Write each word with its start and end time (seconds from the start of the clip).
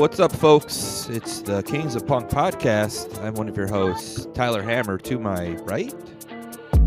What's 0.00 0.18
up, 0.18 0.32
folks? 0.32 1.10
It's 1.10 1.42
the 1.42 1.62
Kings 1.62 1.94
of 1.94 2.06
Punk 2.06 2.30
podcast. 2.30 3.22
I'm 3.22 3.34
one 3.34 3.50
of 3.50 3.56
your 3.58 3.66
hosts, 3.66 4.26
Tyler 4.32 4.62
Hammer, 4.62 4.96
to 4.96 5.18
my 5.18 5.50
right. 5.56 5.94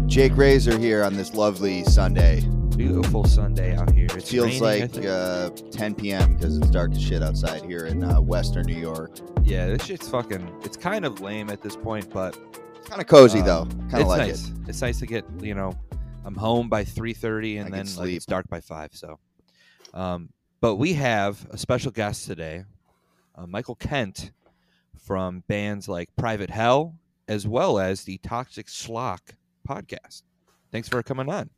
Jake 0.08 0.36
Razor 0.36 0.80
here 0.80 1.04
on 1.04 1.14
this 1.14 1.36
lovely 1.36 1.84
Sunday. 1.84 2.42
Beautiful 2.76 3.24
Sunday 3.26 3.76
out 3.76 3.92
here. 3.92 4.08
It 4.08 4.24
feels 4.24 4.60
like 4.60 4.98
uh, 5.06 5.52
10 5.52 5.94
p.m. 5.94 6.34
because 6.34 6.58
it's 6.58 6.72
dark 6.72 6.94
as 6.94 7.04
shit 7.04 7.22
outside 7.22 7.62
here 7.66 7.86
in 7.86 8.04
uh, 8.04 8.20
Western 8.20 8.66
New 8.66 8.80
York. 8.80 9.12
Yeah, 9.44 9.68
this 9.68 9.86
shit's 9.86 10.10
fucking. 10.10 10.52
It's 10.64 10.76
kind 10.76 11.06
of 11.06 11.22
lame 11.22 11.52
at 11.52 11.62
this 11.62 11.76
point, 11.76 12.10
but 12.12 12.36
it's 12.76 12.90
kind 12.90 13.00
of 13.00 13.06
cozy 13.06 13.42
um, 13.42 13.46
though. 13.46 13.66
Kind 13.92 14.02
of 14.02 14.08
like 14.08 14.22
nice. 14.22 14.48
it. 14.48 14.54
It's 14.70 14.82
nice 14.82 14.98
to 15.02 15.06
get 15.06 15.24
you 15.40 15.54
know. 15.54 15.78
I'm 16.26 16.34
home 16.34 16.68
by 16.68 16.84
3:30, 16.84 17.60
and 17.60 17.76
I 17.76 17.78
then 17.78 17.96
like, 17.96 18.10
it's 18.10 18.26
dark 18.26 18.50
by 18.50 18.60
five. 18.60 18.90
So, 18.94 19.20
um, 19.94 20.30
but 20.62 20.78
we 20.78 20.94
have 20.94 21.46
a 21.52 21.60
special 21.60 21.92
guest 21.92 22.26
today, 22.26 22.64
uh, 23.36 23.48
Michael 23.48 23.76
Kent 23.76 24.32
from 24.98 25.44
bands 25.48 25.88
like 25.88 26.10
Private 26.16 26.50
Hell, 26.50 26.96
as 27.28 27.48
well 27.48 27.80
as 27.80 28.04
the 28.04 28.18
Toxic 28.20 28.68
Schlock 28.68 29.20
podcast. 29.68 30.24
Thanks 30.72 30.90
for 30.90 31.02
coming 31.04 31.30
on. 31.30 31.50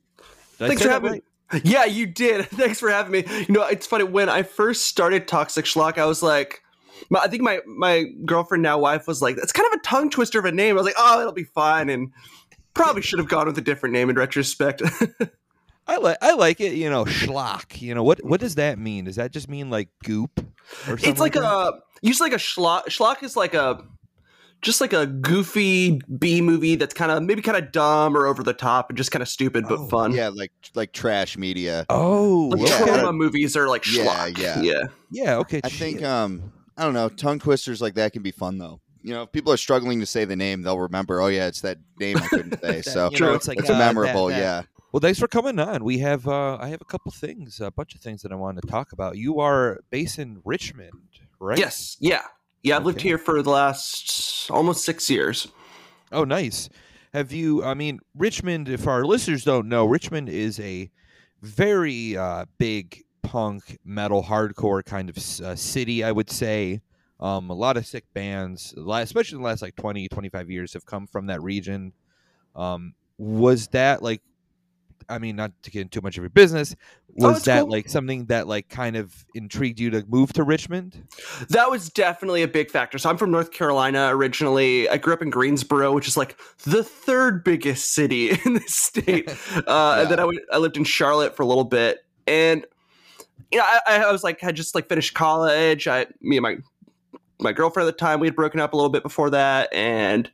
Did 0.58 0.68
Thanks 0.68 0.84
for 0.84 0.90
having 0.90 1.12
right? 1.12 1.24
me. 1.24 1.30
Yeah, 1.64 1.86
you 1.86 2.08
did. 2.08 2.46
Thanks 2.50 2.80
for 2.80 2.90
having 2.90 3.12
me. 3.12 3.24
You 3.48 3.54
know, 3.54 3.64
it's 3.68 3.86
funny 3.86 4.04
when 4.04 4.30
I 4.30 4.44
first 4.44 4.86
started 4.86 5.28
Toxic 5.28 5.66
Schlock, 5.66 5.98
I 5.98 6.06
was 6.06 6.24
like, 6.24 6.62
my, 7.10 7.20
I 7.20 7.28
think 7.28 7.44
my 7.44 7.60
my 7.66 8.06
girlfriend 8.26 8.64
now 8.64 8.80
wife 8.80 9.08
was 9.08 9.22
like, 9.22 9.36
"That's 9.36 9.52
kind 9.52 9.68
of 9.72 9.80
a 9.80 9.84
tongue 9.84 10.10
twister 10.10 10.40
of 10.40 10.46
a 10.46 10.52
name." 10.52 10.76
I 10.76 10.78
was 10.78 10.86
like, 10.86 10.96
"Oh, 10.98 11.20
it'll 11.20 11.34
be 11.34 11.44
fine," 11.44 11.90
and 11.90 12.12
probably 12.74 13.02
should 13.02 13.20
have 13.20 13.28
gone 13.28 13.48
with 13.48 13.58
a 13.58 13.62
different 13.62 13.94
name 13.94 14.10
in 14.10 14.16
retrospect. 14.16 14.82
I 15.88 15.98
like 15.98 16.18
I 16.22 16.34
like 16.34 16.60
it. 16.62 16.74
You 16.74 16.90
know, 16.90 17.06
schlock. 17.06 17.82
You 17.82 17.94
know 17.96 18.04
what? 18.04 18.24
What 18.24 18.40
does 18.40 18.56
that 18.56 18.80
mean? 18.80 19.06
Does 19.06 19.16
that 19.18 19.32
just 19.32 19.50
mean 19.50 19.70
like 19.70 19.90
goop? 20.04 20.40
Or 20.40 20.98
something 20.98 21.10
it's 21.12 21.20
like 21.20 21.34
that? 21.34 21.44
a 21.44 21.74
usually 22.02 22.30
like 22.32 22.40
a 22.40 22.42
schlock. 22.42 22.86
Schlock 22.86 23.22
is 23.24 23.36
like 23.36 23.54
a 23.54 23.84
just 24.62 24.82
like 24.82 24.94
a 24.94 25.06
goofy 25.06 26.02
B 26.18 26.42
movie 26.42 26.76
that's 26.76 26.94
kind 26.94 27.12
of 27.12 27.22
maybe 27.22 27.42
kind 27.44 27.58
of 27.58 27.72
dumb 27.72 28.18
or 28.18 28.26
over 28.26 28.42
the 28.42 28.54
top 28.54 28.90
and 28.90 28.98
just 28.98 29.12
kind 29.12 29.22
of 29.22 29.28
stupid 29.30 29.66
but 29.70 29.78
Oh, 29.80 29.88
fun. 29.88 30.12
Yeah, 30.12 30.30
like 30.30 30.52
like 30.74 30.92
trash 30.92 31.38
media. 31.38 31.86
Oh, 31.90 32.50
Like 32.52 32.68
Yeah. 32.70 32.76
okay. 32.82 32.86
trauma 32.96 33.14
movies 33.14 33.56
are 33.56 33.68
like 33.68 33.86
Yeah, 33.86 34.06
schlock. 34.06 34.38
yeah. 34.40 34.62
yeah. 34.62 34.84
yeah. 35.12 35.36
Okay. 35.38 35.62
I 35.64 35.70
shit. 35.70 35.80
think 35.80 36.04
um 36.04 36.52
I 36.78 36.84
don't 36.84 36.94
know, 36.96 37.10
tongue 37.10 37.38
twisters 37.40 37.80
like 37.82 37.94
that 37.96 38.12
can 38.12 38.24
be 38.24 38.32
fun 38.32 38.58
though. 38.58 38.82
You 39.04 39.14
know, 39.14 39.22
if 39.24 39.32
people 39.32 39.54
are 39.54 39.58
struggling 39.58 40.00
to 40.00 40.08
say 40.08 40.26
the 40.26 40.36
name, 40.36 40.64
they'll 40.64 40.80
remember, 40.80 41.22
oh 41.22 41.28
yeah, 41.28 41.46
it's 41.46 41.62
that 41.62 41.78
name 42.00 42.18
I 42.18 42.28
couldn't 42.28 42.60
say. 42.62 42.78
That, 42.82 42.86
so 42.86 43.06
you 43.06 43.12
know, 43.12 43.18
True. 43.28 43.34
it's 43.36 43.48
like 43.48 43.60
it's 43.60 43.70
uh, 43.70 43.74
a 43.74 43.76
that- 43.78 43.86
memorable, 43.94 44.28
that- 44.28 44.40
yeah. 44.40 44.62
Well, 44.96 45.02
thanks 45.02 45.20
for 45.20 45.28
coming 45.28 45.60
on. 45.60 45.84
We 45.84 45.98
have 45.98 46.26
uh 46.26 46.56
I 46.56 46.70
have 46.70 46.80
a 46.80 46.86
couple 46.86 47.12
things, 47.12 47.60
a 47.60 47.70
bunch 47.70 47.96
of 47.96 48.00
things 48.00 48.22
that 48.22 48.32
I 48.32 48.36
wanted 48.36 48.62
to 48.62 48.68
talk 48.70 48.94
about. 48.94 49.18
You 49.18 49.42
are 49.42 49.82
based 49.90 50.20
in 50.20 50.40
Richmond, 50.46 50.94
right? 51.38 51.58
Yes. 51.58 51.98
Yeah. 52.00 52.22
Yeah. 52.64 52.78
I've 52.78 52.86
lived 52.86 53.02
here 53.02 53.18
for 53.18 53.44
the 53.44 53.50
last 53.50 54.50
almost 54.50 54.86
six 54.86 55.10
years. 55.10 55.50
Oh, 56.14 56.24
nice. 56.24 56.70
Have 57.12 57.34
you? 57.34 57.62
I 57.62 57.74
mean, 57.74 58.00
Richmond. 58.16 58.70
If 58.70 58.88
our 58.88 59.04
listeners 59.04 59.44
don't 59.44 59.68
know, 59.68 59.84
Richmond 59.84 60.30
is 60.30 60.62
a 60.62 60.90
very 61.42 62.16
uh, 62.16 62.46
big 62.58 63.04
punk, 63.22 63.78
metal, 63.84 64.24
hardcore 64.24 64.86
kind 64.86 65.10
of 65.10 65.18
uh, 65.18 65.58
city. 65.58 66.06
I 66.06 66.14
would 66.14 66.30
say. 66.30 66.80
Um, 67.20 67.50
a 67.50 67.54
lot 67.54 67.76
of 67.76 67.86
sick 67.86 68.06
bands, 68.14 68.74
especially 68.78 69.36
in 69.36 69.42
the 69.42 69.48
last 69.48 69.62
like 69.62 69.76
20, 69.76 70.08
25 70.08 70.50
years, 70.50 70.72
have 70.72 70.86
come 70.86 71.06
from 71.06 71.26
that 71.26 71.44
region. 71.44 71.92
Um, 72.56 72.94
was 73.18 73.68
that 73.70 74.02
like? 74.02 74.22
I 75.10 75.20
mean, 75.20 75.36
not 75.36 75.52
to 75.64 75.72
get 75.72 75.82
into 75.82 76.00
too 76.00 76.04
much 76.04 76.18
of 76.18 76.24
your 76.24 76.30
business. 76.30 76.76
Oh, 77.22 77.28
Was 77.30 77.38
it's 77.38 77.46
that 77.46 77.62
cool. 77.62 77.72
like 77.72 77.90
something 77.90 78.26
that 78.26 78.48
like 78.48 78.70
kind 78.70 78.96
of 78.96 79.26
intrigued 79.34 79.80
you 79.80 79.90
to 79.92 80.04
move 80.08 80.34
to 80.34 80.44
Richmond? 80.44 81.08
That 81.50 81.70
was 81.70 81.90
definitely 81.90 82.44
a 82.44 82.48
big 82.48 82.72
factor. 82.72 82.98
So 82.98 83.10
I'm 83.10 83.18
from 83.18 83.32
North 83.32 83.52
Carolina 83.52 84.10
originally. 84.12 84.90
I 84.90 84.98
grew 84.98 85.14
up 85.14 85.22
in 85.22 85.30
Greensboro, 85.30 85.94
which 85.94 86.08
is 86.08 86.18
like 86.18 86.38
the 86.64 86.84
third 86.84 87.44
biggest 87.44 87.94
city 87.94 88.32
in 88.46 88.54
the 88.56 88.64
state. 88.68 89.30
Uh, 89.68 90.00
And 90.02 90.12
then 90.12 90.20
I, 90.20 90.26
went, 90.26 90.40
I 90.52 90.58
lived 90.58 90.78
in 90.78 90.84
Charlotte 90.84 91.36
for 91.36 91.44
a 91.44 91.46
little 91.46 91.64
bit, 91.64 92.00
and 92.28 92.66
you 93.52 93.58
know, 93.60 93.64
I, 93.66 94.04
I 94.04 94.12
was 94.12 94.24
like, 94.24 94.40
had 94.42 94.56
just 94.56 94.76
like 94.76 94.88
finished 94.90 95.14
college. 95.14 95.88
I, 95.88 96.08
me 96.22 96.38
and 96.38 96.44
my 96.44 96.58
my 97.40 97.52
girlfriend 97.52 97.88
at 97.88 97.94
the 97.94 97.98
time, 98.00 98.20
we 98.20 98.28
had 98.28 98.36
broken 98.36 98.60
up 98.60 98.74
a 98.74 98.76
little 98.76 98.90
bit 98.90 99.04
before 99.04 99.30
that, 99.32 99.72
and 99.74 100.30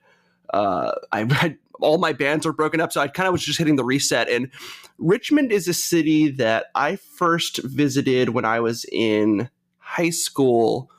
uh, 0.53 0.91
I 1.11 1.19
had 1.33 1.57
all 1.81 1.97
my 1.97 2.13
bands 2.13 2.45
were 2.45 2.53
broken 2.53 2.79
up, 2.79 2.91
so 2.91 3.01
I 3.01 3.07
kind 3.07 3.27
of 3.27 3.33
was 3.33 3.43
just 3.43 3.57
hitting 3.57 3.75
the 3.75 3.83
reset. 3.83 4.29
And 4.29 4.49
Richmond 4.97 5.51
is 5.51 5.67
a 5.67 5.73
city 5.73 6.29
that 6.31 6.67
I 6.75 6.95
first 6.95 7.59
visited 7.63 8.29
when 8.29 8.45
I 8.45 8.59
was 8.59 8.85
in 8.91 9.49
high 9.77 10.09
school 10.09 10.89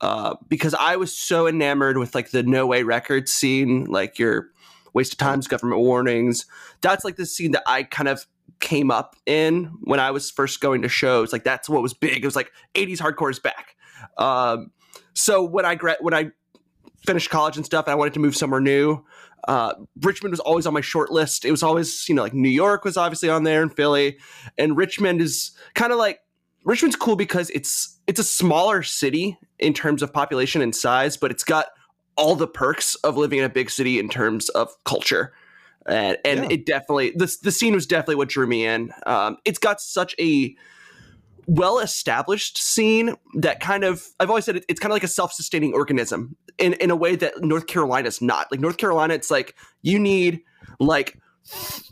uh, 0.00 0.36
because 0.48 0.74
I 0.74 0.96
was 0.96 1.16
so 1.16 1.46
enamored 1.46 1.98
with 1.98 2.14
like 2.14 2.30
the 2.30 2.42
No 2.42 2.66
Way 2.66 2.82
Records 2.82 3.32
scene, 3.32 3.84
like 3.86 4.18
your 4.18 4.50
Waste 4.92 5.12
of 5.12 5.18
Times, 5.18 5.46
Government 5.46 5.80
Warnings. 5.80 6.46
That's 6.80 7.04
like 7.04 7.16
the 7.16 7.26
scene 7.26 7.52
that 7.52 7.62
I 7.66 7.84
kind 7.84 8.08
of 8.08 8.26
came 8.60 8.90
up 8.90 9.16
in 9.26 9.64
when 9.82 10.00
I 10.00 10.10
was 10.10 10.30
first 10.30 10.60
going 10.60 10.82
to 10.82 10.88
shows. 10.88 11.32
Like 11.32 11.44
that's 11.44 11.68
what 11.68 11.82
was 11.82 11.94
big. 11.94 12.22
It 12.22 12.24
was 12.24 12.36
like 12.36 12.52
80s 12.74 12.98
hardcore 12.98 13.30
is 13.30 13.38
back. 13.38 13.76
Um, 14.18 14.70
so 15.14 15.42
when 15.42 15.64
I 15.64 15.76
when 16.00 16.14
I 16.14 16.30
finished 17.06 17.30
college 17.30 17.56
and 17.56 17.64
stuff, 17.64 17.86
and 17.86 17.92
I 17.92 17.94
wanted 17.94 18.14
to 18.14 18.20
move 18.20 18.36
somewhere 18.36 18.60
new. 18.60 19.04
Uh, 19.46 19.74
Richmond 20.00 20.32
was 20.32 20.40
always 20.40 20.66
on 20.66 20.72
my 20.72 20.80
short 20.80 21.10
list. 21.12 21.44
It 21.44 21.50
was 21.50 21.62
always, 21.62 22.08
you 22.08 22.14
know, 22.14 22.22
like 22.22 22.32
New 22.34 22.48
York 22.48 22.84
was 22.84 22.96
obviously 22.96 23.28
on 23.28 23.44
there 23.44 23.62
and 23.62 23.74
Philly, 23.74 24.18
and 24.56 24.76
Richmond 24.76 25.20
is 25.20 25.52
kind 25.74 25.92
of 25.92 25.98
like 25.98 26.20
Richmond's 26.64 26.96
cool 26.96 27.16
because 27.16 27.50
it's 27.50 27.98
it's 28.06 28.18
a 28.18 28.24
smaller 28.24 28.82
city 28.82 29.38
in 29.58 29.74
terms 29.74 30.02
of 30.02 30.12
population 30.12 30.62
and 30.62 30.74
size, 30.74 31.16
but 31.16 31.30
it's 31.30 31.44
got 31.44 31.66
all 32.16 32.36
the 32.36 32.46
perks 32.46 32.94
of 32.96 33.16
living 33.16 33.38
in 33.40 33.44
a 33.44 33.48
big 33.50 33.70
city 33.70 33.98
in 33.98 34.08
terms 34.08 34.48
of 34.50 34.70
culture. 34.84 35.32
And, 35.86 36.16
and 36.24 36.40
Yeah. 36.40 36.48
it 36.50 36.64
definitely 36.66 37.10
the 37.10 37.34
the 37.42 37.52
scene 37.52 37.74
was 37.74 37.86
definitely 37.86 38.14
what 38.14 38.30
drew 38.30 38.46
me 38.46 38.64
in. 38.64 38.92
Um, 39.06 39.36
it's 39.44 39.58
got 39.58 39.80
such 39.80 40.14
a 40.18 40.56
well 41.46 41.78
established 41.78 42.58
scene 42.58 43.14
that 43.34 43.60
kind 43.60 43.84
of 43.84 44.06
I've 44.20 44.28
always 44.28 44.44
said 44.44 44.56
it, 44.56 44.64
it's 44.68 44.80
kind 44.80 44.90
of 44.90 44.94
like 44.94 45.04
a 45.04 45.08
self 45.08 45.32
sustaining 45.32 45.74
organism 45.74 46.36
in 46.58 46.74
in 46.74 46.90
a 46.90 46.96
way 46.96 47.16
that 47.16 47.42
North 47.42 47.66
Carolina's 47.66 48.22
not. 48.22 48.50
Like 48.50 48.60
North 48.60 48.76
Carolina, 48.76 49.14
it's 49.14 49.30
like 49.30 49.54
you 49.82 49.98
need 49.98 50.42
like 50.80 51.18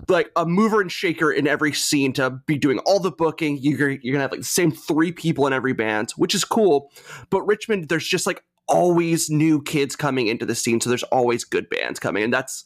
like 0.09 0.31
a 0.37 0.47
mover 0.47 0.81
and 0.81 0.91
shaker 0.91 1.31
in 1.31 1.47
every 1.47 1.73
scene 1.73 2.13
to 2.15 2.31
be 2.31 2.57
doing 2.57 2.79
all 2.81 3.01
the 3.01 3.11
booking. 3.11 3.59
You're 3.59 3.91
you're 3.91 4.13
gonna 4.13 4.23
have 4.23 4.31
like 4.31 4.41
the 4.41 4.47
same 4.47 4.73
three 4.73 5.13
people 5.13 5.47
in 5.47 5.53
every 5.53 5.73
band, 5.73 6.13
which 6.13 6.35
is 6.35 6.45
cool. 6.45 6.91
But 7.31 7.43
Richmond, 7.43 7.89
there's 7.89 8.07
just 8.07 8.27
like 8.27 8.43
always 8.69 9.29
new 9.29 9.63
kids 9.63 9.97
coming 9.97 10.29
into 10.29 10.47
the 10.47 10.55
scene, 10.55 10.81
so 10.81 10.89
there's 10.89 11.03
always 11.05 11.45
good 11.45 11.69
bands 11.69 12.01
coming, 12.01 12.23
and 12.23 12.33
that's 12.33 12.65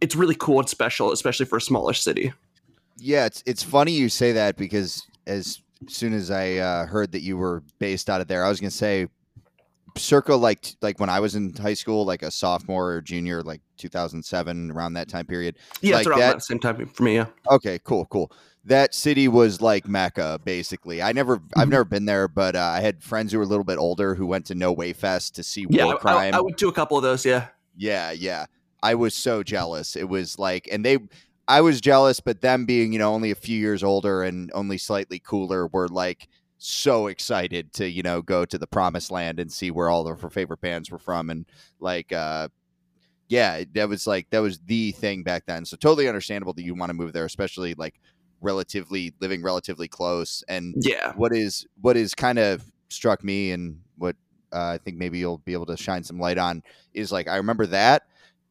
it's 0.00 0.14
really 0.14 0.36
cool 0.36 0.60
and 0.60 0.68
special, 0.68 1.12
especially 1.12 1.46
for 1.46 1.56
a 1.56 1.60
smaller 1.60 1.92
city. 1.92 2.32
Yeah, 2.98 3.26
it's 3.26 3.42
it's 3.46 3.62
funny 3.62 3.92
you 3.92 4.08
say 4.08 4.32
that 4.32 4.56
because 4.56 5.06
as 5.26 5.60
soon 5.88 6.12
as 6.12 6.30
I 6.30 6.56
uh, 6.56 6.86
heard 6.86 7.12
that 7.12 7.22
you 7.22 7.36
were 7.36 7.62
based 7.78 8.10
out 8.10 8.20
of 8.20 8.28
there, 8.28 8.44
I 8.44 8.48
was 8.48 8.60
gonna 8.60 8.70
say 8.70 9.06
circa 9.96 10.34
like 10.34 10.76
like 10.82 11.00
when 11.00 11.10
I 11.10 11.20
was 11.20 11.34
in 11.34 11.54
high 11.54 11.74
school, 11.74 12.04
like 12.04 12.22
a 12.22 12.30
sophomore 12.30 12.92
or 12.92 13.00
junior, 13.00 13.42
like 13.42 13.60
2007, 13.78 14.70
around 14.70 14.94
that 14.94 15.08
time 15.08 15.26
period. 15.26 15.56
Yeah, 15.80 15.94
Like 15.96 16.00
it's 16.00 16.08
around 16.08 16.18
that- 16.20 16.42
same 16.42 16.58
time 16.60 16.86
for 16.86 17.02
me. 17.02 17.16
Yeah. 17.16 17.26
Okay, 17.50 17.78
cool, 17.84 18.06
cool. 18.06 18.30
That 18.64 18.94
city 18.94 19.26
was 19.26 19.62
like 19.62 19.88
Mecca, 19.88 20.38
basically. 20.44 21.00
I 21.00 21.12
never, 21.12 21.40
I've 21.56 21.68
Mhm. 21.68 21.70
never 21.70 21.84
been 21.86 22.04
there, 22.04 22.28
but 22.28 22.54
uh, 22.54 22.60
I 22.60 22.80
had 22.80 23.02
friends 23.02 23.32
who 23.32 23.38
were 23.38 23.44
a 23.44 23.48
little 23.48 23.64
bit 23.64 23.78
older 23.78 24.14
who 24.14 24.26
went 24.26 24.44
to 24.46 24.54
No 24.54 24.70
Way 24.70 24.92
Fest 24.92 25.34
to 25.36 25.42
see 25.42 25.64
Yeah, 25.70 25.86
War 25.86 25.98
I- 26.06 26.28
I, 26.28 26.36
I 26.36 26.40
went 26.40 26.58
to 26.58 26.68
a 26.68 26.72
couple 26.72 26.98
of 26.98 27.02
those. 27.02 27.24
Yeah, 27.24 27.46
Yeah, 27.74 28.10
yeah. 28.10 28.44
I 28.82 28.94
was 28.96 29.14
so 29.14 29.42
jealous. 29.42 29.96
It 29.96 30.08
was 30.10 30.38
like, 30.38 30.68
and 30.70 30.84
they, 30.84 30.98
I 31.50 31.62
was 31.62 31.80
jealous, 31.80 32.20
but 32.20 32.42
them 32.42 32.64
being, 32.64 32.92
you 32.92 33.00
know, 33.00 33.12
only 33.12 33.32
a 33.32 33.34
few 33.34 33.58
years 33.58 33.82
older 33.82 34.22
and 34.22 34.52
only 34.54 34.78
slightly 34.78 35.18
cooler 35.18 35.66
were 35.66 35.88
like 35.88 36.28
so 36.58 37.08
excited 37.08 37.72
to, 37.72 37.90
you 37.90 38.04
know, 38.04 38.22
go 38.22 38.44
to 38.44 38.56
the 38.56 38.68
promised 38.68 39.10
land 39.10 39.40
and 39.40 39.50
see 39.50 39.72
where 39.72 39.88
all 39.90 40.06
of 40.06 40.20
her 40.20 40.30
favorite 40.30 40.60
bands 40.60 40.92
were 40.92 40.98
from. 40.98 41.28
And 41.28 41.46
like, 41.80 42.12
uh, 42.12 42.50
yeah, 43.28 43.64
that 43.74 43.88
was 43.88 44.06
like, 44.06 44.30
that 44.30 44.38
was 44.38 44.60
the 44.60 44.92
thing 44.92 45.24
back 45.24 45.44
then. 45.46 45.64
So 45.64 45.76
totally 45.76 46.06
understandable 46.06 46.52
that 46.52 46.62
you 46.62 46.76
want 46.76 46.90
to 46.90 46.94
move 46.94 47.12
there, 47.12 47.24
especially 47.24 47.74
like 47.74 48.00
relatively 48.40 49.12
living 49.20 49.42
relatively 49.42 49.88
close. 49.88 50.44
And 50.48 50.76
yeah. 50.78 51.14
what 51.16 51.34
is 51.34 51.66
what 51.80 51.96
is 51.96 52.14
kind 52.14 52.38
of 52.38 52.62
struck 52.90 53.24
me 53.24 53.50
and 53.50 53.80
what 53.98 54.14
uh, 54.52 54.68
I 54.74 54.78
think 54.78 54.98
maybe 54.98 55.18
you'll 55.18 55.38
be 55.38 55.54
able 55.54 55.66
to 55.66 55.76
shine 55.76 56.04
some 56.04 56.20
light 56.20 56.38
on 56.38 56.62
is 56.94 57.10
like 57.10 57.26
I 57.26 57.38
remember 57.38 57.66
that, 57.66 58.04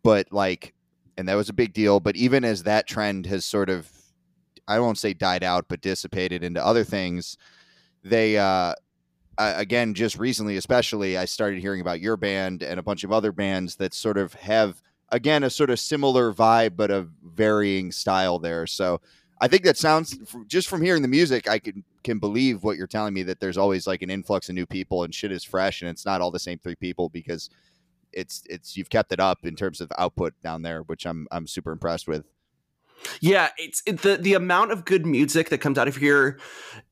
but 0.03 0.33
like, 0.33 0.73
and 1.19 1.27
that 1.27 1.35
was 1.35 1.49
a 1.49 1.53
big 1.53 1.73
deal. 1.73 1.99
But 1.99 2.15
even 2.15 2.45
as 2.45 2.63
that 2.63 2.87
trend 2.87 3.25
has 3.25 3.45
sort 3.45 3.69
of, 3.69 3.91
I 4.67 4.79
won't 4.79 4.97
say 4.97 5.13
died 5.13 5.43
out, 5.43 5.65
but 5.67 5.81
dissipated 5.81 6.43
into 6.43 6.65
other 6.65 6.85
things, 6.85 7.37
they 8.03 8.37
uh, 8.37 8.73
again 9.37 9.93
just 9.93 10.17
recently, 10.17 10.55
especially, 10.55 11.17
I 11.17 11.25
started 11.25 11.59
hearing 11.59 11.81
about 11.81 11.99
your 11.99 12.15
band 12.15 12.63
and 12.63 12.79
a 12.79 12.83
bunch 12.83 13.03
of 13.03 13.11
other 13.11 13.33
bands 13.33 13.75
that 13.75 13.93
sort 13.93 14.17
of 14.17 14.33
have 14.35 14.81
again 15.09 15.43
a 15.43 15.49
sort 15.49 15.69
of 15.69 15.79
similar 15.79 16.33
vibe 16.33 16.77
but 16.77 16.89
a 16.89 17.07
varying 17.23 17.91
style 17.91 18.39
there. 18.39 18.65
So 18.65 19.01
I 19.41 19.49
think 19.49 19.63
that 19.63 19.77
sounds 19.77 20.17
just 20.47 20.69
from 20.69 20.81
hearing 20.81 21.01
the 21.01 21.07
music, 21.09 21.49
I 21.49 21.59
can 21.59 21.83
can 22.05 22.19
believe 22.19 22.63
what 22.63 22.77
you're 22.77 22.87
telling 22.87 23.13
me 23.13 23.23
that 23.23 23.41
there's 23.41 23.57
always 23.57 23.87
like 23.87 24.01
an 24.03 24.09
influx 24.09 24.47
of 24.47 24.55
new 24.55 24.65
people 24.65 25.03
and 25.03 25.13
shit 25.13 25.33
is 25.33 25.43
fresh 25.43 25.81
and 25.81 25.89
it's 25.89 26.05
not 26.05 26.21
all 26.21 26.31
the 26.31 26.39
same 26.39 26.59
three 26.59 26.75
people 26.75 27.09
because 27.09 27.49
it's 28.13 28.43
it's 28.49 28.75
you've 28.77 28.89
kept 28.89 29.11
it 29.11 29.19
up 29.19 29.45
in 29.45 29.55
terms 29.55 29.81
of 29.81 29.91
output 29.97 30.33
down 30.41 30.61
there, 30.61 30.81
which 30.81 31.05
I'm 31.05 31.27
I'm 31.31 31.47
super 31.47 31.71
impressed 31.71 32.07
with. 32.07 32.25
Yeah, 33.21 33.49
it's 33.57 33.81
it, 33.85 34.01
the 34.01 34.17
the 34.17 34.33
amount 34.33 34.71
of 34.71 34.83
good 34.83 35.05
music 35.05 35.49
that 35.49 35.59
comes 35.59 35.77
out 35.77 35.87
of 35.87 35.95
here 35.95 36.39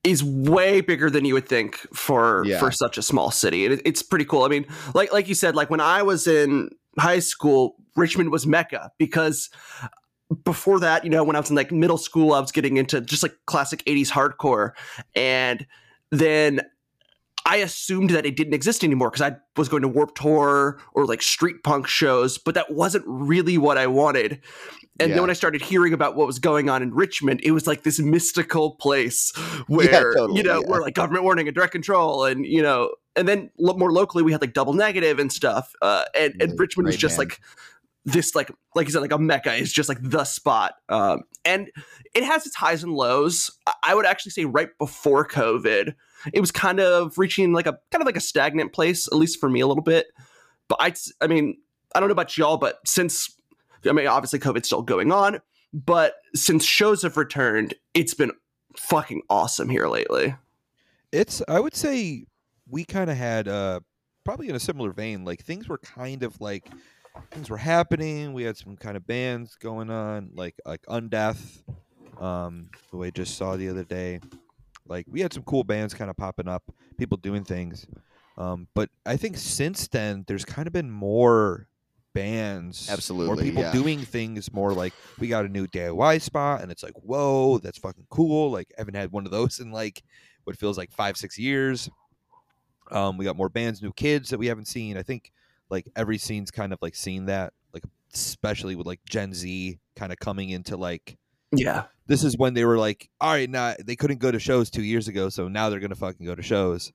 is 0.04 0.24
way 0.24 0.80
bigger 0.80 1.10
than 1.10 1.24
you 1.24 1.34
would 1.34 1.48
think 1.48 1.76
for 1.94 2.44
Yeah. 2.46 2.58
for 2.60 2.70
such 2.70 2.96
a 2.96 3.02
small 3.02 3.30
city. 3.30 3.64
And 3.66 3.74
it, 3.74 3.82
it's 3.84 4.02
pretty 4.02 4.24
cool. 4.24 4.44
I 4.44 4.48
mean, 4.48 4.64
like 4.94 5.12
like 5.12 5.28
you 5.28 5.34
said, 5.34 5.54
like 5.54 5.68
when 5.68 5.80
I 5.80 6.02
was 6.02 6.26
in 6.26 6.70
high 6.98 7.18
school, 7.18 7.76
Richmond 7.94 8.30
was 8.32 8.46
mecca 8.46 8.90
because 8.98 9.50
before 10.44 10.80
that, 10.80 11.04
you 11.04 11.10
know, 11.10 11.24
when 11.24 11.36
I 11.36 11.40
was 11.40 11.50
in 11.50 11.56
like 11.56 11.72
middle 11.72 11.98
school, 11.98 12.32
I 12.32 12.40
was 12.40 12.52
getting 12.52 12.76
into 12.78 13.00
just 13.00 13.22
like 13.22 13.34
classic 13.46 13.82
80s 13.84 14.10
hardcore 14.10 14.72
and 15.14 15.66
then 16.10 16.60
I 17.48 17.56
assumed 17.56 18.10
that 18.10 18.26
it 18.26 18.36
didn't 18.36 18.52
exist 18.54 18.84
anymore 18.84 19.10
because 19.10 19.22
I 19.32 19.36
was 19.56 19.68
going 19.70 19.80
to 19.82 19.88
Warped 19.88 20.16
Tour 20.20 20.78
or 20.92 21.06
like 21.06 21.22
street 21.22 21.62
punk 21.64 21.86
shows, 21.86 22.36
but 22.36 22.54
that 22.54 22.70
wasn't 22.72 23.04
really 23.06 23.56
what 23.56 23.78
I 23.78 23.86
wanted. 23.86 24.40
And 25.00 25.08
Yeah. 25.10 25.14
then 25.14 25.22
when 25.22 25.30
I 25.30 25.34
started 25.34 25.62
hearing 25.62 25.92
about 25.94 26.14
what 26.14 26.26
was 26.26 26.38
going 26.38 26.68
on 26.68 26.82
in 26.82 26.92
Richmond, 26.92 27.40
it 27.42 27.52
was 27.52 27.66
like 27.66 27.84
this 27.84 27.98
mystical 28.00 28.72
place 28.76 29.32
where 29.66 30.12
totally, 30.12 30.36
you 30.36 30.42
know 30.42 30.60
yeah. 30.60 30.70
where 30.70 30.80
like 30.82 30.94
government 30.94 31.24
warning 31.24 31.48
and 31.48 31.54
direct 31.54 31.72
control, 31.72 32.24
and 32.26 32.44
you 32.44 32.60
know, 32.62 32.90
and 33.16 33.26
then 33.26 33.50
more 33.58 33.92
locally 33.92 34.22
we 34.22 34.32
had 34.32 34.40
like 34.42 34.52
double 34.52 34.74
negative 34.74 35.18
and 35.18 35.32
stuff. 35.32 35.72
Uh, 35.80 36.04
and 36.14 36.34
Yeah, 36.38 36.44
and 36.44 36.60
Richmond 36.60 36.86
was 36.86 36.96
just 36.96 37.16
band. 37.16 37.30
like 37.30 37.40
this, 38.04 38.34
like 38.34 38.50
like 38.74 38.86
you 38.86 38.92
said, 38.92 39.00
like 39.00 39.12
a 39.12 39.18
mecca 39.18 39.54
is 39.54 39.72
just 39.72 39.88
like 39.88 39.98
the 40.02 40.24
spot. 40.24 40.74
Um, 40.90 41.22
and 41.44 41.70
it 42.14 42.24
has 42.24 42.44
its 42.46 42.56
highs 42.56 42.82
and 42.82 42.92
lows. 42.92 43.50
I 43.82 43.94
would 43.94 44.04
actually 44.06 44.32
say 44.32 44.44
right 44.44 44.68
before 44.78 45.26
COVID, 45.26 45.94
it 46.32 46.40
was 46.40 46.50
kind 46.50 46.80
of 46.80 47.18
reaching 47.18 47.52
like 47.52 47.66
a 47.66 47.78
kind 47.90 48.02
of 48.02 48.06
like 48.06 48.16
a 48.16 48.20
stagnant 48.20 48.72
place, 48.72 49.06
at 49.08 49.14
least 49.14 49.40
for 49.40 49.48
me 49.48 49.60
a 49.60 49.66
little 49.66 49.82
bit. 49.82 50.06
But 50.68 50.78
I, 50.80 50.94
I 51.20 51.26
mean, 51.26 51.56
I 51.94 52.00
don't 52.00 52.08
know 52.08 52.12
about 52.12 52.36
y'all, 52.36 52.56
but 52.56 52.78
since 52.86 53.34
I 53.88 53.92
mean, 53.92 54.06
obviously 54.06 54.38
COVID's 54.38 54.66
still 54.66 54.82
going 54.82 55.12
on, 55.12 55.40
but 55.72 56.14
since 56.34 56.64
shows 56.64 57.02
have 57.02 57.16
returned, 57.16 57.74
it's 57.94 58.14
been 58.14 58.32
fucking 58.76 59.22
awesome 59.30 59.68
here 59.68 59.88
lately. 59.88 60.34
It's 61.12 61.42
I 61.48 61.60
would 61.60 61.74
say 61.74 62.24
we 62.68 62.84
kind 62.84 63.10
of 63.10 63.16
had 63.16 63.48
uh 63.48 63.80
probably 64.24 64.48
in 64.48 64.54
a 64.54 64.60
similar 64.60 64.92
vein. 64.92 65.24
Like 65.24 65.42
things 65.42 65.68
were 65.68 65.78
kind 65.78 66.22
of 66.22 66.40
like 66.40 66.68
things 67.30 67.50
were 67.50 67.56
happening. 67.56 68.32
We 68.32 68.44
had 68.44 68.56
some 68.56 68.76
kind 68.76 68.96
of 68.96 69.06
bands 69.06 69.56
going 69.56 69.90
on, 69.90 70.30
like 70.34 70.54
like 70.66 70.82
Undeath, 70.82 71.62
um, 72.20 72.68
who 72.90 73.04
I 73.04 73.10
just 73.10 73.36
saw 73.36 73.56
the 73.56 73.68
other 73.68 73.84
day. 73.84 74.20
Like 74.88 75.06
we 75.08 75.20
had 75.20 75.32
some 75.32 75.42
cool 75.42 75.64
bands 75.64 75.94
kind 75.94 76.10
of 76.10 76.16
popping 76.16 76.48
up, 76.48 76.62
people 76.96 77.16
doing 77.16 77.44
things. 77.44 77.86
Um, 78.36 78.68
but 78.74 78.88
I 79.04 79.16
think 79.16 79.36
since 79.36 79.88
then 79.88 80.24
there's 80.26 80.44
kind 80.44 80.66
of 80.66 80.72
been 80.72 80.90
more 80.90 81.68
bands, 82.14 82.88
absolutely, 82.90 83.26
more 83.26 83.42
people 83.42 83.62
yeah. 83.62 83.72
doing 83.72 84.00
things 84.00 84.52
more 84.52 84.72
like 84.72 84.92
we 85.18 85.28
got 85.28 85.44
a 85.44 85.48
new 85.48 85.66
DIY 85.66 86.20
spot, 86.22 86.62
and 86.62 86.70
it's 86.70 86.82
like 86.82 86.94
whoa, 86.94 87.58
that's 87.58 87.78
fucking 87.78 88.06
cool. 88.10 88.50
Like 88.50 88.72
I 88.76 88.80
haven't 88.80 88.94
had 88.94 89.12
one 89.12 89.26
of 89.26 89.32
those 89.32 89.60
in 89.60 89.72
like 89.72 90.02
what 90.44 90.56
feels 90.56 90.78
like 90.78 90.90
five 90.90 91.16
six 91.16 91.38
years. 91.38 91.90
Um, 92.90 93.18
we 93.18 93.24
got 93.24 93.36
more 93.36 93.50
bands, 93.50 93.82
new 93.82 93.92
kids 93.92 94.30
that 94.30 94.38
we 94.38 94.46
haven't 94.46 94.66
seen. 94.66 94.96
I 94.96 95.02
think 95.02 95.32
like 95.68 95.86
every 95.96 96.16
scene's 96.16 96.50
kind 96.50 96.72
of 96.72 96.78
like 96.80 96.94
seen 96.94 97.26
that, 97.26 97.52
like 97.74 97.84
especially 98.14 98.76
with 98.76 98.86
like 98.86 99.00
Gen 99.04 99.34
Z 99.34 99.78
kind 99.96 100.12
of 100.12 100.18
coming 100.18 100.50
into 100.50 100.76
like 100.76 101.18
Yeah. 101.52 101.84
this 102.06 102.24
is 102.24 102.36
when 102.38 102.54
they 102.54 102.64
were 102.64 102.78
like, 102.78 103.08
all 103.20 103.32
right, 103.32 103.48
now 103.48 103.74
they 103.84 103.96
couldn't 103.96 104.18
go 104.18 104.30
to 104.30 104.38
shows 104.38 104.70
two 104.70 104.82
years 104.82 105.08
ago, 105.08 105.28
so 105.28 105.48
now 105.48 105.70
they're 105.70 105.80
gonna 105.80 105.94
fucking 105.94 106.26
go 106.26 106.34
to 106.34 106.42
shows. 106.42 106.92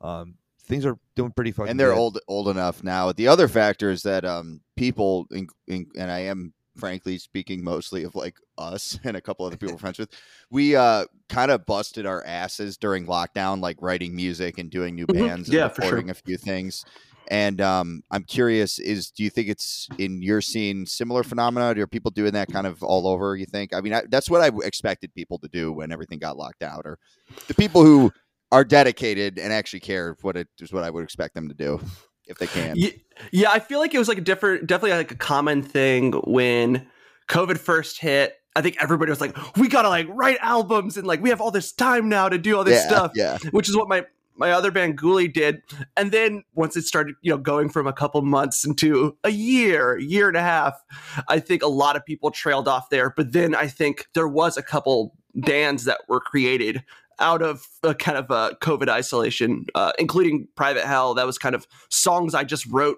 Um, 0.00 0.34
things 0.64 0.86
are 0.86 0.98
doing 1.16 1.32
pretty 1.32 1.52
fucking. 1.52 1.70
and 1.70 1.80
they're 1.80 1.90
good. 1.90 1.98
old 1.98 2.18
old 2.28 2.48
enough 2.48 2.82
now. 2.84 3.12
The 3.12 3.28
other 3.28 3.48
factor 3.48 3.90
is 3.90 4.02
that 4.02 4.24
um 4.24 4.60
people 4.76 5.26
in, 5.30 5.48
in, 5.66 5.86
and 5.98 6.10
I 6.10 6.20
am 6.20 6.52
frankly 6.76 7.18
speaking 7.18 7.62
mostly 7.62 8.04
of 8.04 8.14
like 8.14 8.36
us 8.56 8.98
and 9.04 9.16
a 9.16 9.20
couple 9.20 9.44
other 9.44 9.56
people 9.56 9.74
we're 9.74 9.78
friends 9.80 9.98
with. 9.98 10.10
We 10.50 10.76
uh 10.76 11.06
kind 11.28 11.50
of 11.50 11.66
busted 11.66 12.06
our 12.06 12.24
asses 12.24 12.76
during 12.78 13.06
lockdown, 13.06 13.60
like 13.60 13.76
writing 13.82 14.14
music 14.16 14.58
and 14.58 14.70
doing 14.70 14.94
new 14.94 15.06
Mhm. 15.06 15.14
bands 15.26 15.48
and 15.48 15.56
Yeah, 15.56 15.68
for 15.68 15.82
sure. 15.82 15.90
recording 15.90 16.10
a 16.10 16.14
few 16.14 16.36
things. 16.38 16.84
And 17.30 17.60
um, 17.60 18.02
I'm 18.10 18.24
curious: 18.24 18.80
is 18.80 19.10
do 19.12 19.22
you 19.22 19.30
think 19.30 19.48
it's 19.48 19.88
in 19.98 20.20
your 20.20 20.40
scene 20.40 20.84
similar 20.84 21.22
phenomena? 21.22 21.80
Are 21.80 21.86
people 21.86 22.10
doing 22.10 22.32
that 22.32 22.48
kind 22.52 22.66
of 22.66 22.82
all 22.82 23.06
over? 23.06 23.36
You 23.36 23.46
think? 23.46 23.72
I 23.72 23.80
mean, 23.80 23.94
I, 23.94 24.02
that's 24.08 24.28
what 24.28 24.42
I 24.42 24.50
expected 24.66 25.14
people 25.14 25.38
to 25.38 25.48
do 25.48 25.72
when 25.72 25.92
everything 25.92 26.18
got 26.18 26.36
locked 26.36 26.64
out, 26.64 26.82
or 26.84 26.98
the 27.46 27.54
people 27.54 27.84
who 27.84 28.12
are 28.50 28.64
dedicated 28.64 29.38
and 29.38 29.52
actually 29.52 29.78
care. 29.78 30.16
What 30.22 30.36
it 30.36 30.48
is, 30.58 30.72
what 30.72 30.82
I 30.82 30.90
would 30.90 31.04
expect 31.04 31.34
them 31.34 31.48
to 31.48 31.54
do 31.54 31.80
if 32.26 32.38
they 32.38 32.48
can. 32.48 32.74
Yeah, 32.76 32.90
yeah, 33.30 33.50
I 33.52 33.60
feel 33.60 33.78
like 33.78 33.94
it 33.94 33.98
was 33.98 34.08
like 34.08 34.18
a 34.18 34.22
different, 34.22 34.66
definitely 34.66 34.96
like 34.96 35.12
a 35.12 35.16
common 35.16 35.62
thing 35.62 36.12
when 36.24 36.88
COVID 37.28 37.58
first 37.58 38.00
hit. 38.00 38.34
I 38.56 38.62
think 38.62 38.76
everybody 38.80 39.10
was 39.10 39.20
like, 39.20 39.36
"We 39.56 39.68
gotta 39.68 39.88
like 39.88 40.08
write 40.08 40.38
albums 40.40 40.96
and 40.96 41.06
like 41.06 41.22
we 41.22 41.28
have 41.28 41.40
all 41.40 41.52
this 41.52 41.70
time 41.70 42.08
now 42.08 42.28
to 42.28 42.38
do 42.38 42.56
all 42.56 42.64
this 42.64 42.82
yeah, 42.82 42.88
stuff," 42.88 43.12
Yeah, 43.14 43.38
which 43.52 43.68
is 43.68 43.76
what 43.76 43.88
my 43.88 44.04
my 44.36 44.50
other 44.52 44.70
band 44.70 44.98
Ghouli 44.98 45.32
did. 45.32 45.62
And 45.96 46.12
then 46.12 46.44
once 46.54 46.76
it 46.76 46.84
started, 46.84 47.14
you 47.22 47.30
know, 47.30 47.38
going 47.38 47.68
from 47.68 47.86
a 47.86 47.92
couple 47.92 48.22
months 48.22 48.64
into 48.64 49.16
a 49.24 49.30
year, 49.30 49.98
year 49.98 50.28
and 50.28 50.36
a 50.36 50.42
half, 50.42 50.82
I 51.28 51.40
think 51.40 51.62
a 51.62 51.68
lot 51.68 51.96
of 51.96 52.04
people 52.04 52.30
trailed 52.30 52.68
off 52.68 52.90
there. 52.90 53.12
But 53.16 53.32
then 53.32 53.54
I 53.54 53.66
think 53.66 54.06
there 54.14 54.28
was 54.28 54.56
a 54.56 54.62
couple 54.62 55.14
bands 55.34 55.84
that 55.84 56.00
were 56.08 56.20
created 56.20 56.82
out 57.18 57.42
of 57.42 57.66
a 57.82 57.94
kind 57.94 58.16
of 58.16 58.30
a 58.30 58.56
COVID 58.62 58.88
isolation, 58.88 59.66
uh, 59.74 59.92
including 59.98 60.48
Private 60.56 60.84
Hell. 60.84 61.14
That 61.14 61.26
was 61.26 61.38
kind 61.38 61.54
of 61.54 61.66
songs 61.90 62.34
I 62.34 62.44
just 62.44 62.66
wrote 62.66 62.96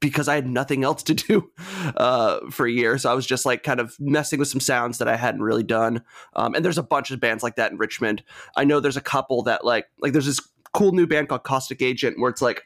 because 0.00 0.28
I 0.28 0.34
had 0.34 0.46
nothing 0.46 0.84
else 0.84 1.02
to 1.04 1.14
do 1.14 1.50
uh, 1.96 2.40
for 2.50 2.66
a 2.66 2.70
year. 2.70 2.98
So 2.98 3.10
I 3.10 3.14
was 3.14 3.26
just 3.26 3.46
like 3.46 3.62
kind 3.62 3.80
of 3.80 3.96
messing 3.98 4.38
with 4.38 4.48
some 4.48 4.60
sounds 4.60 4.98
that 4.98 5.08
I 5.08 5.16
hadn't 5.16 5.42
really 5.42 5.62
done. 5.62 6.02
Um, 6.34 6.54
and 6.54 6.64
there's 6.64 6.78
a 6.78 6.82
bunch 6.82 7.10
of 7.10 7.20
bands 7.20 7.42
like 7.42 7.56
that 7.56 7.72
in 7.72 7.78
Richmond. 7.78 8.22
I 8.54 8.64
know 8.64 8.80
there's 8.80 8.96
a 8.96 9.02
couple 9.02 9.42
that 9.44 9.64
like 9.64 9.86
like 10.00 10.12
there's 10.12 10.26
this 10.26 10.40
cool 10.74 10.92
new 10.92 11.06
band 11.06 11.28
called 11.28 11.44
Caustic 11.44 11.82
Agent 11.82 12.18
where 12.18 12.30
it's 12.30 12.42
like 12.42 12.62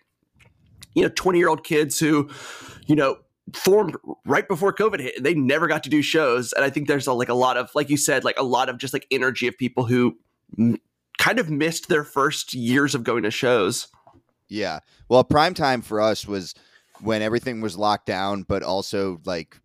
you 0.94 1.02
know 1.02 1.10
20 1.14 1.38
year 1.38 1.48
old 1.48 1.64
kids 1.64 1.98
who 1.98 2.28
you 2.86 2.96
know 2.96 3.18
formed 3.54 3.96
right 4.26 4.46
before 4.46 4.74
covid 4.74 5.00
hit 5.00 5.16
and 5.16 5.24
they 5.24 5.32
never 5.32 5.66
got 5.66 5.82
to 5.82 5.88
do 5.88 6.02
shows 6.02 6.52
and 6.52 6.64
i 6.64 6.68
think 6.68 6.86
there's 6.86 7.06
a, 7.06 7.12
like 7.14 7.30
a 7.30 7.34
lot 7.34 7.56
of 7.56 7.70
like 7.74 7.88
you 7.88 7.96
said 7.96 8.22
like 8.22 8.38
a 8.38 8.42
lot 8.42 8.68
of 8.68 8.76
just 8.76 8.92
like 8.92 9.06
energy 9.10 9.46
of 9.46 9.56
people 9.56 9.86
who 9.86 10.18
m- 10.58 10.76
kind 11.16 11.38
of 11.38 11.48
missed 11.48 11.88
their 11.88 12.04
first 12.04 12.52
years 12.52 12.94
of 12.94 13.04
going 13.04 13.22
to 13.22 13.30
shows 13.30 13.88
yeah. 14.48 14.80
Well, 15.08 15.24
prime 15.24 15.54
time 15.54 15.82
for 15.82 16.00
us 16.00 16.26
was 16.26 16.54
when 17.00 17.22
everything 17.22 17.60
was 17.60 17.76
locked 17.76 18.06
down, 18.06 18.42
but 18.42 18.62
also 18.62 19.20
like 19.24 19.60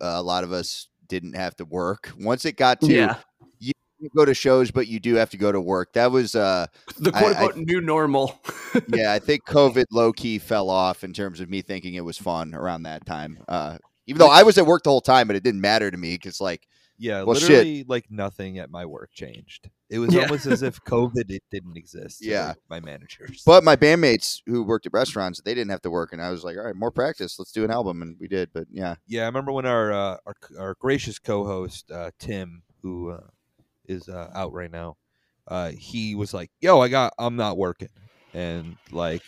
uh, 0.00 0.14
a 0.16 0.22
lot 0.22 0.44
of 0.44 0.52
us 0.52 0.88
didn't 1.08 1.34
have 1.34 1.56
to 1.56 1.64
work. 1.64 2.12
Once 2.18 2.44
it 2.44 2.56
got 2.56 2.80
to 2.82 2.92
yeah 2.92 3.16
go 4.14 4.24
to 4.24 4.34
shows, 4.34 4.70
but 4.70 4.86
you 4.86 5.00
do 5.00 5.14
have 5.16 5.30
to 5.30 5.36
go 5.36 5.50
to 5.52 5.60
work. 5.60 5.92
That 5.94 6.10
was 6.12 6.34
uh 6.34 6.66
the 6.98 7.12
quote 7.12 7.36
unquote 7.36 7.56
new 7.56 7.80
normal 7.80 8.40
yeah, 8.94 9.12
I 9.12 9.18
think 9.18 9.44
COVID 9.46 9.86
low 9.90 10.12
key 10.12 10.38
fell 10.38 10.70
off 10.70 11.04
in 11.04 11.12
terms 11.12 11.40
of 11.40 11.48
me 11.50 11.62
thinking 11.62 11.94
it 11.94 12.04
was 12.04 12.18
fun 12.18 12.54
around 12.54 12.84
that 12.84 13.04
time. 13.06 13.38
Uh, 13.48 13.78
even 14.06 14.18
though 14.20 14.28
I 14.30 14.42
was 14.42 14.56
at 14.58 14.66
work 14.66 14.84
the 14.84 14.90
whole 14.90 15.00
time, 15.00 15.26
but 15.26 15.36
it 15.36 15.42
didn't 15.42 15.60
matter 15.60 15.90
to 15.90 15.96
me 15.96 16.14
because 16.14 16.40
like 16.40 16.66
Yeah, 17.00 17.22
Well, 17.22 17.36
shit. 17.36 17.48
literally, 17.50 17.84
like 17.88 18.10
nothing 18.10 18.58
at 18.58 18.70
my 18.70 18.84
work 18.86 19.10
changed. 19.12 19.70
It 19.90 20.00
was 20.00 20.12
Yeah. 20.12 20.22
almost 20.22 20.44
as 20.46 20.62
if 20.62 20.82
COVID 20.84 21.30
it 21.30 21.42
didn't 21.50 21.76
exist. 21.76 22.22
Yeah. 22.24 22.48
like, 22.48 22.56
my 22.68 22.80
managers. 22.80 23.42
But 23.46 23.64
my 23.64 23.76
bandmates 23.76 24.40
who 24.46 24.62
worked 24.64 24.84
at 24.86 24.92
restaurants, 24.92 25.40
they 25.42 25.54
didn't 25.54 25.70
have 25.70 25.80
to 25.82 25.90
work, 25.90 26.12
and 26.12 26.20
I 26.20 26.30
was 26.30 26.44
like, 26.44 26.56
"All 26.58 26.64
right, 26.64 26.74
more 26.76 26.90
practice. 26.90 27.38
Let's 27.38 27.52
do 27.52 27.64
an 27.64 27.70
album," 27.70 28.02
and 28.02 28.16
we 28.20 28.28
did. 28.28 28.50
But 28.52 28.66
yeah, 28.70 28.96
yeah, 29.06 29.22
I 29.22 29.26
remember 29.26 29.52
when 29.52 29.64
our 29.64 29.92
uh, 29.92 30.16
our 30.26 30.34
our 30.58 30.74
gracious 30.78 31.18
co-host 31.18 31.90
uh, 31.90 32.10
Tim, 32.18 32.62
who 32.82 33.10
uh, 33.10 33.20
is 33.88 34.08
uh, 34.08 34.30
out 34.34 34.52
right 34.52 34.70
now, 34.70 34.96
uh, 35.46 35.70
he 35.70 36.14
was 36.14 36.34
like, 36.34 36.50
"Yo, 36.60 36.80
I 36.80 36.88
got, 36.88 37.14
I'm 37.18 37.36
not 37.36 37.56
working," 37.56 37.88
and 38.34 38.76
like 38.92 39.22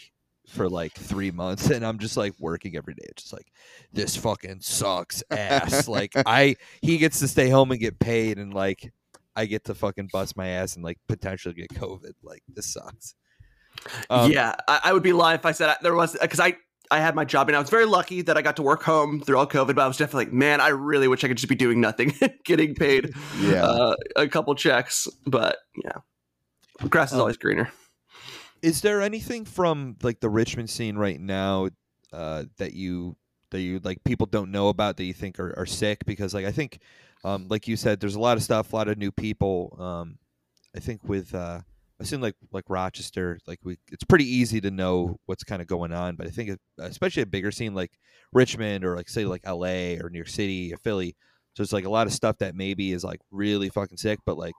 for 0.49 0.69
like 0.69 0.93
three 0.93 1.31
months, 1.31 1.71
and 1.71 1.85
I'm 1.85 1.99
just 1.99 2.17
like 2.17 2.35
working 2.38 2.76
every 2.76 2.95
day. 2.95 3.07
It's 3.09 3.23
just 3.23 3.33
like 3.33 3.50
this 3.93 4.17
fucking 4.17 4.61
sucks 4.61 5.23
ass. 5.31 5.88
like 5.88 6.12
I, 6.26 6.57
he 6.83 6.99
gets 6.99 7.19
to 7.21 7.29
stay 7.29 7.49
home 7.49 7.71
and 7.71 7.81
get 7.81 7.99
paid, 7.99 8.38
and 8.38 8.52
like 8.52 8.93
I 9.35 9.47
get 9.47 9.64
to 9.64 9.75
fucking 9.75 10.11
bust 10.12 10.37
my 10.37 10.49
ass 10.49 10.76
and 10.76 10.85
like 10.85 10.99
potentially 11.09 11.55
get 11.55 11.71
COVID. 11.71 12.12
Like 12.23 12.43
this 12.49 12.73
sucks. 12.73 13.14
Um, 14.11 14.31
yeah 14.31 14.57
I, 14.69 14.81
I 14.85 14.93
would 14.93 15.02
be 15.02 15.12
lying 15.12 15.38
if 15.38 15.47
i 15.47 15.52
said 15.52 15.71
I, 15.71 15.76
there 15.81 15.95
was 15.95 16.17
because 16.21 16.40
i 16.40 16.55
I 16.90 16.99
had 16.99 17.14
my 17.14 17.25
job 17.25 17.49
and 17.49 17.56
I 17.56 17.61
was 17.61 17.70
very 17.70 17.87
lucky 17.87 18.23
that 18.23 18.37
I 18.37 18.42
got 18.42 18.56
to 18.56 18.62
work 18.62 18.82
home 18.82 19.20
through 19.20 19.38
all 19.38 19.47
COVID, 19.47 19.75
but 19.75 19.78
I 19.78 19.87
was 19.87 19.97
definitely 19.97 20.26
like, 20.26 20.32
man, 20.35 20.61
I 20.61 20.68
really 20.68 21.06
wish 21.09 21.23
I 21.23 21.28
could 21.28 21.37
just 21.37 21.49
be 21.49 21.54
doing 21.54 21.80
nothing, 21.80 22.12
getting 22.44 22.75
paid 22.75 23.14
yeah. 23.40 23.64
uh, 23.64 23.94
a 24.16 24.26
couple 24.28 24.54
checks. 24.54 25.06
But 25.26 25.59
yeah, 25.85 25.99
grass 26.88 27.11
is 27.11 27.14
Um, 27.14 27.20
always 27.20 27.37
greener. 27.37 27.70
is 28.62 28.80
there 28.80 29.00
anything 29.02 29.44
from 29.44 29.97
like 30.02 30.20
the 30.20 30.28
Richmond 30.28 30.68
scene 30.68 30.97
right 30.97 31.20
now 31.20 31.68
uh, 32.12 32.44
that 32.59 32.75
you 32.75 33.16
that 33.50 33.61
you 33.61 33.80
like 33.82 34.02
people 34.04 34.26
don't 34.26 34.50
know 34.50 34.68
about 34.68 34.97
that 34.97 35.04
you 35.04 35.14
think 35.14 35.38
are, 35.38 35.56
are 35.59 35.66
sick? 35.66 36.04
Because 36.06 36.35
like 36.35 36.44
I 36.47 36.52
think, 36.52 36.80
um, 37.25 37.47
like 37.49 37.68
you 37.68 37.76
said, 37.76 38.00
there's 38.00 38.16
a 38.16 38.20
lot 38.20 38.37
of 38.37 38.42
stuff, 38.42 38.73
a 38.73 38.76
lot 38.76 38.88
of 38.88 38.99
new 38.99 39.12
people. 39.12 39.76
Um, 39.78 40.18
I 40.75 40.80
think 40.80 41.04
with 41.04 41.35
uh, 41.35 41.61
I 42.00 42.04
seem 42.04 42.21
like 42.21 42.35
like 42.52 42.64
Rochester, 42.69 43.38
like 43.47 43.59
we, 43.62 43.76
it's 43.92 44.04
pretty 44.04 44.25
easy 44.25 44.61
to 44.62 44.71
know 44.71 45.19
what's 45.26 45.45
kind 45.45 45.61
of 45.61 45.69
going 45.69 45.92
on. 45.92 46.16
But 46.16 46.26
I 46.26 46.30
think, 46.30 46.59
especially 46.78 47.23
a 47.23 47.26
bigger 47.26 47.50
scene 47.50 47.75
like 47.75 47.92
Richmond 48.33 48.85
or 48.85 48.97
like 48.97 49.09
say 49.09 49.25
like 49.25 49.42
L.A. 49.45 49.99
or 49.99 50.09
New 50.11 50.19
York 50.19 50.28
City 50.28 50.73
or 50.73 50.76
Philly, 50.78 51.14
so 51.54 51.62
it's 51.62 51.73
like 51.73 51.85
a 51.85 51.90
lot 51.90 52.07
of 52.07 52.12
stuff 52.12 52.38
that 52.38 52.54
maybe 52.54 52.92
is 52.92 53.04
like 53.04 53.21
really 53.30 53.69
fucking 53.69 53.99
sick, 53.99 54.19
but 54.25 54.38
like 54.38 54.54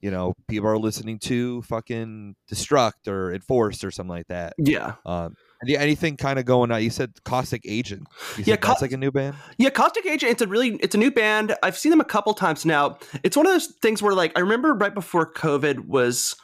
you 0.00 0.10
know 0.10 0.34
people 0.48 0.68
are 0.68 0.78
listening 0.78 1.18
to 1.20 1.62
fucking 1.62 2.36
Destruct 2.52 3.08
or 3.08 3.32
Enforced 3.34 3.84
or 3.84 3.90
something 3.90 4.14
like 4.14 4.28
that. 4.28 4.52
Yeah. 4.58 4.94
Um, 5.04 5.34
yeah, 5.66 5.78
anything 5.80 6.16
kind 6.18 6.38
of 6.38 6.44
going 6.44 6.70
on? 6.70 6.82
You 6.82 6.90
said 6.90 7.12
Caustic 7.24 7.62
Agent. 7.66 8.06
You 8.36 8.44
Yeah, 8.46 8.54
said 8.54 8.62
that's 8.62 8.80
Cau- 8.80 8.84
like 8.84 8.92
a 8.92 8.98
new 8.98 9.10
band. 9.10 9.34
Yeah, 9.56 9.70
Caustic 9.70 10.04
Agent. 10.04 10.30
It's 10.30 10.42
a 10.42 10.46
really, 10.46 10.76
it's 10.76 10.94
a 10.94 10.98
new 10.98 11.10
band. 11.10 11.56
I've 11.62 11.78
seen 11.78 11.88
them 11.88 12.02
a 12.02 12.04
couple 12.04 12.34
times 12.34 12.66
now. 12.66 12.98
It's 13.22 13.34
one 13.34 13.46
of 13.46 13.52
those 13.52 13.68
things 13.80 14.02
where, 14.02 14.12
like, 14.14 14.32
I 14.36 14.40
remember 14.40 14.74
right 14.74 14.92
before 14.92 15.32
COVID 15.32 15.86
was 15.86 16.36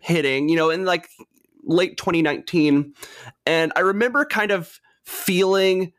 hitting, 0.00 0.48
you 0.48 0.56
know, 0.56 0.70
in 0.70 0.84
like 0.84 1.08
late 1.64 1.96
2019, 1.96 2.94
and 3.46 3.72
I 3.76 3.80
remember 3.80 4.24
kind 4.24 4.50
of 4.50 4.80
feeling 5.04 5.92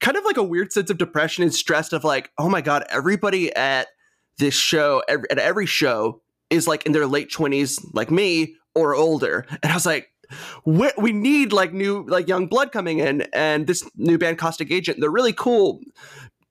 kind 0.00 0.16
of 0.16 0.24
like 0.24 0.36
a 0.36 0.42
weird 0.42 0.72
sense 0.72 0.90
of 0.90 0.98
depression 0.98 1.42
and 1.42 1.54
stress 1.54 1.92
of 1.92 2.04
like, 2.04 2.30
oh 2.38 2.48
my 2.48 2.60
god, 2.60 2.84
everybody 2.90 3.54
at 3.54 3.88
this 4.38 4.54
show, 4.54 5.02
every, 5.08 5.30
at 5.30 5.38
every 5.38 5.66
show, 5.66 6.22
is 6.50 6.66
like 6.66 6.86
in 6.86 6.92
their 6.92 7.06
late 7.06 7.30
20s, 7.30 7.84
like 7.92 8.10
me 8.10 8.54
or 8.74 8.94
older, 8.94 9.46
and 9.62 9.72
I 9.72 9.74
was 9.74 9.86
like. 9.86 10.08
We, 10.64 10.90
we 10.98 11.12
need 11.12 11.52
like 11.52 11.72
new 11.72 12.04
like 12.08 12.26
young 12.26 12.48
blood 12.48 12.72
coming 12.72 12.98
in 12.98 13.28
and 13.32 13.68
this 13.68 13.88
new 13.94 14.18
band 14.18 14.38
caustic 14.38 14.72
agent 14.72 14.98
they're 15.00 15.08
really 15.08 15.32
cool 15.32 15.78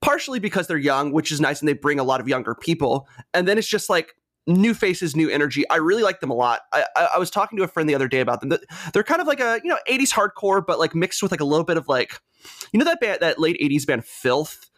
partially 0.06 0.38
because 0.38 0.68
they're 0.68 0.78
young, 0.78 1.12
which 1.12 1.32
is 1.32 1.42
nice, 1.42 1.60
and 1.60 1.68
they 1.68 1.74
bring 1.74 2.00
a 2.00 2.04
lot 2.04 2.22
of 2.22 2.28
younger 2.28 2.54
people. 2.54 3.08
And 3.34 3.48
then 3.48 3.58
it's 3.58 3.68
just 3.68 3.90
like 3.90 4.14
new 4.48 4.74
faces, 4.74 5.16
new 5.16 5.30
energy. 5.30 5.68
I 5.70 5.78
really 5.78 6.04
like 6.04 6.20
them 6.20 6.30
a 6.30 6.36
lot. 6.36 6.62
I, 6.72 6.86
I, 6.96 7.10
I 7.16 7.20
was 7.20 7.30
talking 7.30 7.58
to 7.58 7.64
a 7.64 7.68
friend 7.68 7.90
the 7.90 7.96
other 7.96 8.08
day 8.08 8.20
about 8.20 8.42
them. 8.42 8.58
They're 8.94 9.04
kind 9.04 9.22
of 9.22 9.28
like 9.28 9.40
a 9.40 9.60
you 9.64 9.70
know 9.70 9.80
'80s 9.90 10.12
hardcore, 10.12 10.66
but 10.66 10.80
like 10.80 10.96
mixed 10.96 11.22
with 11.24 11.32
like 11.32 11.42
a 11.42 11.46
little 11.46 11.66
bit 11.66 11.78
of 11.78 11.88
like 11.88 12.20
you 12.72 12.80
know 12.80 12.86
that 12.86 13.00
band 13.00 13.20
that 13.22 13.40
late 13.40 13.58
'80s 13.62 13.86
band 13.86 14.06
Filth, 14.06 14.70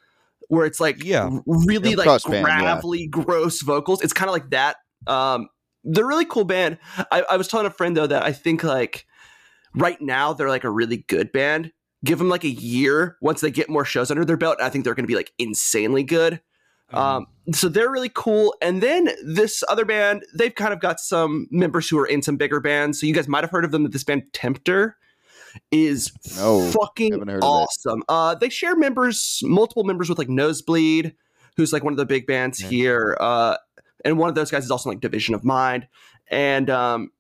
where 0.50 0.66
it's 0.66 0.80
like 0.80 1.04
Yeah. 1.04 1.30
really 1.46 1.92
Yeah, 1.92 1.98
like 1.98 2.24
band, 2.24 2.34
yeah. 2.34 2.42
gravelly, 2.42 3.08
gross 3.08 3.62
vocals. 3.62 4.02
It's 4.02 4.14
kind 4.14 4.30
of 4.30 4.34
like 4.34 4.50
that. 4.52 4.78
Um, 5.06 5.50
they're 5.84 6.06
a 6.06 6.08
really 6.08 6.26
cool 6.26 6.44
band. 6.44 6.78
I, 7.12 7.24
I 7.30 7.38
was 7.38 7.48
telling 7.48 7.66
a 7.66 7.72
friend 7.72 7.96
though 7.96 8.08
that 8.08 8.24
I 8.24 8.32
think 8.34 8.64
like 8.64 9.06
right 9.76 10.00
now 10.02 10.34
they're 10.34 10.50
like 10.50 10.64
a 10.64 10.70
really 10.70 11.06
good 11.08 11.32
band. 11.32 11.72
Give 12.06 12.20
them 12.20 12.30
like 12.30 12.44
a 12.44 12.50
year 12.50 13.18
once 13.22 13.42
they 13.42 13.52
get 13.52 13.70
more 13.70 13.86
shows 13.86 14.12
under 14.12 14.24
their 14.24 14.38
belt. 14.38 14.58
I 14.62 14.70
think 14.70 14.84
they're 14.84 14.94
going 14.94 15.06
to 15.06 15.08
be 15.08 15.16
like 15.16 15.32
insanely 15.40 16.04
good. 16.04 16.42
Mm-hmm. 16.92 16.98
Um, 16.98 17.26
so 17.54 17.70
they're 17.70 17.90
really 17.92 18.10
cool. 18.14 18.56
And 18.62 18.82
then 18.84 19.10
this 19.26 19.64
other 19.70 19.86
band, 19.86 20.26
they've 20.34 20.54
kind 20.54 20.74
of 20.74 20.80
got 20.80 21.00
some 21.00 21.48
members 21.52 21.90
who 21.90 21.98
are 22.00 22.06
in 22.06 22.22
some 22.22 22.38
bigger 22.38 22.60
bands. 22.60 23.00
So 23.00 23.06
you 23.08 23.14
guys 23.14 23.28
might 23.28 23.44
have 23.44 23.52
heard 23.52 23.66
of 23.66 23.72
them. 23.72 23.90
This 23.90 24.04
band 24.04 24.24
Tempter 24.34 24.98
is 25.72 26.12
No, 26.38 26.70
fucking 26.72 27.14
haven't 27.14 27.28
heard 27.30 27.44
of 27.44 27.48
it. 27.48 27.48
awesome. 27.48 28.04
Uh, 28.08 28.36
they 28.36 28.50
share 28.50 28.76
members, 28.76 29.40
multiple 29.44 29.84
members 29.84 30.10
with 30.10 30.18
like 30.18 30.30
Nosebleed, 30.30 31.16
who's 31.56 31.74
like 31.74 31.84
one 31.84 31.94
of 31.94 31.98
the 31.98 32.06
big 32.06 32.28
bands 32.28 32.62
Yeah. 32.62 32.70
here. 32.70 33.18
Uh, 33.20 33.58
and 34.06 34.18
one 34.18 34.30
of 34.30 34.36
those 34.36 34.52
guys 34.52 34.64
is 34.66 34.72
also 34.72 34.90
like 34.90 35.00
Division 35.00 35.34
of 35.36 35.44
Mind. 35.44 35.88
And 36.30 36.70
um, 36.70 37.12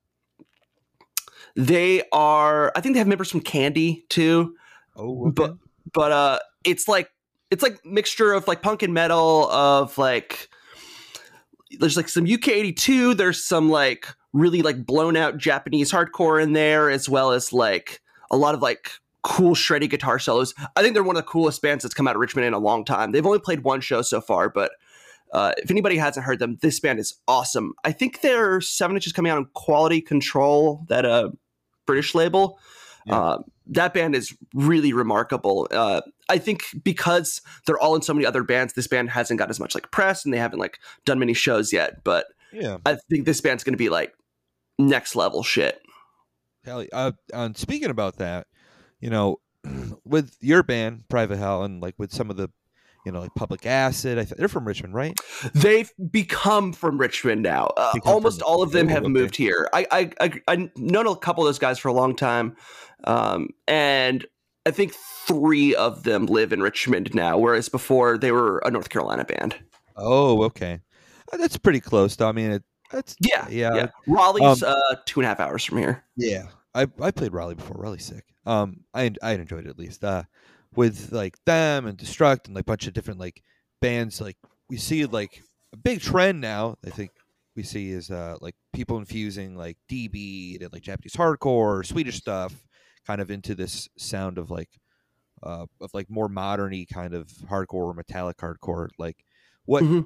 they 1.55 2.03
are, 2.12 2.71
I 2.75 2.81
think 2.81 2.93
they 2.93 3.00
have 3.00 3.07
members 3.07 3.31
from 3.31 3.41
Candy 3.41 4.05
too 4.09 4.55
oh, 4.95 5.27
okay. 5.27 5.31
but 5.33 5.55
but 5.93 6.12
uh 6.12 6.39
it's 6.63 6.88
like 6.88 7.09
it's 7.51 7.63
like 7.63 7.84
mixture 7.86 8.34
of 8.34 8.48
like 8.48 8.62
punk 8.62 8.84
and 8.84 8.94
metal 8.94 9.50
of 9.50 9.98
like 9.98 10.50
there's 11.80 11.98
like 11.98 12.10
some 12.10 12.25
UK82 12.25 13.16
there's 13.16 13.44
some 13.44 13.70
like 13.70 14.08
really 14.34 14.62
like 14.62 14.86
blown 14.86 15.16
out 15.16 15.38
Japanese 15.38 15.92
hardcore 15.92 16.42
in 16.42 16.54
there 16.54 16.89
as 16.89 17.10
well 17.10 17.32
as 17.32 17.51
like 17.51 18.01
a 18.32 18.38
lot 18.38 18.56
of 18.56 18.62
like 18.62 18.92
cool 19.24 19.56
shreddy 19.56 19.89
guitar 19.89 20.20
solos. 20.20 20.54
I 20.75 20.82
think 20.82 20.94
they're 20.94 21.04
one 21.04 21.18
of 21.18 21.24
the 21.24 21.27
coolest 21.27 21.62
bands 21.62 21.84
that's 21.84 21.94
come 21.94 22.08
out 22.08 22.16
of 22.16 22.22
Richmond 22.22 22.46
in 22.46 22.54
a 22.54 22.60
long 22.60 22.86
time. 22.86 23.12
They've 23.12 23.25
only 23.25 23.39
played 23.39 23.63
one 23.63 23.82
show 23.82 24.01
so 24.01 24.22
far, 24.22 24.50
but 24.50 24.72
uh, 25.34 25.51
if 25.58 25.70
anybody 25.70 25.98
hasn't 25.98 26.25
heard 26.25 26.39
them, 26.39 26.58
this 26.62 26.80
band 26.80 27.00
is 27.00 27.16
awesome. 27.27 27.74
I 27.84 27.92
think 27.92 28.22
their 28.22 28.62
seven 28.62 28.96
inches 28.96 29.12
coming 29.12 29.32
out 29.32 29.38
on 29.38 29.50
Quality 29.54 30.01
Control, 30.01 30.86
that 30.88 31.04
uh 31.04 31.32
British 31.86 32.13
label. 32.16 32.60
Yeah. 33.08 33.16
Uh, 33.16 33.38
that 33.68 33.94
band 33.94 34.16
is 34.16 34.36
really 34.54 34.94
remarkable. 34.94 35.68
Uh, 35.72 36.02
I 36.30 36.38
think 36.38 36.64
because 36.84 37.42
they're 37.66 37.80
all 37.80 37.96
in 37.96 38.02
so 38.02 38.14
many 38.14 38.26
other 38.26 38.44
bands, 38.44 38.74
this 38.74 38.88
band 38.88 39.10
hasn't 39.10 39.40
got 39.40 39.50
as 39.50 39.60
much 39.60 39.76
like 39.76 39.92
press 39.92 40.26
and 40.26 40.34
they 40.34 40.38
haven't 40.38 40.60
like 40.60 40.78
done 41.06 41.20
many 41.20 41.34
shows 41.34 41.74
yet. 41.74 42.04
But 42.04 42.28
yeah. 42.52 42.78
I 42.86 42.98
think 43.10 43.26
this 43.26 43.42
band's 43.42 43.64
going 43.64 43.74
to 43.74 43.78
be 43.78 43.90
like 43.90 44.14
next 44.78 45.16
level 45.16 45.44
shit. 45.44 45.82
Hell, 46.64 46.86
uh, 46.92 47.14
and 47.34 47.58
speaking 47.58 47.90
about 47.90 48.18
that, 48.18 48.48
you 49.00 49.10
know, 49.10 49.38
with 50.06 50.36
your 50.42 50.64
band, 50.64 51.08
Private 51.10 51.38
Hell, 51.38 51.64
and 51.64 51.82
like 51.82 51.96
with 51.98 52.12
some 52.12 52.30
of 52.30 52.38
the, 52.38 52.50
you 53.08 53.12
know, 53.14 53.22
like 53.22 53.34
Public 53.36 53.66
Acid, 53.66 54.20
I 54.20 54.26
th- 54.26 54.36
they're 54.38 54.50
from 54.50 54.68
Richmond, 54.68 54.94
right? 54.94 55.18
They've 55.54 55.90
become 56.12 56.74
from 56.74 56.98
Richmond 56.98 57.42
now. 57.42 57.68
Uh, 57.78 57.94
almost 58.06 58.42
all 58.42 58.62
of 58.62 58.72
them 58.72 58.90
have 58.90 59.04
Okay. 59.04 59.12
moved 59.14 59.36
here. 59.38 59.70
I 59.74 59.88
I 59.92 60.12
I 60.20 60.42
I 60.50 60.72
known 60.76 61.08
a 61.08 61.16
couple 61.16 61.44
of 61.44 61.48
those 61.48 61.58
guys 61.60 61.80
for 61.80 61.88
a 61.88 61.94
long 61.94 62.16
time, 62.16 62.56
um, 63.06 63.50
and 63.68 64.26
I 64.66 64.72
think 64.72 64.94
three 65.26 65.74
of 65.74 66.04
them 66.04 66.26
live 66.26 66.52
in 66.52 66.62
Richmond 66.62 67.16
now, 67.16 67.38
whereas 67.38 67.70
before 67.70 68.18
they 68.18 68.34
were 68.34 68.60
a 68.66 68.70
North 68.72 68.90
Carolina 68.90 69.24
band. 69.24 69.56
Oh, 69.96 70.44
okay. 70.44 70.82
Uh, 71.32 71.38
that's 71.38 71.58
pretty 71.58 71.80
close, 71.80 72.16
though. 72.18 72.28
I 72.28 72.34
mean, 72.34 72.52
it, 72.52 72.64
that's 72.92 73.16
Yeah, 73.22 73.48
yeah, 73.50 73.74
yeah. 73.76 73.88
Raleigh's 74.08 74.64
Um, 74.64 74.74
uh, 74.92 74.96
two 75.06 75.22
and 75.22 75.26
a 75.26 75.30
half 75.30 75.40
hours 75.40 75.64
from 75.64 75.78
here. 75.78 76.04
Yeah, 76.18 76.48
I 76.76 76.88
I 77.02 77.12
played 77.12 77.34
Raleigh 77.34 77.56
before. 77.56 77.78
Raleigh's 77.80 78.06
sick. 78.06 78.26
Um, 78.46 78.82
I 78.94 79.12
I 79.24 79.32
enjoyed 79.34 79.66
it 79.66 79.70
at 79.70 79.80
least. 79.80 80.04
Uh, 80.04 80.24
with 80.75 81.12
like 81.12 81.36
them 81.45 81.86
and 81.86 81.97
Destruct 81.97 82.45
and 82.47 82.55
like 82.55 82.63
a 82.63 82.65
bunch 82.65 82.88
of 82.88 82.93
different 82.93 83.19
like 83.19 83.41
bands. 83.81 84.21
Like 84.21 84.38
we 84.69 84.77
see 84.77 85.05
like 85.05 85.41
a 85.74 85.77
big 85.77 86.01
trend 86.01 86.41
now. 86.41 86.75
I 86.86 86.89
think 86.89 87.12
we 87.55 87.63
see 87.63 87.91
is 87.91 88.12
uh 88.12 88.38
like 88.41 88.55
people 88.74 88.97
infusing 88.97 89.55
like 89.55 89.77
DB 89.89 90.62
and 90.62 90.71
like 90.74 90.83
Japanese 90.83 91.13
hardcore, 91.15 91.86
Swedish 91.86 92.17
stuff, 92.17 92.53
kind 93.05 93.21
of 93.21 93.31
into 93.31 93.55
this 93.55 93.89
sound 93.97 94.38
of 94.38 94.51
like 94.51 94.69
uh 95.43 95.65
of 95.81 95.89
like 95.93 96.09
more 96.09 96.27
moderny 96.29 96.88
kind 96.88 97.13
of 97.13 97.27
hardcore 97.50 97.86
or 97.86 97.93
metallic 97.93 98.38
hardcore. 98.38 98.89
Like 98.97 99.17
what 99.65 99.83
is 99.83 99.89
Mhm. 99.89 100.05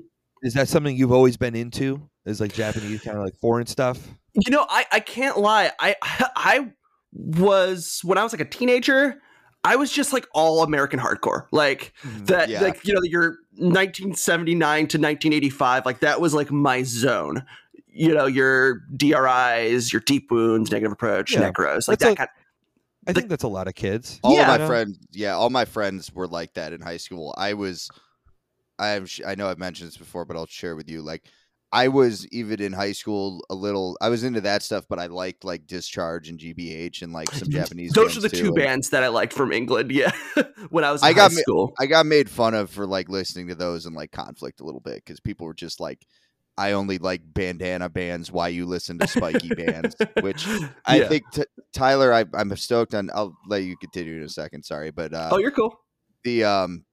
that 0.55 0.67
something 0.69 0.95
you've 0.95 1.11
always 1.11 1.37
been 1.37 1.55
into? 1.55 2.09
Is 2.25 2.39
like 2.39 2.53
Japanese 2.53 3.01
kind 3.01 3.17
of 3.17 3.23
like 3.23 3.35
foreign 3.35 3.65
stuff? 3.67 3.97
You 4.33 4.51
know, 4.51 4.65
I, 4.69 4.85
I 4.91 4.99
can't 4.99 5.37
lie. 5.39 5.71
I 5.79 5.95
I 6.35 6.71
was 7.13 7.99
when 8.03 8.17
I 8.17 8.23
was 8.23 8.31
like 8.31 8.41
a 8.41 8.45
teenager, 8.45 9.21
I 9.63 9.75
was 9.75 9.91
just 9.91 10.11
like 10.13 10.27
all 10.33 10.63
American 10.63 10.99
hardcore. 10.99 11.45
Like 11.51 11.93
mm-hmm. 12.03 12.25
that 12.25 12.49
Yeah. 12.49 12.61
like 12.61 12.85
you 12.85 12.93
know, 12.93 13.01
your 13.03 13.37
1979 13.57 14.77
to 14.87 14.97
1985, 14.97 15.85
like 15.85 15.99
that 15.99 16.19
was 16.21 16.33
like 16.33 16.51
my 16.51 16.83
zone. 16.83 17.43
You 17.93 18.13
know, 18.13 18.25
your 18.25 18.79
DRIs, 18.95 19.91
your 19.91 20.01
deep 20.05 20.31
wounds, 20.31 20.71
negative 20.71 20.91
approach, 20.93 21.33
Yeah. 21.33 21.51
necros, 21.51 21.87
like 21.87 21.99
That's 21.99 22.03
that 22.03 22.11
a- 22.13 22.15
kind 22.15 22.29
I 23.07 23.11
The- 23.13 23.19
think 23.19 23.29
that's 23.29 23.43
a 23.43 23.47
lot 23.47 23.67
of 23.67 23.75
kids. 23.75 24.19
all 24.23 24.35
Yeah. 24.35 24.53
of 24.53 24.61
my 24.61 24.67
friends 24.67 24.97
yeah 25.11 25.33
all 25.35 25.49
my 25.49 25.65
friends 25.65 26.13
were 26.13 26.27
like 26.27 26.53
that 26.53 26.71
in 26.71 26.81
high 26.81 26.97
school 26.97 27.33
i 27.37 27.53
was 27.53 27.89
i'm 28.77 29.07
i 29.25 29.33
know 29.35 29.49
i've 29.49 29.57
mentioned 29.57 29.87
this 29.87 29.97
before 29.97 30.23
but 30.23 30.37
i'll 30.37 30.45
share 30.45 30.75
with 30.75 30.87
you 30.87 31.01
like 31.01 31.23
i 31.73 31.87
was 31.87 32.27
even 32.27 32.61
in 32.61 32.73
high 32.73 32.91
school 32.91 33.43
a 33.49 33.55
little 33.55 33.97
i 34.01 34.09
was 34.09 34.23
into 34.23 34.41
that 34.41 34.61
stuff 34.63 34.85
but 34.89 34.99
i 34.99 35.05
liked 35.05 35.43
like 35.43 35.65
discharge 35.67 36.29
and 36.29 36.39
gbh 36.39 37.01
and 37.01 37.13
like 37.13 37.31
some 37.31 37.49
japanese 37.51 37.91
Those 37.93 38.17
are 38.17 38.21
the 38.21 38.29
too, 38.29 38.47
two 38.47 38.53
bands 38.53 38.89
that 38.89 39.03
I 39.03 39.07
liked 39.07 39.33
from 39.33 39.51
England. 39.51 39.91
Yeah, 39.91 40.11
when 40.69 40.83
I 40.83 40.91
was 40.91 41.01
in 41.01 41.05
I 41.07 41.11
high 41.11 41.29
got 41.29 41.31
ma- 41.47 41.67
i 41.79 41.85
got 41.85 42.05
made 42.05 42.29
fun 42.29 42.53
of 42.53 42.69
for 42.69 42.85
like 42.85 43.09
listening 43.09 43.47
to 43.47 43.55
those 43.55 43.85
and 43.85 43.95
like 43.95 44.11
conflict 44.11 44.59
a 44.59 44.63
little 44.65 44.79
bit 44.81 44.95
because 44.95 45.19
people 45.19 45.45
were 45.47 45.53
just 45.53 45.79
like 45.79 46.05
i 46.57 46.73
only 46.73 46.97
like 46.97 47.21
bandana 47.25 47.87
bands 47.87 48.29
why 48.31 48.49
you 48.49 48.65
listen 48.65 48.99
to 48.99 49.07
spiky 49.07 49.47
bands 49.49 49.95
which 50.19 50.45
i 50.85 50.97
Yeah. 50.99 51.07
think 51.07 51.23
t- 51.31 51.45
tyler 51.71 52.13
I, 52.13 52.25
i'm 52.33 52.53
stoked 52.57 52.93
on 52.93 53.09
i'll 53.13 53.33
let 53.47 53.63
you 53.63 53.77
continue 53.77 54.17
in 54.17 54.23
a 54.23 54.29
second 54.29 54.63
sorry 54.63 54.91
but 54.91 55.13
uh 55.13 55.29
oh, 55.31 55.37
you're 55.37 55.51
cool. 55.51 55.79
the 56.25 56.43
um 56.43 56.83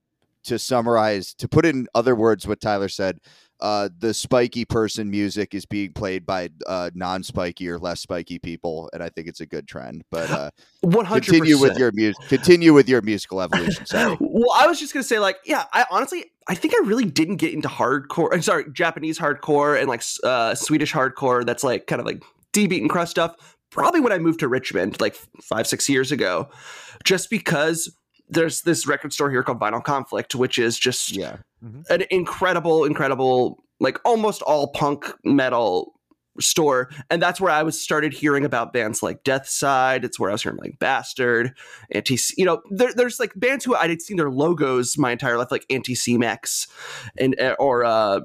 to 0.45 0.57
summarize 0.59 1.33
to 1.35 1.47
put 1.47 1.65
in 1.65 1.87
other 1.95 2.15
words 2.15 2.47
what 2.47 2.61
Tyler 2.61 2.89
said 2.89 3.19
uh 3.61 3.89
the 3.99 4.13
spiky 4.13 4.63
person 4.63 5.09
music 5.11 5.53
is 5.53 5.65
being 5.65 5.91
played 5.91 6.25
by 6.25 6.49
uh 6.65 6.89
non-spiky 6.95 7.67
or 7.67 7.77
less 7.77 7.99
spiky 7.99 8.39
people 8.39 8.89
and 8.93 9.03
I 9.03 9.09
think 9.09 9.27
it's 9.27 9.41
a 9.41 9.45
good 9.45 9.67
trend 9.67 10.03
but 10.09 10.29
uh 10.29 10.49
One 10.81 11.03
hundred. 11.05 11.25
continue 11.25 11.57
with 11.59 11.77
your 11.77 11.91
music 11.93 12.25
continue 12.29 12.73
with 12.73 12.87
your 12.87 13.01
musical 13.01 13.41
evolution 13.41 13.85
sorry 13.85 14.17
Well, 14.39 14.55
I 14.55 14.67
was 14.67 14.79
just 14.79 14.93
gonna 14.93 15.03
say, 15.03 15.19
like, 15.19 15.37
yeah, 15.45 15.65
I 15.73 15.85
honestly, 15.91 16.23
I 16.47 16.55
think 16.55 16.73
I 16.73 16.85
really 16.85 17.03
didn't 17.03 17.35
get 17.37 17.53
into 17.53 17.67
hardcore. 17.67 18.29
I'm 18.31 18.41
sorry, 18.41 18.63
Japanese 18.71 19.19
hardcore 19.19 19.77
and 19.77 19.89
like 19.89 20.01
uh, 20.23 20.55
Swedish 20.55 20.93
hardcore. 20.93 21.45
That's 21.45 21.61
like 21.63 21.87
kind 21.87 21.99
of 21.99 22.05
like 22.05 22.23
D 22.53 22.65
beat 22.67 22.81
and 22.81 22.89
crust 22.89 23.11
stuff. 23.11 23.35
Probably 23.69 23.99
when 23.99 24.13
I 24.13 24.17
moved 24.17 24.39
to 24.39 24.47
Richmond, 24.47 25.01
like 25.01 25.15
five, 25.41 25.67
six 25.67 25.89
years 25.89 26.11
ago, 26.13 26.49
just 27.03 27.29
because 27.29 27.93
there's 28.29 28.61
this 28.61 28.85
record 28.87 29.11
store 29.13 29.29
here 29.31 29.43
called 29.43 29.59
Vinyl 29.59 29.83
Conflict, 29.83 30.35
which 30.35 30.57
is 30.59 30.77
just 30.77 31.11
Yeah. 31.15 31.37
an 31.89 32.03
incredible, 32.09 32.85
incredible, 32.85 33.63
like 33.79 33.99
almost 34.05 34.41
all 34.43 34.67
punk 34.67 35.11
metal 35.25 35.93
store. 36.39 36.89
And 37.09 37.21
that's 37.21 37.41
where 37.41 37.51
I 37.51 37.63
was 37.63 37.81
started 37.81 38.13
hearing 38.13 38.45
about 38.45 38.71
bands 38.71 39.03
like 39.03 39.23
Death 39.23 39.49
Side. 39.49 40.05
It's 40.05 40.17
where 40.19 40.29
I 40.29 40.33
was 40.33 40.43
hearing 40.43 40.59
like 40.59 40.79
Bastard, 40.79 41.53
Anti, 41.91 42.17
you 42.37 42.45
know, 42.45 42.61
there, 42.69 42.93
there's 42.93 43.19
like 43.19 43.33
bands 43.35 43.65
who 43.65 43.75
I'd 43.75 44.01
seen 44.01 44.15
their 44.17 44.29
logos 44.31 44.97
my 44.97 45.11
entire 45.11 45.37
life, 45.37 45.51
like 45.51 45.65
Anti 45.69 45.95
Cimex 45.95 46.69
and, 47.17 47.37
uh, 47.41 47.55
or, 47.59 47.83
uh, 47.83 48.21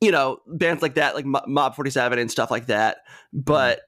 you 0.00 0.10
know, 0.10 0.38
bands 0.46 0.82
like 0.82 0.94
that, 0.94 1.14
like 1.14 1.26
Mob 1.26 1.74
47 1.76 2.18
and 2.18 2.30
stuff 2.30 2.50
like 2.50 2.66
that. 2.66 2.98
But 3.32 3.82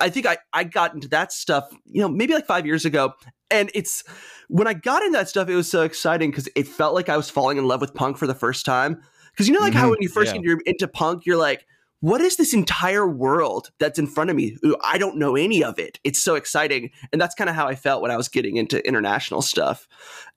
I 0.00 0.10
think 0.10 0.26
I, 0.26 0.38
I 0.52 0.64
got 0.64 0.94
into 0.94 1.08
that 1.08 1.32
stuff, 1.32 1.68
you 1.84 2.00
know, 2.00 2.08
maybe 2.08 2.34
like 2.34 2.46
five 2.46 2.66
years 2.66 2.84
ago. 2.84 3.12
And 3.50 3.70
it's 3.74 4.02
when 4.48 4.66
I 4.66 4.74
got 4.74 5.02
into 5.02 5.16
that 5.18 5.28
stuff, 5.28 5.48
it 5.48 5.54
was 5.54 5.70
so 5.70 5.82
exciting 5.82 6.30
because 6.30 6.48
it 6.56 6.66
felt 6.66 6.94
like 6.94 7.08
I 7.08 7.16
was 7.16 7.30
falling 7.30 7.58
in 7.58 7.66
love 7.66 7.80
with 7.80 7.94
punk 7.94 8.16
for 8.18 8.26
the 8.26 8.34
first 8.34 8.66
time. 8.66 9.00
Because 9.32 9.48
you 9.48 9.54
know, 9.54 9.60
like 9.60 9.74
how 9.74 9.86
Mhm, 9.86 9.90
when 9.90 9.98
you 10.00 10.08
first 10.08 10.34
yeah. 10.34 10.40
get 10.40 10.58
into 10.66 10.88
punk, 10.88 11.26
you're 11.26 11.36
like, 11.36 11.66
what 12.00 12.20
is 12.20 12.36
this 12.36 12.52
entire 12.54 13.06
world 13.06 13.70
that's 13.78 13.98
in 13.98 14.06
front 14.06 14.30
of 14.30 14.36
me? 14.36 14.56
Ooh, 14.64 14.76
I 14.82 14.98
don't 14.98 15.16
know 15.16 15.36
any 15.36 15.64
of 15.64 15.78
it. 15.78 15.98
It's 16.04 16.18
so 16.18 16.34
exciting. 16.34 16.90
And 17.12 17.20
that's 17.20 17.34
kind 17.34 17.48
of 17.50 17.56
how 17.56 17.66
I 17.66 17.74
felt 17.74 18.02
when 18.02 18.10
I 18.10 18.16
was 18.16 18.28
getting 18.28 18.56
into 18.56 18.86
international 18.86 19.42
stuff. 19.42 19.88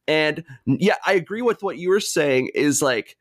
And 0.07 0.43
yeah, 0.65 0.95
I 1.05 1.13
agree 1.13 1.41
with 1.41 1.61
what 1.61 1.77
you 1.77 1.89
were 1.89 1.99
saying 1.99 2.49
is 2.55 2.81
like, 2.81 3.17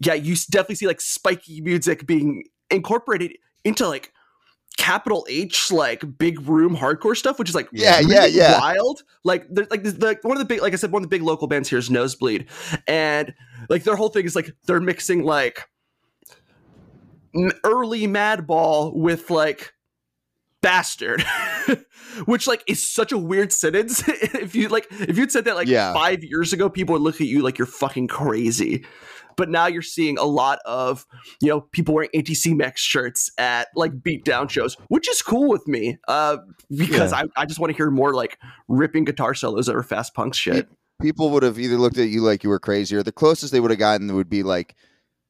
yeah, 0.00 0.14
you 0.14 0.36
definitely 0.50 0.76
see 0.76 0.86
like 0.86 1.00
spiky 1.00 1.60
music 1.60 2.06
being 2.06 2.44
incorporated 2.70 3.36
into 3.64 3.86
like 3.88 4.12
capital 4.76 5.26
H 5.28 5.70
like 5.72 6.04
big 6.18 6.40
room 6.48 6.76
hardcore 6.76 7.16
stuff, 7.16 7.38
which 7.38 7.48
is 7.48 7.54
like 7.54 7.68
Yeah, 7.72 7.98
really 7.98 8.14
yeah, 8.14 8.26
yeah. 8.26 8.58
wild. 8.58 9.02
Like 9.24 9.46
there's 9.50 9.70
like 9.70 9.82
the, 9.82 10.18
one 10.22 10.36
of 10.36 10.38
the 10.40 10.44
big 10.44 10.60
like 10.62 10.72
I 10.72 10.76
said, 10.76 10.92
one 10.92 11.02
of 11.02 11.08
the 11.08 11.14
big 11.14 11.22
local 11.22 11.46
bands 11.48 11.68
here 11.68 11.78
is 11.78 11.90
Nosebleed, 11.90 12.46
and 12.86 13.34
like 13.68 13.84
their 13.84 13.96
whole 13.96 14.08
thing 14.08 14.24
is 14.26 14.36
like 14.36 14.50
they're 14.66 14.80
mixing 14.80 15.24
like 15.24 15.68
early 17.64 18.06
Madball 18.06 18.94
with 18.94 19.30
like 19.30 19.72
bastard 20.62 21.22
which 22.24 22.46
like 22.46 22.64
is 22.66 22.84
such 22.84 23.12
a 23.12 23.18
weird 23.18 23.52
sentence 23.52 24.02
if 24.08 24.54
you 24.54 24.68
like 24.68 24.86
if 24.90 25.16
you'd 25.16 25.30
said 25.30 25.44
that 25.44 25.54
like 25.54 25.68
Yeah. 25.68 25.92
five 25.92 26.24
years 26.24 26.52
ago 26.52 26.68
people 26.68 26.94
would 26.94 27.02
look 27.02 27.20
at 27.20 27.26
you 27.26 27.42
like 27.42 27.58
you're 27.58 27.66
fucking 27.66 28.08
crazy 28.08 28.84
but 29.36 29.48
now 29.48 29.66
you're 29.66 29.82
seeing 29.82 30.18
a 30.18 30.24
lot 30.24 30.58
of 30.64 31.06
you 31.40 31.48
know 31.48 31.60
people 31.60 31.94
wearing 31.94 32.10
Anti 32.14 32.34
Cimex 32.34 32.78
shirts 32.78 33.30
at 33.38 33.68
like 33.74 33.92
beatdown 33.92 34.48
shows 34.48 34.76
which 34.88 35.08
is 35.08 35.22
cool 35.22 35.48
with 35.48 35.66
me 35.66 35.98
uh 36.08 36.38
because 36.76 37.12
I, 37.12 37.24
I 37.36 37.46
just 37.46 37.60
want 37.60 37.70
to 37.72 37.76
hear 37.76 37.90
more 37.90 38.14
like 38.14 38.38
ripping 38.68 39.04
guitar 39.04 39.34
solos 39.34 39.68
over 39.68 39.82
fast 39.82 40.14
punk 40.14 40.34
shit 40.34 40.68
People 41.00 41.30
would 41.30 41.42
have 41.42 41.58
either 41.58 41.76
looked 41.76 41.98
at 41.98 42.08
you 42.08 42.22
like 42.22 42.42
you 42.42 42.48
were 42.48 42.58
crazy, 42.58 42.96
or 42.96 43.02
the 43.02 43.12
closest 43.12 43.52
they 43.52 43.60
would 43.60 43.70
have 43.70 43.78
gotten 43.78 44.14
would 44.14 44.30
be 44.30 44.42
like, 44.42 44.74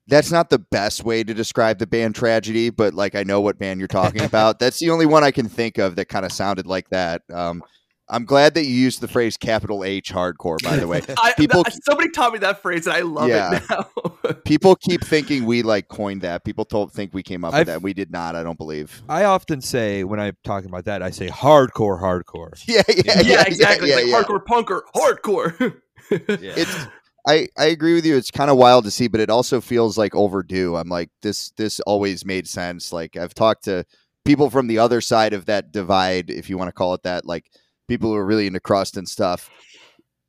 "That's 0.06 0.30
not 0.30 0.48
the 0.48 0.60
best 0.60 1.04
way 1.04 1.24
to 1.24 1.34
describe 1.34 1.78
the 1.78 1.88
band 1.88 2.14
Tragedy," 2.14 2.70
but 2.70 2.94
like 2.94 3.16
I 3.16 3.24
know 3.24 3.40
what 3.40 3.58
band 3.58 3.80
you're 3.80 3.88
talking 3.88 4.22
about. 4.24 4.60
That's 4.60 4.78
the 4.78 4.90
only 4.90 5.06
one 5.06 5.24
I 5.24 5.32
can 5.32 5.48
think 5.48 5.78
of 5.78 5.96
that 5.96 6.08
kind 6.08 6.24
of 6.24 6.30
sounded 6.30 6.66
like 6.68 6.90
that. 6.90 7.22
Um, 7.32 7.64
I'm 8.08 8.24
glad 8.24 8.54
that 8.54 8.64
you 8.66 8.74
used 8.74 9.00
the 9.00 9.08
phrase 9.08 9.36
"capital 9.36 9.82
H 9.84 10.12
hardcore." 10.12 10.62
By 10.62 10.76
the 10.76 10.86
way, 10.86 11.00
People- 11.36 11.64
th- 11.64 11.78
somebody 11.84 12.10
taught 12.10 12.32
me 12.32 12.38
that 12.40 12.62
phrase 12.62 12.86
and 12.86 12.96
i 12.96 13.00
love 13.00 13.28
Yeah. 13.28 13.56
it 13.56 13.62
now 13.70 14.32
people 14.44 14.76
keep 14.76 15.02
thinking 15.04 15.44
we 15.44 15.62
like 15.62 15.88
coined 15.88 16.22
that. 16.22 16.44
People 16.44 16.64
told 16.64 16.92
think 16.92 17.12
we 17.14 17.22
came 17.22 17.44
up 17.44 17.52
I've- 17.54 17.60
with 17.60 17.66
that. 17.68 17.82
We 17.82 17.92
did 17.94 18.10
not. 18.10 18.36
I 18.36 18.42
don't 18.42 18.58
believe. 18.58 19.02
I 19.08 19.24
often 19.24 19.60
say 19.60 20.04
when 20.04 20.20
I'm 20.20 20.36
talking 20.44 20.68
about 20.68 20.84
that, 20.84 21.02
I 21.02 21.10
say 21.10 21.28
hardcore, 21.28 22.00
hardcore. 22.00 22.52
Yeah, 22.68 22.82
yeah, 22.88 23.20
yeah, 23.22 23.44
exactly 23.46 23.90
yeah, 23.90 23.96
like 23.96 24.06
yeah. 24.06 24.22
hardcore 24.22 24.44
punker 24.44 24.80
hardcore 24.94 25.76
It's 26.10 26.86
I, 27.28 27.48
I 27.58 27.66
agree 27.66 27.94
with 27.94 28.06
you. 28.06 28.16
It's 28.16 28.30
kind 28.30 28.50
of 28.52 28.56
wild 28.56 28.84
to 28.84 28.90
see, 28.92 29.08
but 29.08 29.20
it 29.20 29.30
also 29.30 29.60
feels 29.60 29.98
like 29.98 30.14
overdue. 30.14 30.76
I'm 30.76 30.88
like 30.88 31.10
this 31.22 31.50
this 31.56 31.80
always 31.80 32.24
made 32.24 32.46
sense. 32.46 32.92
Like 32.92 33.16
I've 33.16 33.34
talked 33.34 33.64
to 33.64 33.84
people 34.24 34.48
from 34.48 34.68
the 34.68 34.78
other 34.78 35.00
side 35.00 35.32
of 35.32 35.46
that 35.46 35.72
divide, 35.72 36.30
if 36.30 36.48
you 36.48 36.56
want 36.56 36.68
to 36.68 36.72
call 36.72 36.94
it 36.94 37.02
that, 37.02 37.24
like 37.26 37.50
people 37.88 38.10
who 38.10 38.16
are 38.16 38.26
really 38.26 38.46
into 38.46 38.60
crust 38.60 38.96
and 38.96 39.08
stuff, 39.08 39.50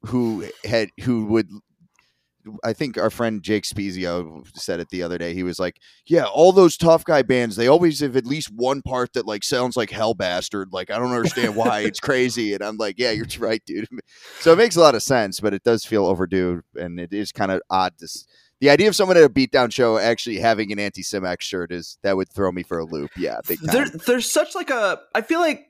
who 0.04 0.46
had 0.66 0.90
who 1.02 1.26
would. 1.26 1.50
I 2.64 2.72
think 2.72 2.98
our 2.98 3.10
friend 3.10 3.44
Jake 3.44 3.66
Spezio 3.66 4.48
said 4.56 4.80
it 4.80 4.88
the 4.90 5.04
other 5.04 5.18
day. 5.18 5.34
He 5.34 5.44
was 5.44 5.60
like, 5.60 5.82
"Yeah, 6.06 6.24
all 6.24 6.54
those 6.54 6.78
tough 6.78 7.04
guy 7.04 7.22
bands, 7.22 7.58
they 7.58 7.68
always 7.68 8.00
have 8.00 8.16
at 8.16 8.26
least 8.26 8.50
one 8.56 8.82
part 8.82 9.12
that 9.14 9.26
like 9.28 9.44
sounds 9.44 9.76
like 9.76 9.90
Hellbastard. 9.90 10.68
Like 10.72 10.90
I 10.90 10.98
don't 10.98 11.12
understand 11.12 11.58
why. 11.58 11.80
it's 11.86 12.00
crazy." 12.00 12.54
And 12.54 12.64
I'm 12.64 12.78
like, 12.78 12.96
"Yeah, 12.98 13.12
you're 13.12 13.26
right, 13.40 13.62
dude." 13.66 13.88
So 14.40 14.54
it 14.54 14.58
makes 14.58 14.78
a 14.78 14.80
lot 14.80 14.96
of 14.96 15.04
sense, 15.04 15.42
but 15.42 15.54
it 15.54 15.64
does 15.64 15.84
feel 15.84 16.06
overdue, 16.06 16.62
and 16.76 17.00
it 17.02 17.12
is 17.12 17.34
kind 17.34 17.52
of 17.52 17.62
odd 17.70 17.98
to. 17.98 18.06
s- 18.06 18.26
The 18.62 18.70
idea 18.70 18.88
of 18.88 18.96
someone 18.96 19.18
at 19.18 19.24
a 19.24 19.30
beatdown 19.30 19.74
show 19.74 19.98
actually 19.98 20.38
having 20.38 20.72
an 20.72 20.80
anti-Cimex 20.80 21.42
shirt 21.42 21.72
is 21.74 21.98
that 22.04 22.16
would 22.16 22.30
throw 22.32 22.52
me 22.54 22.64
for 22.64 22.78
a 22.80 22.86
loop. 22.86 23.12
Yeah, 23.18 23.40
big 23.46 23.60
time. 23.60 23.76
there, 23.76 23.90
there's 23.90 24.32
such 24.32 24.56
like 24.56 24.70
a 24.70 25.02
i 25.14 25.22
feel 25.22 25.42
like 25.42 25.66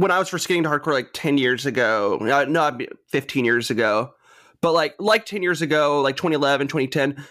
when 0.00 0.10
i 0.10 0.18
was 0.18 0.28
first 0.28 0.46
getting 0.48 0.62
to 0.62 0.68
hardcore 0.68 0.92
like 0.92 1.10
10 1.12 1.38
years 1.38 1.66
ago 1.66 2.18
uh, 2.20 2.44
no 2.48 2.76
15 3.08 3.44
years 3.44 3.70
ago 3.70 4.12
but 4.60 4.72
like 4.72 4.94
like 4.98 5.26
10 5.26 5.42
years 5.42 5.62
ago 5.62 6.00
like 6.00 6.16
2011 6.16 6.68
2010 6.68 7.24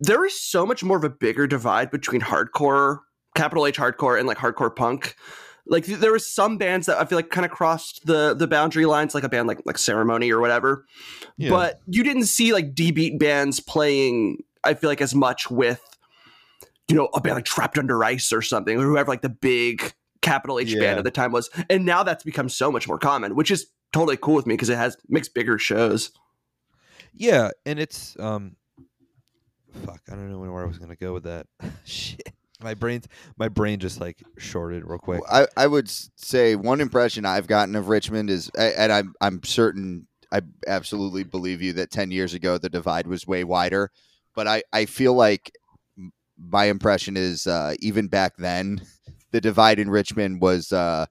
there 0.00 0.24
is 0.24 0.38
so 0.40 0.66
much 0.66 0.84
more 0.84 0.96
of 0.98 1.04
a 1.04 1.10
bigger 1.10 1.46
divide 1.46 1.90
between 1.90 2.20
hardcore 2.20 2.98
capital 3.34 3.66
h 3.66 3.78
hardcore 3.78 4.18
and 4.18 4.26
like 4.26 4.38
hardcore 4.38 4.74
punk 4.74 5.14
like 5.68 5.84
there 5.86 6.12
was 6.12 6.30
some 6.30 6.56
bands 6.58 6.86
that 6.86 6.98
i 7.00 7.04
feel 7.04 7.16
like 7.16 7.30
kind 7.30 7.44
of 7.44 7.50
crossed 7.50 8.04
the 8.06 8.34
the 8.34 8.46
boundary 8.46 8.86
lines 8.86 9.14
like 9.14 9.24
a 9.24 9.28
band 9.28 9.48
like 9.48 9.60
like 9.66 9.78
ceremony 9.78 10.30
or 10.30 10.40
whatever 10.40 10.84
Yeah. 11.36 11.50
but 11.50 11.80
you 11.86 12.02
didn't 12.04 12.26
see 12.26 12.52
like 12.52 12.74
D 12.74 12.92
beat 12.92 13.18
bands 13.18 13.60
playing. 13.60 14.42
I 14.64 14.74
feel 14.74 14.88
like 14.90 15.00
as 15.02 15.14
much 15.14 15.50
with, 15.50 15.82
you 16.88 16.96
know, 16.96 17.08
a 17.14 17.20
band 17.20 17.36
like 17.36 17.44
Trapped 17.44 17.78
Under 17.78 18.02
Ice 18.02 18.32
or 18.32 18.42
something, 18.42 18.78
or 18.78 18.82
whoever 18.84 19.08
like 19.10 19.22
the 19.22 19.28
big 19.28 19.92
capital 20.22 20.58
H 20.58 20.72
Yeah. 20.74 20.80
band 20.80 20.98
at 20.98 21.04
the 21.04 21.10
time 21.10 21.32
was. 21.32 21.50
And 21.70 21.84
now 21.84 22.02
that's 22.02 22.24
become 22.24 22.48
so 22.48 22.70
much 22.70 22.88
more 22.88 22.98
common, 22.98 23.34
which 23.34 23.50
is 23.50 23.66
totally 23.92 24.16
cool 24.16 24.34
with 24.34 24.46
me 24.46 24.54
because 24.54 24.68
it 24.68 24.76
has 24.76 24.96
makes 25.08 25.28
bigger 25.28 25.58
shows. 25.58 26.10
Yeah, 27.14 27.50
and 27.64 27.78
it's 27.78 28.16
um, 28.18 28.56
fuck. 29.84 30.00
I 30.10 30.12
don't 30.14 30.30
know 30.30 30.38
where 30.38 30.62
I 30.62 30.66
was 30.66 30.78
gonna 30.78 30.96
go 30.96 31.12
with 31.12 31.24
that. 31.24 31.46
Shit, 31.84 32.32
my 32.62 32.74
brain's 32.74 33.06
my 33.38 33.48
brain 33.48 33.78
just 33.78 34.00
like 34.00 34.22
shorted 34.38 34.84
real 34.84 34.98
quick. 34.98 35.22
I, 35.30 35.46
I 35.56 35.66
would 35.66 35.88
say 35.88 36.56
one 36.56 36.80
impression 36.80 37.24
I've 37.24 37.46
gotten 37.46 37.74
of 37.76 37.88
Richmond 37.88 38.28
is, 38.30 38.50
and 38.58 38.92
I'm 38.92 39.14
I'm 39.20 39.42
certain 39.44 40.06
I 40.32 40.42
absolutely 40.66 41.24
believe 41.24 41.62
you 41.62 41.72
that 41.74 41.90
ten 41.90 42.10
years 42.10 42.34
ago 42.34 42.58
the 42.58 42.68
divide 42.68 43.06
was 43.06 43.26
way 43.26 43.44
wider, 43.44 43.90
but 44.34 44.46
I 44.46 44.62
I 44.72 44.84
feel 44.84 45.14
like 45.14 45.52
my 46.38 46.66
impression 46.66 47.16
is 47.16 47.46
uh, 47.46 47.74
even 47.80 48.08
back 48.08 48.36
then 48.36 48.82
the 49.36 49.40
divide 49.42 49.78
in 49.78 49.90
Richmond 49.90 50.40
was 50.40 50.72
uh, 50.72 51.04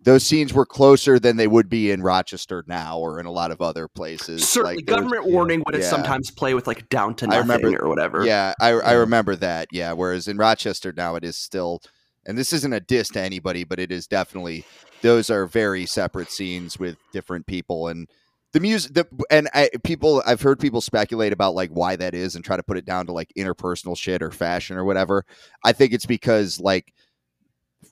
those 0.00 0.22
scenes 0.24 0.54
were 0.54 0.64
closer 0.64 1.18
than 1.18 1.36
they 1.36 1.48
would 1.48 1.68
be 1.68 1.90
in 1.90 2.02
Rochester 2.02 2.62
now 2.68 3.00
or 3.00 3.18
in 3.18 3.26
a 3.26 3.32
lot 3.32 3.50
of 3.50 3.60
other 3.60 3.88
places. 3.88 4.48
Certainly, 4.48 4.76
Like, 4.76 4.86
there 4.86 4.94
was- 4.94 5.02
government 5.10 5.32
warning 5.32 5.62
would 5.66 5.74
yeah. 5.80 5.90
sometimes 5.90 6.30
play 6.30 6.54
with 6.54 6.68
like 6.68 6.88
down 6.88 7.16
to 7.16 7.26
I 7.26 7.42
nothing 7.42 7.64
remember- 7.64 7.84
or 7.84 7.88
whatever. 7.88 8.24
Yeah, 8.24 8.54
I, 8.60 8.68
I 8.74 8.92
remember 8.92 9.34
that. 9.36 9.66
Yeah, 9.72 9.92
whereas 9.92 10.28
in 10.28 10.36
Rochester 10.36 10.92
now 10.96 11.16
it 11.16 11.24
is 11.24 11.36
still, 11.36 11.82
and 12.26 12.38
this 12.38 12.52
isn't 12.52 12.72
a 12.72 12.78
diss 12.78 13.08
to 13.08 13.20
anybody, 13.20 13.64
but 13.64 13.80
it 13.80 13.90
is 13.90 14.06
definitely 14.06 14.64
those 15.02 15.30
are 15.30 15.44
very 15.46 15.84
separate 15.84 16.30
scenes 16.30 16.78
with 16.78 16.96
different 17.12 17.46
people 17.48 17.88
and 17.88 18.06
the 18.52 18.60
music. 18.60 18.94
The 18.94 19.06
and 19.32 19.48
I, 19.52 19.68
people 19.82 20.22
I've 20.24 20.42
heard 20.42 20.60
people 20.60 20.80
speculate 20.80 21.32
about 21.32 21.56
like 21.56 21.70
why 21.70 21.96
that 21.96 22.14
is 22.14 22.36
and 22.36 22.44
try 22.44 22.56
to 22.56 22.62
put 22.62 22.76
it 22.78 22.86
down 22.86 23.06
to 23.06 23.12
like 23.12 23.32
interpersonal 23.36 23.96
shit 23.98 24.22
or 24.22 24.30
fashion 24.30 24.76
or 24.76 24.84
whatever. 24.84 25.24
I 25.64 25.72
think 25.72 25.92
it's 25.92 26.06
because 26.06 26.60
like 26.60 26.94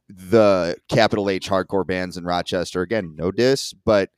the 0.09 0.77
capital 0.89 1.29
H 1.29 1.49
hardcore 1.49 1.87
bands 1.87 2.17
in 2.17 2.25
Rochester 2.25 2.83
again, 2.83 3.15
no 3.17 3.31
diss, 3.31 3.73
but 3.73 4.11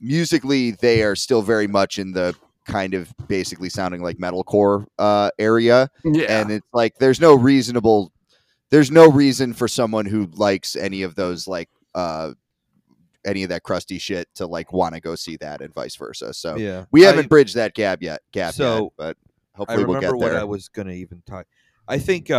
musically 0.00 0.72
they 0.72 1.02
are 1.02 1.16
still 1.16 1.42
very 1.42 1.66
much 1.66 1.98
in 1.98 2.12
the 2.12 2.34
kind 2.66 2.94
of 2.94 3.12
basically 3.28 3.68
sounding 3.68 4.02
like 4.02 4.18
metalcore 4.18 4.86
uh, 4.98 5.30
area, 5.38 5.88
yeah. 6.04 6.40
and 6.40 6.50
it's 6.50 6.66
like 6.72 6.96
there's 6.98 7.20
no 7.20 7.34
reasonable, 7.34 8.12
there's 8.70 8.90
no 8.90 9.10
reason 9.10 9.52
for 9.52 9.68
someone 9.68 10.06
who 10.06 10.26
likes 10.34 10.76
any 10.76 11.02
of 11.02 11.14
those 11.14 11.48
like 11.48 11.68
uh, 11.94 12.32
any 13.24 13.42
of 13.42 13.48
that 13.48 13.62
crusty 13.62 13.98
shit 13.98 14.28
to 14.34 14.46
like 14.46 14.72
want 14.72 14.94
to 14.94 15.00
go 15.00 15.14
see 15.14 15.36
that, 15.38 15.60
and 15.60 15.72
vice 15.74 15.96
versa. 15.96 16.34
So 16.34 16.56
yeah, 16.56 16.84
we 16.90 17.02
haven't 17.02 17.28
bridged 17.28 17.54
that 17.54 17.74
gap 17.74 18.02
yet, 18.02 18.20
gap 18.32 18.54
So, 18.54 18.84
yet, 18.84 18.92
but 18.96 19.16
I 19.54 19.58
hopefully 19.58 19.84
we'll 19.84 19.96
remember 19.96 20.16
get 20.16 20.22
what 20.24 20.32
there. 20.32 20.40
I 20.40 20.44
was 20.44 20.68
gonna 20.68 20.92
even 20.92 21.22
talk. 21.26 21.46
I 21.88 21.98
think 21.98 22.30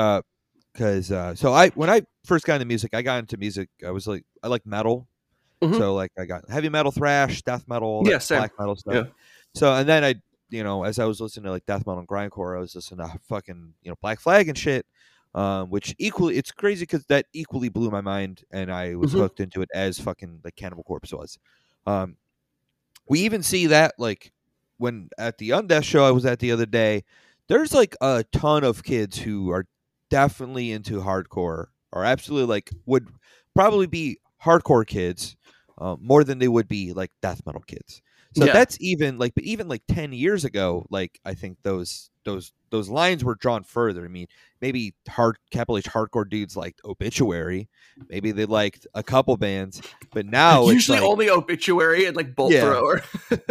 because 0.73 1.11
uh, 1.11 1.35
so 1.35 1.53
I 1.53 1.69
when 1.69 1.89
I 1.89 2.01
first 2.25 2.45
got 2.45 2.55
into 2.55 2.65
music, 2.65 2.93
I 2.93 3.01
got 3.01 3.19
into 3.19 3.37
music. 3.37 3.69
I 3.85 3.91
was 3.91 4.07
like 4.07 4.23
I 4.43 4.47
like 4.47 4.65
metal, 4.65 5.07
Mhm. 5.61 5.77
so 5.77 5.93
like 5.93 6.11
I 6.17 6.25
got 6.25 6.49
heavy 6.49 6.69
metal, 6.69 6.91
thrash, 6.91 7.41
death 7.43 7.67
metal, 7.67 8.03
Yeah, 8.05 8.19
black 8.29 8.51
metal 8.59 8.75
stuff. 8.75 8.93
Yeah. 8.93 9.03
So 9.55 9.73
and 9.73 9.87
then 9.87 10.03
I, 10.03 10.15
you 10.49 10.63
know, 10.63 10.83
as 10.83 10.99
I 10.99 11.05
was 11.05 11.21
listening 11.21 11.45
to 11.45 11.51
like 11.51 11.65
death 11.65 11.85
metal 11.85 11.99
and 11.99 12.07
grindcore, 12.07 12.57
I 12.57 12.59
was 12.59 12.75
listening 12.75 13.05
to 13.07 13.17
fucking 13.29 13.73
you 13.83 13.91
know 13.91 13.95
Black 14.01 14.19
Flag 14.19 14.49
and 14.49 14.57
shit. 14.57 14.85
Um, 15.35 15.71
which 15.71 15.95
equally, 15.97 16.37
it's 16.37 16.51
crazy 16.51 16.83
because 16.83 17.05
that 17.05 17.25
equally 17.33 17.67
blew 17.69 17.89
my 17.89 18.01
mind, 18.01 18.43
and 18.51 18.71
I 18.71 18.93
was 18.93 19.13
Mhm. 19.13 19.17
hooked 19.19 19.39
into 19.39 19.63
it 19.63 19.69
as 19.73 19.99
fucking 19.99 20.41
like 20.43 20.55
Cannibal 20.55 20.83
Corpse 20.83 21.11
was. 21.11 21.39
Um, 21.87 22.17
we 23.09 23.21
even 23.21 23.41
see 23.41 23.65
that 23.67 23.95
like 23.97 24.31
when 24.77 25.09
at 25.17 25.39
the 25.39 25.49
Undeath 25.49 25.83
show 25.85 26.03
I 26.05 26.11
was 26.11 26.25
at 26.25 26.37
the 26.39 26.51
other 26.51 26.67
day. 26.67 27.03
There's 27.47 27.73
like 27.73 27.95
a 27.99 28.23
ton 28.31 28.63
of 28.63 28.83
kids 28.83 29.17
who 29.17 29.49
are 29.51 29.65
definitely 30.13 30.71
into 30.71 31.01
hardcore, 31.01 31.67
or 31.91 32.05
absolutely 32.05 32.47
like 32.47 32.69
would 32.85 33.07
probably 33.55 33.87
be 33.87 34.19
hardcore 34.43 34.85
kids 34.85 35.35
uh, 35.79 35.95
more 35.99 36.23
than 36.23 36.37
they 36.37 36.47
would 36.47 36.67
be 36.67 36.93
like 36.93 37.11
death 37.21 37.41
metal 37.45 37.63
kids. 37.65 38.01
So 38.35 38.45
Yeah. 38.45 38.53
that's 38.53 38.77
even 38.79 39.17
like, 39.17 39.33
but 39.35 39.43
even 39.43 39.67
like 39.67 39.81
ten 39.87 40.13
years 40.13 40.45
ago, 40.45 40.85
like 40.89 41.19
I 41.25 41.33
think 41.33 41.57
those 41.63 42.11
those 42.25 42.51
those 42.73 42.89
lines 42.89 43.23
were 43.23 43.35
drawn 43.35 43.61
further. 43.63 44.03
I 44.03 44.07
mean, 44.07 44.25
maybe 44.59 44.95
hard 45.07 45.37
capital 45.51 45.77
H 45.77 45.85
hardcore 45.85 46.27
dudes 46.27 46.57
liked 46.57 46.81
Obituary, 46.83 47.69
maybe 48.09 48.31
they 48.31 48.45
liked 48.45 48.87
a 48.95 49.03
couple 49.03 49.37
bands, 49.37 49.79
but 50.11 50.25
now 50.25 50.63
it's 50.63 50.73
Usually 50.73 50.99
like, 50.99 51.07
only 51.07 51.29
obituary 51.29 52.05
and 52.07 52.17
like 52.17 52.35
bolt 52.35 52.51
Yeah. 52.51 52.61
thrower. 52.61 53.03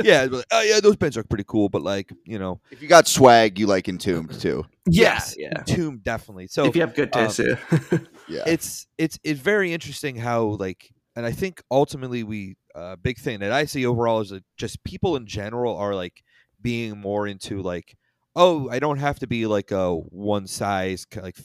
yeah, 0.03 0.23
like, 0.31 0.45
oh 0.51 0.63
yeah, 0.63 0.81
those 0.81 0.97
bands 0.97 1.17
are 1.17 1.23
pretty 1.23 1.45
cool, 1.47 1.69
but 1.69 1.83
like 1.83 2.11
you 2.25 2.37
know, 2.41 2.61
If 2.73 2.83
you 2.83 2.89
got 2.89 3.07
swag, 3.07 3.61
you 3.61 3.69
like 3.69 3.89
Entombed 3.89 4.41
too. 4.41 4.67
yeah, 4.87 5.03
yes, 5.15 5.37
yeah. 5.39 5.63
Tomb 5.67 6.01
definitely. 6.03 6.49
So 6.49 6.65
if 6.65 6.75
you 6.75 6.81
have 6.83 6.95
good 6.97 7.15
um, 7.15 7.29
taste, 7.29 7.39
yeah. 7.39 7.99
Yeah. 8.29 8.43
it's 8.47 8.89
it's 8.99 9.21
it's 9.23 9.39
very 9.41 9.73
interesting 9.73 10.17
how 10.17 10.45
like 10.45 10.91
and 11.15 11.25
i 11.27 11.31
think 11.33 11.63
ultimately 11.71 12.23
we 12.25 12.57
a 12.75 12.79
uh, 12.79 12.97
big 12.97 13.19
thing 13.19 13.41
that 13.41 13.53
i 13.53 13.67
see 13.67 13.85
overall 13.85 14.21
is 14.21 14.31
that 14.31 14.43
just 14.57 14.83
people 14.85 15.15
in 15.17 15.27
general 15.27 15.77
are 15.77 15.95
like 15.95 16.23
being 16.63 16.99
more 16.99 17.27
into 17.29 17.61
like 17.61 17.95
oh 18.37 18.69
i 18.71 18.79
don't 18.79 18.99
have 18.99 19.19
to 19.19 19.27
be 19.27 19.47
like 19.47 19.71
a 19.71 19.95
one 19.95 20.47
size 20.47 21.07
like 21.17 21.37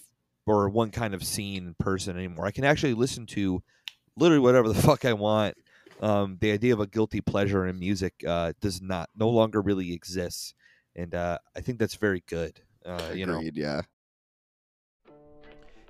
or 0.46 0.70
one 0.70 0.92
kind 0.92 1.14
of 1.14 1.24
scene 1.24 1.76
person 1.80 2.18
anymore 2.18 2.46
i 2.46 2.52
can 2.52 2.64
actually 2.64 2.94
listen 2.94 3.26
to 3.26 3.62
literally 4.16 4.40
whatever 4.40 4.68
the 4.68 4.82
fuck 4.82 5.06
i 5.06 5.14
want 5.14 5.56
um 6.02 6.38
the 6.42 6.52
idea 6.52 6.74
of 6.74 6.80
a 6.80 6.88
guilty 6.88 7.22
pleasure 7.22 7.66
in 7.68 7.80
music 7.80 8.14
uh 8.28 8.54
does 8.62 8.82
not 8.82 9.10
no 9.16 9.30
longer 9.30 9.62
really 9.62 9.94
exists 9.94 10.54
and 10.96 11.14
uh 11.16 11.38
i 11.56 11.60
think 11.62 11.80
that's 11.80 11.96
very 11.96 12.24
good 12.28 12.60
uh 12.86 13.12
you 13.14 13.26
know 13.26 13.38
Agreed, 13.38 13.58
yeah. 13.58 13.82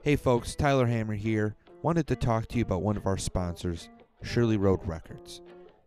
Hey 0.03 0.15
folks, 0.15 0.55
Tyler 0.55 0.85
Hammer 0.85 1.15
here. 1.15 1.55
Wanted 1.81 2.07
to 2.07 2.15
talk 2.15 2.47
to 2.47 2.57
you 2.57 2.63
about 2.63 2.81
one 2.81 2.95
of 2.95 3.05
our 3.05 3.17
sponsors, 3.17 3.89
Shirley 4.23 4.55
Road 4.55 4.79
Records. 4.85 5.41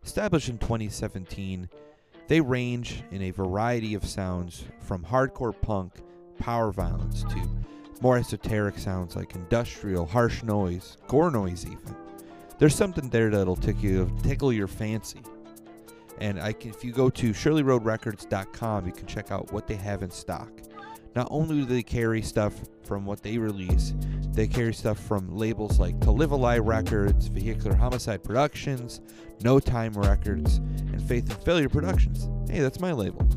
Established 0.05 0.51
in 0.51 0.59
2017, 0.59 1.71
they 2.31 2.41
range 2.41 3.03
in 3.11 3.23
a 3.23 3.33
variety 3.33 3.95
of 3.95 4.07
sounds 4.07 4.63
from 4.79 5.05
hardcore 5.05 5.61
punk, 5.63 5.95
power 6.39 6.71
violence 6.71 7.25
to 7.25 7.49
more 8.01 8.19
esoteric 8.19 8.79
sounds 8.79 9.17
like 9.17 9.35
industrial, 9.35 10.07
harsh 10.07 10.45
noise, 10.45 10.97
gore 11.09 11.33
noise 11.33 11.67
even. 11.67 11.97
There's 12.61 12.77
something 12.77 13.09
there 13.09 13.31
that'll 13.31 13.57
tickle, 13.57 14.09
tickle 14.23 14.53
your 14.53 14.69
fancy. 14.69 15.23
And 16.21 16.41
I 16.41 16.53
can, 16.53 16.71
if 16.71 16.85
you 16.85 16.93
go 16.93 17.11
to 17.11 17.31
shirleyroadrecords.com, 17.33 18.87
you 18.87 18.93
can 18.93 19.07
check 19.09 19.33
out 19.33 19.53
what 19.53 19.67
they 19.67 19.75
have 19.75 20.05
in 20.05 20.11
stock. 20.13 20.53
Not 21.15 21.29
only 21.31 21.57
do 21.57 21.65
they 21.65 21.83
carry 21.83 22.23
stuff 22.23 22.55
from 22.85 23.05
what 23.05 23.23
they 23.23 23.39
release, 23.39 23.95
they 24.33 24.47
carry 24.47 24.73
stuff 24.73 24.99
from 24.99 25.37
labels 25.37 25.81
like 25.81 26.01
To 26.01 26.13
Live 26.13 26.31
a 26.31 26.37
Lie 26.37 26.59
Records, 26.59 27.27
Vehicular 27.27 27.75
Homicide 27.75 28.23
Productions, 28.23 29.01
No 29.43 29.59
Time 29.59 29.93
Records, 29.95 30.59
and 30.59 31.03
Faith 31.03 31.29
and 31.31 31.43
Failure 31.43 31.69
Productions. 31.69 32.29
Hey, 32.49 32.61
that's 32.61 32.81
my 32.81 32.93
label. 32.93 33.29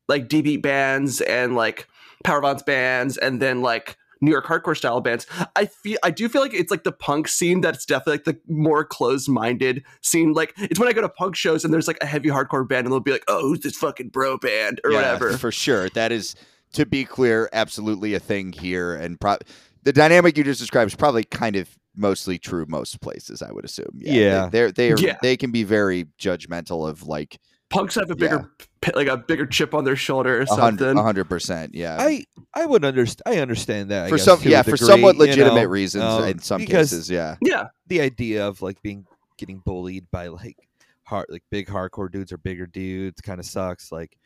like 0.09 0.29
D 0.29 0.41
beat 0.41 0.63
bands 0.63 1.21
and 1.21 1.55
like 1.55 1.87
power 2.25 2.41
violence 2.41 2.63
bands, 2.63 3.19
and 3.19 3.43
then 3.43 3.61
like 3.61 3.97
New 4.21 4.31
York 4.31 4.45
hardcore 4.47 4.77
style 4.77 5.01
bands. 5.01 5.27
I 5.57 5.67
feel 5.67 5.99
I 6.03 6.11
do 6.11 6.29
feel 6.29 6.43
like 6.43 6.55
it's 6.55 6.71
like 6.71 6.85
the 6.85 6.93
punk 6.93 7.29
scene 7.29 7.61
that's 7.61 7.87
definitely 7.87 8.13
like 8.15 8.25
the 8.25 8.39
more 8.53 8.85
closed 8.85 9.29
minded 9.29 9.83
scene. 10.03 10.33
Like 10.33 10.53
it's 10.59 10.79
when 10.79 10.89
I 10.89 10.93
go 10.93 11.01
to 11.01 11.09
punk 11.09 11.37
shows 11.37 11.65
and 11.65 11.73
there's 11.73 11.89
like 11.89 11.99
a 12.03 12.07
heavy 12.07 12.29
hardcore 12.29 12.69
band 12.69 12.87
and 12.87 12.93
they'll 12.93 13.01
be 13.01 13.13
like, 13.13 13.25
"Oh, 13.29 13.43
who's 13.43 13.61
this 13.61 13.77
fucking 13.77 14.09
bro 14.11 14.37
band?" 14.39 14.81
or 14.85 14.91
Yeah, 14.91 14.97
whatever. 14.99 15.37
For 15.39 15.51
sure. 15.51 15.89
That 15.91 16.13
is, 16.13 16.35
to 16.75 16.85
be 16.87 17.05
clear, 17.05 17.49
absolutely 17.53 18.15
a 18.15 18.21
thing 18.21 18.53
here. 18.53 18.95
And 18.95 19.19
pro- 19.21 19.39
the 19.83 19.93
dynamic 19.93 20.37
you 20.37 20.45
just 20.45 20.61
described 20.61 20.91
is 20.91 20.97
probably 20.97 21.25
kind 21.25 21.57
of 21.57 21.69
mostly 21.97 22.39
true 22.39 22.65
most 22.69 23.01
places, 23.01 23.43
I 23.43 23.51
would 23.53 23.65
assume. 23.65 23.91
Yeah. 23.97 24.49
They, 24.51 24.63
are 24.63 24.71
they, 24.73 24.93
are, 24.93 24.99
Yeah. 24.99 25.17
they 25.23 25.37
can 25.37 25.51
be 25.51 25.65
very 25.65 26.05
judgmental 26.19 26.89
of 26.89 27.07
like 27.07 27.39
Punks 27.71 27.95
have 27.95 28.11
a 28.11 28.17
bigger 28.17 28.51
p- 28.83 28.93
like 28.95 29.07
a 29.07 29.17
bigger 29.17 29.47
chip 29.47 29.75
on 29.75 29.85
their 29.85 29.97
shoulder 29.97 30.39
or 30.39 30.43
a 30.43 30.47
hundred 30.47 30.79
something. 30.81 30.99
a 30.99 31.03
hundred 31.03 31.25
percent. 31.29 31.75
Yeah. 31.75 31.97
I 32.01 32.25
I 32.53 32.67
would 32.67 32.85
understand. 32.85 33.23
I 33.27 33.41
understand 33.41 33.91
that 33.91 34.07
I 34.07 34.09
for 34.09 34.17
guess, 34.17 34.25
some, 34.25 34.41
to 34.41 34.49
a 34.49 34.51
yeah, 34.51 34.63
for 34.63 34.73
degree, 34.73 34.87
somewhat 34.87 35.15
you 35.17 35.21
legitimate 35.23 35.63
know, 35.63 35.69
reasons 35.69 36.05
um, 36.05 36.25
in 36.25 36.39
some 36.41 36.61
because 36.61 36.91
cases. 36.91 37.09
Yeah. 37.11 37.37
Yeah, 37.41 37.69
the 37.87 38.01
idea 38.01 38.47
of 38.47 38.61
like 38.61 38.83
being 38.83 39.07
getting 39.39 39.61
bullied 39.65 40.11
by 40.11 40.27
like 40.29 40.57
hard 41.05 41.27
like 41.29 41.45
big 41.51 41.69
hardcore 41.69 42.11
dudes 42.11 42.33
or 42.33 42.39
bigger 42.39 42.67
dudes 42.67 43.21
kind 43.21 43.39
of 43.39 43.47
sucks. 43.47 43.93
Like 43.93 44.17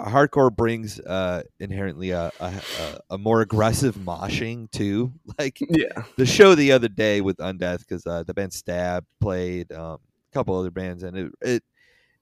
hardcore 0.00 0.54
brings 0.54 1.00
uh 1.00 1.42
inherently 1.60 2.10
a, 2.10 2.30
a 2.40 2.46
a- 2.80 3.00
a 3.14 3.18
more 3.18 3.40
aggressive 3.42 3.94
moshing 3.94 4.70
too. 4.72 5.12
Like 5.38 5.58
yeah. 5.60 6.02
the 6.16 6.26
show 6.26 6.56
the 6.56 6.72
other 6.72 6.88
day 6.88 7.20
with 7.20 7.36
Undeath 7.36 7.78
because 7.80 8.04
uh, 8.06 8.24
the 8.24 8.34
band 8.34 8.52
Stab 8.52 9.04
played 9.20 9.70
um, 9.72 9.98
a 10.30 10.34
couple 10.34 10.58
other 10.58 10.72
bands 10.72 11.04
and 11.04 11.16
it 11.16 11.32
it 11.40 11.62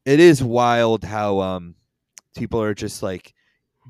it 0.06 0.18
is 0.20 0.42
wild 0.42 1.04
how 1.04 1.40
um 1.40 1.74
people 2.34 2.62
are 2.62 2.72
just 2.74 3.02
like 3.02 3.34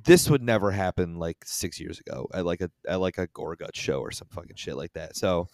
this 0.05 0.29
would 0.29 0.42
never 0.42 0.70
happen 0.72 1.18
like 1.18 1.38
six 1.44 1.79
years 1.81 2.00
ago 2.00 2.26
at 2.35 2.44
like 2.44 2.61
a 2.61 2.70
at 2.88 3.00
like 3.00 3.18
a 3.18 3.29
Gorguts 3.29 3.76
show 3.76 4.00
or 4.00 4.11
some 4.11 4.29
fucking 4.31 4.57
shit 4.57 4.76
like 4.76 4.92
that. 4.94 5.16
So 5.16 5.46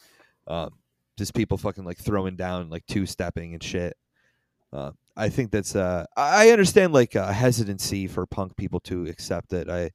um 0.46 0.70
just 1.18 1.34
people 1.34 1.58
fucking 1.58 1.84
like 1.84 1.98
throwing 1.98 2.36
down 2.36 2.70
like 2.70 2.86
two 2.86 3.04
stepping 3.04 3.52
and 3.52 3.62
shit. 3.62 3.94
Uh, 4.72 4.92
I 5.16 5.28
think 5.28 5.50
that's 5.50 5.76
uh 5.76 6.06
I 6.16 6.50
understand 6.50 6.92
like 6.94 7.14
a 7.14 7.32
hesitancy 7.32 8.06
for 8.06 8.24
punk 8.26 8.56
people 8.56 8.80
to 8.80 9.04
accept 9.06 9.52
it. 9.52 9.68
I 9.68 9.90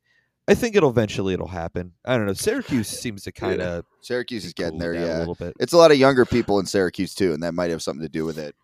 I 0.47 0.53
think 0.55 0.75
it'll 0.77 0.91
eventually 0.91 1.33
it'll 1.33 1.47
happen. 1.47 1.93
I 2.05 2.15
don't 2.15 2.25
know. 2.25 2.33
Syracuse 2.33 2.87
seems 2.87 3.23
to 3.23 3.31
kind 3.33 3.61
of 3.61 3.83
Syracuse 4.01 4.45
is 4.45 4.53
getting 4.53 4.77
there. 4.79 4.93
a 4.93 4.99
Yeah. 5.01 5.17
little 5.19 5.35
bit. 5.35 5.55
It's 5.59 5.73
a 5.73 5.77
lot 5.77 5.91
of 5.91 5.97
younger 5.97 6.25
people 6.25 6.59
in 6.59 6.65
Syracuse 6.65 7.13
too, 7.13 7.33
and 7.33 7.43
that 7.43 7.53
might 7.53 7.71
have 7.71 7.81
something 7.81 8.03
to 8.03 8.09
do 8.09 8.23
with 8.23 8.37
it. 8.37 8.55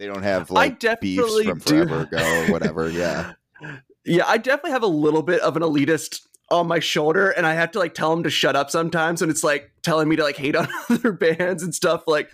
They 0.00 0.06
don't 0.06 0.22
have 0.22 0.50
like 0.50 0.82
I 0.82 0.94
beefs 0.94 1.22
definitely 1.22 1.44
from 1.44 1.58
do. 1.58 1.86
forever 1.86 2.00
ago 2.04 2.44
or 2.46 2.52
whatever. 2.52 2.90
Yeah. 2.90 3.34
Yeah, 4.02 4.24
I 4.26 4.38
definitely 4.38 4.70
have 4.70 4.82
a 4.82 4.86
little 4.86 5.22
bit 5.22 5.42
of 5.42 5.58
an 5.58 5.62
elitist 5.62 6.22
on 6.50 6.66
my 6.66 6.80
shoulder 6.80 7.30
and 7.30 7.46
I 7.46 7.54
have 7.54 7.70
to 7.72 7.78
like 7.78 7.94
tell 7.94 8.12
him 8.12 8.24
to 8.24 8.30
shut 8.30 8.56
up 8.56 8.70
sometimes 8.70 9.22
and 9.22 9.30
it's 9.30 9.44
like 9.44 9.70
telling 9.82 10.08
me 10.08 10.16
to 10.16 10.24
like 10.24 10.36
hate 10.36 10.56
on 10.56 10.68
other 10.90 11.12
bands 11.12 11.62
and 11.62 11.72
stuff 11.74 12.02
like 12.08 12.28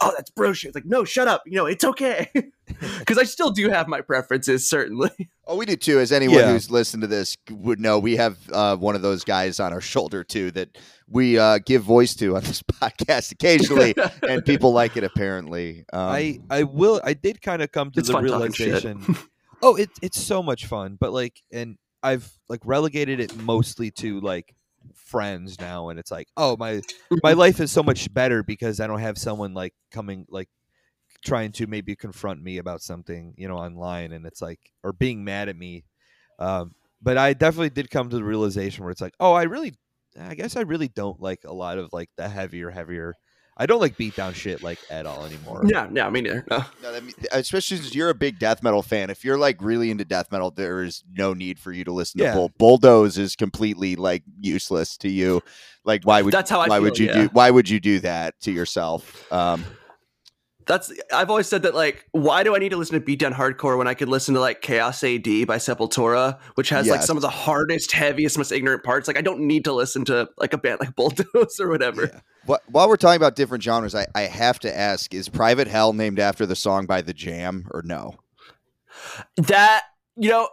oh 0.00 0.12
that's 0.16 0.30
bro 0.30 0.52
shit 0.52 0.68
it's 0.68 0.74
like 0.74 0.84
no 0.84 1.04
shut 1.04 1.26
up 1.26 1.42
you 1.46 1.56
know 1.56 1.64
it's 1.66 1.82
okay 1.82 2.30
because 2.98 3.16
I 3.18 3.24
still 3.24 3.50
do 3.50 3.70
have 3.70 3.88
my 3.88 4.00
preferences 4.02 4.68
certainly 4.68 5.10
Oh, 5.44 5.56
we 5.56 5.66
do 5.66 5.74
too. 5.74 5.98
As 5.98 6.12
anyone 6.12 6.38
Yeah. 6.38 6.52
who's 6.52 6.70
listened 6.70 7.00
to 7.00 7.08
this 7.08 7.36
would 7.50 7.80
know, 7.80 7.98
we 7.98 8.14
have 8.16 8.38
uh, 8.52 8.76
one 8.76 8.94
of 8.94 9.02
those 9.02 9.24
guys 9.24 9.58
on 9.58 9.72
our 9.72 9.80
shoulder 9.80 10.22
too 10.22 10.52
that 10.52 10.78
we 11.08 11.36
uh, 11.36 11.58
give 11.66 11.82
voice 11.82 12.14
to 12.14 12.36
on 12.36 12.42
this 12.44 12.62
podcast 12.62 13.32
occasionally, 13.32 13.92
and 14.26 14.44
people 14.44 14.72
like 14.72 14.96
it 14.96 15.02
apparently. 15.02 15.84
Um, 15.92 16.00
I 16.00 16.38
I 16.48 16.62
will 16.62 17.00
I 17.04 17.14
did 17.14 17.42
kind 17.42 17.60
of 17.60 17.72
come 17.72 17.90
to 17.90 18.02
the 18.02 18.12
fun 18.12 18.24
talking 18.24 18.52
shit. 18.52 18.66
realization. 18.84 19.16
oh, 19.62 19.74
it 19.74 19.90
it's 20.00 20.18
so 20.22 20.44
much 20.44 20.66
fun, 20.66 20.96
but 20.98 21.12
like 21.12 21.42
and 21.52 21.76
I've 22.02 22.30
like 22.48 22.60
relegated 22.64 23.20
it 23.20 23.36
mostly 23.36 23.90
to 23.92 24.20
like 24.20 24.54
friends 24.94 25.60
now 25.60 25.88
and 25.88 25.98
it's 25.98 26.10
like, 26.10 26.28
oh, 26.36 26.56
my 26.56 26.82
my 27.22 27.32
life 27.32 27.60
is 27.60 27.70
so 27.70 27.82
much 27.82 28.12
better 28.12 28.42
because 28.42 28.80
I 28.80 28.86
don't 28.86 29.00
have 29.00 29.18
someone 29.18 29.54
like 29.54 29.74
coming 29.90 30.26
like 30.28 30.48
trying 31.24 31.52
to 31.52 31.66
maybe 31.66 31.94
confront 31.94 32.42
me 32.42 32.58
about 32.58 32.82
something, 32.82 33.34
you 33.36 33.48
know, 33.48 33.56
online 33.56 34.12
and 34.12 34.26
it's 34.26 34.42
like 34.42 34.60
or 34.82 34.92
being 34.92 35.24
mad 35.24 35.48
at 35.48 35.56
me. 35.56 35.84
Um 36.38 36.74
but 37.00 37.18
I 37.18 37.32
definitely 37.32 37.70
did 37.70 37.90
come 37.90 38.08
to 38.10 38.16
the 38.16 38.24
realization 38.24 38.84
where 38.84 38.92
it's 38.92 39.00
like, 39.00 39.14
oh, 39.20 39.32
I 39.32 39.44
really 39.44 39.74
I 40.20 40.34
guess 40.34 40.56
I 40.56 40.62
really 40.62 40.88
don't 40.88 41.20
like 41.20 41.40
a 41.44 41.52
lot 41.52 41.78
of 41.78 41.92
like 41.92 42.10
the 42.16 42.28
heavier 42.28 42.70
heavier 42.70 43.14
I 43.62 43.66
don't 43.66 43.80
like 43.80 43.96
beat 43.96 44.16
down 44.16 44.32
shit 44.34 44.60
like 44.62 44.78
at 44.90 45.06
all 45.06 45.24
anymore. 45.24 45.62
yeah 45.66 45.88
yeah 45.92 46.10
me 46.10 46.20
neither 46.20 46.44
no. 46.50 46.64
no, 46.82 46.92
that 46.92 47.04
mean- 47.04 47.14
especially 47.30 47.76
since 47.76 47.94
you're 47.94 48.10
a 48.10 48.14
big 48.14 48.38
death 48.40 48.62
metal 48.62 48.82
fan. 48.82 49.08
If 49.08 49.24
you're 49.24 49.38
like 49.38 49.58
really 49.62 49.90
into 49.90 50.04
death 50.04 50.32
metal, 50.32 50.50
there 50.50 50.82
is 50.82 51.04
no 51.16 51.32
need 51.32 51.58
for 51.60 51.70
you 51.72 51.84
to 51.84 51.92
listen 51.92 52.20
Yeah. 52.20 52.32
to 52.32 52.36
Bull. 52.36 52.50
Bulldoze 52.58 53.18
is 53.18 53.36
completely 53.36 53.94
like 53.94 54.24
useless 54.40 54.96
to 54.98 55.08
you. 55.08 55.42
Like, 55.84 56.02
why 56.04 56.22
would 56.22 56.32
that's 56.34 56.50
how 56.50 56.60
I 56.60 56.68
why 56.68 56.76
feel, 56.76 56.82
would 56.82 56.98
you 56.98 57.06
yeah. 57.06 57.12
do 57.22 57.28
why 57.32 57.50
would 57.50 57.68
you 57.68 57.78
do 57.80 58.00
that 58.00 58.38
to 58.40 58.50
yourself? 58.52 59.32
Um, 59.32 59.64
That's 60.66 60.92
I've 61.12 61.30
always 61.30 61.48
said 61.48 61.62
that 61.62 61.74
like 61.74 62.06
why 62.12 62.42
do 62.42 62.54
I 62.54 62.58
need 62.58 62.70
to 62.70 62.76
listen 62.76 63.00
to 63.00 63.04
beatdown 63.04 63.32
hardcore 63.34 63.76
when 63.78 63.88
I 63.88 63.94
could 63.94 64.08
listen 64.08 64.34
to 64.34 64.40
like 64.40 64.60
Chaos 64.60 65.02
AD 65.02 65.24
by 65.24 65.56
Sepultura, 65.56 66.38
which 66.54 66.68
has 66.70 66.86
like 66.88 67.02
some 67.02 67.16
of 67.16 67.22
the 67.22 67.30
hardest, 67.30 67.92
heaviest, 67.92 68.38
most 68.38 68.52
ignorant 68.52 68.84
parts. 68.84 69.08
Like 69.08 69.16
I 69.18 69.22
don't 69.22 69.40
need 69.40 69.64
to 69.64 69.72
listen 69.72 70.04
to 70.06 70.28
like 70.38 70.52
a 70.52 70.58
band 70.58 70.80
like 70.80 70.94
Bulldoze 70.94 71.58
or 71.60 71.68
whatever. 71.68 72.04
Yeah. 72.04 72.20
Wh- 72.56 72.72
While 72.74 72.88
we're 72.88 72.96
talking 72.96 73.16
about 73.16 73.36
different 73.36 73.62
genres, 73.62 73.94
I, 73.94 74.06
I 74.14 74.22
have 74.22 74.58
to 74.60 74.76
ask: 74.76 75.12
Is 75.14 75.28
Private 75.28 75.68
Hell 75.68 75.92
named 75.92 76.18
after 76.18 76.46
the 76.46 76.56
song 76.56 76.86
by 76.86 77.02
The 77.02 77.14
Jam 77.14 77.66
or 77.70 77.82
no? 77.84 78.16
That 79.36 79.84
you 80.16 80.30
know, 80.30 80.48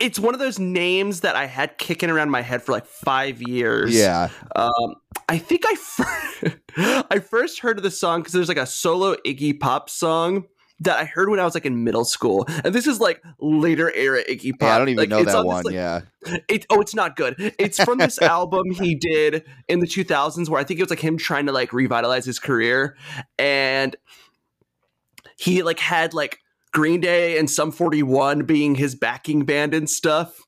it's 0.00 0.18
one 0.18 0.34
of 0.34 0.40
those 0.40 0.58
names 0.58 1.20
that 1.20 1.36
I 1.36 1.46
had 1.46 1.78
kicking 1.78 2.10
around 2.10 2.30
my 2.30 2.40
head 2.42 2.62
for 2.62 2.72
like 2.72 2.86
five 2.86 3.40
years. 3.42 3.94
Yeah, 3.94 4.28
Um, 4.56 4.94
I 5.28 5.38
think 5.38 5.64
I 5.66 5.74
fir- 5.74 6.60
I 7.10 7.18
first 7.20 7.60
heard 7.60 7.76
of 7.76 7.82
the 7.84 7.90
song 7.90 8.20
because 8.20 8.32
there's 8.32 8.48
like 8.48 8.56
a 8.56 8.66
solo 8.66 9.14
Iggy 9.26 9.58
Pop 9.60 9.88
song 9.90 10.46
that 10.82 10.98
I 10.98 11.04
heard 11.04 11.28
when 11.28 11.38
I 11.38 11.44
was 11.44 11.52
like 11.52 11.66
in 11.66 11.84
middle 11.84 12.06
school, 12.06 12.46
and 12.64 12.74
this 12.74 12.86
is 12.86 13.00
like 13.00 13.22
later 13.38 13.92
era 13.94 14.24
Iggy 14.24 14.52
Pop. 14.52 14.62
yeah 14.62 14.74
I 14.74 14.78
don't 14.78 14.88
even 14.88 14.98
Like, 15.02 15.08
know 15.10 15.22
that 15.24 15.34
on 15.34 15.44
this, 15.44 15.54
one. 15.54 15.64
like, 15.64 15.74
yeah, 15.74 16.00
It, 16.48 16.64
oh, 16.70 16.80
it's 16.80 16.94
not 16.94 17.16
good. 17.16 17.34
It's 17.58 17.78
from 17.84 17.98
this 17.98 18.18
album 18.22 18.70
he 18.70 18.94
did 18.94 19.44
in 19.68 19.80
the 19.80 19.86
2000s 19.86 20.48
where 20.48 20.58
I 20.58 20.64
think 20.64 20.80
it 20.80 20.82
was 20.82 20.90
like 20.90 21.00
him 21.00 21.18
trying 21.18 21.44
to 21.46 21.52
like 21.52 21.74
revitalize 21.74 22.24
his 22.24 22.38
career. 22.38 22.96
And 23.38 23.94
he 25.36 25.62
like 25.62 25.78
had 25.80 26.14
like 26.14 26.38
Green 26.72 27.00
Day 27.00 27.38
and 27.38 27.50
Sum 27.50 27.72
41 27.72 28.44
being 28.44 28.74
his 28.74 28.94
backing 28.94 29.44
band 29.44 29.74
and 29.74 29.88
stuff. 29.88 30.38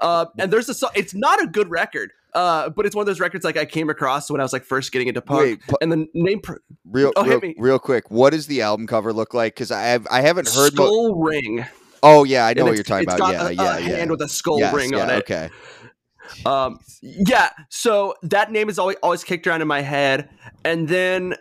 Uh, 0.00 0.26
and 0.38 0.52
there's 0.52 0.68
a 0.68 0.74
song, 0.74 0.90
it's 0.94 1.14
not 1.14 1.42
a 1.42 1.46
good 1.46 1.68
record, 1.70 2.12
uh, 2.34 2.68
but 2.70 2.86
it's 2.86 2.94
one 2.94 3.02
of 3.02 3.06
those 3.06 3.18
records 3.20 3.44
like 3.44 3.56
I 3.56 3.64
came 3.64 3.90
across 3.90 4.30
when 4.30 4.40
I 4.40 4.44
was 4.44 4.52
like 4.52 4.62
first 4.64 4.92
getting 4.92 5.08
into 5.08 5.20
punk. 5.22 5.40
Wait, 5.40 5.60
and 5.80 5.90
the 5.90 6.06
name 6.14 6.40
pr- 6.40 6.56
real, 6.84 7.12
Oh, 7.16 7.22
hit 7.24 7.30
real, 7.30 7.40
me. 7.40 7.54
real 7.58 7.78
quick. 7.78 8.10
What 8.10 8.30
does 8.30 8.46
the 8.46 8.62
album 8.62 8.86
cover 8.86 9.12
look 9.12 9.34
like? 9.34 9.54
Because 9.54 9.72
I 9.72 9.82
have 9.82 10.06
I 10.10 10.20
haven't 10.20 10.48
heard. 10.48 10.76
Mo- 10.76 10.86
Skull 10.86 11.14
Ring. 11.16 11.64
oh 12.02 12.22
yeah, 12.24 12.46
I 12.46 12.52
know 12.54 12.60
And 12.60 12.68
what 12.68 12.74
you're 12.76 12.84
talking 12.84 13.08
about. 13.08 13.18
Yeah, 13.32 13.48
a, 13.48 13.52
yeah, 13.52 13.76
a 13.76 13.80
yeah. 13.80 13.96
hand 13.96 14.10
with 14.10 14.20
a 14.22 14.28
skull 14.28 14.60
Yes, 14.60 14.72
ring 14.74 14.94
on 14.94 15.10
it. 15.10 15.14
Okay. 15.14 15.50
Um, 16.44 16.78
yeah, 17.02 17.50
so 17.70 18.14
that 18.22 18.50
name 18.52 18.68
is 18.68 18.78
always 18.78 18.96
always 19.02 19.24
kicked 19.24 19.46
around 19.46 19.62
in 19.62 19.68
my 19.68 19.80
head, 19.80 20.28
and 20.64 20.86
then 20.88 21.34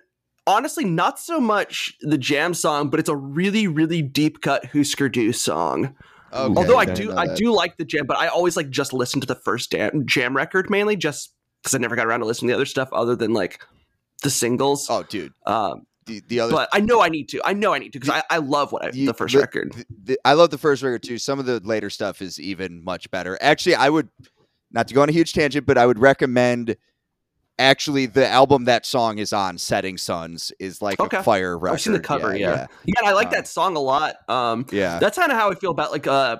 honestly, 0.47 0.85
not 0.85 1.19
so 1.19 1.39
much 1.39 1.95
the 2.01 2.17
jam 2.17 2.53
song, 2.53 2.89
but 2.89 2.99
it's 2.99 3.09
a 3.09 3.15
really 3.15 3.67
really 3.67 4.01
deep 4.01 4.41
cut 4.41 4.63
Hüsker 4.65 5.09
Dü 5.11 5.33
song. 5.35 5.95
Okay, 6.33 6.53
Although 6.57 6.77
I 6.77 6.85
do 6.85 7.15
I 7.15 7.33
do 7.33 7.53
like 7.53 7.77
the 7.77 7.85
jam, 7.85 8.05
but 8.05 8.17
I 8.17 8.27
always 8.27 8.57
like 8.57 8.69
just 8.69 8.91
listen 8.93 9.21
to 9.21 9.27
the 9.27 9.35
first 9.35 9.71
jam, 9.71 10.05
jam 10.05 10.35
record 10.35 10.69
mainly, 10.69 10.95
just 10.95 11.33
because 11.61 11.73
I 11.73 11.77
never 11.77 11.95
got 11.95 12.05
around 12.07 12.19
to 12.21 12.25
listening 12.25 12.49
to 12.49 12.53
the 12.53 12.57
other 12.57 12.65
stuff 12.65 12.89
other 12.91 13.15
than 13.15 13.33
like 13.33 13.61
the 14.23 14.29
singles. 14.29 14.87
Oh, 14.89 15.03
dude. 15.03 15.33
Um, 15.45 15.85
The, 16.05 16.21
the 16.27 16.39
other 16.41 16.51
but 16.51 16.69
I 16.73 16.79
know 16.81 17.01
I 17.01 17.09
need 17.09 17.29
to. 17.29 17.41
I 17.45 17.53
know 17.53 17.73
I 17.73 17.79
need 17.79 17.93
to 17.93 17.99
because 17.99 18.13
I, 18.29 18.35
I 18.35 18.37
love 18.39 18.71
what 18.71 18.83
I, 18.85 18.89
You- 18.93 19.05
the 19.05 19.13
first 19.13 19.33
the- 19.33 19.39
record. 19.39 19.73
the- 20.03 20.19
I 20.25 20.33
love 20.33 20.49
the 20.49 20.57
first 20.57 20.83
record 20.83 21.03
too. 21.03 21.17
Some 21.17 21.39
of 21.39 21.45
the 21.45 21.59
later 21.61 21.89
stuff 21.89 22.21
is 22.21 22.39
even 22.39 22.83
much 22.83 23.09
better. 23.11 23.37
Actually, 23.41 23.75
I 23.75 23.89
would 23.89 24.09
not 24.71 24.87
to 24.89 24.93
go 24.93 25.01
on 25.03 25.09
a 25.09 25.13
huge 25.13 25.31
tangent, 25.33 25.65
but 25.65 25.77
I 25.77 25.85
would 25.85 25.99
recommend 25.99 26.75
actually 27.59 28.05
the 28.05 28.27
album 28.27 28.65
that 28.65 28.85
song 28.85 29.17
is 29.17 29.31
on, 29.33 29.57
"Setting 29.57 29.97
Sons," 29.97 30.51
is 30.59 30.81
like 30.81 30.99
Okay. 30.99 31.17
a 31.17 31.23
fire 31.23 31.57
record. 31.57 31.75
I've 31.75 31.81
seen 31.81 31.93
the 31.93 31.99
cover. 31.99 32.35
Yeah, 32.35 32.49
yeah, 32.49 32.67
yeah, 32.85 32.93
and 32.99 33.07
I 33.09 33.13
like 33.13 33.27
Um, 33.27 33.33
that 33.33 33.47
song 33.47 33.75
a 33.75 33.79
lot. 33.79 34.15
Um, 34.29 34.65
yeah. 34.71 34.99
that's 34.99 35.17
kind 35.17 35.31
of 35.31 35.37
how 35.37 35.49
I 35.51 35.55
feel 35.55 35.71
about 35.71 35.91
like 35.91 36.07
uh 36.07 36.37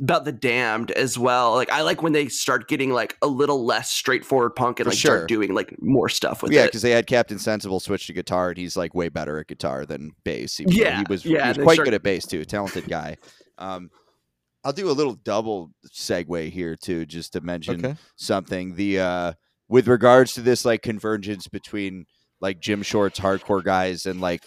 about 0.00 0.24
the 0.24 0.30
damned 0.30 0.92
as 0.92 1.18
well. 1.18 1.54
Like 1.56 1.70
I 1.72 1.82
like 1.82 2.02
when 2.04 2.12
they 2.12 2.28
start 2.28 2.68
getting 2.68 2.92
like 2.92 3.16
a 3.20 3.26
little 3.26 3.64
less 3.64 3.90
straightforward 3.90 4.54
punk 4.54 4.78
and 4.78 4.84
For 4.86 4.90
like 4.90 4.98
sure. 4.98 5.16
start 5.16 5.28
doing 5.28 5.54
like 5.54 5.74
more 5.80 6.08
stuff 6.08 6.40
with 6.40 6.52
Yeah, 6.52 6.62
it. 6.62 6.66
because 6.66 6.82
they 6.82 6.92
had 6.92 7.08
Captain 7.08 7.36
Sensible 7.38 7.80
switch 7.80 8.06
to 8.06 8.12
guitar, 8.12 8.50
and 8.50 8.58
he's 8.58 8.76
like 8.76 8.94
way 8.94 9.08
better 9.08 9.38
at 9.40 9.48
guitar 9.48 9.84
than 9.86 10.12
bass. 10.24 10.60
even 10.60 10.72
Yeah, 10.72 10.98
he 10.98 11.04
was. 11.08 11.24
yeah, 11.24 11.42
he 11.52 11.58
was 11.58 11.64
quite 11.64 11.74
start- 11.74 11.86
good 11.86 11.94
at 11.94 12.02
bass 12.04 12.26
too. 12.26 12.44
Talented 12.44 12.86
guy. 12.88 13.16
Um, 13.58 13.90
I'll 14.62 14.72
do 14.72 14.88
a 14.88 14.92
little 14.92 15.14
double 15.14 15.70
segue 15.92 16.50
here 16.52 16.76
too, 16.76 17.04
just 17.04 17.32
to 17.32 17.40
mention 17.40 17.84
Okay. 17.84 17.96
something. 18.14 18.76
The 18.76 19.00
uh, 19.00 19.32
with 19.68 19.88
regards 19.88 20.34
to 20.34 20.40
this 20.40 20.64
like 20.64 20.82
convergence 20.82 21.48
between 21.48 22.06
like 22.40 22.60
gym 22.60 22.82
shorts 22.82 23.18
hardcore 23.18 23.62
guys 23.62 24.06
and 24.06 24.20
like 24.20 24.44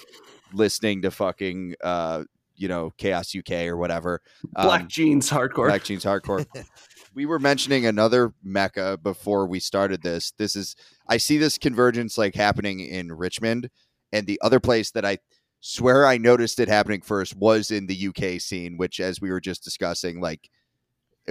listening 0.54 1.02
to 1.02 1.12
fucking 1.12 1.76
uh, 1.84 2.24
you 2.56 2.68
know 2.68 2.92
Chaos 2.98 3.36
UK 3.36 3.68
or 3.68 3.78
whatever. 3.78 4.22
Black 4.54 4.82
um, 4.82 4.88
jeans 4.88 5.30
hardcore. 5.30 5.68
Black 5.68 5.84
Jeans 5.84 6.06
Hardcore. 6.06 6.46
we 7.14 7.26
were 7.26 7.40
mentioning 7.40 7.86
another 7.86 8.34
mecca 8.44 8.98
before 9.02 9.48
we 9.48 9.60
started 9.60 10.02
this. 10.02 10.32
This 10.38 10.56
is 10.56 10.76
I 11.08 11.18
see 11.18 11.38
this 11.38 11.58
convergence 11.58 12.18
like 12.18 12.36
happening 12.36 12.80
in 12.80 13.12
Richmond, 13.12 13.70
and 14.12 14.28
the 14.28 14.40
other 14.42 14.60
place 14.60 14.92
that 14.92 15.06
I 15.06 15.18
swear 15.60 16.06
I 16.06 16.18
noticed 16.18 16.60
it 16.60 16.70
happening 16.70 17.02
first 17.02 17.36
was 17.36 17.72
in 17.72 17.88
the 17.88 18.08
UK 18.08 18.40
scene, 18.40 18.78
which 18.78 19.00
as 19.00 19.22
we 19.22 19.32
were 19.32 19.42
just 19.42 19.64
discussing, 19.64 20.20
like 20.22 20.50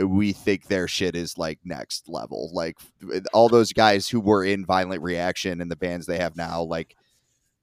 we 0.06 0.32
think 0.32 0.66
their 0.66 0.88
shit 0.88 1.14
is 1.14 1.36
like 1.38 1.58
next 1.64 2.08
level. 2.08 2.50
Like 2.52 2.76
all 3.32 3.48
those 3.48 3.72
guys 3.72 4.08
who 4.08 4.20
were 4.20 4.44
in 4.44 4.64
Violent 4.66 5.02
Reaction 5.02 5.60
and 5.60 5.70
the 5.70 5.76
bands 5.76 6.06
they 6.06 6.18
have 6.18 6.36
now, 6.36 6.62
like 6.62 6.96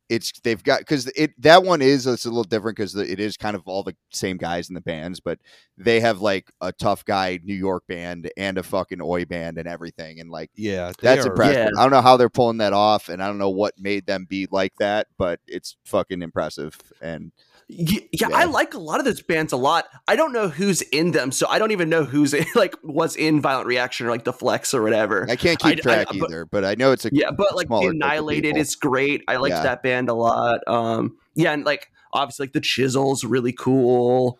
it's 0.09 0.31
they've 0.39 0.63
got 0.63 0.79
because 0.79 1.07
it 1.17 1.33
that 1.41 1.63
one 1.63 1.81
is 1.81 2.07
it's 2.07 2.23
a 2.25 2.29
little 2.29 2.45
different 2.45 2.77
because 2.77 2.95
it 2.95 3.19
is 3.19 3.35
kind 3.35 3.57
of 3.57 3.63
all 3.67 3.83
the 3.83 3.93
same 4.09 4.37
guys 4.37 4.69
in 4.69 4.75
the 4.75 4.79
bands, 4.79 5.19
but 5.19 5.37
they 5.77 5.99
have 5.99 6.21
like 6.21 6.49
a 6.61 6.71
tough 6.71 7.03
guy 7.03 7.39
New 7.43 7.53
York 7.55 7.83
band 7.87 8.31
and 8.37 8.57
a 8.57 8.63
fucking 8.63 9.01
oi 9.01 9.25
band 9.25 9.57
and 9.57 9.67
everything, 9.67 10.21
and 10.21 10.29
like 10.31 10.49
Yeah, 10.55 10.93
that's 11.01 11.25
are- 11.25 11.29
impressive. 11.31 11.55
Yeah. 11.73 11.77
I 11.77 11.81
don't 11.83 11.91
know 11.91 12.01
how 12.01 12.15
they're 12.15 12.29
pulling 12.29 12.59
that 12.59 12.71
off, 12.71 13.09
and 13.09 13.21
I 13.21 13.27
don't 13.27 13.37
know 13.37 13.49
what 13.49 13.77
made 13.77 14.05
them 14.05 14.25
be 14.29 14.47
like 14.49 14.73
that, 14.79 15.07
but 15.17 15.41
it's 15.45 15.75
fucking 15.83 16.21
impressive. 16.21 16.77
And 17.01 17.33
Y- 17.33 17.56
yeah, 17.69 17.99
Yeah. 18.11 18.27
I 18.33 18.45
like 18.45 18.73
a 18.73 18.79
lot 18.79 18.99
of 18.99 19.05
those 19.05 19.21
bands 19.21 19.51
a 19.53 19.57
lot. 19.57 19.85
I 20.07 20.15
don't 20.15 20.31
know 20.33 20.47
who's 20.47 20.81
in 20.83 21.11
them, 21.11 21.31
so 21.31 21.47
I 21.49 21.59
don't 21.59 21.71
even 21.71 21.89
know 21.89 22.03
who's 22.05 22.33
in, 22.33 22.45
like 22.55 22.75
was 22.83 23.15
in 23.15 23.41
Violent 23.41 23.67
Reaction 23.67 24.07
or 24.07 24.09
like 24.09 24.23
the 24.23 24.33
Flex 24.33 24.73
or 24.73 24.81
whatever. 24.81 25.25
I 25.29 25.35
can't 25.35 25.63
I- 25.65 25.69
keep 25.75 25.79
I- 25.79 25.81
track 25.81 26.07
but- 26.07 26.15
either, 26.15 26.45
but 26.45 26.63
I 26.65 26.75
know 26.75 26.91
it's 26.91 27.05
a 27.05 27.09
yeah, 27.11 27.31
but 27.31 27.55
like 27.55 27.67
smaller 27.67 27.87
the 27.87 27.91
group 27.91 28.03
of 28.03 28.07
Annihilated 28.07 28.57
is 28.57 28.75
great. 28.75 29.23
I 29.27 29.35
liked 29.37 29.55
Yeah. 29.55 29.63
that 29.63 29.83
band 29.83 30.09
a 30.09 30.13
lot. 30.13 30.59
Um, 30.67 31.17
yeah, 31.35 31.51
and 31.51 31.65
like 31.65 31.91
obviously 32.13 32.45
like 32.45 32.53
the 32.53 32.61
Chisel's 32.61 33.23
really 33.23 33.53
cool. 33.53 34.39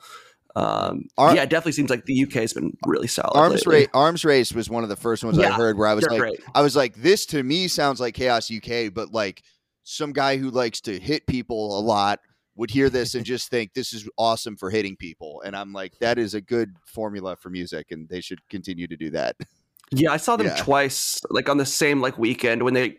Um, 0.56 1.06
Ar- 1.20 1.36
yeah, 1.36 1.44
it 1.44 1.52
definitely 1.52 1.74
seems 1.74 1.92
like 1.92 2.06
the 2.06 2.24
UK 2.24 2.32
has 2.34 2.54
been 2.54 2.76
really 2.88 3.08
solid. 3.08 3.38
Arms. 3.38 3.68
Race. 3.68 3.88
Arms 3.94 4.26
Race 4.26 4.52
was 4.54 4.70
one 4.72 4.82
of 4.82 4.90
the 4.90 4.96
first 4.96 5.24
ones 5.24 5.38
I 5.38 5.52
heard 5.52 5.78
where 5.78 5.88
I 5.88 5.94
was 5.94 6.08
like, 6.08 6.20
great. 6.20 6.40
I 6.56 6.62
was 6.62 6.76
like, 6.76 6.96
this 6.96 7.28
to 7.28 7.44
me 7.44 7.68
sounds 7.68 8.00
like 8.00 8.16
Chaos 8.16 8.50
UK, 8.50 8.92
but 8.92 9.12
like 9.14 9.44
some 9.84 10.14
guy 10.14 10.38
who 10.38 10.50
likes 10.50 10.82
to 10.82 10.98
hit 11.00 11.28
people 11.28 11.78
a 11.78 11.82
lot 11.82 12.22
would 12.58 12.72
hear 12.72 12.90
this 12.90 13.16
and 13.16 13.24
just 13.26 13.50
think 13.50 13.74
this 13.74 13.94
is 13.94 14.10
awesome 14.18 14.58
for 14.58 14.70
hitting 14.70 14.96
people. 14.98 15.42
And 15.46 15.56
I'm 15.56 15.72
like, 15.74 15.98
that 16.00 16.18
is 16.18 16.34
a 16.34 16.42
good 16.42 16.76
formula 16.86 17.36
for 17.36 17.50
music, 17.50 17.92
and 17.92 18.10
they 18.10 18.20
should 18.20 18.40
continue 18.50 18.88
to 18.88 18.98
do 18.98 19.10
that. 19.12 19.36
Yeah, 19.92 20.12
I 20.12 20.18
saw 20.18 20.36
them 20.36 20.48
Yeah. 20.48 20.56
twice, 20.58 21.22
like 21.30 21.48
on 21.48 21.58
the 21.58 21.66
same 21.66 22.02
like 22.02 22.18
weekend 22.18 22.64
when 22.64 22.74
they 22.74 22.98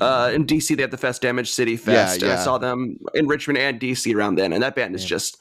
uh 0.00 0.30
in 0.32 0.46
DC 0.46 0.76
they 0.76 0.82
had 0.82 0.92
the 0.92 0.96
Fest 0.96 1.22
Damage 1.22 1.50
City 1.50 1.72
Yeah, 1.72 1.78
Fest, 1.78 2.22
and 2.22 2.30
I 2.30 2.36
saw 2.44 2.56
them 2.58 2.98
in 3.14 3.26
Richmond 3.26 3.58
and 3.58 3.80
DC 3.80 4.14
around 4.14 4.36
then, 4.36 4.52
and 4.52 4.62
that 4.62 4.76
band 4.76 4.94
is 4.94 5.02
Yeah. 5.02 5.08
just 5.08 5.38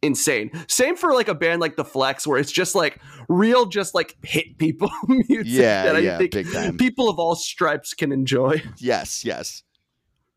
insane. 0.00 0.50
Same 0.68 0.96
for 0.96 1.12
like 1.12 1.28
a 1.28 1.34
band 1.34 1.60
like 1.60 1.76
the 1.76 1.84
Flex, 1.84 2.26
where 2.26 2.38
it's 2.38 2.50
just 2.50 2.74
like 2.74 2.98
real, 3.28 3.66
just 3.66 3.94
like 3.94 4.16
hit 4.24 4.56
people 4.58 4.90
music 5.08 5.46
Yeah, 5.46 5.84
that 5.84 5.96
I 5.96 5.98
yeah, 6.00 6.18
think 6.18 6.32
big 6.32 6.50
time. 6.52 6.78
people 6.78 7.10
of 7.10 7.18
all 7.18 7.34
stripes 7.34 7.92
can 7.94 8.10
enjoy. 8.10 8.62
Yes, 8.78 9.24
yes. 9.24 9.62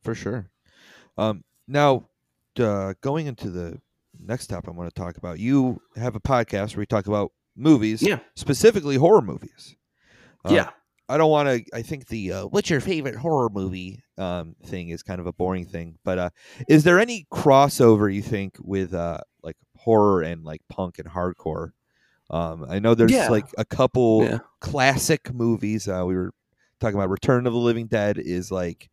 for 0.03 0.13
sure. 0.13 0.49
Um, 1.17 1.43
now, 1.67 2.09
uh, 2.59 2.93
going 3.01 3.27
into 3.27 3.49
the 3.49 3.79
next 4.19 4.47
topic 4.47 4.69
I 4.69 4.71
want 4.73 4.93
to 4.93 4.99
talk 5.01 5.17
about, 5.17 5.39
you 5.39 5.81
have 5.95 6.15
a 6.15 6.19
podcast 6.19 6.75
where 6.75 6.81
you 6.81 6.85
talk 6.87 7.07
about 7.07 7.31
movies, 7.55 8.01
Yeah. 8.01 8.19
specifically 8.35 8.95
horror 8.95 9.21
movies. 9.21 9.75
Uh, 10.43 10.53
yeah, 10.53 10.69
I 11.09 11.17
don't 11.17 11.31
want 11.31 11.49
to. 11.49 11.65
I 11.75 11.81
think 11.81 12.07
the 12.07 12.31
uh, 12.31 12.45
"What's 12.47 12.69
your 12.69 12.79
favorite 12.81 13.15
horror 13.15 13.49
movie?" 13.49 14.03
um, 14.17 14.55
thing 14.65 14.89
is 14.89 15.03
kind 15.03 15.19
of 15.19 15.27
a 15.27 15.33
boring 15.33 15.65
thing. 15.65 15.97
But 16.05 16.17
uh, 16.19 16.29
is 16.67 16.83
there 16.83 16.99
any 16.99 17.25
crossover 17.33 18.13
you 18.13 18.21
think 18.21 18.55
with 18.59 18.93
uh, 18.93 19.19
like 19.43 19.57
horror 19.77 20.21
and 20.21 20.43
like 20.43 20.61
punk 20.69 20.99
and 20.99 21.07
hardcore? 21.07 21.71
Um, 22.29 22.65
I 22.69 22.79
know 22.79 22.95
there's 22.95 23.11
Yeah. 23.11 23.29
like 23.29 23.53
a 23.57 23.65
couple 23.65 24.23
Yeah. 24.23 24.37
classic 24.61 25.33
movies. 25.33 25.87
Uh, 25.87 26.03
we 26.05 26.15
were 26.15 26.31
talking 26.79 26.95
about 26.95 27.09
Return 27.09 27.45
of 27.47 27.53
the 27.53 27.59
Living 27.59 27.87
Dead 27.87 28.17
is 28.17 28.51
like 28.51 28.89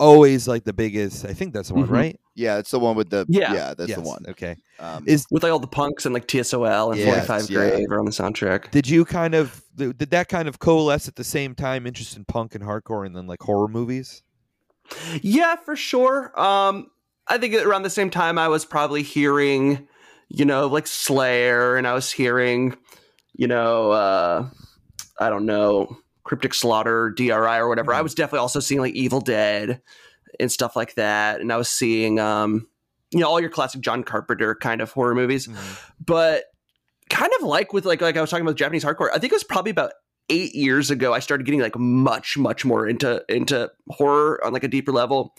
always 0.00 0.48
like 0.48 0.64
the 0.64 0.72
biggest. 0.72 1.24
I 1.24 1.32
think 1.32 1.52
that's 1.54 1.68
the 1.68 1.74
one, 1.74 1.86
Mhm. 1.86 1.90
right? 1.92 2.20
Yeah, 2.34 2.58
it's 2.58 2.70
the 2.72 2.78
one 2.80 2.96
with 2.96 3.10
the 3.10 3.26
Yeah. 3.28 3.52
yeah, 3.52 3.74
that's 3.74 3.94
the 3.94 4.00
one. 4.00 4.24
Okay. 4.28 4.56
Um, 4.80 5.04
Is 5.06 5.26
with 5.30 5.42
like 5.44 5.52
all 5.52 5.58
the 5.60 5.66
punks 5.66 6.06
and 6.06 6.14
like 6.14 6.26
TSOL 6.26 6.90
and 6.90 6.98
Yes, 6.98 7.26
45 7.26 7.50
yeah. 7.50 7.56
Grave 7.58 7.90
are 7.92 7.98
on 8.00 8.06
the 8.06 8.10
soundtrack. 8.10 8.70
did 8.70 8.88
you 8.88 9.04
kind 9.04 9.34
of 9.34 9.62
did 9.76 10.10
that 10.10 10.28
kind 10.28 10.48
of 10.48 10.58
coalesce 10.58 11.06
at 11.06 11.16
the 11.16 11.24
same 11.24 11.54
time? 11.54 11.86
Interest 11.86 12.16
in 12.16 12.24
punk 12.24 12.54
and 12.54 12.64
hardcore, 12.64 13.06
and 13.06 13.14
then 13.14 13.26
like 13.26 13.42
horror 13.42 13.68
movies. 13.68 14.22
Yeah, 15.22 15.56
for 15.56 15.76
sure. 15.76 16.32
Um, 16.40 16.90
I 17.28 17.38
think 17.38 17.54
around 17.54 17.82
the 17.84 17.90
same 17.90 18.10
time 18.10 18.38
I 18.38 18.48
was 18.48 18.64
probably 18.64 19.02
hearing, 19.02 19.86
you 20.28 20.44
know, 20.44 20.66
like 20.66 20.86
Slayer, 20.86 21.76
and 21.76 21.86
I 21.86 21.92
was 21.94 22.10
hearing, 22.10 22.76
you 23.34 23.46
know, 23.46 23.92
uh, 23.92 24.48
I 25.20 25.28
don't 25.30 25.46
know, 25.46 25.96
Cryptic 26.24 26.54
Slaughter, 26.54 27.10
DRI, 27.10 27.58
or 27.58 27.68
whatever. 27.68 27.92
I 27.94 28.00
Mhm. 28.00 28.04
was 28.04 28.14
definitely 28.14 28.40
also 28.40 28.60
seeing 28.60 28.80
like 28.80 28.94
Evil 28.94 29.20
Dead 29.20 29.80
and 30.38 30.50
stuff 30.52 30.76
like 30.76 30.94
that, 30.94 31.40
and 31.40 31.52
I 31.52 31.56
was 31.56 31.68
seeing, 31.68 32.18
um, 32.20 32.66
you 33.10 33.20
know, 33.20 33.28
all 33.28 33.40
your 33.40 33.50
classic 33.50 33.80
John 33.80 34.04
Carpenter 34.04 34.54
kind 34.54 34.80
of 34.80 34.92
horror 34.92 35.14
movies 35.14 35.48
but 36.04 36.44
kind 37.08 37.30
of 37.40 37.46
like 37.46 37.72
with 37.72 37.84
like 37.84 38.00
like 38.00 38.16
I 38.16 38.20
was 38.20 38.30
talking 38.30 38.46
about 38.46 38.56
Japanese 38.56 38.84
hardcore. 38.84 39.08
I 39.12 39.18
think 39.18 39.32
it 39.32 39.36
was 39.36 39.42
probably 39.44 39.70
about 39.72 39.92
eight 40.28 40.54
years 40.54 40.92
ago 40.92 41.12
I 41.12 41.18
started 41.18 41.44
getting 41.44 41.60
like 41.60 41.76
much 41.76 42.38
much 42.38 42.64
more 42.64 42.86
into 42.86 43.24
into 43.28 43.68
horror 43.88 44.40
on 44.44 44.52
like 44.52 44.62
a 44.62 44.68
deeper 44.68 44.92
level. 44.92 45.34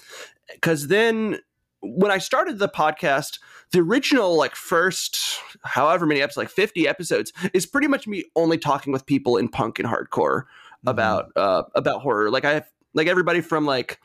Because 0.53 0.89
then 0.89 1.39
when 1.79 2.11
I 2.11 2.17
started 2.17 2.59
the 2.59 2.67
podcast, 2.67 3.39
the 3.71 3.79
original 3.79 4.35
like 4.35 4.53
first 4.55 5.39
however 5.63 6.05
many 6.05 6.21
episodes, 6.21 6.37
like 6.37 6.49
fifty 6.49 6.89
episodes, 6.89 7.31
is 7.53 7.65
pretty 7.65 7.87
much 7.87 8.05
me 8.05 8.25
only 8.35 8.57
talking 8.57 8.91
with 8.91 9.05
people 9.05 9.37
in 9.37 9.47
punk 9.47 9.79
and 9.79 9.87
hardcore 9.87 10.43
Mhm. 10.85 10.91
about 10.91 11.31
uh 11.35 11.63
about 11.75 12.01
horror. 12.01 12.29
Like 12.31 12.45
I 12.45 12.53
have 12.53 12.67
like 12.93 13.07
everybody 13.07 13.41
from 13.41 13.65
like 13.65 13.99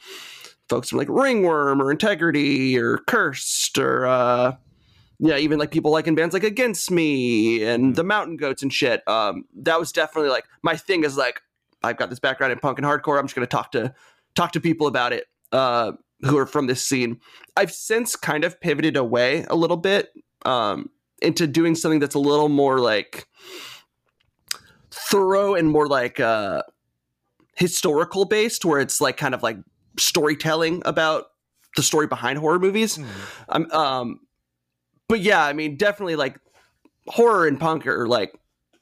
folks 0.69 0.91
from 0.91 0.99
like 0.99 1.09
Ringworm 1.09 1.81
or 1.81 1.91
Integrity 1.91 2.79
or 2.79 2.99
Cursed 2.99 3.79
or 3.79 4.07
uh 4.07 4.57
yeah, 5.19 5.39
even 5.39 5.59
like 5.59 5.71
people 5.71 5.91
like 5.91 6.07
in 6.07 6.15
bands 6.15 6.35
like 6.35 6.45
Against 6.45 6.91
Me 6.91 7.65
and 7.65 7.97
the 7.97 8.05
Mountain 8.05 8.37
Goats 8.37 8.63
and 8.63 8.71
shit. 8.73 9.07
Um, 9.09 9.47
that 9.63 9.81
was 9.81 9.91
definitely 9.91 10.29
like 10.31 10.45
my 10.63 10.77
thing 10.77 11.05
is 11.05 11.17
like 11.17 11.41
I've 11.83 11.97
got 11.97 12.11
this 12.11 12.19
background 12.19 12.53
in 12.53 12.59
punk 12.59 12.79
and 12.79 12.87
hardcore. 12.87 13.19
I'm 13.19 13.25
just 13.27 13.35
gonna 13.35 13.47
talk 13.47 13.73
to 13.73 13.95
talk 14.35 14.53
to 14.53 14.61
people 14.61 14.87
about 14.87 15.15
it 15.15 15.27
uh, 15.53 15.93
who 16.21 16.37
are 16.37 16.47
from 16.47 16.67
this 16.67 16.87
scene. 16.87 17.19
I've 17.57 17.73
since 17.73 18.15
kind 18.17 18.45
of 18.45 18.61
pivoted 18.61 18.97
away 18.97 19.47
a 19.49 19.57
little 19.57 19.79
bit 19.79 20.11
um, 20.45 20.91
into 21.23 21.47
doing 21.47 21.75
something 21.75 22.01
that's 22.01 22.15
a 22.15 22.19
little 22.19 22.51
more 22.51 22.79
like 22.81 23.27
thorough 25.11 25.55
and 25.55 25.71
more 25.71 25.87
like 25.89 26.21
uh, 26.21 26.63
historical 27.57 28.25
based, 28.25 28.65
where 28.65 28.81
it's 28.81 29.01
like 29.01 29.17
kind 29.17 29.35
of 29.35 29.43
like 29.43 29.59
storytelling 29.99 30.83
about 30.85 31.27
the 31.77 31.83
story 31.83 32.07
behind 32.07 32.39
horror 32.39 32.59
movies. 32.59 32.99
I'm 33.49 33.71
um 33.73 34.21
but 35.09 35.21
yeah, 35.21 35.45
I 35.45 35.53
mean 35.53 35.77
definitely 35.77 36.17
like 36.17 36.39
horror 37.07 37.47
and 37.47 37.59
punk 37.61 37.87
are 37.87 38.07
like 38.09 38.33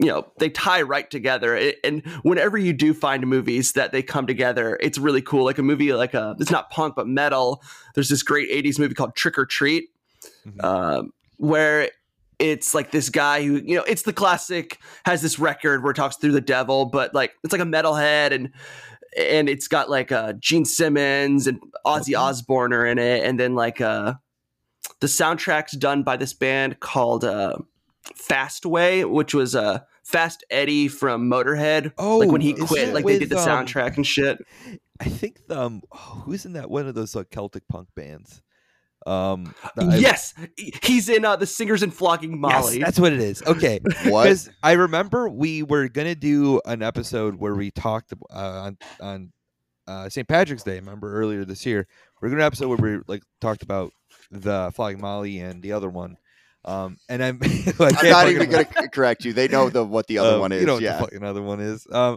you 0.00 0.08
know, 0.08 0.26
they 0.38 0.50
tie 0.50 0.82
right 0.82 1.08
together. 1.08 1.72
And 1.84 2.04
whenever 2.24 2.58
you 2.58 2.72
do 2.72 2.92
find 2.92 3.24
movies 3.28 3.72
that 3.72 3.92
they 3.92 4.02
come 4.02 4.26
together, 4.26 4.76
it's 4.82 4.98
really 4.98 5.22
cool. 5.22 5.44
Like 5.44 5.58
a 5.58 5.62
movie 5.62 5.92
like 5.92 6.14
a 6.14 6.34
it's 6.40 6.50
not 6.50 6.70
punk 6.70 6.94
but 6.96 7.06
metal. 7.06 7.62
There's 7.94 8.08
this 8.08 8.22
great 8.22 8.50
80s 8.50 8.78
movie 8.78 8.94
called 8.94 9.14
Trick 9.14 9.38
or 9.38 9.46
Treat 9.46 9.88
Mhm. 10.46 10.64
um, 10.64 11.10
where 11.37 11.90
it's 12.50 12.74
like 12.74 12.90
this 12.90 13.09
guy 13.09 13.42
who 13.42 13.57
you 13.64 13.76
know 13.76 13.85
it's 13.85 14.02
the 14.02 14.12
classic 14.12 14.78
has 15.04 15.22
this 15.22 15.38
record 15.38 15.83
where 15.83 15.92
it 15.92 15.94
talks 15.94 16.16
through 16.16 16.33
the 16.33 16.40
devil 16.40 16.85
but 16.87 17.14
like 17.14 17.33
it's 17.42 17.52
like 17.52 17.62
a 17.62 17.64
metalhead 17.64 18.33
and 18.33 18.50
and 19.16 19.48
it's 19.48 19.68
got 19.68 19.88
like 19.88 20.12
uh 20.12 20.33
gene 20.35 20.64
simmons 20.64 21.46
and 21.46 21.61
ozzy 21.87 22.18
osbourne 22.18 22.72
are 22.72 22.87
in 22.87 22.98
it 22.98 23.24
and 23.24 23.40
then 23.40 23.54
like 23.54 23.80
uh 23.80 24.14
the 25.00 25.07
soundtrack's 25.07 25.72
done 25.72 26.02
by 26.02 26.16
this 26.16 26.35
band 26.35 26.78
called 26.80 27.24
uh 27.24 27.57
fastway 28.14 29.09
which 29.09 29.35
was 29.35 29.54
uh 29.54 29.78
fast 30.02 30.44
eddie 30.50 30.88
from 30.88 31.30
motorhead 31.30 31.92
Oh, 31.96 32.18
like 32.18 32.30
when 32.30 32.42
he 32.42 32.52
quit 32.52 32.87
that 32.87 32.94
like 32.94 33.07
they 33.07 33.18
did 33.18 33.30
with, 33.30 33.30
the 33.30 33.38
um, 33.38 33.66
soundtrack 33.66 33.96
and 33.96 34.07
shit 34.07 34.38
I 35.00 35.04
think 35.04 35.38
um 35.50 35.83
oh, 35.92 36.22
who's 36.24 36.44
in 36.44 36.52
that 36.52 36.70
one 36.70 36.87
of 36.87 36.94
those 36.94 37.14
like 37.14 37.30
Celtic 37.30 37.66
punk 37.68 37.88
bands? 37.94 38.42
Um 39.07 39.55
I- 39.79 39.97
yes 39.97 40.33
he's 40.83 41.09
in 41.11 41.25
uh 41.25 41.37
the 41.37 41.47
singers 41.47 41.83
and 41.83 41.93
flogging 41.93 42.40
molly 42.40 42.79
Yes, 42.79 42.87
that's 42.87 43.01
what 43.01 43.12
it 43.12 43.21
is. 43.21 43.43
Okay. 43.43 43.81
what? 44.07 44.25
Because 44.25 44.49
I 44.62 44.73
remember 44.73 45.29
we 45.29 45.62
were 45.62 45.88
gonna 45.88 46.14
do 46.14 46.61
an 46.64 46.83
episode 46.83 47.35
where 47.37 47.55
we 47.55 47.71
talked 47.71 48.12
uh, 48.31 48.35
on 48.35 48.79
on 49.01 49.33
uh, 49.87 50.09
St. 50.09 50.27
Patrick's 50.27 50.62
Day. 50.62 50.77
Remember 50.77 51.12
earlier 51.14 51.45
this 51.45 51.67
year, 51.67 51.87
we 52.23 52.27
are 52.27 52.31
gonna 52.31 52.40
do 52.40 52.43
an 52.45 52.47
episode 52.47 52.69
where 52.81 52.97
we 52.99 53.03
like 53.07 53.23
talked 53.43 53.62
about 53.62 53.93
the 54.31 54.73
Flogging 54.75 55.03
Molly 55.03 55.38
and 55.40 55.62
the 55.62 55.73
other 55.73 55.90
one. 55.90 56.17
Um, 56.64 56.97
and 57.11 57.23
I'm 57.23 57.38
I 57.43 57.75
I'm 57.79 57.95
can't 57.95 58.29
even 58.31 58.49
going 58.51 58.64
to 58.64 58.88
correct 58.88 59.27
you. 59.27 59.35
They 59.35 59.49
know 59.49 59.69
the 59.69 59.85
what 59.85 60.07
the 60.07 60.17
other 60.17 60.37
Um, 60.37 60.40
one 60.40 60.53
is. 60.53 60.61
You 60.62 60.67
know 60.67 60.75
what 60.75 60.83
yeah, 60.83 60.95
the 60.97 60.99
fucking 61.05 61.23
other 61.23 61.43
one 61.43 61.61
is. 61.61 61.87
Um, 61.93 62.17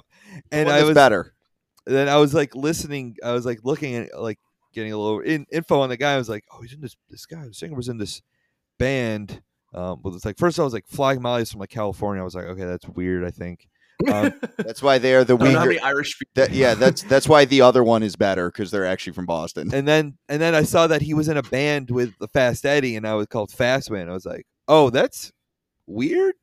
and 0.53 0.67
One 0.67 0.75
I 0.75 0.77
that's 0.77 0.87
was 0.87 0.95
better. 0.95 1.33
then 1.85 2.07
I 2.07 2.15
was 2.15 2.33
like 2.33 2.55
listening. 2.55 3.17
I 3.21 3.33
was 3.33 3.45
like 3.45 3.59
looking 3.65 3.95
at 3.95 4.17
like 4.17 4.39
getting 4.73 4.93
a 4.93 4.97
little 4.97 5.19
in, 5.19 5.45
info 5.51 5.79
on 5.79 5.89
the 5.89 5.97
guy. 5.97 6.13
I 6.13 6.17
was 6.17 6.29
like, 6.29 6.45
oh, 6.51 6.61
he's 6.61 6.73
in 6.73 6.81
this. 6.81 6.95
This 7.09 7.25
guy, 7.25 7.45
the 7.45 7.53
singer, 7.53 7.75
was 7.75 7.89
in 7.89 7.97
this 7.97 8.21
band. 8.77 9.41
Um, 9.73 9.99
well, 10.01 10.15
it's 10.15 10.25
like 10.25 10.37
first 10.37 10.59
I 10.59 10.63
was 10.63 10.73
like 10.73 10.87
Flogging 10.87 11.21
Molly's 11.21 11.51
from 11.51 11.59
like 11.59 11.69
California. 11.69 12.21
I 12.21 12.25
was 12.25 12.35
like, 12.35 12.45
okay, 12.45 12.65
that's 12.65 12.87
weird. 12.87 13.23
I 13.23 13.31
think. 13.31 13.67
Um, 14.07 14.33
That's 14.57 14.83
why 14.83 14.99
they 14.99 15.15
are 15.15 15.23
the 15.23 15.35
I 15.35 15.37
don't 15.37 15.53
know 15.53 15.59
how 15.59 15.67
weaker. 15.67 15.83
Irish 15.83 16.19
people. 16.19 16.31
That, 16.35 16.51
yeah, 16.51 16.75
that's 16.75 17.01
that's 17.03 17.27
why 17.27 17.45
the 17.45 17.61
other 17.61 17.83
one 17.83 18.03
is 18.03 18.15
better 18.15 18.51
because 18.51 18.69
they're 18.69 18.85
actually 18.85 19.13
from 19.13 19.25
Boston. 19.25 19.73
and 19.73 19.87
then 19.87 20.17
and 20.29 20.39
then 20.39 20.53
I 20.53 20.61
saw 20.63 20.85
that 20.87 21.01
he 21.01 21.15
was 21.15 21.27
in 21.29 21.37
a 21.37 21.41
band 21.41 21.89
with 21.89 22.13
the 22.19 22.27
Fast 22.27 22.65
Eddie, 22.65 22.95
and 22.95 23.07
I 23.07 23.15
was 23.15 23.25
called 23.25 23.49
Fastman. 23.49 24.07
I 24.07 24.13
was 24.13 24.25
like, 24.25 24.45
oh, 24.67 24.91
that's 24.91 25.31
weird, 25.87 26.35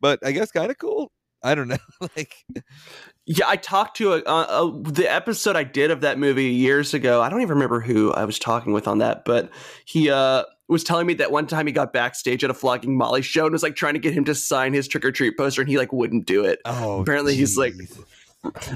but 0.00 0.24
I 0.24 0.32
guess 0.32 0.50
kind 0.50 0.70
of 0.70 0.78
cool. 0.78 1.12
I 1.42 1.54
don't 1.54 1.68
know. 1.68 1.76
like, 2.16 2.34
Yeah, 3.26 3.46
I 3.48 3.56
talked 3.56 3.96
to 3.98 4.14
a, 4.14 4.16
uh, 4.18 4.46
uh, 4.48 4.72
the 4.82 5.06
episode 5.10 5.54
I 5.54 5.62
did 5.62 5.90
of 5.92 6.00
that 6.00 6.18
movie 6.18 6.50
years 6.50 6.92
ago. 6.92 7.22
I 7.22 7.28
don't 7.28 7.40
even 7.40 7.54
remember 7.54 7.80
who 7.80 8.12
I 8.12 8.24
was 8.24 8.38
talking 8.38 8.72
with 8.72 8.88
on 8.88 8.98
that, 8.98 9.24
but 9.24 9.48
he 9.84 10.10
uh, 10.10 10.42
was 10.68 10.82
telling 10.82 11.06
me 11.06 11.14
that 11.14 11.30
one 11.30 11.46
time 11.46 11.66
he 11.68 11.72
got 11.72 11.92
backstage 11.92 12.42
at 12.42 12.50
a 12.50 12.54
flogging 12.54 12.96
Molly 12.96 13.22
show 13.22 13.44
and 13.44 13.52
was 13.52 13.62
like 13.62 13.76
trying 13.76 13.94
to 13.94 14.00
get 14.00 14.12
him 14.12 14.24
to 14.24 14.34
sign 14.34 14.72
his 14.72 14.88
trick 14.88 15.04
or 15.04 15.12
treat 15.12 15.36
poster, 15.36 15.62
and 15.62 15.70
he 15.70 15.78
like 15.78 15.92
wouldn't 15.92 16.26
do 16.26 16.44
it. 16.44 16.60
oh, 16.64 17.00
Apparently 17.00 17.36
he's 17.36 17.56
like-. 17.56 17.74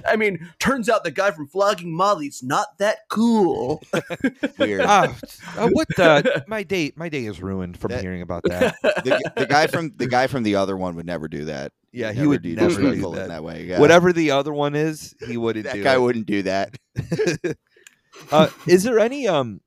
I 0.06 0.14
mean, 0.16 0.48
turns 0.58 0.88
out 0.88 1.02
the 1.04 1.10
guy 1.10 1.30
from 1.32 1.48
flogging 1.48 1.92
Molly's 1.92 2.42
not 2.42 2.78
that 2.78 2.98
cool. 3.08 3.82
Weird. 4.58 4.82
ah, 4.84 5.14
uh, 5.56 5.68
what 5.72 5.88
the 5.96 6.44
my 6.46 6.62
day 6.62 6.92
my 6.96 7.08
day 7.08 7.24
is 7.26 7.42
ruined 7.42 7.76
from 7.76 7.90
That- 7.90 8.00
hearing 8.02 8.22
about 8.22 8.44
that. 8.44 8.76
the, 8.82 9.32
the 9.36 9.46
guy 9.46 9.66
from 9.66 9.92
the 9.96 10.06
guy 10.06 10.28
from 10.28 10.42
the 10.44 10.54
other 10.56 10.76
one 10.76 10.94
would 10.96 11.06
never 11.06 11.26
do 11.28 11.46
that. 11.46 11.72
Yeah, 11.92 12.12
he 12.12 12.18
Never 12.18 12.28
would 12.30 12.42
do 12.42 12.54
never 12.54 12.68
do 12.68 12.74
disrespectful 12.76 13.12
that. 13.12 13.28
that 13.28 13.42
way. 13.42 13.64
Yeah. 13.64 13.80
Whatever 13.80 14.12
the 14.12 14.30
other 14.32 14.52
one 14.52 14.74
is, 14.74 15.14
he 15.26 15.36
wouldn't 15.38 15.64
do 15.64 15.70
that 15.70 15.76
do 15.76 15.82
guy 15.82 15.94
it. 15.94 16.00
wouldn't 16.00 16.26
do 16.26 16.42
that. 16.42 16.76
uh, 18.30 18.48
is 18.66 18.82
there 18.82 18.98
any 18.98 19.26
um 19.26 19.60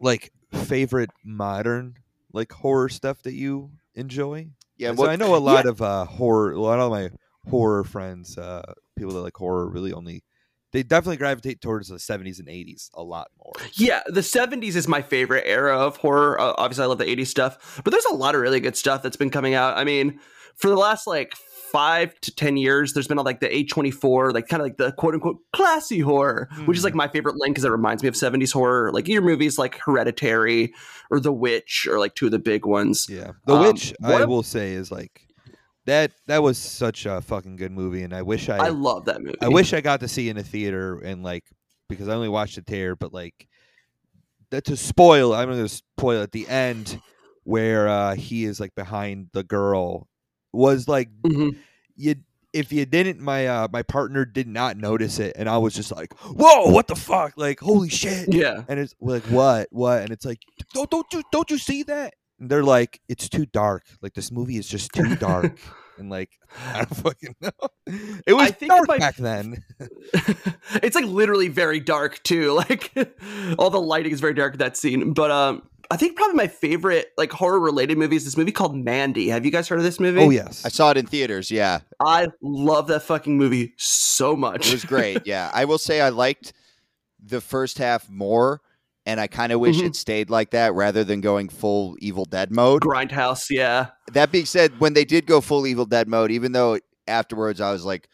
like 0.00 0.32
favorite 0.52 1.10
modern 1.24 1.94
like 2.32 2.52
horror 2.52 2.88
stuff 2.88 3.22
that 3.22 3.34
you 3.34 3.70
enjoy? 3.94 4.48
Yeah, 4.76 4.88
'Cause 4.90 4.98
what, 4.98 5.10
I 5.10 5.16
know 5.16 5.34
a 5.34 5.38
lot 5.38 5.66
of 5.66 5.80
uh 5.80 6.04
horror. 6.04 6.52
A 6.52 6.60
lot 6.60 6.78
of 6.80 6.90
my 6.90 7.10
horror 7.48 7.84
friends, 7.84 8.36
uh, 8.38 8.62
people 8.96 9.12
that 9.14 9.20
like 9.20 9.36
horror, 9.36 9.68
really 9.68 9.92
only 9.92 10.24
they 10.72 10.82
definitely 10.82 11.18
gravitate 11.18 11.60
towards 11.60 11.88
the 11.88 11.98
seventies 11.98 12.38
and 12.38 12.48
eighties 12.48 12.90
a 12.94 13.02
lot 13.02 13.30
more. 13.38 13.52
Yeah, 13.74 14.00
the 14.06 14.20
70s 14.22 14.74
is 14.74 14.88
my 14.88 15.02
favorite 15.02 15.44
era 15.46 15.78
of 15.78 15.98
horror. 15.98 16.40
Uh, 16.40 16.54
obviously, 16.56 16.84
I 16.84 16.86
love 16.86 16.98
the 16.98 17.04
80s 17.04 17.26
stuff, 17.26 17.80
but 17.84 17.90
there's 17.90 18.06
a 18.06 18.14
lot 18.14 18.34
of 18.34 18.40
really 18.40 18.60
good 18.60 18.76
stuff 18.76 19.02
that's 19.02 19.16
been 19.16 19.30
coming 19.30 19.54
out. 19.54 19.76
I 19.76 19.84
mean, 19.84 20.18
for 20.56 20.68
the 20.68 20.76
last 20.76 21.06
like 21.06 21.34
five 21.34 22.18
to 22.20 22.34
ten 22.34 22.56
years, 22.56 22.94
there's 22.94 23.06
been 23.08 23.18
like 23.18 23.40
the 23.40 23.48
A24, 23.48 24.32
like 24.32 24.48
kind 24.48 24.62
of 24.62 24.66
like 24.66 24.78
the 24.78 24.92
quote 24.92 25.14
unquote 25.14 25.38
classy 25.52 26.00
horror, 26.00 26.48
which 26.64 26.78
is 26.78 26.84
like 26.84 26.94
my 26.94 27.08
favorite 27.08 27.36
link 27.36 27.54
because 27.54 27.64
it 27.64 27.70
reminds 27.70 28.02
me 28.02 28.08
of 28.08 28.14
70s 28.14 28.52
horror. 28.52 28.92
Like 28.92 29.08
your 29.08 29.22
movies 29.22 29.58
like 29.58 29.78
Hereditary 29.78 30.72
or 31.10 31.20
The 31.20 31.32
Witch 31.32 31.86
or 31.90 31.98
like 31.98 32.14
two 32.14 32.26
of 32.26 32.32
the 32.32 32.38
big 32.38 32.64
ones. 32.64 33.06
Yeah, 33.10 33.32
The 33.46 33.54
Um, 33.54 33.66
Witch, 33.66 33.94
I 34.02 34.24
will 34.24 34.42
say, 34.42 34.72
is 34.72 34.90
like 34.90 35.26
that. 35.86 36.12
That 36.26 36.42
was 36.42 36.58
such 36.58 37.06
a 37.06 37.20
fucking 37.20 37.56
good 37.56 37.72
movie, 37.72 38.02
and 38.02 38.14
I 38.14 38.22
wish 38.22 38.48
I, 38.48 38.56
I 38.58 38.68
love 38.68 39.04
that 39.06 39.20
movie. 39.22 39.36
I 39.40 39.48
wish 39.48 39.72
I 39.74 39.80
got 39.80 40.00
to 40.00 40.08
see 40.08 40.28
in 40.28 40.36
a 40.38 40.42
theater 40.42 40.98
and 41.00 41.22
like 41.22 41.44
because 41.88 42.08
I 42.08 42.14
only 42.14 42.28
watched 42.28 42.58
it 42.58 42.66
there, 42.66 42.96
but 42.96 43.12
like 43.12 43.48
that 44.50 44.64
to 44.66 44.76
spoil, 44.76 45.34
I'm 45.34 45.48
gonna 45.48 45.68
spoil 45.68 46.22
at 46.22 46.32
the 46.32 46.46
end 46.48 47.00
where 47.44 47.88
uh 47.88 48.14
he 48.14 48.44
is 48.44 48.60
like 48.60 48.74
behind 48.74 49.28
the 49.32 49.42
girl 49.42 50.08
was 50.52 50.86
like 50.86 51.08
Mhm. 51.22 51.56
you 51.96 52.14
if 52.52 52.70
you 52.72 52.84
didn't 52.86 53.18
my 53.18 53.46
uh 53.48 53.68
my 53.72 53.82
partner 53.82 54.24
did 54.24 54.46
not 54.46 54.76
notice 54.76 55.18
it 55.18 55.32
and 55.36 55.48
I 55.48 55.58
was 55.58 55.74
just 55.74 55.90
like 55.90 56.12
whoa 56.20 56.70
what 56.70 56.86
the 56.86 56.94
fuck 56.94 57.32
like 57.36 57.58
holy 57.58 57.88
shit 57.88 58.32
Yeah. 58.32 58.62
and 58.68 58.78
it's 58.78 58.94
like 59.00 59.24
what 59.24 59.66
what 59.72 60.02
and 60.02 60.10
it's 60.10 60.24
like 60.24 60.38
don't 60.72 60.88
don't 60.90 61.06
you 61.12 61.22
don't 61.32 61.50
you 61.50 61.58
see 61.58 61.82
that 61.84 62.14
and 62.40 62.50
they're 62.50 62.62
like 62.64 63.00
it's 63.08 63.28
too 63.28 63.46
dark 63.46 63.84
like 64.00 64.14
this 64.14 64.30
movie 64.32 64.56
is 64.56 64.66
just 64.66 64.92
too 64.92 65.14
dark 65.16 65.58
and 65.98 66.10
like 66.10 66.30
I 66.72 66.78
don't 66.84 66.96
fucking 66.96 67.36
know 67.40 67.50
it 68.26 68.32
was 68.34 68.48
I 68.48 68.50
think 68.50 68.70
dark 68.72 68.84
if 68.84 68.90
I- 68.90 68.98
back 68.98 69.16
then 69.16 69.62
it's 70.82 70.94
like 70.96 71.04
literally 71.04 71.48
very 71.48 71.80
dark 71.80 72.22
too. 72.22 72.52
Like 72.54 72.92
all 73.58 73.70
the 73.70 73.80
lighting 73.80 74.12
is 74.12 74.20
very 74.20 74.34
dark 74.34 74.54
in 74.54 74.58
that 74.58 74.76
scene. 74.76 75.12
But 75.12 75.30
um 75.30 75.62
I 75.90 75.96
think 75.96 76.16
probably 76.16 76.36
my 76.36 76.46
favorite 76.46 77.08
like 77.18 77.32
horror 77.32 77.60
related 77.60 77.98
movie 77.98 78.16
is 78.16 78.24
this 78.24 78.36
movie 78.36 78.52
called 78.52 78.74
Mandy. 78.74 79.28
Have 79.28 79.44
you 79.44 79.50
guys 79.50 79.68
heard 79.68 79.78
of 79.78 79.84
this 79.84 80.00
movie? 80.00 80.20
oh 80.20 80.30
yes 80.30 80.64
I 80.64 80.68
saw 80.70 80.90
it 80.90 80.96
in 80.96 81.06
theaters. 81.06 81.50
Yeah, 81.50 81.80
I 82.00 82.28
love 82.40 82.86
that 82.88 83.02
fucking 83.02 83.36
movie 83.36 83.74
so 83.76 84.34
much. 84.34 84.68
it 84.68 84.72
was 84.72 84.84
great. 84.84 85.26
yeah, 85.26 85.50
I 85.52 85.66
will 85.66 85.78
say 85.78 86.00
I 86.00 86.08
liked 86.08 86.52
the 87.22 87.40
first 87.42 87.78
half 87.78 88.08
more, 88.08 88.60
and 89.06 89.20
I 89.20 89.26
kind 89.26 89.52
of 89.52 89.60
wish 89.60 89.78
Mhm. 89.78 89.86
it 89.86 89.96
stayed 89.96 90.30
like 90.30 90.50
that 90.50 90.74
rather 90.74 91.02
than 91.04 91.20
going 91.20 91.48
full 91.48 91.96
Evil 92.00 92.24
Dead 92.24 92.50
mode. 92.50 92.82
Grindhouse, 92.82 93.50
yeah. 93.50 93.88
That 94.12 94.30
being 94.30 94.46
said, 94.46 94.78
when 94.78 94.94
they 94.94 95.04
did 95.04 95.26
go 95.26 95.40
full 95.40 95.66
Evil 95.66 95.86
Dead 95.86 96.08
mode, 96.08 96.30
even 96.30 96.52
though 96.52 96.78
afterwards 97.08 97.60
I 97.60 97.72
was 97.72 97.84
like, 97.84 98.08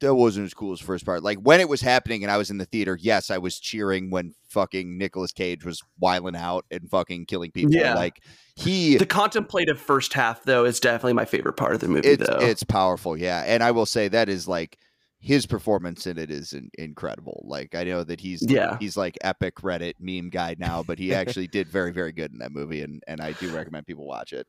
that 0.00 0.14
wasn't 0.14 0.46
as 0.46 0.54
cool 0.54 0.72
as 0.72 0.78
first 0.78 1.04
part. 1.04 1.24
Like 1.24 1.38
when 1.38 1.58
it 1.60 1.68
was 1.68 1.80
happening 1.80 2.22
and 2.22 2.30
I 2.30 2.36
was 2.36 2.50
in 2.50 2.58
the 2.58 2.66
theater, 2.66 2.96
yes, 3.00 3.32
I 3.32 3.38
was 3.38 3.58
cheering 3.58 4.10
when 4.10 4.32
fucking 4.48 4.96
Nicolas 4.96 5.32
Cage 5.32 5.64
was 5.64 5.82
wiling 5.98 6.36
out 6.36 6.64
and 6.70 6.88
fucking 6.88 7.26
killing 7.26 7.50
people. 7.50 7.74
Yeah. 7.74 7.94
Like 7.96 8.22
he 8.54 8.96
The 8.96 9.06
contemplative 9.06 9.80
first 9.80 10.12
half 10.12 10.44
though 10.44 10.64
is 10.64 10.78
definitely 10.78 11.14
my 11.14 11.24
favorite 11.24 11.56
part 11.56 11.74
of 11.74 11.80
the 11.80 11.88
movie 11.88 12.06
it's 12.10 12.24
though. 12.28 12.38
it's 12.38 12.62
powerful, 12.62 13.16
yeah. 13.16 13.42
And 13.44 13.60
I 13.60 13.72
will 13.72 13.86
say 13.86 14.06
that 14.06 14.28
is 14.28 14.46
like 14.46 14.78
his 15.20 15.46
performance 15.46 16.06
in 16.06 16.16
it 16.18 16.30
is 16.30 16.52
in, 16.52 16.70
incredible. 16.78 17.44
Like 17.46 17.74
I 17.74 17.84
know 17.84 18.04
that 18.04 18.20
he's 18.20 18.42
Yeah. 18.48 18.76
he's 18.80 18.96
like 18.96 19.18
epic 19.22 19.56
Reddit 19.56 19.94
meme 19.98 20.30
guy 20.30 20.54
now, 20.58 20.82
but 20.82 20.98
he 20.98 21.12
actually 21.20 21.46
did 21.48 21.68
very 21.68 21.92
very 21.92 22.12
good 22.12 22.32
in 22.32 22.38
that 22.38 22.52
movie, 22.52 22.82
and 22.82 23.02
and 23.08 23.20
I 23.20 23.32
do 23.32 23.48
recommend 23.54 23.86
people 23.86 24.06
watch 24.06 24.32
it. 24.32 24.46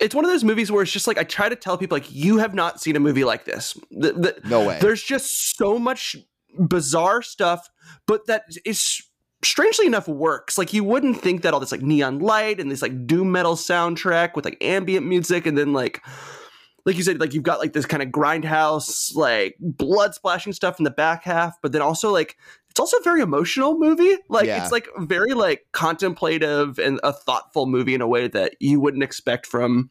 it's 0.00 0.14
one 0.14 0.24
of 0.24 0.30
those 0.30 0.44
movies 0.44 0.72
where 0.72 0.82
it's 0.82 0.90
just 0.92 1.06
like 1.06 1.18
I 1.18 1.24
try 1.24 1.48
to 1.48 1.56
tell 1.56 1.76
people 1.78 1.96
like 1.96 2.10
you 2.12 2.38
have 2.38 2.54
not 2.54 2.80
seen 2.80 2.96
a 2.96 3.00
movie 3.00 3.24
like 3.24 3.44
this. 3.44 3.76
The- 3.90 4.12
the- 4.12 4.40
No 4.48 4.66
way. 4.66 4.78
There's 4.80 5.02
just 5.02 5.56
so 5.56 5.78
much 5.78 6.16
bizarre 6.58 7.22
stuff, 7.22 7.68
but 8.06 8.26
that 8.26 8.44
is 8.64 9.00
strangely 9.44 9.86
enough 9.86 10.06
works. 10.08 10.56
Like 10.58 10.72
you 10.72 10.84
wouldn't 10.84 11.20
think 11.20 11.42
that 11.42 11.52
all 11.54 11.60
this 11.60 11.72
like 11.72 11.82
neon 11.82 12.18
light 12.20 12.60
and 12.60 12.70
this 12.70 12.80
like 12.82 13.06
doom 13.06 13.30
metal 13.32 13.56
soundtrack 13.56 14.34
with 14.36 14.44
like 14.44 14.56
ambient 14.62 15.04
music 15.06 15.46
and 15.46 15.56
then 15.58 15.72
like 15.72 16.00
like 16.84 16.96
you 16.96 17.02
said, 17.02 17.20
like 17.20 17.32
you've 17.34 17.42
got 17.44 17.58
like 17.60 17.72
this 17.72 17.86
kind 17.86 18.02
of 18.02 18.08
grindhouse, 18.10 19.14
like 19.14 19.56
blood 19.60 20.14
splashing 20.14 20.52
stuff 20.52 20.78
in 20.80 20.84
the 20.84 20.90
back 20.90 21.24
half, 21.24 21.56
but 21.62 21.72
then 21.72 21.82
also 21.82 22.10
like 22.10 22.36
it's 22.70 22.80
also 22.80 22.96
a 22.96 23.02
very 23.02 23.20
emotional 23.20 23.78
movie. 23.78 24.16
Like 24.28 24.46
Yeah. 24.46 24.62
it's 24.62 24.72
like 24.72 24.88
very 24.98 25.34
like 25.34 25.66
contemplative 25.72 26.78
and 26.78 26.98
a 27.02 27.12
thoughtful 27.12 27.66
movie 27.66 27.94
in 27.94 28.00
a 28.00 28.08
way 28.08 28.28
that 28.28 28.54
you 28.60 28.80
wouldn't 28.80 29.02
expect 29.02 29.46
from 29.46 29.90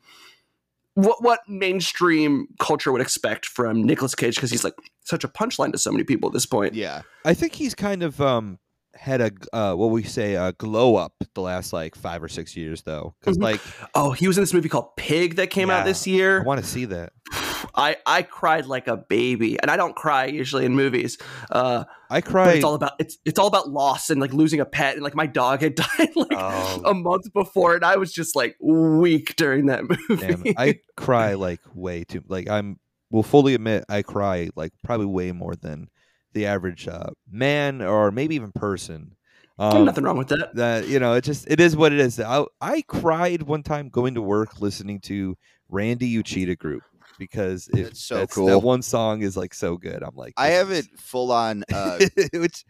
what 0.96 1.24
what 1.24 1.40
mainstream 1.48 2.48
culture 2.60 2.92
would 2.92 3.02
expect 3.02 3.46
from 3.46 3.84
Nicolas 3.84 4.14
Cage 4.16 4.36
because 4.36 4.52
he's 4.52 4.64
like 4.64 4.74
such 5.06 5.24
a 5.24 5.28
punchline 5.28 5.72
to 5.72 5.78
so 5.78 5.92
many 5.92 6.04
people 6.04 6.28
at 6.30 6.34
this 6.34 6.46
point. 6.46 6.74
yeah. 6.74 7.04
I 7.24 7.34
think 7.34 7.54
he's 7.56 7.74
kind 7.76 8.04
of 8.04 8.20
um 8.20 8.60
had 8.94 9.22
a 9.22 9.32
uh, 9.54 9.74
what 9.74 9.90
we 9.90 10.04
say 10.04 10.36
a 10.36 10.52
glow 10.54 10.96
up 10.96 11.14
the 11.34 11.42
last 11.42 11.72
like 11.74 11.96
five 11.96 12.22
or 12.22 12.28
six 12.28 12.56
years 12.58 12.82
though 12.84 13.16
because 13.20 13.38
Mhm. 13.38 13.44
like 13.44 13.62
Oh, 13.96 14.12
he 14.12 14.28
was 14.28 14.38
in 14.38 14.42
this 14.44 14.54
movie 14.54 14.70
called 14.70 14.96
Pig 14.98 15.36
that 15.38 15.50
came 15.50 15.70
Yeah. 15.70 15.80
out 15.80 15.86
this 15.86 16.06
year. 16.06 16.42
I 16.42 16.44
want 16.44 16.62
to 16.62 16.68
see 16.68 16.86
that. 16.86 17.14
I 17.76 17.96
I 18.06 18.22
cried 18.24 18.66
like 18.66 18.88
a 18.88 18.98
baby, 18.98 19.58
and 19.62 19.72
I 19.72 19.78
don't 19.78 19.96
cry 19.96 20.26
usually 20.26 20.66
in 20.66 20.76
movies. 20.76 21.18
Uh, 21.50 21.86
I 22.10 22.20
cried. 22.22 22.56
it's 22.56 22.66
all 22.66 22.74
about 22.76 22.94
it's 23.00 23.18
it's 23.24 23.40
all 23.40 23.48
about 23.48 23.70
loss 23.70 24.10
and 24.10 24.20
like 24.20 24.34
losing 24.34 24.60
a 24.60 24.66
pet, 24.66 24.96
and 24.96 25.04
like 25.04 25.16
my 25.16 25.26
dog 25.28 25.62
had 25.62 25.76
died 25.98 26.10
like 26.16 26.34
Oh. 26.36 26.82
a 26.86 26.94
month 26.94 27.32
before, 27.34 27.76
and 27.76 27.86
I 27.86 27.96
was 27.98 28.12
just 28.12 28.36
like 28.36 28.58
weak 28.62 29.36
during 29.38 29.68
that 29.68 29.84
movie. 30.10 30.28
Damn, 30.28 30.44
I 30.58 30.80
cry 30.98 31.36
like 31.36 31.62
way 31.74 32.04
too. 32.04 32.24
Like 32.28 32.50
I'm 32.50 32.78
will 33.10 33.24
fully 33.24 33.54
admit 33.54 33.86
I 33.90 34.02
cry 34.02 34.50
like 34.56 34.74
probably 34.84 35.06
way 35.06 35.32
more 35.32 35.56
than 35.56 35.90
the 36.34 36.46
average 36.46 36.88
uh, 36.88 37.10
man 37.30 37.82
or 37.82 38.12
maybe 38.12 38.36
even 38.36 38.52
person. 38.52 39.16
Um, 39.60 39.86
nothing 39.86 40.04
wrong 40.04 40.18
with 40.18 40.30
that. 40.30 40.56
that 40.56 40.88
you 40.88 41.00
know, 41.00 41.14
it 41.14 41.24
just 41.24 41.46
it 41.50 41.60
is 41.60 41.76
what 41.76 41.92
it 41.94 42.00
is. 42.00 42.20
I 42.20 42.46
I 42.60 42.82
cried 42.84 43.44
one 43.44 43.64
time 43.64 43.90
going 43.90 44.16
to 44.16 44.22
work 44.22 44.60
listening 44.60 45.00
to 45.02 45.38
Randy 45.70 46.16
Uchida 46.22 46.58
Group 46.58 46.82
because 47.20 47.68
it, 47.74 47.84
That's 47.84 48.04
so 48.04 48.20
That 48.22 48.32
cool. 48.32 48.62
one 48.62 48.82
song 48.82 49.22
is 49.22 49.38
like 49.38 49.54
so 49.54 49.78
good. 49.78 50.02
I'm 50.02 50.16
like, 50.16 50.34
I 50.38 50.48
have 50.48 50.72
is- 50.72 50.88
it 50.88 51.00
full 51.00 51.32
on. 51.32 51.64
Uh, 51.74 52.00
which 52.34 52.66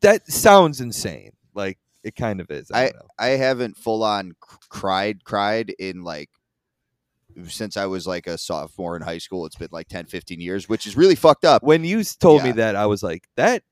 that 0.00 0.26
sounds 0.30 0.80
insane. 0.80 1.32
Like 1.54 1.78
it 2.04 2.14
kind 2.16 2.40
of 2.40 2.50
is. 2.50 2.70
I, 2.72 2.84
don't. 2.90 2.96
I 3.18 3.26
haven't 3.30 3.76
full 3.76 4.02
on 4.02 4.32
cried 4.70 5.22
cried 5.24 5.74
in 5.78 6.02
like 6.04 6.30
since 7.48 7.76
I 7.76 7.86
was 7.86 8.06
like 8.06 8.26
a 8.26 8.36
sophomore 8.38 8.96
in 8.96 9.02
high 9.02 9.18
school. 9.18 9.46
It's 9.46 9.56
been 9.56 9.68
like 9.72 9.88
10, 9.88 10.06
15 10.06 10.40
years, 10.40 10.68
which 10.68 10.86
is 10.86 10.96
really 10.96 11.14
fucked 11.14 11.44
up. 11.44 11.62
When 11.62 11.84
you 11.84 12.00
s- 12.00 12.16
told 12.16 12.42
me 12.42 12.52
that, 12.52 12.76
I 12.76 12.86
was 12.86 13.02
like, 13.02 13.28
that 13.36 13.62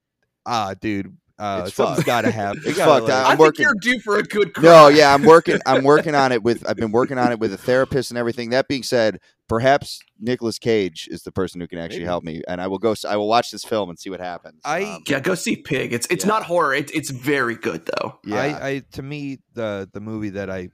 ah, 0.47 0.75
dude, 0.81 1.17
uh, 1.39 1.65
It's 1.67 1.77
something's 1.77 1.99
fucked. 1.99 2.07
got 2.07 2.21
to 2.23 2.31
happen. 2.33 2.63
It's 2.67 2.79
fucked. 2.79 3.09
I 3.11 3.23
I'm 3.23 3.29
think 3.37 3.41
working- 3.41 3.63
you're 3.65 3.75
due 3.81 4.01
for 4.01 4.19
a 4.19 4.23
good 4.23 4.55
cry. 4.55 4.65
No, 4.65 4.89
yeah, 4.89 5.15
I'm 5.15 5.23
working. 5.25 5.59
I'm 5.67 5.85
working 5.95 6.15
on 6.15 6.33
it 6.33 6.43
with. 6.43 6.69
I've 6.69 6.77
been 6.77 6.91
working 6.93 7.17
on 7.19 7.31
it 7.33 7.39
with 7.39 7.53
a 7.53 7.59
therapist 7.59 8.11
and 8.11 8.19
everything. 8.19 8.51
That 8.51 8.67
being 8.67 8.83
said, 8.83 9.21
perhaps 9.49 10.01
Nicolas 10.19 10.59
Cage 10.59 11.07
is 11.13 11.23
the 11.23 11.31
person 11.31 11.61
who 11.61 11.69
can 11.69 11.79
actually 11.79 11.99
Maybe. 12.01 12.07
help 12.07 12.25
me, 12.25 12.43
and 12.49 12.61
I 12.61 12.67
will 12.67 12.79
go. 12.79 12.95
I 13.09 13.17
will 13.17 13.29
watch 13.29 13.53
this 13.53 13.63
film 13.65 13.89
and 13.89 13.97
see 13.99 14.11
what 14.11 14.19
happens. 14.21 14.61
I- 14.65 14.83
Um, 14.85 15.03
Yeah, 15.07 15.21
go 15.21 15.37
see 15.37 15.55
Pig. 15.57 15.93
It's 15.93 16.09
it's 16.11 16.25
Yeah. 16.25 16.29
not 16.29 16.43
horror. 16.45 16.75
It's 16.75 16.91
it's 16.93 17.11
very 17.11 17.55
good 17.55 17.87
though. 17.87 18.19
yeah, 18.25 18.41
I, 18.61 18.69
I 18.69 18.83
to 18.93 19.03
me 19.03 19.39
the 19.55 19.89
the 19.93 20.01
movie 20.01 20.31
that 20.31 20.51
I 20.51 20.71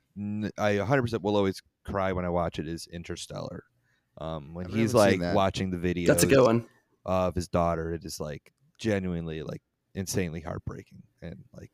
I 0.56 0.76
100% 0.76 1.20
will 1.22 1.36
always 1.36 1.60
cry 1.84 2.12
when 2.12 2.24
I 2.24 2.28
watch 2.30 2.58
it 2.58 2.66
is 2.68 2.86
Interstellar. 2.92 3.64
Um, 4.18 4.54
when 4.54 4.66
I 4.66 4.70
he's 4.70 4.92
haven't 4.92 5.20
like 5.20 5.34
watching 5.34 5.70
the 5.70 5.78
video 5.78 6.06
That's 6.12 6.22
a 6.24 6.26
good 6.28 6.42
one. 6.44 6.66
of 7.04 7.34
his 7.34 7.48
daughter, 7.48 7.92
it 7.92 8.04
is 8.04 8.20
like 8.20 8.52
genuinely 8.78 9.42
like 9.42 9.62
insanely 9.94 10.40
heartbreaking 10.40 11.02
and 11.22 11.36
like 11.56 11.70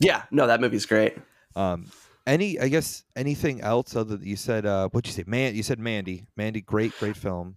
Yeah, 0.00 0.22
no, 0.30 0.46
that 0.46 0.60
movie's 0.60 0.86
great. 0.86 1.16
um 1.56 1.90
any 2.26 2.58
I 2.58 2.68
guess 2.68 3.04
anything 3.16 3.60
else 3.60 3.94
other 3.94 4.16
than 4.16 4.26
you 4.26 4.36
said 4.36 4.64
uh 4.64 4.88
what'd 4.88 5.06
you 5.06 5.12
say 5.12 5.24
man 5.26 5.54
you 5.54 5.62
said 5.62 5.78
Mandy 5.78 6.26
Mandy 6.36 6.62
great 6.62 6.92
great 6.98 7.16
film 7.16 7.56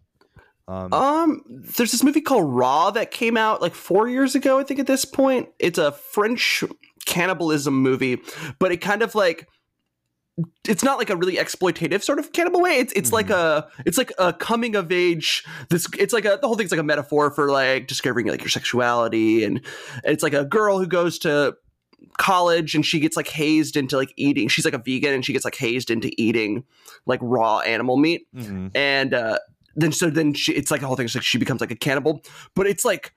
um 0.67 0.91
Um, 0.93 1.41
there's 1.47 1.91
this 1.93 2.03
movie 2.03 2.19
called 2.19 2.43
Raw 2.53 2.91
that 2.91 3.11
came 3.11 3.37
out 3.37 3.61
like 3.61 3.73
four 3.73 4.09
years 4.09 4.35
ago, 4.35 4.59
I 4.59 4.63
think. 4.63 4.81
At 4.81 4.87
this 4.87 5.05
point, 5.05 5.47
it's 5.59 5.79
a 5.79 5.93
French 5.93 6.61
cannibalism 7.05 7.81
movie, 7.81 8.21
but 8.59 8.73
it 8.73 8.77
kind 8.81 9.01
of 9.01 9.15
like 9.15 9.47
it's 10.67 10.83
not 10.83 10.97
like 10.97 11.09
a 11.09 11.15
really 11.15 11.38
exploitative 11.38 12.03
sort 12.03 12.19
of 12.19 12.31
cannibal 12.31 12.61
way. 12.61 12.77
It's 12.77 12.93
it's 12.93 13.11
like 13.11 13.29
a 13.29 13.67
it's 13.85 13.97
like 13.97 14.11
a 14.19 14.33
coming 14.33 14.75
of 14.75 14.91
age. 14.91 15.43
This 15.69 15.88
it's 15.97 16.13
like 16.13 16.25
a 16.25 16.38
the 16.39 16.47
whole 16.47 16.55
thing's 16.55 16.71
like 16.71 16.79
a 16.79 16.83
metaphor 16.83 17.31
for 17.31 17.51
like 17.51 17.88
discovering 17.88 18.27
like 18.27 18.41
your 18.41 18.49
sexuality, 18.49 19.43
and 19.43 19.61
it's 20.03 20.23
like 20.23 20.33
a 20.33 20.45
girl 20.45 20.77
who 20.77 20.85
goes 20.88 21.17
to 21.19 21.55
college 22.17 22.75
and 22.75 22.85
she 22.85 22.99
gets 22.99 23.17
like 23.17 23.27
hazed 23.27 23.75
into 23.75 23.97
like 23.97 24.13
eating. 24.15 24.47
She's 24.47 24.65
like 24.65 24.75
a 24.75 24.79
vegan 24.79 25.13
and 25.13 25.25
she 25.25 25.33
gets 25.33 25.45
like 25.45 25.55
hazed 25.55 25.89
into 25.89 26.11
eating 26.21 26.63
like 27.05 27.19
raw 27.23 27.59
animal 27.59 27.97
meat 27.97 28.27
mhm. 28.35 28.71
and 28.75 29.13
uh 29.13 29.39
then 29.75 29.91
so 29.91 30.09
then 30.09 30.33
she 30.33 30.51
it's 30.53 30.71
like 30.71 30.81
the 30.81 30.88
whole 30.88 30.95
thing 30.95 31.05
is 31.05 31.15
like 31.15 31.23
she 31.23 31.38
becomes 31.38 31.61
like 31.61 31.71
a 31.71 31.75
cannibal 31.75 32.23
but 32.55 32.67
it's 32.67 32.83
like 32.83 33.13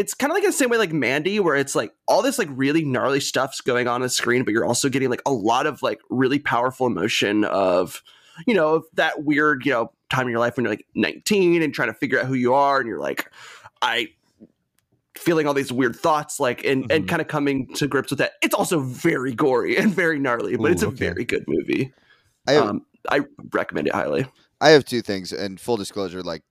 it's 0.00 0.14
kind 0.14 0.30
of 0.32 0.34
like 0.34 0.44
the 0.44 0.52
same 0.52 0.70
way 0.70 0.78
like 0.78 0.92
mandy 0.92 1.38
where 1.40 1.56
it's 1.56 1.74
like 1.74 1.92
all 2.08 2.22
this 2.22 2.38
like 2.38 2.48
really 2.52 2.84
gnarly 2.84 3.20
stuff's 3.20 3.60
going 3.60 3.86
on 3.86 3.96
on 3.96 4.00
the 4.00 4.08
screen 4.08 4.44
but 4.44 4.52
you're 4.52 4.64
also 4.64 4.88
getting 4.88 5.10
like 5.10 5.22
a 5.26 5.32
lot 5.32 5.66
of 5.66 5.82
like 5.82 6.00
really 6.08 6.38
powerful 6.38 6.86
emotion 6.86 7.44
of 7.44 8.02
you 8.46 8.54
know 8.54 8.74
of 8.76 8.84
that 8.94 9.24
weird 9.24 9.64
you 9.66 9.72
know 9.72 9.92
time 10.08 10.26
in 10.26 10.30
your 10.30 10.40
life 10.40 10.56
when 10.56 10.64
you're 10.64 10.72
like 10.72 10.86
19 10.94 11.62
and 11.62 11.74
trying 11.74 11.88
to 11.88 11.94
figure 11.94 12.18
out 12.18 12.26
who 12.26 12.34
you 12.34 12.54
are 12.54 12.78
and 12.80 12.88
you're 12.88 12.98
like 12.98 13.30
i 13.82 14.08
feeling 15.16 15.46
all 15.46 15.54
these 15.54 15.72
weird 15.72 15.94
thoughts 15.96 16.40
like 16.40 16.64
and 16.64 16.90
and 16.90 17.04
Mhm. 17.04 17.08
kind 17.08 17.20
of 17.20 17.28
coming 17.28 17.66
to 17.74 17.86
grips 17.86 18.10
with 18.10 18.18
that 18.20 18.32
it's 18.42 18.54
also 18.54 18.80
very 18.80 19.34
gory 19.34 19.76
and 19.76 19.94
very 19.94 20.18
gnarly 20.18 20.56
but 20.56 20.70
it's 20.72 20.82
a 20.82 20.86
okay. 20.88 20.96
very 21.10 21.24
good 21.24 21.44
movie 21.46 21.92
I 22.48 22.52
have, 22.52 22.68
um 22.68 22.86
i 23.10 23.20
recommend 23.52 23.86
it 23.88 23.94
highly 23.94 24.26
I 24.62 24.70
have 24.70 24.84
two 24.84 25.00
things, 25.00 25.32
and 25.32 25.58
full 25.58 25.78
disclosure, 25.78 26.22
like 26.22 26.42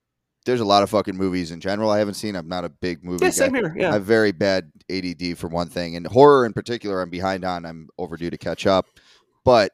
there's 0.45 0.59
a 0.61 0.65
lot 0.65 0.83
of 0.83 0.89
fucking 0.89 1.15
movies 1.17 1.51
in 1.51 1.59
general 1.59 1.89
I 1.89 1.99
haven't 1.99 2.13
seen. 2.15 2.35
I'm 2.35 2.47
not 2.47 2.65
a 2.65 2.69
big 2.69 3.03
movie 3.03 3.25
Yeah, 3.25 3.29
guy. 3.29 3.35
same 3.35 3.53
here. 3.53 3.75
Yeah, 3.77 3.89
I 3.89 3.93
have 3.93 4.05
very 4.05 4.31
bad 4.31 4.71
ADD 4.89 5.37
for 5.37 5.47
one 5.47 5.69
thing, 5.69 5.95
and 5.95 6.07
horror 6.07 6.45
in 6.45 6.53
particular, 6.53 7.01
I'm 7.01 7.09
behind 7.09 7.43
on. 7.45 7.65
I'm 7.65 7.89
overdue 7.97 8.29
to 8.29 8.37
catch 8.37 8.65
up. 8.65 8.85
But 9.45 9.71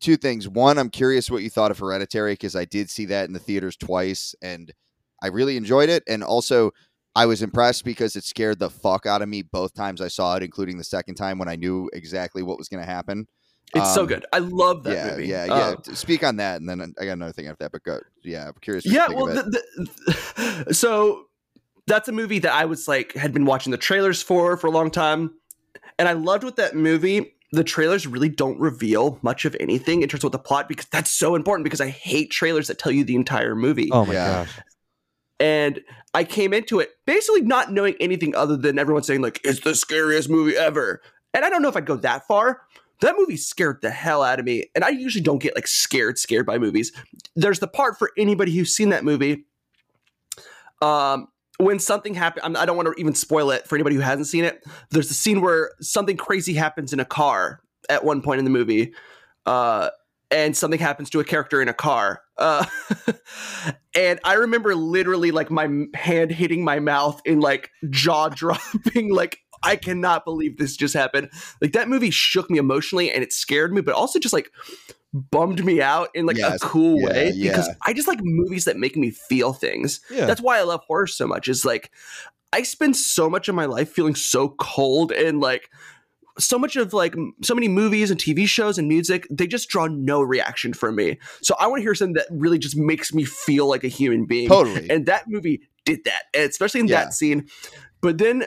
two 0.00 0.16
things. 0.16 0.48
One, 0.48 0.78
I'm 0.78 0.90
curious 0.90 1.30
what 1.30 1.42
you 1.42 1.50
thought 1.50 1.70
of 1.70 1.78
Hereditary 1.78 2.32
because 2.34 2.56
I 2.56 2.64
did 2.64 2.90
see 2.90 3.06
that 3.06 3.26
in 3.26 3.32
the 3.32 3.38
theaters 3.38 3.76
twice, 3.76 4.34
and 4.42 4.72
I 5.22 5.28
really 5.28 5.56
enjoyed 5.56 5.88
it. 5.88 6.02
And 6.06 6.22
also, 6.22 6.72
I 7.16 7.26
was 7.26 7.42
impressed 7.42 7.84
because 7.84 8.16
it 8.16 8.24
scared 8.24 8.58
the 8.58 8.68
fuck 8.70 9.06
out 9.06 9.22
of 9.22 9.28
me 9.28 9.42
both 9.42 9.72
times 9.72 10.00
I 10.00 10.08
saw 10.08 10.36
it, 10.36 10.42
including 10.42 10.76
the 10.78 10.84
second 10.84 11.14
time 11.14 11.38
when 11.38 11.48
I 11.48 11.56
knew 11.56 11.88
exactly 11.92 12.42
what 12.42 12.58
was 12.58 12.68
going 12.68 12.84
to 12.84 12.90
happen. 12.90 13.26
It's 13.74 13.94
so 13.94 14.02
Um, 14.02 14.06
good. 14.06 14.26
I 14.32 14.38
love 14.38 14.84
that 14.84 14.92
yeah, 14.94 15.10
movie. 15.10 15.26
yeah, 15.26 15.44
yeah. 15.46 15.74
T- 15.82 15.94
Speak 15.94 16.22
on 16.22 16.36
that, 16.36 16.60
and 16.60 16.68
then 16.68 16.80
I 17.00 17.04
got 17.04 17.12
another 17.12 17.32
thing 17.32 17.46
after 17.48 17.64
that. 17.64 17.72
But 17.72 17.82
go, 17.82 17.98
yeah, 18.22 18.48
I'm 18.48 18.54
curious. 18.60 18.84
Yeah 18.86 19.08
well 19.08 19.26
the, 19.26 19.62
the, 20.66 20.74
so 20.74 21.26
that's 21.86 22.08
a 22.08 22.12
movie 22.12 22.38
that 22.38 22.52
i 22.54 22.64
was 22.64 22.88
like 22.88 23.12
had 23.12 23.34
been 23.34 23.44
watching 23.44 23.70
the 23.70 23.76
trailers 23.76 24.22
for 24.22 24.56
for 24.56 24.68
a 24.68 24.70
long 24.70 24.90
time 24.90 25.30
and 25.98 26.08
i 26.08 26.12
loved 26.14 26.42
with 26.42 26.56
that 26.56 26.74
movie 26.74 27.34
the 27.52 27.62
trailers 27.62 28.06
really 28.06 28.30
don't 28.30 28.58
reveal 28.58 29.18
much 29.20 29.44
of 29.44 29.54
anything 29.60 30.00
in 30.00 30.08
terms 30.08 30.24
of 30.24 30.32
the 30.32 30.38
plot 30.38 30.66
because 30.66 30.86
that's 30.86 31.10
so 31.10 31.34
important 31.34 31.62
because 31.62 31.82
i 31.82 31.88
hate 31.90 32.30
trailers 32.30 32.68
that 32.68 32.78
tell 32.78 32.90
you 32.90 33.04
the 33.04 33.14
entire 33.14 33.54
movie 33.54 33.90
Oh 33.92 34.06
my 34.06 34.14
Yeah. 34.14 34.44
gosh. 34.44 34.58
and 35.38 35.80
i 36.14 36.24
came 36.24 36.54
into 36.54 36.80
it 36.80 36.88
basically 37.04 37.42
not 37.42 37.70
knowing 37.70 37.96
anything 38.00 38.34
other 38.34 38.56
than 38.56 38.78
everyone 38.78 39.02
saying 39.02 39.20
like 39.20 39.40
it's 39.44 39.60
the 39.60 39.74
scariest 39.74 40.30
movie 40.30 40.56
ever 40.56 41.02
and 41.34 41.44
i 41.44 41.50
don't 41.50 41.60
know 41.60 41.68
if 41.68 41.76
i'd 41.76 41.84
go 41.84 41.96
that 41.96 42.26
far 42.26 42.62
that 43.00 43.14
movie 43.18 43.36
scared 43.36 43.80
the 43.82 43.90
hell 43.90 44.22
out 44.22 44.38
of 44.38 44.44
me 44.44 44.64
and 44.74 44.84
i 44.84 44.88
usually 44.88 45.22
don't 45.22 45.42
get 45.42 45.54
like 45.54 45.66
scared 45.66 46.18
scared 46.18 46.46
by 46.46 46.58
movies. 46.58 46.92
There's 47.36 47.58
the 47.58 47.68
part 47.68 47.98
for 47.98 48.12
anybody 48.16 48.54
who's 48.54 48.74
seen 48.74 48.90
that 48.90 49.04
movie 49.04 49.44
um 50.82 51.28
when 51.58 51.78
something 51.78 52.14
happens 52.14 52.56
i 52.56 52.66
don't 52.66 52.76
want 52.76 52.88
to 52.88 52.94
even 53.00 53.14
spoil 53.14 53.50
it 53.50 53.66
for 53.66 53.76
anybody 53.76 53.96
who 53.96 54.02
hasn't 54.02 54.26
seen 54.26 54.44
it. 54.44 54.64
There's 54.90 55.10
a 55.10 55.14
scene 55.14 55.40
where 55.40 55.72
something 55.80 56.16
crazy 56.16 56.54
happens 56.54 56.92
in 56.92 57.00
a 57.00 57.04
car 57.04 57.60
at 57.88 58.04
one 58.04 58.22
point 58.22 58.38
in 58.38 58.44
the 58.44 58.50
movie 58.50 58.92
uh 59.46 59.90
and 60.30 60.56
something 60.56 60.80
happens 60.80 61.10
to 61.10 61.20
a 61.20 61.24
character 61.24 61.60
in 61.62 61.68
a 61.68 61.74
car 61.74 62.22
uh 62.38 62.64
and 63.94 64.18
i 64.24 64.34
remember 64.34 64.74
literally 64.74 65.30
like 65.30 65.50
my 65.50 65.68
hand 65.94 66.30
hitting 66.30 66.64
my 66.64 66.80
mouth 66.80 67.20
in 67.24 67.40
like 67.40 67.70
jaw 67.90 68.28
dropping 68.34 69.12
like 69.12 69.38
i 69.64 69.76
cannot 69.76 70.24
believe 70.24 70.56
this 70.58 70.76
just 70.76 70.94
happened 70.94 71.28
like 71.60 71.72
that 71.72 71.88
movie 71.88 72.10
shook 72.10 72.50
me 72.50 72.58
emotionally 72.58 73.10
and 73.10 73.22
it 73.22 73.32
scared 73.32 73.72
me 73.72 73.80
but 73.80 73.94
also 73.94 74.18
just 74.18 74.32
like 74.32 74.50
bummed 75.12 75.64
me 75.64 75.80
out 75.80 76.08
in 76.14 76.26
like 76.26 76.36
Yes. 76.38 76.56
a 76.62 76.66
cool 76.66 77.00
Yeah, 77.00 77.06
way 77.06 77.32
because 77.40 77.70
i 77.82 77.92
just 77.92 78.08
like 78.08 78.18
movies 78.22 78.64
that 78.64 78.76
make 78.76 78.96
me 78.96 79.10
feel 79.10 79.52
things 79.52 80.00
Yeah. 80.10 80.26
that's 80.26 80.40
why 80.40 80.58
I 80.58 80.62
love 80.62 80.82
horror 80.86 81.06
so 81.06 81.26
much. 81.26 81.48
Is 81.48 81.64
like 81.64 81.90
I 82.52 82.62
spend 82.62 82.96
so 82.96 83.28
much 83.30 83.48
of 83.48 83.54
my 83.54 83.64
life 83.66 83.90
feeling 83.90 84.14
so 84.14 84.50
cold 84.58 85.12
and 85.12 85.40
like 85.40 85.68
so 86.38 86.58
much 86.58 86.74
of 86.74 86.92
like 86.92 87.14
so 87.42 87.54
many 87.54 87.68
movies 87.68 88.10
and 88.10 88.18
TV 88.18 88.48
shows 88.48 88.76
and 88.76 88.88
music, 88.88 89.24
they 89.30 89.46
just 89.46 89.68
draw 89.68 89.86
no 89.86 90.20
reaction 90.20 90.72
from 90.74 90.96
me. 90.96 91.18
So 91.42 91.54
I 91.60 91.68
want 91.68 91.78
to 91.80 91.82
hear 91.84 91.94
something 91.94 92.14
that 92.14 92.26
really 92.30 92.58
just 92.58 92.76
makes 92.76 93.14
me 93.14 93.24
feel 93.24 93.68
like 93.68 93.84
a 93.84 93.88
human 93.88 94.24
being. 94.26 94.48
totally. 94.48 94.90
And 94.90 95.06
that 95.06 95.28
movie 95.28 95.62
did 95.84 96.00
that, 96.04 96.24
especially 96.34 96.80
in 96.80 96.88
Yeah. 96.88 97.04
that 97.04 97.12
scene. 97.14 97.48
But 98.00 98.18
then 98.18 98.46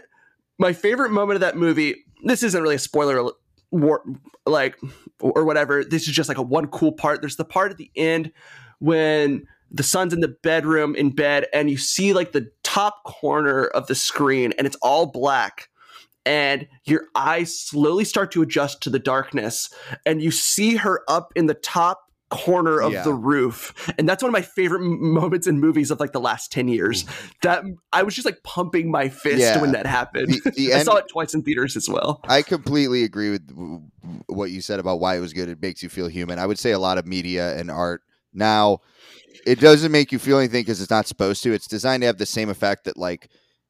my 0.58 0.74
favorite 0.74 1.12
moment 1.12 1.36
of 1.36 1.42
that 1.42 1.56
movie, 1.56 2.06
this 2.24 2.44
isn't 2.44 2.62
really 2.62 2.76
a 2.76 2.80
spoiler 2.80 3.32
war, 3.72 4.04
like 4.46 4.78
or 5.20 5.46
whatever. 5.46 5.84
This 5.84 6.08
is 6.08 6.14
just 6.14 6.30
like 6.30 6.38
a 6.38 6.44
one 6.44 6.68
cool 6.68 6.92
part. 6.92 7.22
There's 7.22 7.36
the 7.36 7.46
part 7.46 7.72
at 7.72 7.78
the 7.78 7.92
end 7.96 8.32
when 8.80 9.46
the 9.72 9.84
son's 9.84 10.14
in 10.14 10.22
the 10.22 10.28
bedroom 10.28 10.96
in 10.96 11.10
bed 11.10 11.48
and 11.54 11.70
you 11.70 11.78
see 11.78 12.14
like 12.14 12.32
the 12.32 12.50
top 12.64 13.04
corner 13.04 13.66
of 13.66 13.88
the 13.88 13.96
screen 13.96 14.54
and 14.58 14.66
it's 14.66 14.78
all 14.82 15.06
black 15.06 15.70
and 16.26 16.68
your 16.86 17.06
eyes 17.16 17.58
slowly 17.58 18.06
start 18.06 18.32
to 18.32 18.42
adjust 18.42 18.82
to 18.82 18.90
the 18.90 19.00
darkness 19.00 19.70
and 20.06 20.22
you 20.22 20.32
see 20.32 20.76
her 20.76 21.04
up 21.08 21.34
in 21.36 21.48
the 21.48 21.54
top 21.54 22.07
corner 22.30 22.82
of 22.82 22.92
Yeah. 22.92 23.04
the 23.04 23.14
roof 23.14 23.74
and 23.98 24.08
that's 24.08 24.22
one 24.22 24.30
of 24.30 24.34
my 24.34 24.42
favorite 24.42 24.82
m- 24.82 25.14
moments 25.14 25.48
in 25.48 25.60
movies 25.62 25.92
of 25.92 26.00
like 26.02 26.12
the 26.12 26.20
last 26.20 26.52
10 26.52 26.68
years 26.68 27.06
mm. 27.06 27.32
that 27.42 27.64
i 27.94 28.04
was 28.04 28.16
just 28.16 28.26
like 28.26 28.44
pumping 28.44 28.92
my 28.92 29.08
fist 29.08 29.40
Yeah. 29.40 29.62
when 29.62 29.72
that 29.72 29.86
happened 29.86 30.34
The- 30.34 30.52
the 30.52 30.74
i 30.74 30.78
end- 30.78 30.86
saw 30.86 30.96
it 30.98 31.06
twice 31.08 31.34
in 31.34 31.44
theaters 31.44 31.78
as 31.78 31.88
well 31.88 32.22
I 32.28 32.42
completely 32.42 33.04
agree 33.04 33.30
with 33.32 33.50
what 34.28 34.52
you 34.52 34.60
said 34.62 34.80
about 34.80 35.00
why 35.00 35.16
it 35.16 35.20
was 35.22 35.34
good. 35.34 35.50
It 35.50 35.62
makes 35.62 35.82
you 35.82 35.90
feel 35.90 36.08
human. 36.08 36.40
I 36.40 36.46
would 36.46 36.60
say 36.60 36.72
a 36.72 36.80
lot 36.80 36.98
of 36.98 37.06
media 37.06 37.58
and 37.58 37.72
art 37.72 38.02
now 38.34 38.80
it 39.46 39.60
doesn't 39.60 39.92
make 39.92 40.12
you 40.12 40.20
feel 40.20 40.38
anything 40.38 40.62
because 40.62 40.82
it's 40.82 40.90
not 40.92 41.08
supposed 41.08 41.44
to. 41.44 41.54
It's 41.54 41.68
designed 41.68 42.02
to 42.02 42.08
have 42.08 42.18
the 42.18 42.26
same 42.26 42.50
effect 42.50 42.86
that 42.86 42.98
like 42.98 43.30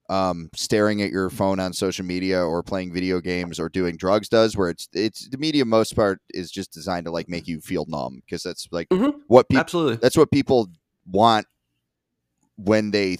um, 0.10 0.50
staring 0.56 1.02
at 1.02 1.12
your 1.12 1.30
phone 1.30 1.60
on 1.60 1.74
social 1.74 2.06
media 2.06 2.42
or 2.42 2.64
playing 2.64 2.94
video 2.94 3.20
games 3.20 3.60
or 3.60 3.70
doing 3.70 3.98
drugs 3.98 4.30
does. 4.30 4.56
Where 4.56 4.70
it's 4.70 4.88
it's 4.94 5.28
the 5.30 5.38
media 5.38 5.66
most 5.66 5.96
part 5.96 6.20
is 6.34 6.50
just 6.52 6.72
designed 6.72 7.06
to 7.06 7.12
like 7.12 7.28
make 7.30 7.48
you 7.48 7.60
feel 7.60 7.86
numb 7.88 8.22
because 8.26 8.44
that's 8.44 8.68
like 8.72 8.88
Mhm. 8.90 9.22
what 9.28 9.50
people 9.50 9.62
absolutely 9.62 9.96
that's 9.98 10.18
what 10.18 10.32
people 10.32 10.70
want 11.06 11.46
when 12.58 12.92
they 12.92 13.18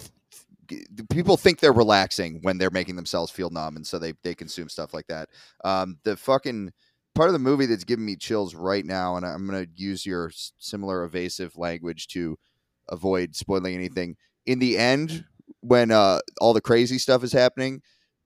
th- 0.68 0.90
people 1.10 1.38
think 1.38 1.60
they're 1.60 1.72
relaxing 1.74 2.40
when 2.42 2.58
they're 2.58 2.70
making 2.72 2.96
themselves 2.96 3.32
feel 3.32 3.50
numb 3.50 3.76
and 3.76 3.86
so 3.86 4.00
they 4.00 4.14
they 4.24 4.36
consume 4.36 4.68
stuff 4.70 4.94
like 4.94 5.08
that 5.08 5.30
um 5.64 5.98
the 6.04 6.16
fucking 6.18 6.72
part 7.16 7.30
of 7.30 7.34
the 7.34 7.40
movie 7.40 7.66
that's 7.66 7.84
giving 7.84 8.06
me 8.06 8.16
chills 8.16 8.54
right 8.56 8.86
now 8.86 9.16
and 9.16 9.26
i'm 9.26 9.48
going 9.48 9.64
to 9.64 9.70
use 9.76 10.06
your 10.06 10.32
similar 10.58 11.04
evasive 11.04 11.56
language 11.58 12.08
to 12.08 12.38
avoid 12.90 13.36
spoiling 13.36 13.76
anything 13.76 14.16
in 14.46 14.60
the 14.60 14.78
end 14.78 15.24
when 15.62 15.92
uh 15.92 16.20
all 16.40 16.54
the 16.54 16.62
crazy 16.62 16.98
stuff 16.98 17.24
is 17.24 17.32
happening 17.34 17.82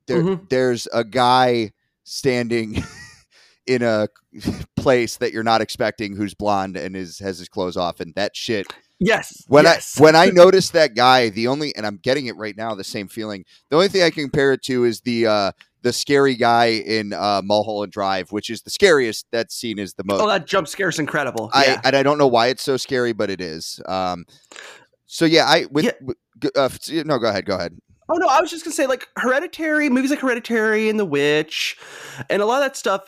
there 0.08 0.22
Mhm. 0.22 0.50
there's 0.50 0.88
a 0.94 1.04
guy 1.04 1.72
standing 2.04 2.84
in 3.68 3.82
a 3.84 4.08
place 4.76 5.18
that 5.18 5.32
you're 5.34 5.44
not 5.44 5.62
expecting 5.62 6.16
who's 6.16 6.34
blonde 6.34 6.76
and 6.78 6.96
is 6.96 7.20
has 7.20 7.38
his 7.40 7.48
clothes 7.50 7.78
off 7.78 8.00
and 8.00 8.14
that 8.16 8.36
shit 8.36 8.66
yes 9.00 9.44
when 9.48 9.64
yes. 9.66 10.00
I 10.00 10.04
when 10.04 10.16
I 10.16 10.26
noticed 10.34 10.74
that 10.74 10.96
guy, 10.96 11.30
the 11.30 11.48
only 11.48 11.76
and 11.76 11.86
I'm 11.88 11.98
getting 11.98 12.28
it 12.28 12.36
right 12.36 12.56
now, 12.56 12.76
the 12.76 12.84
same 12.84 13.08
feeling. 13.08 13.46
The 13.70 13.76
only 13.76 13.88
thing 13.88 14.04
I 14.04 14.10
can 14.12 14.24
compare 14.26 14.54
it 14.54 14.62
to 14.64 14.84
is 14.86 15.02
the 15.02 15.26
uh 15.28 15.52
the 15.84 15.92
scary 15.92 16.36
guy 16.36 16.66
in 16.66 17.12
uh 17.14 17.42
Mulholland 17.44 17.92
Drive, 17.92 18.32
which 18.32 18.50
is 18.52 18.62
the 18.62 18.70
scariest. 18.70 19.26
That 19.32 19.52
scene 19.52 19.80
is 19.80 19.96
the 19.96 20.04
most. 20.06 20.22
oh 20.22 20.28
that 20.28 20.46
jump 20.46 20.68
scare 20.68 20.90
is 20.90 21.00
incredible 21.00 21.50
I 21.54 21.66
yeah. 21.66 21.82
and 21.84 21.96
I 21.96 22.04
don't 22.04 22.20
know 22.20 22.28
why 22.28 22.48
it's 22.48 22.62
so 22.64 22.78
scary, 22.78 23.12
but 23.14 23.32
it 23.32 23.42
is. 23.42 23.82
Um, 23.88 24.26
so 25.14 25.26
yeah, 25.26 25.46
I 25.46 25.66
with, 25.72 25.86
Yeah. 25.86 25.92
with 26.02 26.18
uh, 26.58 26.70
no, 27.06 27.20
go 27.20 27.28
ahead, 27.28 27.46
go 27.46 27.56
ahead. 27.56 27.78
Oh 28.10 28.16
no, 28.18 28.28
I 28.28 28.40
was 28.42 28.50
just 28.50 28.64
gonna 28.64 28.74
say 28.74 28.88
like 28.88 29.08
Hereditary, 29.18 29.90
movies 29.90 30.10
like 30.10 30.20
Hereditary 30.20 30.90
and 30.90 30.98
The 31.00 31.06
Witch, 31.06 31.78
and 32.30 32.42
a 32.42 32.46
lot 32.46 32.62
of 32.62 32.66
that 32.66 32.78
stuff. 32.78 33.08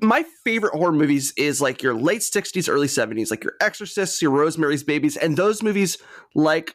My 0.00 0.24
favorite 0.42 0.74
horror 0.74 0.92
movies 0.92 1.32
is 1.36 1.60
like 1.60 1.82
your 1.82 1.94
late 1.94 2.22
'60s, 2.22 2.68
early 2.68 2.88
'70s, 2.88 3.30
like 3.30 3.44
your 3.44 3.54
Exorcists, 3.60 4.20
your 4.20 4.30
Rosemary's 4.32 4.82
Babies, 4.82 5.16
and 5.16 5.36
those 5.36 5.62
movies 5.62 5.98
like 6.34 6.74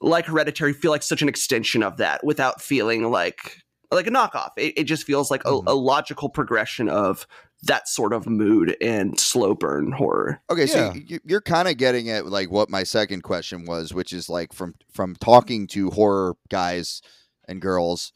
like 0.00 0.26
Hereditary 0.26 0.72
feel 0.72 0.90
like 0.90 1.02
such 1.02 1.22
an 1.22 1.28
extension 1.28 1.82
of 1.82 1.98
that 1.98 2.24
without 2.24 2.60
feeling 2.60 3.10
like 3.10 3.62
like 3.92 4.06
a 4.06 4.10
knockoff. 4.10 4.50
It, 4.56 4.76
it 4.78 4.84
just 4.84 5.04
feels 5.04 5.30
like 5.30 5.44
a, 5.44 5.50
Mhm. 5.50 5.64
a 5.68 5.74
logical 5.74 6.28
progression 6.28 6.88
of 6.88 7.26
that 7.64 7.88
sort 7.88 8.12
of 8.12 8.26
mood 8.26 8.76
and 8.80 9.18
slow 9.18 9.54
burn 9.54 9.92
horror. 9.92 10.40
Okay, 10.50 10.62
Yeah. 10.66 10.92
so 10.92 10.94
you, 10.94 11.18
you're 11.24 11.40
kind 11.40 11.68
of 11.68 11.76
getting 11.76 12.10
at 12.10 12.26
like 12.26 12.50
what 12.50 12.68
my 12.70 12.82
second 12.82 13.22
question 13.22 13.64
was, 13.64 13.92
which 13.92 14.12
is 14.12 14.28
like 14.28 14.52
from 14.52 14.74
from 14.92 15.14
talking 15.16 15.66
to 15.68 15.90
horror 15.90 16.34
guys 16.50 17.00
and 17.48 17.60
girls. 17.60 18.12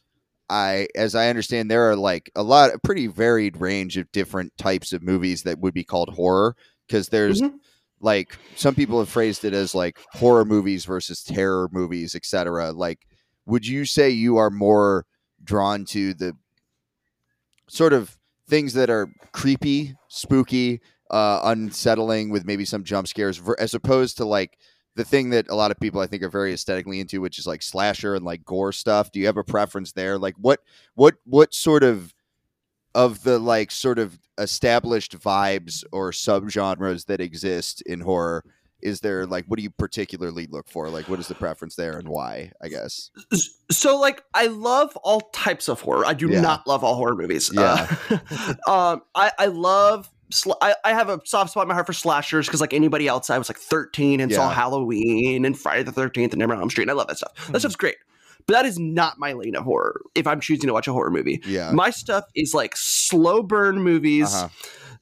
I, 0.51 0.89
as 0.95 1.15
I 1.15 1.29
understand, 1.29 1.71
there 1.71 1.91
are 1.91 1.97
like 1.97 2.31
a 2.35 2.43
lot, 2.43 2.73
a 2.75 2.79
pretty 2.79 3.07
varied 3.07 3.59
range 3.61 3.99
of 3.99 4.11
different 4.13 4.57
types 4.57 4.95
of 4.95 5.03
movies 5.03 5.43
that 5.43 5.59
would 5.59 5.75
be 5.75 5.85
called 5.85 6.09
horror. 6.15 6.57
Because 6.87 7.09
there's 7.09 7.43
Mhm. 7.43 7.59
like 8.01 8.39
some 8.57 8.75
people 8.75 8.99
have 8.99 9.11
phrased 9.11 9.45
it 9.45 9.53
as 9.53 9.75
like 9.75 9.99
horror 10.15 10.47
movies 10.47 10.87
versus 10.87 11.23
terror 11.23 11.69
movies, 11.71 12.15
etc. 12.15 12.73
Like, 12.73 13.07
would 13.45 13.67
you 13.67 13.85
say 13.85 14.09
you 14.09 14.39
are 14.39 14.49
more 14.51 15.05
drawn 15.45 15.85
to 15.87 16.15
the 16.15 16.33
sort 17.69 17.93
of 17.93 18.18
things 18.49 18.75
that 18.75 18.91
are 18.91 19.13
creepy, 19.33 19.95
spooky, 20.09 20.81
uh, 21.11 21.41
unsettling 21.45 22.31
with 22.31 22.45
maybe 22.45 22.65
some 22.65 22.85
jump 22.85 23.09
scares, 23.09 23.41
as 23.59 23.75
opposed 23.75 24.17
to 24.17 24.25
like 24.25 24.59
the 24.97 25.05
thing 25.05 25.31
that 25.31 25.49
a 25.49 25.55
lot 25.55 25.71
of 25.71 25.79
people 25.79 26.01
I 26.01 26.07
think 26.07 26.23
are 26.23 26.29
very 26.29 26.53
aesthetically 26.53 27.01
into, 27.01 27.21
which 27.21 27.39
is 27.39 27.47
like 27.47 27.63
slasher 27.63 28.15
and 28.15 28.25
like 28.25 28.45
gore 28.45 28.73
stuff. 28.73 29.13
Do 29.13 29.21
you 29.21 29.27
have 29.27 29.37
a 29.37 29.45
preference 29.45 29.93
there? 29.93 30.19
Like 30.19 30.35
what 30.39 30.61
what 30.95 31.17
what 31.25 31.55
sort 31.55 31.85
of 31.85 32.15
of 32.95 33.23
the 33.23 33.39
like 33.39 33.71
sort 33.71 33.99
of 33.99 34.19
established 34.39 35.19
vibes 35.19 35.85
or 35.93 36.11
subgenres 36.11 37.07
that 37.07 37.21
exist 37.21 37.83
in 37.83 38.01
horror 38.01 38.45
is 38.81 39.01
there 39.01 39.26
like 39.26 39.45
what 39.47 39.57
do 39.59 39.62
you 39.62 39.70
particularly 39.70 40.47
look 40.51 40.68
for 40.68 40.89
like 40.89 41.09
what 41.09 41.18
is 41.18 41.26
the 41.29 41.35
preference 41.35 41.74
there 41.74 41.99
and 41.99 42.09
why 42.09 42.53
i 42.62 42.68
guess 42.68 43.11
so 43.70 43.99
like 43.99 44.22
i 44.35 44.47
love 44.47 44.97
all 44.99 45.20
types 45.33 45.68
of 45.68 45.81
horror 45.81 46.07
i 46.07 46.14
do 46.14 46.29
Yeah. 46.29 46.41
not 46.41 46.66
love 46.66 46.85
all 46.85 46.95
horror 46.95 47.16
movies 47.16 47.51
Yeah. 47.53 47.87
Uh, 48.11 48.55
um 48.70 49.03
I, 49.14 49.33
I 49.39 49.47
love 49.47 50.09
sl- 50.31 50.53
I, 50.62 50.74
I 50.85 50.93
have 50.93 51.09
a 51.09 51.20
soft 51.24 51.51
spot 51.53 51.62
in 51.64 51.68
my 51.68 51.74
heart 51.74 51.87
for 51.87 51.93
slashers 51.93 52.47
because 52.47 52.61
like 52.61 52.74
anybody 52.74 53.09
else, 53.09 53.31
I 53.31 53.39
was 53.39 53.49
like 53.49 53.57
13 53.59 54.20
and 54.20 54.33
saw 54.33 54.51
Halloween 54.51 55.45
and 55.45 55.59
Friday 55.59 55.83
the 55.83 55.91
13th 55.93 56.33
and 56.33 56.37
Nightmare 56.39 56.57
on 56.57 56.62
Elm 56.62 56.70
Street. 56.70 56.85
And 56.85 56.91
I 56.91 56.95
love 56.95 57.09
that 57.09 57.16
stuff. 57.16 57.33
Mhm. 57.37 57.53
That 57.53 57.61
stuff's 57.61 57.76
great. 57.76 57.97
But 58.47 58.53
that 58.53 58.66
is 58.66 58.79
not 58.79 59.18
my 59.18 59.33
lane 59.33 59.57
of 59.57 59.64
horror. 59.64 60.03
If 60.14 60.26
I'm 60.26 60.39
choosing 60.41 60.66
to 60.68 60.72
watch 60.74 60.87
a 60.87 60.93
horror 60.93 61.11
movie, 61.11 61.41
Yeah. 61.47 61.70
my 61.72 61.89
stuff 61.91 62.24
is 62.35 62.53
like 62.55 62.74
slow 62.76 63.43
burn 63.43 63.83
movies 63.83 64.33
Uh-huh. 64.35 64.49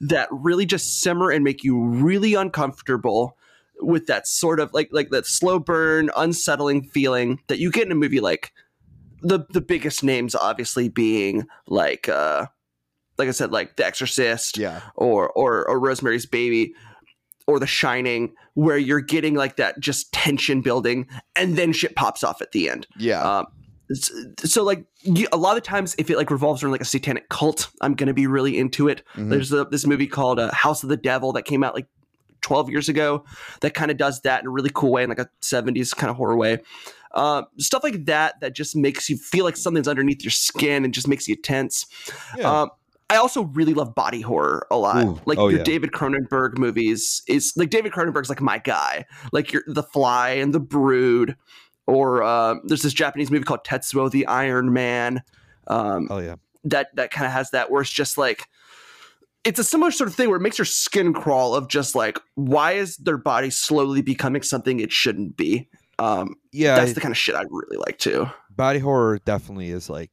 that 0.03 0.29
really 0.31 0.65
just 0.65 1.01
simmer 1.01 1.31
and 1.31 1.43
make 1.45 1.65
you 1.65 1.77
really 1.79 2.35
uncomfortable 2.35 3.37
with 3.81 4.07
that 4.07 4.27
sort 4.27 4.61
of 4.61 4.73
like 4.73 4.89
like 4.93 5.11
that 5.11 5.27
slow 5.27 5.59
burn, 5.59 6.11
unsettling 6.17 6.83
feeling 6.85 7.41
that 7.49 7.59
you 7.59 7.71
get 7.71 7.87
in 7.87 7.93
a 7.93 7.97
movie 7.97 8.21
like 8.21 8.53
the 9.23 9.41
the 9.51 9.61
biggest 9.61 10.03
names 10.05 10.35
obviously 10.35 10.89
being 10.89 11.47
like 11.69 12.09
uh 12.09 12.47
like 13.19 13.29
I 13.29 13.31
said, 13.33 13.51
like 13.51 13.77
The 13.77 13.87
Exorcist 13.87 14.59
Yeah. 14.59 14.81
or 14.95 15.31
or 15.31 15.67
or 15.69 15.81
Rosemary's 15.81 16.27
Baby 16.27 16.75
or 17.47 17.59
The 17.59 17.67
Shining, 17.67 18.35
where 18.55 18.77
you're 18.77 19.01
getting 19.01 19.35
like 19.35 19.57
that 19.57 19.79
just 19.81 20.13
tension 20.13 20.61
building 20.61 21.07
and 21.35 21.57
then 21.57 21.73
shit 21.73 21.95
pops 21.97 22.23
off 22.25 22.43
at 22.43 22.53
the 22.53 22.69
end. 22.69 22.87
Yeah. 22.99 23.23
Um, 23.23 23.47
so 24.39 24.65
like 24.65 24.85
you, 25.03 25.29
a 25.33 25.37
lot 25.37 25.57
of 25.57 25.63
times, 25.63 25.95
if 25.97 26.11
it 26.11 26.17
like 26.17 26.31
revolves 26.31 26.63
around 26.63 26.73
like 26.73 26.81
a 26.81 26.85
satanic 26.85 27.29
cult, 27.29 27.69
I'm 27.81 27.95
gonna 27.95 28.13
be 28.13 28.27
really 28.27 28.59
into 28.59 28.89
it. 28.89 29.03
Mhm. 29.15 29.31
There's 29.31 29.53
a, 29.53 29.65
this 29.65 29.87
movie 29.87 30.09
called 30.09 30.39
uh, 30.41 30.53
House 30.53 30.83
of 30.83 30.89
the 30.89 30.97
Devil 30.97 31.33
that 31.35 31.45
came 31.45 31.63
out 31.65 31.75
like 31.75 31.87
12 32.47 32.71
years 32.71 32.89
ago 32.89 33.25
that 33.61 33.75
kind 33.75 33.91
of 33.91 33.97
does 33.97 34.21
that 34.21 34.41
in 34.41 34.47
a 34.47 34.51
really 34.51 34.71
cool 34.73 34.93
way, 34.93 35.03
in 35.03 35.09
like 35.09 35.19
a 35.19 35.29
70s 35.43 35.95
kind 35.97 36.11
of 36.11 36.17
horror 36.17 36.37
way. 36.37 36.59
Uh, 37.13 37.43
stuff 37.59 37.83
like 37.83 38.05
that 38.05 38.39
that 38.41 38.55
just 38.55 38.77
makes 38.77 39.11
you 39.11 39.17
feel 39.17 39.45
like 39.45 39.57
something's 39.57 39.89
underneath 39.89 40.23
your 40.23 40.31
skin 40.31 40.85
and 40.85 40.95
just 40.95 41.09
makes 41.09 41.27
you 41.27 41.35
tense. 41.35 41.87
Yeah. 42.39 42.63
Um, 42.63 42.71
I 43.11 43.17
also 43.17 43.43
really 43.43 43.75
love 43.75 43.97
body 43.97 44.21
horror 44.21 44.65
a 44.71 44.77
lot. 44.77 45.05
Ooh, 45.05 45.21
like 45.27 45.39
oh, 45.39 45.49
your 45.49 45.59
yeah. 45.59 45.65
David 45.65 45.91
Cronenberg 45.91 46.57
movies 46.57 47.23
is 47.27 47.53
like 47.57 47.71
David 47.71 47.91
Cronenberg's 47.91 48.29
like 48.29 48.41
my 48.41 48.59
guy. 48.59 49.07
Like 49.33 49.53
your 49.53 49.63
The 49.67 49.83
Fly 49.83 50.31
and 50.31 50.55
The 50.55 50.61
Brood, 50.61 51.37
or 51.89 52.23
uh, 52.23 52.57
there's 52.65 52.83
this 52.83 52.93
Japanese 52.93 53.31
movie 53.31 53.45
called 53.45 53.65
Tetsuo 53.65 54.09
the 54.09 54.27
Iron 54.27 54.73
Man. 54.73 55.23
Um, 55.67 56.07
oh 56.11 56.19
yeah. 56.19 56.37
that 56.63 56.95
that 56.95 57.11
kind 57.11 57.27
of 57.27 57.33
has 57.33 57.51
that 57.51 57.73
where 57.73 57.83
it's 57.83 57.91
just 57.91 58.17
like 58.17 58.47
it's 59.47 59.59
a 59.59 59.65
similar 59.65 59.91
sort 59.91 60.09
of 60.09 60.15
thing 60.15 60.29
where 60.29 60.37
it 60.37 60.43
makes 60.43 60.59
your 60.59 60.65
skin 60.65 61.13
crawl 61.15 61.55
of 61.55 61.69
just 61.69 61.95
like 61.95 62.19
why 62.35 62.73
is 62.73 62.97
their 62.99 63.17
body 63.19 63.49
slowly 63.51 64.03
becoming 64.03 64.43
something 64.43 64.81
it 64.81 64.93
shouldn't 64.93 65.37
be. 65.37 65.69
Um, 65.99 66.35
Yeah. 66.53 66.77
that's 66.77 66.93
the 66.93 67.01
kind 67.01 67.13
of 67.13 67.17
shit 67.19 67.35
I 67.35 67.43
really 67.49 67.77
like 67.79 67.99
too. 67.99 68.27
body 68.51 68.79
horror 68.81 69.19
definitely 69.25 69.71
is 69.71 69.89
like 69.89 70.11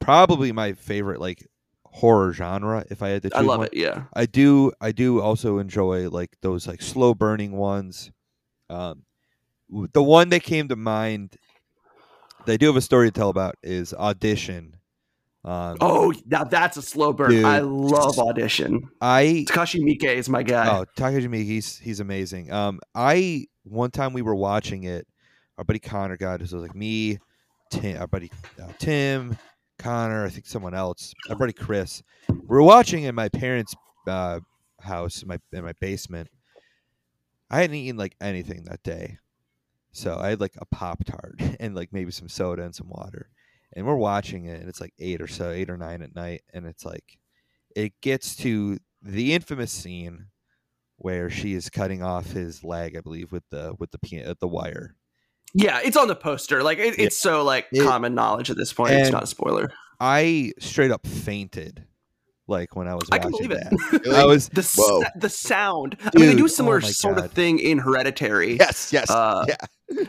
probably 0.00 0.52
my 0.52 0.74
favorite 0.74 1.20
like 1.20 1.44
horror 1.84 2.32
genre 2.32 2.84
if 2.90 3.02
I 3.02 3.08
had 3.08 3.22
to 3.22 3.30
choose 3.30 3.38
I 3.38 3.42
love 3.42 3.58
one. 3.58 3.66
it. 3.72 3.74
Yeah. 3.76 4.04
I 4.14 4.26
do 4.26 4.72
I 4.80 4.92
do 4.92 5.20
also 5.20 5.58
enjoy 5.58 6.08
like 6.10 6.36
those 6.42 6.66
like 6.68 6.82
slow 6.82 7.14
burning 7.14 7.52
ones. 7.52 8.10
Um 8.70 9.02
the 9.92 10.02
one 10.02 10.28
that 10.30 10.42
came 10.42 10.68
to 10.68 10.76
mind 10.76 11.36
that 12.46 12.52
I 12.52 12.56
do 12.56 12.66
have 12.66 12.76
a 12.76 12.80
story 12.80 13.08
to 13.08 13.12
tell 13.12 13.28
about 13.30 13.56
is 13.62 13.92
Audition. 13.92 14.76
Um 15.48 15.78
Oh, 15.80 16.12
now 16.26 16.44
that's 16.44 16.76
a 16.76 16.82
slow 16.82 17.14
burn. 17.14 17.30
Dude. 17.30 17.44
I 17.44 17.60
love 17.60 18.18
audition. 18.18 18.90
I 19.00 19.46
Takashi 19.48 19.80
Miike 19.80 20.04
is 20.04 20.28
my 20.28 20.42
guy. 20.42 20.78
Oh, 20.78 20.84
Takashi 20.94 21.26
Miike, 21.26 21.44
he's 21.44 21.78
he's 21.78 22.00
amazing. 22.00 22.52
Um, 22.52 22.80
I 22.94 23.46
one 23.64 23.90
time 23.90 24.12
we 24.12 24.20
were 24.20 24.34
watching 24.34 24.84
it. 24.84 25.06
Our 25.56 25.64
buddy 25.64 25.78
Connor 25.78 26.18
got 26.18 26.42
it. 26.42 26.50
So 26.50 26.58
it 26.58 26.60
was 26.60 26.68
like 26.68 26.76
me, 26.76 27.18
Tim, 27.70 27.98
our 27.98 28.06
buddy 28.06 28.30
uh, 28.62 28.68
Tim, 28.78 29.38
Connor, 29.78 30.26
I 30.26 30.28
think 30.28 30.46
someone 30.46 30.74
else. 30.74 31.14
Our 31.30 31.36
buddy 31.36 31.54
Chris. 31.54 32.02
We 32.28 32.36
were 32.46 32.62
watching 32.62 33.04
in 33.04 33.14
my 33.14 33.30
parents' 33.30 33.74
uh, 34.06 34.40
house, 34.80 35.22
in 35.22 35.28
my 35.28 35.38
in 35.52 35.64
my 35.64 35.72
basement. 35.80 36.28
I 37.50 37.62
hadn't 37.62 37.76
eaten 37.76 37.96
like 37.96 38.16
anything 38.20 38.64
that 38.64 38.82
day, 38.82 39.16
so 39.92 40.18
I 40.20 40.28
had 40.28 40.40
like 40.42 40.56
a 40.58 40.66
pop 40.66 41.04
tart 41.04 41.40
and 41.60 41.74
like 41.74 41.90
maybe 41.90 42.10
some 42.10 42.28
soda 42.28 42.64
and 42.64 42.74
some 42.74 42.90
water. 42.90 43.30
And 43.74 43.86
we're 43.86 43.96
watching 43.96 44.46
it, 44.46 44.60
and 44.60 44.68
it's 44.68 44.80
like 44.80 44.94
eight 44.98 45.20
or 45.20 45.26
so, 45.26 45.50
eight 45.50 45.68
or 45.70 45.76
nine 45.76 46.02
at 46.02 46.14
night, 46.14 46.42
and 46.54 46.66
it's 46.66 46.84
like 46.84 47.18
it 47.76 47.92
gets 48.00 48.34
to 48.36 48.78
the 49.02 49.34
infamous 49.34 49.70
scene 49.72 50.26
where 50.96 51.30
she 51.30 51.54
is 51.54 51.70
cutting 51.70 52.02
off 52.02 52.30
his 52.32 52.64
leg, 52.64 52.96
I 52.96 53.00
believe, 53.00 53.30
with 53.30 53.44
the 53.50 53.74
with 53.78 53.90
the 53.90 54.36
the 54.40 54.48
wire. 54.48 54.94
yeah, 55.54 55.80
it's 55.84 55.96
on 55.96 56.08
the 56.08 56.16
poster. 56.16 56.62
Like 56.62 56.78
it, 56.78 56.98
Yeah. 56.98 57.04
it's 57.06 57.18
so 57.18 57.42
like 57.44 57.66
It- 57.72 57.84
common 57.84 58.14
knowledge 58.14 58.50
at 58.50 58.56
this 58.56 58.72
point. 58.72 58.92
it's 58.92 59.10
not 59.10 59.22
a 59.24 59.26
spoiler. 59.26 59.70
I 60.00 60.52
straight 60.60 60.90
up 60.90 61.06
fainted, 61.06 61.84
like 62.48 62.74
when 62.76 62.88
I 62.88 62.94
was 62.94 63.08
I 63.12 63.18
can 63.18 63.30
watching 63.32 63.48
believe 63.48 63.62
it. 63.62 63.70
that. 63.70 64.00
Really? 64.06 64.16
I 64.16 64.24
was 64.24 64.48
The 64.48 64.60
s- 64.60 64.76
Whoa. 64.78 65.02
the 65.16 65.28
sound. 65.28 65.96
I 66.02 66.10
mean, 66.18 66.26
they 66.28 66.34
do 66.34 66.46
a 66.46 66.48
similar 66.48 66.78
oh 66.78 66.80
my 66.80 66.88
sort 66.88 67.18
of 67.18 67.30
thing 67.32 67.58
in 67.58 67.78
Hereditary. 67.78 68.56
yes. 68.56 68.92
Yes. 68.92 69.10
Uh, 69.10 69.44
yeah. 69.48 70.04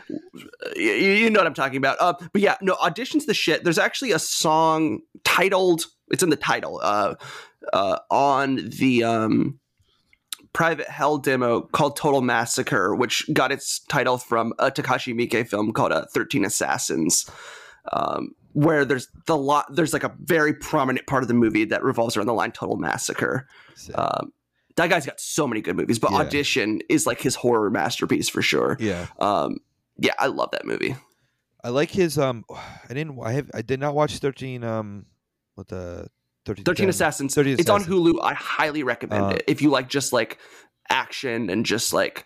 you, 0.75 0.83
you 0.91 1.29
know 1.29 1.39
what 1.39 1.47
I'm 1.47 1.53
talking 1.53 1.77
about. 1.77 1.97
Uh, 1.99 2.13
but 2.31 2.41
yeah, 2.41 2.55
no, 2.61 2.75
auditions 2.75 3.25
the 3.25 3.33
shit. 3.33 3.63
There's 3.63 3.77
actually 3.79 4.11
a 4.11 4.19
song 4.19 4.99
titled. 5.23 5.85
It's 6.11 6.23
in 6.23 6.29
the 6.29 6.35
title. 6.35 6.79
Uh, 6.81 7.15
uh, 7.73 7.99
on 8.09 8.55
the 8.79 9.03
um, 9.03 9.59
Private 10.53 10.87
Hell 10.87 11.17
demo 11.17 11.61
called 11.61 11.95
Total 11.97 12.21
Massacre, 12.21 12.95
which 12.95 13.29
got 13.33 13.51
its 13.51 13.79
title 13.89 14.17
from 14.17 14.53
a 14.59 14.71
Takashi 14.71 15.13
Miike 15.13 15.47
film 15.47 15.71
called 15.73 15.91
uh, 15.91 16.05
Thirteen 16.13 16.45
Assassins. 16.45 17.29
Um, 17.91 18.31
where 18.53 18.83
there's 18.85 19.07
the 19.25 19.37
lot, 19.37 19.65
there's 19.75 19.93
like 19.93 20.03
a 20.03 20.13
very 20.23 20.53
prominent 20.53 21.05
part 21.07 21.23
of 21.23 21.27
the 21.27 21.33
movie 21.33 21.65
that 21.65 21.83
revolves 21.83 22.17
around 22.17 22.27
the 22.27 22.33
line 22.33 22.51
"Total 22.51 22.75
Massacre." 22.77 23.47
Um, 23.95 24.31
that 24.75 24.89
guy's 24.89 25.05
got 25.05 25.19
so 25.19 25.47
many 25.47 25.61
good 25.61 25.75
movies, 25.75 25.99
but 25.99 26.11
Yeah. 26.11 26.17
Audition 26.19 26.81
is 26.89 27.05
like 27.05 27.21
his 27.21 27.35
horror 27.35 27.69
masterpiece 27.69 28.29
for 28.29 28.41
sure. 28.41 28.77
yeah, 28.79 29.07
Um, 29.19 29.57
yeah, 29.97 30.13
I 30.17 30.27
love 30.27 30.51
that 30.51 30.65
movie. 30.65 30.95
I 31.63 31.69
like 31.69 31.91
his. 31.91 32.17
Um, 32.17 32.45
I 32.49 32.93
didn't. 32.93 33.19
I 33.21 33.33
have. 33.33 33.51
I 33.53 33.61
did 33.61 33.79
not 33.79 33.93
watch 33.93 34.17
thirteen. 34.19 34.63
Um, 34.63 35.05
what 35.55 35.67
the 35.67 36.07
thirteen? 36.45 36.63
13 36.63 36.87
Assassins. 36.89 37.35
13 37.35 37.57
It's 37.59 37.69
on 37.69 37.83
Hulu. 37.83 38.19
I 38.23 38.33
highly 38.33 38.83
recommend 38.83 39.25
Uh, 39.25 39.29
it 39.35 39.43
if 39.47 39.61
you 39.61 39.69
like 39.69 39.89
just 39.89 40.13
like 40.13 40.37
action 40.89 41.49
and 41.49 41.65
just 41.65 41.91
like 41.93 42.25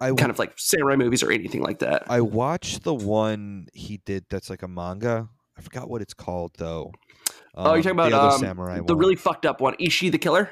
I 0.00 0.12
kind 0.12 0.30
of 0.30 0.38
like 0.38 0.52
samurai 0.56 0.96
movies 0.96 1.22
or 1.22 1.32
anything 1.32 1.62
like 1.62 1.78
that. 1.80 2.04
I 2.08 2.20
watched 2.20 2.84
the 2.84 2.94
one 2.94 3.68
he 3.72 3.96
did. 4.04 4.26
That's 4.30 4.50
like 4.50 4.62
a 4.62 4.68
manga. 4.68 5.28
I 5.60 5.62
forgot 5.62 5.90
what 5.90 6.00
it's 6.00 6.14
called 6.14 6.52
though. 6.56 6.90
oh, 7.54 7.74
you're 7.74 7.82
talking 7.82 7.90
Um, 7.90 7.98
about 7.98 8.10
the 8.10 8.16
other 8.16 8.34
um, 8.36 8.40
samurai 8.40 8.76
the 8.78 8.82
one. 8.94 8.98
really 8.98 9.16
fucked 9.16 9.44
up 9.44 9.60
one, 9.60 9.74
Ishi 9.78 10.08
the 10.08 10.16
Killer. 10.18 10.50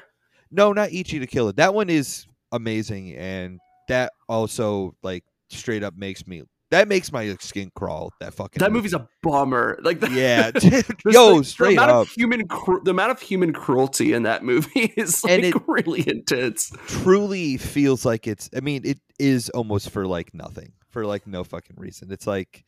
No, 0.51 0.71
not 0.71 0.91
Ichi 0.91 1.17
the 1.17 1.25
Killer. 1.27 1.51
That 1.53 1.73
one 1.73 1.89
is 1.89 2.27
amazing, 2.51 3.15
and 3.15 3.59
that 3.87 4.13
also 4.27 4.95
like 5.03 5.23
straight 5.49 5.83
up 5.83 5.95
makes 5.95 6.27
me. 6.27 6.43
That 6.71 6.87
makes 6.87 7.11
my 7.11 7.35
skin 7.39 7.71
crawl. 7.75 8.13
That 8.19 8.35
fucking. 8.35 8.59
That 8.59 8.71
movie's 8.71 8.93
a 8.93 9.07
bummer. 9.23 9.79
Like 9.81 9.99
the, 9.99 10.11
Yeah, 10.11 10.51
yo, 11.11 11.37
like, 11.37 11.45
straight 11.45 11.69
the 11.77 11.81
amount 11.83 11.91
up. 11.91 12.01
of 12.03 12.09
human 12.09 12.47
cru- 12.47 12.81
the 12.83 12.91
amount 12.91 13.09
of 13.11 13.19
human 13.21 13.51
cruelty 13.53 14.13
in 14.13 14.21
that 14.23 14.43
movie 14.43 14.93
is 14.95 15.23
like 15.23 15.33
And 15.33 15.45
it- 15.45 15.55
really 15.67 16.07
intense. 16.07 16.71
truly 16.87 17.57
feels 17.57 18.05
like 18.05 18.27
it's. 18.27 18.49
I 18.55 18.59
mean, 18.59 18.81
it 18.85 18.99
is 19.17 19.49
almost 19.49 19.89
for 19.89 20.05
like 20.05 20.31
nothing, 20.35 20.73
for 20.91 21.07
like 21.07 21.25
no 21.25 21.43
fucking 21.43 21.77
reason. 21.79 22.11
It's 22.11 22.27
like 22.27 22.63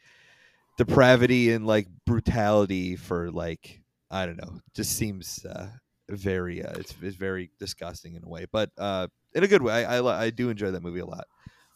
depravity 0.77 1.51
and 1.51 1.65
like 1.65 1.87
brutality 2.05 2.95
for 2.95 3.31
like 3.31 3.81
I 4.09 4.25
don't 4.25 4.37
know. 4.37 4.59
Just 4.73 4.97
seems 4.97 5.45
uh, 5.45 5.69
very. 6.09 6.63
Uh, 6.63 6.73
it's 6.77 6.93
it's 7.01 7.15
very 7.15 7.51
disgusting 7.59 8.15
in 8.15 8.23
a 8.23 8.29
way, 8.29 8.45
but 8.51 8.69
uh, 8.77 9.07
in 9.33 9.43
a 9.43 9.47
good 9.47 9.61
way. 9.61 9.85
I 9.85 9.99
I, 9.99 10.23
I 10.25 10.29
do 10.29 10.49
enjoy 10.49 10.71
that 10.71 10.83
movie 10.83 10.99
a 10.99 11.05
lot. 11.05 11.25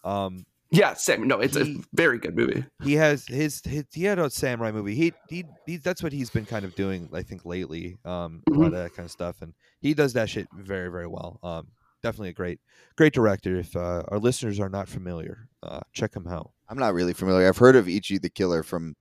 Um, 0.04 0.46
Yeah, 0.72 0.94
same. 0.96 1.28
No, 1.28 1.40
it's 1.40 1.56
a 1.56 1.76
very 1.94 2.20
good 2.20 2.36
movie. 2.36 2.66
he 2.84 2.94
has 2.96 3.26
his, 3.28 3.62
his 3.64 3.86
he 3.94 4.04
had 4.04 4.20
a 4.20 4.30
samurai 4.30 4.72
movie. 4.72 4.96
He, 4.96 5.14
he 5.30 5.46
he 5.66 5.78
that's 5.78 6.04
what 6.04 6.12
he's 6.12 6.30
been 6.30 6.46
kind 6.46 6.66
of 6.66 6.76
doing, 6.76 7.10
I 7.14 7.24
think, 7.24 7.46
lately. 7.46 7.98
Um, 8.04 8.44
a 8.50 8.54
lot 8.54 8.68
of 8.68 8.74
that 8.74 8.94
kind 8.94 9.06
of 9.06 9.12
stuff, 9.12 9.42
and 9.42 9.54
he 9.80 9.94
does 9.94 10.14
that 10.14 10.30
shit 10.30 10.48
very 10.54 10.90
very 10.90 11.08
well. 11.08 11.40
Um, 11.44 11.68
definitely 12.06 12.30
a 12.30 12.34
great 12.34 12.60
great 12.96 13.14
director. 13.14 13.56
If 13.58 13.76
uh, 13.76 14.04
our 14.10 14.20
listeners 14.20 14.60
are 14.60 14.70
not 14.70 14.88
familiar, 14.88 15.50
uh, 15.64 15.82
check 15.94 16.16
him 16.16 16.28
out. 16.28 16.52
I'm 16.70 16.78
not 16.78 16.94
really 16.94 17.14
familiar. 17.14 17.48
I've 17.48 17.58
heard 17.58 17.76
of 17.76 17.88
Ichi 17.90 18.20
the 18.20 18.30
Killer 18.30 18.64
from 18.64 18.96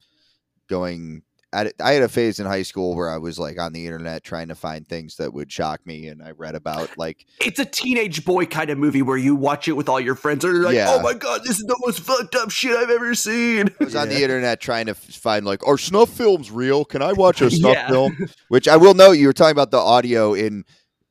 going. 0.68 1.22
At, 1.52 1.72
I 1.80 1.92
had 1.92 2.02
a 2.02 2.08
phase 2.08 2.40
in 2.40 2.46
high 2.46 2.64
school 2.64 2.96
where 2.96 3.08
I 3.08 3.16
was 3.18 3.38
like 3.38 3.60
on 3.60 3.72
the 3.72 3.86
internet 3.86 4.24
trying 4.24 4.48
to 4.48 4.56
find 4.56 4.84
things 4.88 5.14
that 5.18 5.32
would 5.32 5.52
shock 5.52 5.86
me, 5.86 6.08
and 6.08 6.20
I 6.20 6.32
read 6.32 6.56
about 6.56 6.98
like 6.98 7.26
It's 7.40 7.60
a 7.60 7.64
teenage 7.64 8.24
boy 8.24 8.46
kind 8.46 8.70
of 8.70 8.78
movie 8.78 9.02
where 9.02 9.16
you 9.16 9.36
watch 9.36 9.68
it 9.68 9.74
with 9.74 9.88
all 9.88 10.00
your 10.00 10.16
friends 10.16 10.44
and 10.44 10.52
you're 10.52 10.64
like, 10.64 10.74
Yeah. 10.74 10.96
"Oh 10.98 11.00
my 11.00 11.14
god, 11.14 11.42
this 11.44 11.56
is 11.58 11.64
the 11.68 11.78
most 11.86 12.00
fucked 12.00 12.34
up 12.34 12.50
shit 12.50 12.76
I've 12.76 12.90
ever 12.90 13.14
seen." 13.14 13.68
I 13.80 13.84
was 13.84 13.94
on 13.94 14.08
the 14.08 14.20
internet 14.20 14.60
trying 14.60 14.86
to 14.86 14.94
find 14.94 15.46
like, 15.46 15.64
are 15.64 15.78
snuff 15.78 16.10
films 16.10 16.50
real? 16.50 16.84
Can 16.84 17.02
I 17.02 17.12
watch 17.12 17.40
a 17.40 17.48
snuff 17.52 17.74
Yeah. 17.74 17.88
film? 17.88 18.16
Which 18.48 18.66
I 18.66 18.76
will 18.76 18.94
note, 18.94 19.12
you 19.12 19.28
were 19.28 19.32
talking 19.32 19.52
about 19.52 19.70
the 19.70 19.78
audio 19.78 20.34
in 20.34 20.64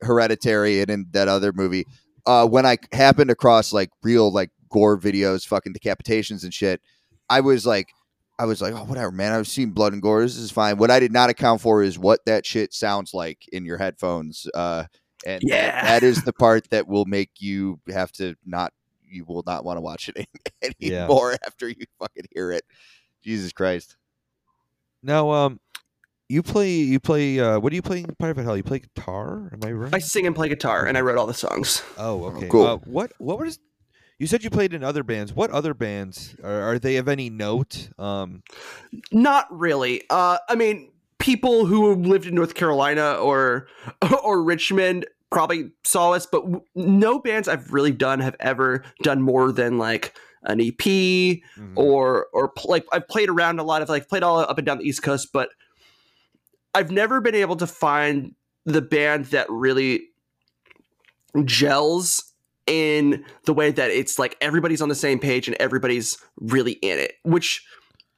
Hereditary 0.04 0.80
and 0.80 0.90
in 0.90 1.06
that 1.12 1.28
other 1.28 1.52
movie. 1.52 1.84
Uh, 2.26 2.46
when 2.46 2.64
I 2.64 2.78
happened 2.92 3.30
across 3.30 3.72
like 3.72 3.90
real 4.02 4.32
like 4.32 4.50
gore 4.70 4.98
videos, 4.98 5.46
fucking 5.46 5.74
decapitations 5.74 6.42
and 6.44 6.54
shit, 6.54 6.80
I 7.28 7.40
was 7.40 7.66
like, 7.66 7.88
I 8.38 8.46
was 8.46 8.60
like, 8.62 8.74
oh 8.74 8.84
whatever, 8.84 9.10
man. 9.12 9.32
I've 9.32 9.46
seen 9.48 9.70
blood 9.70 9.92
and 9.92 10.02
gore. 10.02 10.22
This 10.22 10.36
is 10.36 10.50
fine. 10.50 10.78
What 10.78 10.90
I 10.90 11.00
did 11.00 11.12
not 11.12 11.30
account 11.30 11.60
for 11.60 11.82
is 11.82 11.98
what 11.98 12.20
that 12.26 12.44
shit 12.46 12.72
sounds 12.74 13.14
like 13.14 13.46
in 13.52 13.64
your 13.64 13.78
headphones. 13.78 14.46
Uh, 14.54 14.84
and 15.26 15.42
Yeah. 15.44 15.84
that, 15.84 16.02
is 16.02 16.22
the 16.24 16.32
part 16.32 16.68
that 16.70 16.86
will 16.88 17.04
make 17.04 17.30
you 17.38 17.78
have 17.92 18.10
to 18.12 18.34
not. 18.44 18.72
You 19.06 19.24
will 19.24 19.44
not 19.46 19.64
want 19.64 19.76
to 19.76 19.80
watch 19.80 20.08
it 20.08 20.16
any- 20.62 20.74
Yeah. 20.80 21.04
anymore 21.04 21.36
after 21.46 21.68
you 21.68 21.84
fucking 22.00 22.24
hear 22.34 22.50
it. 22.50 22.64
Jesus 23.22 23.52
Christ! 23.52 23.96
Now, 25.02 25.30
um, 25.30 25.60
you 26.28 26.42
play 26.42 26.70
you 26.70 27.00
play 27.00 27.38
uh, 27.38 27.58
what 27.58 27.70
do 27.70 27.76
you 27.76 27.82
play 27.82 28.00
in 28.00 28.14
Private 28.18 28.44
Hell? 28.44 28.56
You 28.56 28.62
play 28.62 28.80
guitar? 28.80 29.50
Am 29.52 29.60
I 29.64 29.72
right? 29.72 29.94
I 29.94 29.98
sing 29.98 30.26
and 30.26 30.34
play 30.34 30.48
guitar, 30.48 30.86
and 30.86 30.96
I 30.96 31.00
wrote 31.00 31.18
all 31.18 31.26
the 31.26 31.34
songs. 31.34 31.82
Oh, 31.98 32.24
okay. 32.24 32.48
cool. 32.48 32.66
Uh, 32.66 32.76
what 32.78 33.12
what 33.18 33.38
was? 33.38 33.58
You 34.18 34.26
said 34.26 34.44
you 34.44 34.50
played 34.50 34.72
in 34.72 34.84
other 34.84 35.02
bands. 35.02 35.32
What 35.32 35.50
other 35.50 35.74
bands 35.74 36.36
are, 36.42 36.62
are 36.62 36.78
they 36.78 36.96
of 36.96 37.08
any 37.08 37.30
note? 37.30 37.90
Um, 37.98 38.42
Not 39.10 39.46
really. 39.50 40.02
Uh, 40.08 40.38
I 40.48 40.54
mean, 40.54 40.92
people 41.18 41.66
who 41.66 41.94
lived 41.96 42.26
in 42.26 42.34
North 42.34 42.54
Carolina 42.54 43.14
or 43.14 43.66
or 44.22 44.42
Richmond 44.42 45.06
probably 45.30 45.70
saw 45.82 46.12
us, 46.12 46.26
but 46.26 46.42
w- 46.42 46.64
no 46.74 47.18
bands 47.18 47.48
I've 47.48 47.72
really 47.72 47.90
done 47.90 48.20
have 48.20 48.36
ever 48.40 48.84
done 49.02 49.20
more 49.20 49.50
than 49.52 49.78
like 49.78 50.16
an 50.44 50.60
EP 50.60 50.76
mhm. 50.76 51.40
or 51.74 52.26
or 52.32 52.48
pl- 52.48 52.70
like 52.70 52.86
I've 52.92 53.08
played 53.08 53.28
around 53.28 53.58
a 53.58 53.64
lot 53.64 53.82
of 53.82 53.88
like 53.88 54.08
played 54.08 54.22
all 54.22 54.38
up 54.38 54.58
and 54.58 54.66
down 54.66 54.78
the 54.78 54.84
East 54.84 55.02
Coast, 55.02 55.30
but 55.32 55.48
I've 56.74 56.90
never 56.90 57.20
been 57.20 57.34
able 57.34 57.56
to 57.56 57.66
find 57.66 58.34
the 58.64 58.82
band 58.82 59.26
that 59.26 59.48
really 59.50 60.08
gels 61.44 62.32
in 62.66 63.24
the 63.44 63.52
way 63.52 63.70
that 63.70 63.90
it's 63.90 64.18
like 64.18 64.36
everybody's 64.40 64.80
on 64.80 64.88
the 64.88 64.94
same 64.94 65.18
page 65.18 65.48
and 65.48 65.56
everybody's 65.60 66.16
really 66.36 66.72
in 66.72 66.98
it, 66.98 67.14
which 67.22 67.64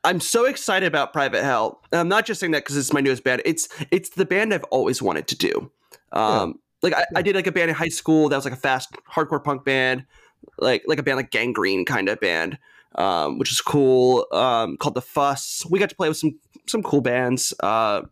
I'm 0.05 0.21
so 0.21 0.45
excited 0.45 0.87
about 0.87 1.13
Private 1.13 1.43
Hell. 1.43 1.81
And 1.91 2.01
I'm 2.01 2.09
not 2.09 2.27
just 2.27 2.39
saying 2.39 2.53
that 2.53 2.63
because 2.65 2.77
it's 2.77 2.93
my 2.93 3.01
newest 3.01 3.25
band. 3.25 3.43
It's 3.45 3.69
it's 3.91 4.11
the 4.11 4.25
band 4.25 4.55
I've 4.55 4.65
always 4.65 5.03
wanted 5.03 5.27
to 5.29 5.37
do. 5.37 5.71
Um, 6.13 6.61
Like 6.83 6.95
I, 6.95 7.05
I 7.17 7.23
did 7.23 7.35
like 7.35 7.47
a 7.49 7.53
band 7.53 7.71
in 7.71 7.75
high 7.75 7.89
school 7.89 8.29
that 8.29 8.37
was 8.37 8.45
like 8.45 8.55
a 8.55 8.59
fast 8.59 8.95
hardcore 9.11 9.43
punk 9.43 9.65
band, 9.65 10.05
like 10.59 10.85
like 10.87 10.99
a 10.99 11.03
band 11.03 11.17
like 11.17 11.31
Gang 11.31 11.53
Green 11.53 11.85
kind 11.85 12.09
of 12.09 12.21
band, 12.21 12.59
um, 12.95 13.39
which 13.39 13.51
is 13.51 13.61
cool. 13.61 14.27
Um, 14.31 14.77
called 14.77 14.95
the 14.95 15.03
Fuss. 15.03 15.65
We 15.69 15.79
got 15.81 15.89
to 15.91 15.97
play 15.97 16.09
with 16.09 16.19
some 16.19 16.39
some 16.67 16.83
cool 16.83 17.01
bands. 17.01 17.53
Uh, 17.61 18.03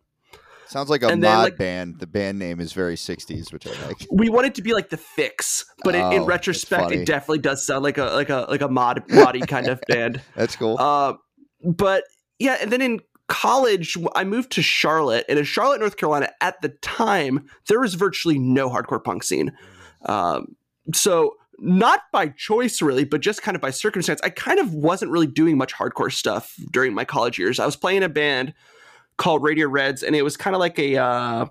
Sounds 0.66 0.88
like 0.90 1.02
a 1.02 1.08
And 1.08 1.20
mod 1.20 1.30
then, 1.30 1.38
like- 1.42 1.56
band. 1.58 2.00
The 2.00 2.06
band 2.06 2.38
name 2.38 2.60
is 2.60 2.72
very 2.72 2.96
'60s, 2.96 3.52
which 3.52 3.66
I 3.66 3.86
like. 3.86 4.06
we 4.10 4.28
wanted 4.28 4.54
to 4.56 4.62
be 4.62 4.72
like 4.74 4.90
the 4.90 4.96
Fix, 4.96 5.64
but 5.84 5.94
in, 5.94 6.00
Oh, 6.02 6.10
in 6.10 6.24
retrospect, 6.24 6.90
it 6.92 7.06
definitely 7.06 7.38
does 7.38 7.66
sound 7.66 7.82
like 7.82 7.98
a 7.98 8.04
like 8.06 8.30
a 8.30 8.46
like 8.48 8.60
a 8.62 8.68
mod 8.68 9.06
moddy 9.08 9.46
kind 9.46 9.68
of 9.68 9.80
band. 9.88 10.20
That's 10.34 10.56
cool. 10.56 10.76
Uh, 10.78 11.14
but 11.62 12.04
yeah, 12.38 12.56
and 12.60 12.70
then 12.72 12.82
in 12.82 13.00
college, 13.28 13.96
I 14.14 14.24
moved 14.24 14.52
to 14.52 14.62
Charlotte, 14.62 15.24
and 15.28 15.38
in 15.38 15.44
Charlotte, 15.44 15.80
North 15.80 15.96
Carolina, 15.96 16.30
at 16.40 16.60
the 16.62 16.70
time, 16.82 17.46
there 17.68 17.80
was 17.80 17.94
virtually 17.94 18.38
no 18.38 18.68
hardcore 18.68 19.02
punk 19.02 19.22
scene. 19.22 19.52
Um, 20.06 20.56
so 20.92 21.34
not 21.58 22.00
by 22.12 22.28
choice 22.28 22.82
really, 22.82 23.04
but 23.04 23.20
just 23.20 23.40
kind 23.40 23.54
of 23.54 23.60
by 23.62 23.70
circumstance, 23.70 24.20
I 24.24 24.28
kind 24.30 24.58
of 24.58 24.74
wasn't 24.74 25.10
really 25.12 25.26
doing 25.28 25.56
much 25.56 25.72
hardcore 25.72 26.12
stuff 26.12 26.54
during 26.72 26.92
my 26.94 27.04
college 27.04 27.38
years. 27.38 27.58
I 27.60 27.64
was 27.66 27.76
playing 27.76 28.02
a 28.02 28.08
band 28.08 28.52
called 29.16 29.42
Radio 29.42 29.68
Reds, 29.68 30.02
and 30.02 30.14
it 30.16 30.22
was 30.22 30.36
kind 30.36 30.54
of 30.54 30.60
like 30.60 30.78
a 30.78 30.96
uh, 30.96 31.46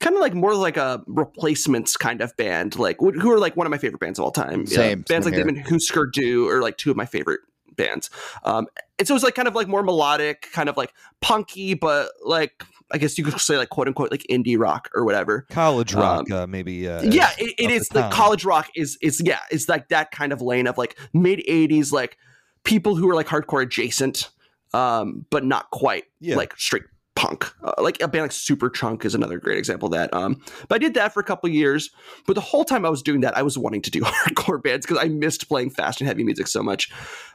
kind 0.00 0.14
of 0.14 0.20
like 0.20 0.34
more 0.34 0.54
like 0.54 0.76
a 0.76 1.02
replacements 1.06 1.96
kind 1.96 2.20
of 2.20 2.36
band, 2.36 2.78
like 2.78 2.96
wh- 2.98 3.18
who 3.20 3.30
are 3.32 3.38
like 3.38 3.56
one 3.56 3.66
of 3.66 3.70
my 3.70 3.78
favorite 3.78 4.00
bands 4.00 4.18
of 4.18 4.24
all 4.24 4.30
time. 4.30 4.66
Same, 4.66 5.02
bands 5.02 5.26
same 5.26 5.34
like 5.34 5.34
them 5.34 5.48
and 5.48 5.64
Hüsker 5.64 6.10
Dü 6.10 6.50
are 6.50 6.62
like 6.62 6.76
two 6.76 6.90
of 6.90 6.96
my 6.96 7.06
favorite 7.06 7.40
bands. 7.76 8.10
Um, 8.44 8.66
and 8.98 9.06
so 9.06 9.12
it 9.12 9.16
was 9.16 9.22
like 9.22 9.34
kind 9.34 9.48
of 9.48 9.54
like 9.54 9.68
more 9.68 9.82
melodic, 9.82 10.48
kind 10.52 10.68
of 10.68 10.76
like 10.76 10.92
punky, 11.20 11.74
but 11.74 12.10
like 12.24 12.62
I 12.92 12.98
guess 12.98 13.18
you 13.18 13.24
could 13.24 13.38
say 13.40 13.56
like 13.56 13.68
quote 13.68 13.88
unquote 13.88 14.10
like 14.10 14.24
indie 14.30 14.58
rock 14.58 14.88
or 14.94 15.04
whatever. 15.04 15.46
college 15.50 15.94
rock, 15.94 16.30
um, 16.30 16.36
uh, 16.36 16.46
maybe. 16.46 16.88
Uh, 16.88 17.02
yeah, 17.02 17.30
it, 17.38 17.54
it 17.58 17.88
the 17.92 18.00
the 18.02 18.08
college 18.10 18.44
rock 18.44 18.68
is 18.76 18.98
is 19.02 19.20
yeah, 19.24 19.40
it's 19.50 19.68
like 19.68 19.88
that 19.88 20.10
kind 20.10 20.32
of 20.32 20.40
lane 20.40 20.66
of 20.66 20.78
like 20.78 20.98
mid 21.12 21.40
'80s 21.48 21.92
like 21.92 22.16
people 22.64 22.96
who 22.96 23.08
are 23.08 23.14
like 23.14 23.26
hardcore 23.26 23.62
adjacent, 23.62 24.30
um, 24.74 25.24
but 25.30 25.44
not 25.44 25.70
quite 25.70 26.04
Yeah. 26.20 26.36
like 26.36 26.54
straight 26.58 26.84
punk. 27.14 27.50
Uh, 27.62 27.72
like 27.78 28.00
a 28.02 28.08
band 28.08 28.22
like 28.24 28.30
Superchunk 28.30 29.04
is 29.04 29.14
another 29.14 29.38
great 29.38 29.56
example 29.58 29.86
of 29.86 29.92
that. 29.92 30.12
Um, 30.12 30.40
but 30.68 30.74
I 30.76 30.78
did 30.78 30.94
that 30.94 31.14
for 31.14 31.20
a 31.20 31.24
couple 31.24 31.48
years. 31.48 31.90
But 32.26 32.34
the 32.34 32.42
whole 32.42 32.64
time 32.64 32.84
I 32.84 32.90
was 32.90 33.02
doing 33.02 33.22
that, 33.22 33.36
I 33.36 33.42
was 33.42 33.56
wanting 33.56 33.80
to 33.82 33.90
do 33.90 34.00
hardcore 34.02 34.62
bands 34.62 34.84
because 34.86 35.02
I 35.02 35.08
missed 35.08 35.48
playing 35.48 35.70
fast 35.70 36.00
and 36.00 36.08
heavy 36.08 36.24
music 36.24 36.46
so 36.46 36.62
much. 36.62 36.90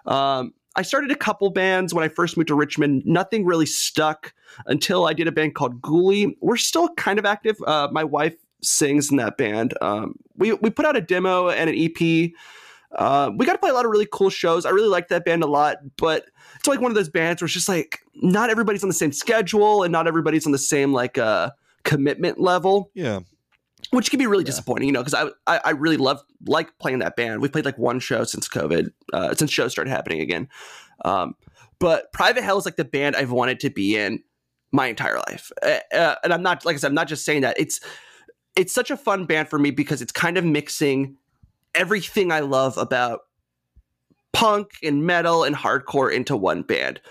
Um, 0.05 0.53
I 0.75 0.84
started 0.84 1.11
a 1.11 1.15
couple 1.15 1.49
bands 1.49 1.93
when 1.93 2.03
I 2.03 2.07
first 2.09 2.38
moved 2.38 2.47
to 2.49 2.55
Richmond. 2.55 3.03
Nothing 3.05 3.43
really 3.43 3.65
stuck 3.65 4.34
until 4.67 5.05
I 5.05 5.13
did 5.13 5.27
a 5.27 5.32
band 5.32 5.55
called 5.55 5.82
Ghouli. 5.82 6.36
We're 6.41 6.57
still 6.57 6.88
kind 6.89 7.17
of 7.19 7.25
active. 7.25 7.57
Uh, 7.65 7.89
my 7.91 8.03
wife 8.03 8.36
sings 8.63 9.09
in 9.09 9.17
that 9.17 9.36
band. 9.38 9.73
Um, 9.82 10.15
we 10.38 10.53
we 10.53 10.69
put 10.69 10.86
out 10.86 10.95
a 10.95 11.01
demo 11.01 11.49
and 11.49 11.69
an 11.69 11.75
EP. 11.75 12.32
Uh, 12.97 13.31
we 13.37 13.45
got 13.45 13.53
to 13.53 13.57
play 13.59 13.69
a 13.69 13.73
lot 13.73 13.85
of 13.85 13.91
really 13.91 14.07
cool 14.11 14.29
shows. 14.29 14.65
I 14.65 14.69
really 14.71 14.89
like 14.89 15.07
that 15.09 15.23
band 15.25 15.43
a 15.43 15.47
lot, 15.47 15.77
but 15.97 16.25
it's 16.55 16.67
like 16.67 16.81
one 16.81 16.91
of 16.91 16.95
those 16.95 17.09
bands 17.09 17.41
where 17.41 17.45
it's 17.45 17.53
just 17.53 17.69
like 17.69 17.99
not 18.15 18.49
everybody's 18.49 18.83
on 18.83 18.89
the 18.89 18.93
same 18.93 19.11
schedule 19.13 19.83
and 19.83 19.91
not 19.91 20.07
everybody's 20.07 20.45
on 20.45 20.51
the 20.51 20.57
same 20.57 20.91
like 20.93 21.17
uh, 21.17 21.51
commitment 21.83 22.39
level 22.39 22.91
Yeah. 22.93 23.21
which 23.91 24.09
can 24.09 24.19
be 24.19 24.27
really 24.27 24.43
Yeah. 24.43 24.47
disappointing, 24.47 24.87
you 24.87 24.93
know, 24.93 25.03
because 25.03 25.13
I, 25.47 25.55
I 25.55 25.61
I 25.65 25.69
really 25.71 25.97
love 25.97 26.21
like 26.47 26.77
playing 26.79 26.99
that 26.99 27.15
band. 27.15 27.41
We 27.41 27.47
played 27.49 27.65
like 27.65 27.77
one 27.77 27.99
show 27.99 28.23
since 28.25 28.47
COVID, 28.49 28.89
uh, 29.13 29.33
since 29.35 29.51
shows 29.51 29.71
started 29.71 29.89
happening 29.91 30.19
again. 30.21 30.49
Um, 31.05 31.35
but 31.79 32.11
Private 32.13 32.43
Hell 32.43 32.57
is 32.57 32.65
like 32.65 32.75
the 32.75 32.85
band 32.85 33.15
I've 33.15 33.31
wanted 33.31 33.59
to 33.61 33.69
be 33.69 33.95
in 33.97 34.21
my 34.71 34.87
entire 34.87 35.17
life, 35.29 35.51
uh, 35.63 35.79
uh, 35.93 36.15
and 36.23 36.33
I'm 36.33 36.43
not 36.43 36.63
like 36.65 36.75
I 36.75 36.79
said, 36.79 36.87
I'm 36.87 36.93
not 36.95 37.07
just 37.07 37.25
saying 37.25 37.41
that. 37.41 37.59
It's 37.59 37.79
it's 38.55 38.73
such 38.73 38.91
a 38.91 38.97
fun 38.97 39.25
band 39.25 39.47
for 39.49 39.57
me 39.57 39.71
because 39.71 40.01
it's 40.01 40.11
kind 40.11 40.37
of 40.37 40.43
mixing 40.45 41.15
everything 41.76 42.32
I 42.32 42.39
love 42.41 42.78
about 42.78 43.22
punk 44.34 44.72
and 44.82 45.05
metal 45.05 45.43
and 45.43 45.55
hardcore 45.55 46.11
into 46.11 46.36
one 46.36 46.61
band. 46.61 47.01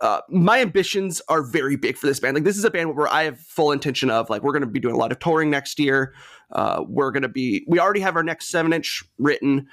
Uh, 0.00 0.20
my 0.30 0.60
ambitions 0.60 1.20
are 1.28 1.42
very 1.42 1.76
big 1.76 1.96
for 1.96 2.06
this 2.06 2.18
band. 2.20 2.34
Like 2.34 2.44
this 2.44 2.56
is 2.56 2.64
a 2.64 2.70
band 2.70 2.96
where 2.96 3.06
I 3.08 3.24
have 3.24 3.38
full 3.38 3.70
intention 3.70 4.10
of 4.10 4.30
like 4.30 4.42
we're 4.42 4.52
going 4.52 4.62
to 4.62 4.66
be 4.66 4.80
doing 4.80 4.94
a 4.94 4.98
lot 4.98 5.12
of 5.12 5.18
touring 5.18 5.50
next 5.50 5.78
year. 5.78 6.14
Uh, 6.52 6.82
we're 6.88 7.10
going 7.10 7.22
to 7.22 7.28
be 7.28 7.64
we 7.68 7.78
already 7.78 8.00
have 8.00 8.16
our 8.16 8.22
next 8.22 8.48
seven 8.48 8.72
inch 8.72 9.04
written. 9.18 9.66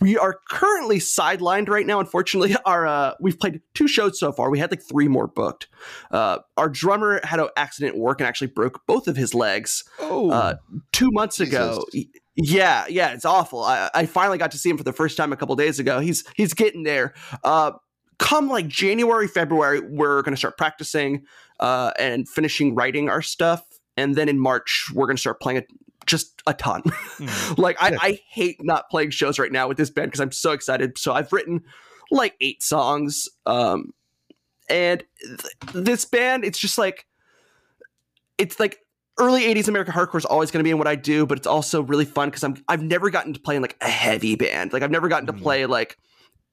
We 0.00 0.16
are 0.16 0.38
currently 0.48 0.98
sidelined 0.98 1.68
right 1.68 1.86
now. 1.86 1.98
Unfortunately, 1.98 2.54
our 2.64 2.86
uh, 2.86 3.14
we've 3.20 3.38
played 3.38 3.60
two 3.74 3.88
shows 3.88 4.18
so 4.20 4.30
far. 4.32 4.48
We 4.48 4.60
had 4.60 4.70
like 4.70 4.82
three 4.82 5.08
more 5.08 5.26
booked. 5.26 5.66
Uh, 6.12 6.38
our 6.56 6.68
drummer 6.68 7.20
had 7.24 7.40
an 7.40 7.48
accident 7.56 7.96
at 7.96 8.00
work 8.00 8.20
and 8.20 8.28
actually 8.28 8.48
broke 8.48 8.86
both 8.86 9.08
of 9.08 9.16
his 9.16 9.34
legs 9.34 9.82
Oh. 10.00 10.30
uh, 10.30 10.54
two 10.92 11.10
months 11.10 11.40
ago. 11.40 11.84
Y- 11.92 12.06
Yeah, 12.36 12.86
yeah, 12.88 13.12
it's 13.12 13.24
awful. 13.24 13.62
I, 13.62 13.90
I 13.94 14.06
finally 14.06 14.38
got 14.38 14.50
to 14.52 14.58
see 14.58 14.68
him 14.68 14.76
for 14.76 14.84
the 14.84 14.92
first 14.92 15.16
time 15.16 15.32
a 15.32 15.36
couple 15.36 15.54
days 15.56 15.78
ago. 15.78 16.00
He's 16.00 16.24
he's 16.34 16.52
getting 16.52 16.82
there. 16.82 17.14
Uh, 17.44 17.72
come 18.18 18.48
like 18.48 18.66
January, 18.66 19.28
February, 19.28 19.80
we're 19.80 20.22
gonna 20.22 20.36
start 20.36 20.56
practicing 20.58 21.24
uh, 21.60 21.92
and 21.98 22.28
finishing 22.28 22.74
writing 22.74 23.08
our 23.08 23.22
stuff, 23.22 23.64
and 23.96 24.16
then 24.16 24.28
in 24.28 24.38
March 24.40 24.90
we're 24.92 25.06
gonna 25.06 25.16
start 25.16 25.40
playing 25.40 25.58
it 25.58 25.66
just 26.06 26.42
a 26.46 26.54
ton. 26.54 26.82
Hmm. 26.84 27.54
like 27.60 27.76
I, 27.80 27.90
Yeah. 27.90 27.98
I 28.00 28.20
hate 28.28 28.56
not 28.62 28.90
playing 28.90 29.10
shows 29.10 29.38
right 29.38 29.52
now 29.52 29.68
with 29.68 29.76
this 29.76 29.90
band 29.90 30.08
because 30.08 30.20
I'm 30.20 30.32
so 30.32 30.52
excited. 30.52 30.98
So 30.98 31.12
I've 31.12 31.32
written 31.32 31.62
like 32.10 32.34
eight 32.40 32.62
songs, 32.62 33.28
um, 33.46 33.92
and 34.68 35.04
th- 35.22 35.72
this 35.72 36.04
band, 36.04 36.44
it's 36.44 36.58
just 36.58 36.78
like 36.78 37.06
it's 38.38 38.58
like 38.58 38.78
early 39.18 39.42
80s 39.42 39.68
American 39.68 39.94
hardcore 39.94 40.18
is 40.18 40.24
always 40.24 40.50
going 40.50 40.60
to 40.60 40.64
be 40.64 40.70
in 40.70 40.78
what 40.78 40.86
I 40.86 40.96
do, 40.96 41.26
but 41.26 41.38
it's 41.38 41.46
also 41.46 41.82
really 41.82 42.04
fun 42.04 42.28
because 42.28 42.42
I'm 42.44 42.56
I've 42.68 42.82
never 42.82 43.10
gotten 43.10 43.32
to 43.34 43.40
play 43.40 43.56
in 43.56 43.62
like 43.62 43.76
a 43.80 43.88
heavy 43.88 44.34
band. 44.36 44.72
Like 44.72 44.82
I've 44.82 44.90
never 44.90 45.08
gotten 45.08 45.26
to 45.26 45.32
Mhm. 45.32 45.42
play 45.42 45.66
like 45.66 45.96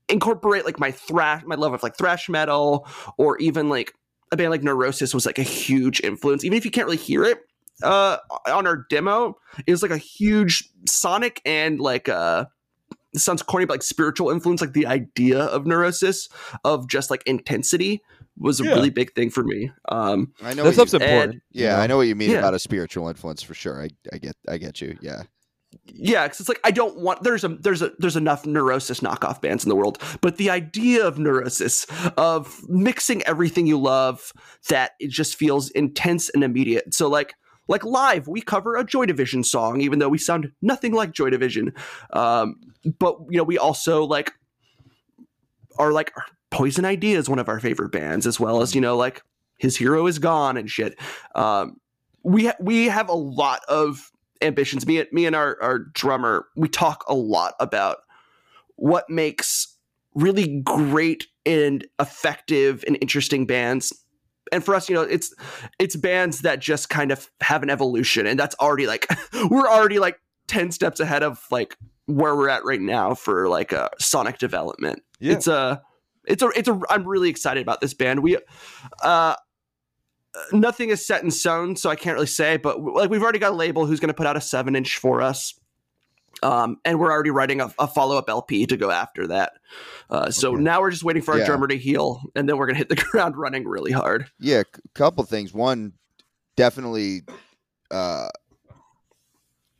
incorporate 0.10 0.66
like 0.66 0.80
my 0.80 0.92
thrash 0.92 1.44
my 1.46 1.56
love 1.56 1.74
of 1.74 1.82
like 1.84 1.98
thrash 1.98 2.28
metal 2.28 2.88
or 3.18 3.38
even 3.38 3.70
like 3.70 3.94
a 4.32 4.38
band 4.38 4.50
like 4.52 4.64
Neurosis 4.64 5.14
was 5.14 5.26
like 5.26 5.40
a 5.40 5.44
huge 5.44 6.02
influence. 6.02 6.44
Even 6.44 6.58
if 6.58 6.66
you 6.66 6.72
can't 6.72 6.86
really 6.86 6.98
hear 6.98 7.24
it 7.24 7.40
uh 7.84 8.18
on 8.48 8.68
our 8.68 8.86
demo, 8.90 9.36
it 9.66 9.72
was 9.72 9.82
like 9.82 9.92
a 9.92 9.98
huge 9.98 10.70
sonic 10.88 11.42
and 11.46 11.80
like 11.80 12.10
uh 12.10 12.46
sounds 13.16 13.42
corny, 13.42 13.66
but 13.66 13.74
like 13.74 13.84
spiritual 13.84 14.30
influence, 14.30 14.62
like 14.62 14.74
the 14.74 14.86
idea 14.86 15.40
of 15.46 15.66
neurosis 15.66 16.30
of 16.64 16.88
just 16.88 17.10
like 17.10 17.24
intensity 17.26 18.02
was 18.38 18.60
a 18.60 18.64
Yeah. 18.64 18.72
really 18.72 18.90
big 18.90 19.14
thing 19.14 19.30
for 19.30 19.44
me. 19.44 19.72
Um 19.90 20.34
I 20.42 20.54
know. 20.54 20.64
that 20.64 20.66
what 20.66 20.74
stuff's 20.74 20.94
you, 20.94 21.00
and- 21.00 21.10
important. 21.12 21.44
you 21.52 21.64
yeah, 21.66 21.76
know? 21.76 21.82
I 21.82 21.88
know 21.88 21.98
what 21.98 22.08
you 22.08 22.16
mean 22.16 22.32
Yeah. 22.32 22.40
about 22.40 22.54
a 22.54 22.60
spiritual 22.60 23.08
influence 23.08 23.42
for 23.44 23.54
sure. 23.54 23.82
I, 23.82 23.90
I 24.14 24.18
get 24.18 24.36
I 24.48 24.58
get 24.58 24.82
you. 24.82 24.98
Yeah. 25.02 25.24
yeah 25.86 26.24
because 26.26 26.42
it's 26.42 26.50
like 26.50 26.60
i 26.66 26.72
don't 26.72 26.98
want 26.98 27.24
there's 27.24 27.46
a 27.46 27.48
there's 27.48 27.82
a 27.82 27.94
there's 27.98 28.18
enough 28.18 28.46
neurosis 28.46 29.00
knockoff 29.00 29.40
bands 29.40 29.64
in 29.64 29.70
the 29.70 29.76
world 29.76 30.02
but 30.20 30.36
the 30.36 30.50
idea 30.50 31.08
of 31.08 31.18
neurosis 31.18 31.88
of 32.18 32.60
mixing 32.68 33.24
everything 33.24 33.66
you 33.66 33.80
love 33.80 34.34
that 34.68 34.92
it 35.00 35.10
just 35.10 35.38
feels 35.38 35.70
intense 35.70 36.30
and 36.32 36.44
immediate 36.44 36.94
so 36.94 37.08
like 37.08 37.36
like 37.70 37.86
live 37.86 38.28
we 38.28 38.42
cover 38.42 38.76
a 38.76 38.84
joy 38.84 39.06
division 39.06 39.46
song 39.46 39.80
even 39.80 40.00
though 40.00 40.10
we 40.10 40.18
sound 40.18 40.52
nothing 40.62 40.92
like 40.92 41.14
joy 41.14 41.30
division 41.30 41.72
um 42.12 42.56
but 43.00 43.16
you 43.30 43.38
know 43.38 43.46
we 43.46 43.58
also 43.58 44.04
like 44.04 44.34
are 45.80 45.94
like 45.94 46.12
poison 46.52 46.86
idea 46.86 47.18
is 47.18 47.30
one 47.30 47.40
of 47.40 47.50
our 47.50 47.60
favorite 47.60 47.92
bands 47.92 48.28
as 48.28 48.40
well 48.40 48.62
as 48.62 48.76
you 48.76 48.82
know 48.82 48.96
like 48.96 49.24
his 49.58 49.78
hero 49.78 50.06
is 50.06 50.20
gone 50.20 50.58
and 50.58 50.70
shit 50.70 51.00
um 51.36 51.78
we 52.24 52.48
ha- 52.48 52.58
we 52.60 52.86
have 52.86 53.10
a 53.10 53.14
lot 53.14 53.62
of 53.68 54.12
ambitions. 54.42 54.86
Me, 54.86 55.04
me 55.12 55.26
and 55.26 55.36
our 55.36 55.58
our 55.62 55.80
drummer, 55.80 56.48
we 56.56 56.68
talk 56.68 57.04
a 57.08 57.16
lot 57.16 57.54
about 57.60 57.98
what 58.76 59.10
makes 59.10 59.78
really 60.14 60.62
great 60.62 61.28
and 61.46 61.86
effective 62.00 62.84
and 62.88 62.98
interesting 63.02 63.46
bands. 63.46 63.94
And 64.52 64.64
for 64.64 64.76
us, 64.76 64.90
you 64.90 64.96
know, 64.96 65.02
it's 65.02 65.34
it's 65.80 65.96
bands 65.96 66.42
that 66.42 66.60
just 66.60 66.90
kind 66.90 67.12
of 67.12 67.30
have 67.42 67.64
an 67.64 67.70
evolution, 67.70 68.26
and 68.28 68.40
that's 68.40 68.56
already 68.60 68.88
like 68.88 69.08
we're 69.50 69.70
already 69.70 70.00
like 70.00 70.20
ten 70.48 70.72
steps 70.72 71.00
ahead 71.00 71.24
of 71.24 71.44
like 71.52 71.78
where 72.08 72.36
we're 72.36 72.50
at 72.50 72.66
right 72.66 72.82
now 72.82 73.14
for 73.14 73.48
like 73.48 73.72
a 73.72 73.90
sonic 74.00 74.38
development. 74.38 75.02
Yeah. 75.20 75.34
It's 75.34 75.48
a 75.48 75.82
it's 76.28 76.42
a 76.44 76.50
it's 76.50 76.68
a 76.70 76.80
I'm 76.90 77.08
really 77.08 77.30
excited 77.30 77.62
about 77.62 77.82
this 77.82 77.94
band. 77.94 78.22
We 78.22 78.38
uh 79.04 79.36
nothing 80.54 80.90
is 80.90 81.06
set 81.06 81.24
in 81.24 81.32
stone, 81.32 81.76
so 81.76 81.90
I 81.90 81.96
can't 81.96 82.16
really 82.16 82.28
say, 82.28 82.58
but 82.58 82.82
like 82.82 83.10
we've 83.10 83.22
already 83.22 83.40
got 83.40 83.52
a 83.52 83.56
label 83.56 83.86
who's 83.86 84.00
going 84.00 84.08
to 84.10 84.14
put 84.14 84.26
out 84.28 84.38
a 84.38 84.42
seven 84.42 84.76
inch 84.76 84.98
for 84.98 85.22
us. 85.22 85.54
Um, 86.44 86.78
and 86.86 87.00
we're 87.00 87.12
already 87.12 87.30
writing 87.30 87.60
a, 87.62 87.72
a 87.78 87.88
follow 87.88 88.18
up 88.18 88.30
LP 88.30 88.66
to 88.66 88.78
go 88.78 88.90
after 88.90 89.28
that. 89.28 89.54
Uh, 90.10 90.32
so 90.32 90.54
Okay. 90.54 90.62
now 90.64 90.80
we're 90.82 90.90
just 90.90 91.04
waiting 91.04 91.22
for 91.22 91.34
our 91.34 91.40
Yeah. 91.40 91.46
drummer 91.46 91.68
to 91.68 91.78
heal, 91.78 92.22
and 92.36 92.48
then 92.48 92.58
we're 92.58 92.66
gonna 92.66 92.78
hit 92.78 92.90
the 92.90 92.96
ground 93.12 93.36
running 93.38 93.68
really 93.68 93.92
hard. 93.92 94.28
Yeah, 94.40 94.62
a 94.62 94.90
couple 94.96 95.24
things. 95.26 95.54
One, 95.54 95.94
definitely. 96.56 97.24
Uh, 97.92 98.30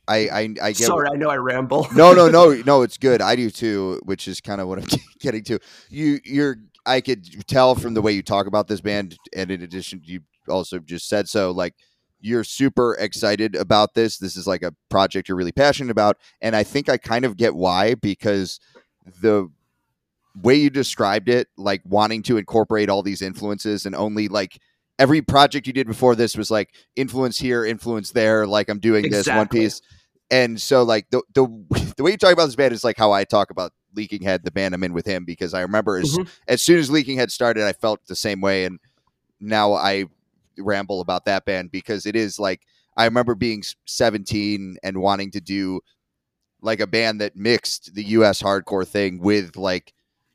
I 0.08 0.16
I 0.28 0.40
I 0.40 0.72
get. 0.72 0.76
Sorry, 0.86 1.08
I 1.12 1.16
know 1.16 1.28
I 1.28 1.36
ramble. 1.36 1.86
no, 1.94 2.12
no, 2.12 2.28
no, 2.28 2.52
no. 2.66 2.82
It's 2.82 2.98
good. 2.98 3.20
I 3.20 3.36
do 3.36 3.50
too, 3.50 4.00
which 4.04 4.26
is 4.28 4.40
kind 4.40 4.60
of 4.60 4.68
what 4.68 4.78
I'm 4.78 4.86
getting 5.20 5.44
to. 5.44 5.58
You, 5.90 6.20
you're. 6.24 6.56
I 6.84 7.00
could 7.00 7.46
tell 7.46 7.76
from 7.76 7.94
the 7.94 8.02
way 8.02 8.12
you 8.12 8.22
talk 8.22 8.46
about 8.46 8.66
this 8.66 8.80
band, 8.80 9.16
and 9.34 9.50
in 9.50 9.62
addition, 9.62 10.00
you 10.04 10.20
also 10.48 10.78
just 10.80 11.08
said 11.08 11.28
so. 11.28 11.52
Like 11.52 11.74
you're 12.20 12.44
super 12.44 12.94
excited 12.98 13.54
about 13.54 13.94
this. 13.94 14.18
This 14.18 14.36
is 14.36 14.46
like 14.46 14.62
a 14.62 14.74
project 14.88 15.28
you're 15.28 15.36
really 15.38 15.52
passionate 15.52 15.90
about, 15.90 16.16
and 16.40 16.56
I 16.56 16.64
think 16.64 16.88
I 16.88 16.96
kind 16.96 17.24
of 17.24 17.36
get 17.36 17.54
why 17.54 17.94
because 17.94 18.58
the 19.20 19.48
way 20.40 20.54
you 20.54 20.70
described 20.70 21.28
it, 21.28 21.48
like 21.56 21.82
wanting 21.84 22.22
to 22.24 22.36
incorporate 22.36 22.88
all 22.88 23.02
these 23.02 23.22
influences 23.22 23.86
and 23.86 23.94
only 23.94 24.28
like 24.28 24.58
every 25.02 25.20
project 25.20 25.66
you 25.66 25.72
did 25.72 25.88
before 25.88 26.14
this 26.14 26.36
was 26.36 26.48
like 26.48 26.72
influence 26.94 27.36
here, 27.36 27.64
influence 27.64 28.12
there. 28.12 28.46
Like 28.46 28.68
I'm 28.68 28.78
doing 28.78 29.10
this 29.10 29.26
one 29.26 29.48
piece, 29.48 29.80
and 30.30 30.60
so 30.62 30.84
like 30.84 31.10
the 31.10 31.22
the 31.34 31.46
the 31.96 32.04
way 32.04 32.12
you 32.12 32.16
talk 32.16 32.32
about 32.32 32.46
this 32.46 32.54
band 32.54 32.72
is 32.72 32.84
like 32.84 32.96
how 32.96 33.10
I 33.10 33.24
talk 33.24 33.50
about 33.50 33.72
Leaking 33.94 34.22
Head, 34.22 34.44
the 34.44 34.52
band 34.52 34.74
I'm 34.74 34.84
in 34.84 34.92
with 34.92 35.04
him, 35.06 35.24
because 35.24 35.54
I 35.54 35.62
remember 35.62 35.98
as 35.98 36.16
Mhm. 36.16 36.28
as 36.46 36.62
soon 36.62 36.78
as 36.78 36.88
Leaking 36.88 37.18
Head 37.18 37.32
started, 37.32 37.64
I 37.64 37.72
felt 37.72 38.06
the 38.06 38.14
same 38.14 38.40
way, 38.40 38.64
and 38.64 38.78
now 39.40 39.72
I 39.72 40.04
ramble 40.56 41.00
about 41.00 41.24
that 41.24 41.44
band 41.44 41.72
because 41.72 42.06
it 42.06 42.14
is 42.14 42.38
like 42.38 42.60
I 42.96 43.06
remember 43.06 43.34
being 43.34 43.64
17 43.86 44.76
and 44.84 45.00
wanting 45.00 45.32
to 45.32 45.40
do 45.40 45.80
like 46.60 46.78
a 46.78 46.86
band 46.86 47.20
that 47.20 47.34
mixed 47.34 47.94
the 47.94 48.04
US 48.04 48.40
hardcore 48.40 48.86
thing 48.86 49.18
with 49.18 49.56
like 49.56 49.92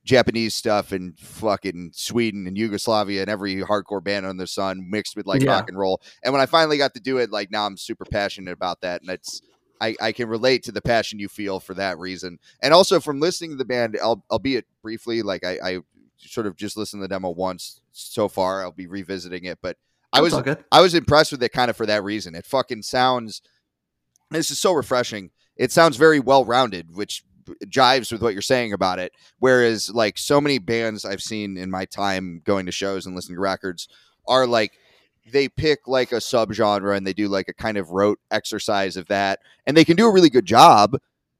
Japanese 0.07 0.55
stuff 0.55 0.91
and 0.91 1.17
fucking 1.19 1.91
Sweden 1.93 2.47
and 2.47 2.57
Yugoslavia 2.57 3.21
and 3.21 3.29
every 3.29 3.57
hardcore 3.57 4.03
band 4.03 4.25
on 4.25 4.37
the 4.37 4.47
sun 4.47 4.89
mixed 4.89 5.15
with 5.15 5.27
like 5.27 5.41
Yeah. 5.43 5.51
rock 5.51 5.69
and 5.69 5.77
roll. 5.77 6.01
And 6.23 6.33
when 6.33 6.41
I 6.41 6.45
finally 6.45 6.77
got 6.77 6.93
to 6.95 6.99
do 6.99 7.17
it, 7.17 7.29
like 7.31 7.51
now 7.51 7.65
I'm 7.65 7.77
super 7.77 8.05
passionate 8.05 8.51
about 8.53 8.81
that. 8.81 9.01
And 9.01 9.09
it's 9.11 9.41
I, 9.79 9.95
I 10.01 10.11
can 10.11 10.27
relate 10.27 10.63
to 10.63 10.71
the 10.71 10.81
passion 10.81 11.19
you 11.19 11.27
feel 11.27 11.59
for 11.59 11.75
that 11.75 11.99
reason. 11.99 12.39
And 12.63 12.73
also 12.73 12.99
from 12.99 13.19
listening 13.19 13.51
to 13.51 13.57
the 13.57 13.65
band, 13.65 13.95
al- 13.97 14.23
albeit 14.31 14.65
briefly, 14.81 15.21
like 15.21 15.45
I, 15.45 15.59
I 15.63 15.79
sort 16.17 16.47
of 16.47 16.55
just 16.55 16.77
listened 16.77 17.01
to 17.01 17.03
the 17.03 17.13
demo 17.13 17.29
once 17.29 17.81
so 17.91 18.27
far. 18.27 18.63
I'll 18.63 18.71
be 18.71 18.87
revisiting 18.87 19.43
it, 19.45 19.59
but 19.61 19.77
I 20.13 20.21
was. 20.21 20.33
I 20.71 20.81
was 20.81 20.95
impressed 20.95 21.31
with 21.33 21.43
it 21.43 21.49
kind 21.49 21.69
of 21.69 21.75
for 21.77 21.85
that 21.85 22.03
reason. 22.03 22.33
It 22.33 22.45
fucking 22.45 22.81
sounds. 22.83 23.41
This 24.31 24.49
is 24.49 24.57
so 24.57 24.71
refreshing. 24.71 25.29
It 25.57 25.71
sounds 25.71 25.97
very 25.97 26.19
well 26.19 26.43
rounded, 26.45 26.95
which 26.95 27.23
jives 27.65 28.11
with 28.11 28.21
what 28.21 28.33
you're 28.33 28.41
saying 28.41 28.73
about 28.73 28.99
it. 28.99 29.11
Whereas, 29.39 29.89
like 29.89 30.17
so 30.17 30.39
many 30.39 30.59
bands 30.59 31.05
I've 31.05 31.21
seen 31.21 31.57
in 31.57 31.71
my 31.71 31.85
time 31.85 32.41
going 32.45 32.65
to 32.65 32.71
shows 32.71 33.05
and 33.05 33.15
listening 33.15 33.37
to 33.37 33.41
records 33.41 33.87
are 34.27 34.45
like 34.47 34.73
they 35.31 35.49
pick 35.49 35.87
like 35.87 36.11
a 36.11 36.15
subgenre 36.15 36.95
and 36.95 37.05
they 37.05 37.13
do 37.13 37.27
like 37.27 37.47
a 37.49 37.53
kind 37.53 37.77
of 37.77 37.89
rote 37.91 38.19
exercise 38.31 38.97
of 38.97 39.07
that, 39.07 39.39
and 39.65 39.75
they 39.75 39.85
can 39.85 39.95
do 39.95 40.07
a 40.07 40.13
really 40.13 40.29
good 40.29 40.45
job, 40.45 40.97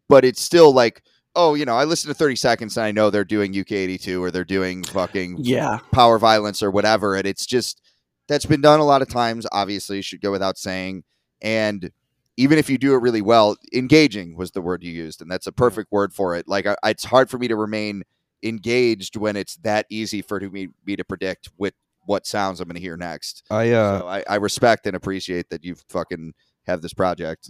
but 0.09 0.25
it's 0.25 0.41
still 0.41 0.73
like. 0.73 1.01
Oh, 1.39 1.53
you 1.53 1.65
know, 1.65 1.77
I 1.77 1.83
listen 1.83 2.07
to 2.07 2.15
30 2.15 2.35
seconds 2.35 2.77
and 2.77 2.83
I 2.87 2.91
know 2.91 3.11
they're 3.11 3.23
doing 3.23 3.53
UK82 3.53 4.19
or 4.19 4.31
they're 4.31 4.43
doing 4.43 4.83
fucking 4.83 5.37
Yeah, 5.41 5.77
power 5.91 6.17
violence 6.17 6.63
or 6.63 6.71
whatever. 6.71 7.15
And 7.15 7.27
it's 7.27 7.45
just 7.45 7.79
that's 8.27 8.47
been 8.47 8.61
done 8.61 8.79
a 8.79 8.85
lot 8.85 9.03
of 9.03 9.07
times. 9.07 9.45
Obviously, 9.51 10.01
should 10.01 10.19
go 10.19 10.31
without 10.31 10.57
saying. 10.57 11.03
And 11.43 11.91
even 12.37 12.57
if 12.59 12.69
you 12.69 12.77
do 12.77 12.93
it 12.93 13.01
really 13.01 13.21
well, 13.21 13.57
engaging 13.73 14.37
was 14.37 14.51
the 14.51 14.61
word 14.61 14.83
you 14.83 14.91
used, 14.91 15.21
and 15.21 15.29
that's 15.29 15.47
a 15.47 15.51
perfect 15.51 15.91
word 15.91 16.13
for 16.13 16.35
it. 16.35 16.47
Like 16.47 16.65
I, 16.67 16.75
it's 16.85 17.03
hard 17.05 17.29
for 17.29 17.37
me 17.37 17.47
to 17.47 17.55
remain 17.55 18.03
engaged 18.43 19.15
when 19.15 19.35
it's 19.35 19.55
that 19.57 19.85
easy 19.89 20.21
for 20.21 20.39
me, 20.39 20.69
me 20.85 20.95
to 20.95 21.03
predict 21.03 21.49
what 21.57 21.73
what 22.05 22.25
sounds 22.25 22.61
I'm 22.61 22.67
going 22.69 22.75
to 22.75 22.81
hear 22.81 22.95
next. 22.95 23.43
I 23.49 23.71
uh, 23.71 23.99
so 23.99 24.07
I, 24.07 24.23
I 24.29 24.35
respect 24.35 24.87
and 24.87 24.95
appreciate 24.95 25.49
that 25.49 25.63
you 25.65 25.75
fucking 25.89 26.33
have 26.65 26.81
this 26.81 26.93
project. 26.93 27.49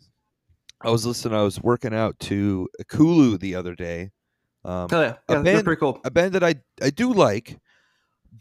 I 0.81 0.89
was 0.89 1.05
listening. 1.05 1.37
I 1.37 1.43
was 1.43 1.61
working 1.61 1.93
out 1.93 2.17
to 2.21 2.67
Kulu 2.87 3.37
the 3.37 3.55
other 3.55 3.75
day. 3.75 4.11
Um, 4.65 4.87
oh, 4.91 5.01
yeah, 5.01 5.07
A 5.07 5.07
yeah 5.07 5.15
they're 5.27 5.43
band- 5.43 5.65
pretty 5.65 5.79
cool. 5.79 5.99
a 6.03 6.11
band 6.11 6.33
that 6.33 6.43
I 6.43 6.55
I 6.81 6.89
do 6.89 7.13
like, 7.13 7.59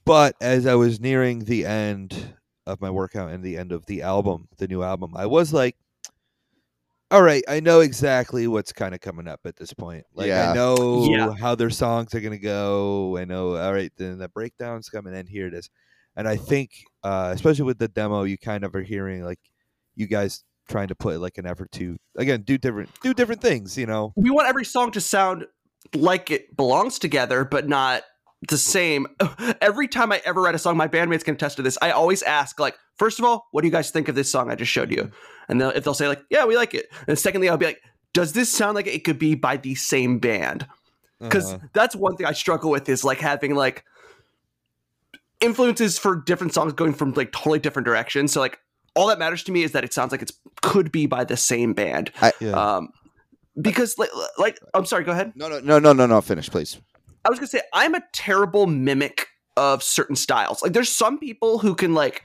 but 0.05 0.36
as 0.40 0.66
I 0.66 0.74
was 0.74 1.01
nearing 1.01 1.40
the 1.44 1.66
end 1.66 2.34
of 2.66 2.80
my 2.80 2.90
workout 2.90 3.30
and 3.30 3.42
the 3.44 3.57
end 3.57 3.72
of 3.72 3.86
the 3.86 4.03
album, 4.03 4.49
the 4.59 4.66
new 4.68 4.82
album, 4.82 5.12
I 5.16 5.26
was 5.26 5.53
like, 5.53 5.76
all 7.11 7.22
right, 7.22 7.42
I 7.48 7.61
know 7.61 7.80
exactly 7.80 8.46
what's 8.48 8.72
kind 8.72 8.94
of 8.94 9.00
coming 9.00 9.28
up 9.28 9.40
at 9.44 9.57
this 9.57 9.72
point. 9.72 10.04
Like 10.14 10.28
Yeah. 10.28 10.50
I 10.50 10.54
know 10.54 11.09
Yeah. 11.11 11.34
how 11.38 11.54
their 11.54 11.70
songs 11.70 12.14
are 12.14 12.20
gonna 12.20 12.38
go. 12.38 13.16
I 13.16 13.24
know 13.24 13.57
all 13.57 13.72
right, 13.72 13.92
then 13.96 14.18
the 14.18 14.28
breakdown's 14.28 14.88
coming 14.88 15.14
in. 15.14 15.26
Here 15.26 15.46
it 15.46 15.54
is. 15.54 15.70
And 16.16 16.26
I 16.26 16.36
think, 16.36 16.70
uh, 17.02 17.30
especially 17.34 17.64
with 17.64 17.78
the 17.78 17.88
demo, 17.88 18.24
you 18.24 18.38
kind 18.38 18.64
of 18.64 18.74
are 18.74 18.82
hearing 18.82 19.22
like 19.22 19.38
you 19.94 20.07
guys 20.07 20.44
trying 20.68 20.88
to 20.88 20.94
put 20.96 21.20
like 21.20 21.38
an 21.38 21.46
effort 21.46 21.70
to 21.72 21.96
again 22.16 22.42
do 22.42 22.59
different 22.59 22.90
do 23.02 23.14
different 23.14 23.40
things. 23.40 23.76
You 23.78 23.86
know, 23.86 24.12
we 24.16 24.30
want 24.30 24.48
every 24.48 24.64
song 24.64 24.90
to 24.92 25.00
sound 25.00 25.46
like 25.94 26.30
it 26.30 26.57
belongs 26.57 26.98
together, 26.98 27.44
but 27.44 27.68
not 27.68 28.02
the 28.48 28.59
same. 28.59 29.07
Every 29.61 29.86
time 29.88 30.11
I 30.12 30.20
ever 30.24 30.42
write 30.42 30.54
a 30.54 30.59
song, 30.59 30.76
my 30.76 30.88
bandmates 30.88 31.24
can 31.24 31.34
attest 31.34 31.57
to 31.59 31.62
this. 31.62 31.78
I 31.80 31.90
always 31.92 32.22
ask, 32.22 32.59
like, 32.59 32.76
first 32.99 33.18
of 33.18 33.24
all, 33.24 33.47
what 33.53 33.62
do 33.62 33.66
you 33.68 33.72
guys 33.72 33.90
think 33.90 34.09
of 34.09 34.14
this 34.14 34.30
song 34.30 34.51
I 34.51 34.55
just 34.55 34.70
showed 34.72 34.90
you? 34.90 35.11
And 35.49 35.61
they'll, 35.61 35.70
if 35.70 35.84
they'll 35.84 35.94
say, 35.94 36.09
like, 36.09 36.22
yeah, 36.30 36.44
we 36.44 36.57
like 36.57 36.74
it. 36.74 36.86
And 37.07 37.18
secondly, 37.18 37.49
I'll 37.49 37.57
be 37.57 37.66
like, 37.66 37.82
does 38.12 38.32
this 38.32 38.51
sound 38.51 38.74
like 38.74 38.86
it 38.86 39.05
could 39.05 39.18
be 39.18 39.34
by 39.34 39.57
the 39.57 39.74
same 39.74 40.18
band? 40.18 40.66
Because 41.20 41.55
Uh-huh. 41.55 41.66
that's 41.72 41.94
one 41.97 42.16
thing 42.16 42.26
I 42.26 42.32
struggle 42.32 42.70
with 42.70 42.88
is 42.88 43.05
like 43.05 43.18
having 43.18 43.55
like 43.55 43.84
influences 45.40 45.99
for 45.99 46.16
different 46.16 46.55
songs 46.55 46.72
going 46.72 46.94
from 46.94 47.12
like 47.12 47.32
totally 47.32 47.59
different 47.59 47.84
directions. 47.86 48.32
So 48.32 48.40
like 48.40 48.59
all 48.94 49.07
that 49.09 49.18
matters 49.18 49.42
to 49.44 49.53
me 49.53 49.62
is 49.62 49.72
that 49.72 49.84
it 49.84 49.92
sounds 49.92 50.12
like 50.12 50.22
it's 50.22 50.32
could 50.62 50.90
be 50.90 51.07
by 51.07 51.24
the 51.24 51.36
same 51.36 51.74
band. 51.74 52.11
yeah. 52.40 52.53
Um, 52.53 52.88
because 53.61 53.97
like, 53.99 54.11
like 54.38 54.59
I'm 54.74 54.84
sorry, 54.84 55.05
go 55.05 55.12
ahead. 55.12 55.32
No, 55.36 55.49
no, 55.49 55.61
no, 55.61 55.78
no, 55.78 55.92
no, 55.92 56.07
no. 56.07 56.20
Finish, 56.20 56.51
please. 56.51 56.78
I 57.24 57.30
was 57.30 57.38
gonna 57.38 57.49
say 57.49 57.62
I'm 57.72 57.94
a 57.94 58.03
terrible 58.12 58.66
mimic 58.66 59.28
of 59.57 59.82
certain 59.82 60.16
styles. 60.16 60.62
Like 60.62 60.72
there's 60.72 60.90
some 60.90 61.18
people 61.18 61.59
who 61.59 61.74
can 61.74 61.94
like, 61.94 62.24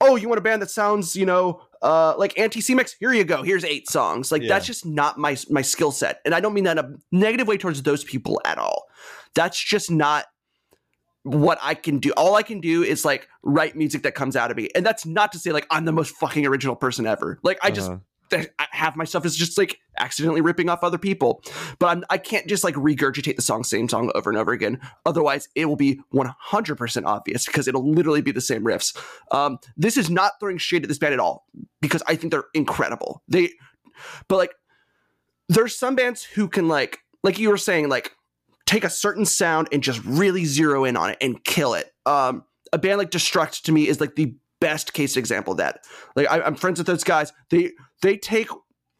oh, 0.00 0.16
you 0.16 0.28
want 0.28 0.38
a 0.38 0.42
band 0.42 0.60
that 0.62 0.70
sounds, 0.70 1.16
you 1.16 1.26
know, 1.26 1.62
uh, 1.82 2.14
like 2.18 2.38
anti-Cimex? 2.38 2.94
Here 3.00 3.12
you 3.12 3.24
go. 3.24 3.42
Here's 3.42 3.64
eight 3.64 3.88
songs. 3.88 4.30
Like 4.30 4.42
Yeah. 4.42 4.48
that's 4.48 4.66
just 4.66 4.84
not 4.86 5.18
my 5.18 5.36
my 5.50 5.62
skill 5.62 5.92
set, 5.92 6.20
and 6.24 6.34
I 6.34 6.40
don't 6.40 6.54
mean 6.54 6.64
that 6.64 6.78
in 6.78 6.84
a 6.84 6.90
negative 7.12 7.46
way 7.48 7.56
towards 7.56 7.82
those 7.82 8.04
people 8.04 8.40
at 8.44 8.58
all. 8.58 8.84
That's 9.34 9.58
just 9.62 9.90
not 9.90 10.26
what 11.22 11.58
I 11.62 11.74
can 11.74 11.98
do. 11.98 12.12
All 12.16 12.36
I 12.36 12.42
can 12.42 12.60
do 12.60 12.82
is 12.82 13.04
like 13.04 13.28
write 13.42 13.74
music 13.76 14.02
that 14.04 14.14
comes 14.14 14.36
out 14.36 14.50
of 14.50 14.56
me, 14.56 14.68
and 14.74 14.84
that's 14.86 15.04
not 15.06 15.32
to 15.32 15.38
say 15.38 15.52
like 15.52 15.66
I'm 15.70 15.84
the 15.84 15.92
most 15.92 16.14
fucking 16.16 16.46
original 16.46 16.76
person 16.76 17.06
ever. 17.06 17.38
Like 17.42 17.58
I 17.62 17.70
just 17.70 17.90
Uh-huh. 17.90 18.00
That 18.30 18.50
I 18.58 18.66
have 18.70 18.96
myself 18.96 19.24
is 19.24 19.36
just 19.36 19.58
like 19.58 19.78
accidentally 19.98 20.40
ripping 20.40 20.68
off 20.68 20.82
other 20.82 20.98
people. 20.98 21.42
But 21.78 21.86
I'm, 21.86 22.04
I 22.10 22.18
can't 22.18 22.46
just 22.46 22.64
like 22.64 22.74
regurgitate 22.74 23.36
the 23.36 23.42
song, 23.42 23.64
same 23.64 23.88
song 23.88 24.10
over 24.14 24.30
and 24.30 24.38
over 24.38 24.52
again. 24.52 24.80
Otherwise, 25.04 25.48
it 25.54 25.66
will 25.66 25.76
be 25.76 26.00
100% 26.14 27.04
obvious 27.04 27.46
because 27.46 27.68
it'll 27.68 27.90
literally 27.90 28.22
be 28.22 28.32
the 28.32 28.40
same 28.40 28.64
riffs. 28.64 28.96
Um, 29.30 29.58
this 29.76 29.96
is 29.96 30.10
not 30.10 30.32
throwing 30.40 30.58
shade 30.58 30.82
at 30.82 30.88
this 30.88 30.98
band 30.98 31.14
at 31.14 31.20
all 31.20 31.46
because 31.80 32.02
I 32.06 32.16
think 32.16 32.30
they're 32.30 32.46
incredible. 32.54 33.22
They, 33.28 33.50
but 34.28 34.36
like, 34.36 34.54
there's 35.48 35.78
some 35.78 35.94
bands 35.94 36.24
who 36.24 36.48
can 36.48 36.68
like, 36.68 36.98
like 37.22 37.38
you 37.38 37.50
were 37.50 37.56
saying, 37.56 37.88
like 37.88 38.12
take 38.66 38.84
a 38.84 38.90
certain 38.90 39.24
sound 39.24 39.68
and 39.72 39.82
just 39.82 40.04
really 40.04 40.44
zero 40.44 40.84
in 40.84 40.96
on 40.96 41.10
it 41.10 41.18
and 41.20 41.42
kill 41.44 41.74
it. 41.74 41.92
Um, 42.04 42.44
a 42.72 42.78
band 42.78 42.98
like 42.98 43.10
Destruct 43.10 43.62
to 43.62 43.72
me 43.72 43.88
is 43.88 44.00
like 44.00 44.16
the 44.16 44.34
best 44.60 44.92
case 44.92 45.16
example 45.16 45.52
of 45.52 45.58
that. 45.58 45.84
Like 46.14 46.30
I, 46.30 46.40
I'm 46.42 46.54
friends 46.54 46.78
with 46.78 46.86
those 46.86 47.04
guys. 47.04 47.32
They 47.50 47.72
they 48.02 48.16
take 48.16 48.48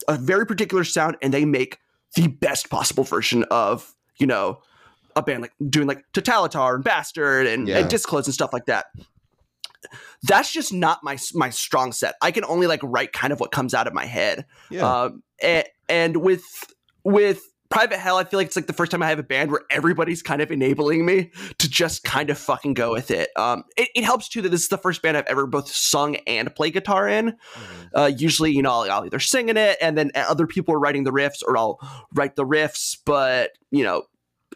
a 0.08 0.16
very 0.16 0.46
particular 0.46 0.84
sound 0.84 1.16
and 1.22 1.32
they 1.32 1.44
make 1.44 1.78
the 2.14 2.28
best 2.28 2.70
possible 2.70 3.04
version 3.04 3.44
of 3.50 3.94
you 4.18 4.26
know 4.26 4.58
a 5.16 5.22
band 5.22 5.40
like 5.42 5.52
doing 5.68 5.86
like 5.88 6.04
Totalitar 6.12 6.74
and 6.74 6.84
Bastard 6.84 7.46
and, 7.46 7.66
Yeah. 7.68 7.78
and 7.78 7.88
Disclose 7.88 8.26
and 8.26 8.34
stuff 8.34 8.52
like 8.52 8.66
that. 8.66 8.86
that's 10.22 10.52
just 10.52 10.72
not 10.72 11.00
my 11.02 11.16
my 11.34 11.50
strong 11.50 11.92
set. 11.92 12.14
I 12.20 12.30
can 12.30 12.44
only 12.44 12.66
like 12.66 12.80
write 12.82 13.12
kind 13.12 13.32
of 13.32 13.40
what 13.40 13.52
comes 13.52 13.74
out 13.74 13.86
of 13.86 13.94
my 13.94 14.04
head. 14.04 14.44
Yeah. 14.70 15.02
Um, 15.02 15.22
and, 15.42 15.64
and 15.88 16.16
with 16.18 16.44
with 17.04 17.42
Private 17.68 17.98
Hell, 17.98 18.16
I 18.16 18.24
feel 18.24 18.38
like 18.38 18.46
it's 18.46 18.56
like 18.56 18.66
the 18.66 18.72
first 18.72 18.90
time 18.92 19.02
I 19.02 19.08
have 19.08 19.18
a 19.18 19.24
band 19.24 19.50
where 19.50 19.62
everybody's 19.70 20.22
kind 20.22 20.40
of 20.40 20.50
enabling 20.50 21.04
me 21.04 21.30
to 21.58 21.68
just 21.68 22.04
kind 22.04 22.30
of 22.30 22.38
fucking 22.38 22.74
go 22.74 22.92
with 22.92 23.10
it. 23.10 23.30
Um, 23.36 23.64
it, 23.76 23.88
it 23.94 24.04
helps 24.04 24.28
too 24.28 24.40
that 24.42 24.50
this 24.50 24.62
is 24.62 24.68
the 24.68 24.78
first 24.78 25.02
band 25.02 25.16
I've 25.16 25.26
ever 25.26 25.46
both 25.46 25.68
sung 25.68 26.16
and 26.26 26.54
play 26.54 26.70
guitar 26.70 27.08
in. 27.08 27.32
Mhm. 27.32 27.90
Uh, 27.94 28.10
usually, 28.16 28.52
you 28.52 28.62
know, 28.62 28.70
I'll, 28.70 28.90
I'll 28.90 29.04
either 29.04 29.18
sing 29.18 29.48
in 29.48 29.56
it 29.56 29.78
and 29.80 29.98
then 29.98 30.10
other 30.14 30.46
people 30.46 30.74
are 30.74 30.78
writing 30.78 31.04
the 31.04 31.12
riffs 31.12 31.42
or 31.46 31.56
I'll 31.56 31.78
write 32.14 32.36
the 32.36 32.46
riffs, 32.46 32.96
but, 33.04 33.50
you 33.70 33.82
know, 33.82 34.02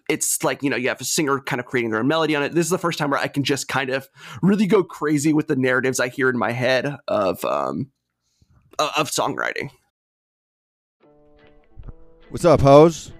it's 0.09 0.43
like, 0.45 0.63
you 0.63 0.71
know, 0.71 0.77
you 0.77 0.89
have 0.89 1.01
a 1.01 1.05
singer 1.05 1.41
kind 1.41 1.59
of 1.61 1.67
creating 1.67 1.91
their 1.91 2.01
own 2.01 2.09
melody 2.09 2.37
on 2.37 2.43
it. 2.43 2.53
This 2.55 2.67
is 2.67 2.71
the 2.71 2.79
first 2.79 2.99
time 2.99 3.11
where 3.11 3.21
I 3.21 3.29
can 3.29 3.45
just 3.45 3.69
kind 3.69 3.91
of 3.91 4.09
really 4.43 4.67
go 4.67 4.83
crazy 4.83 5.33
with 5.33 5.49
the 5.49 5.57
narratives 5.57 6.01
I 6.01 6.09
hear 6.09 6.29
in 6.29 6.39
my 6.39 6.53
head 6.53 6.97
of, 7.09 7.45
um, 7.45 7.91
of 8.79 9.11
songwriting. 9.11 9.71
What's 12.31 12.45
up, 12.45 12.61
hoes? 12.61 13.11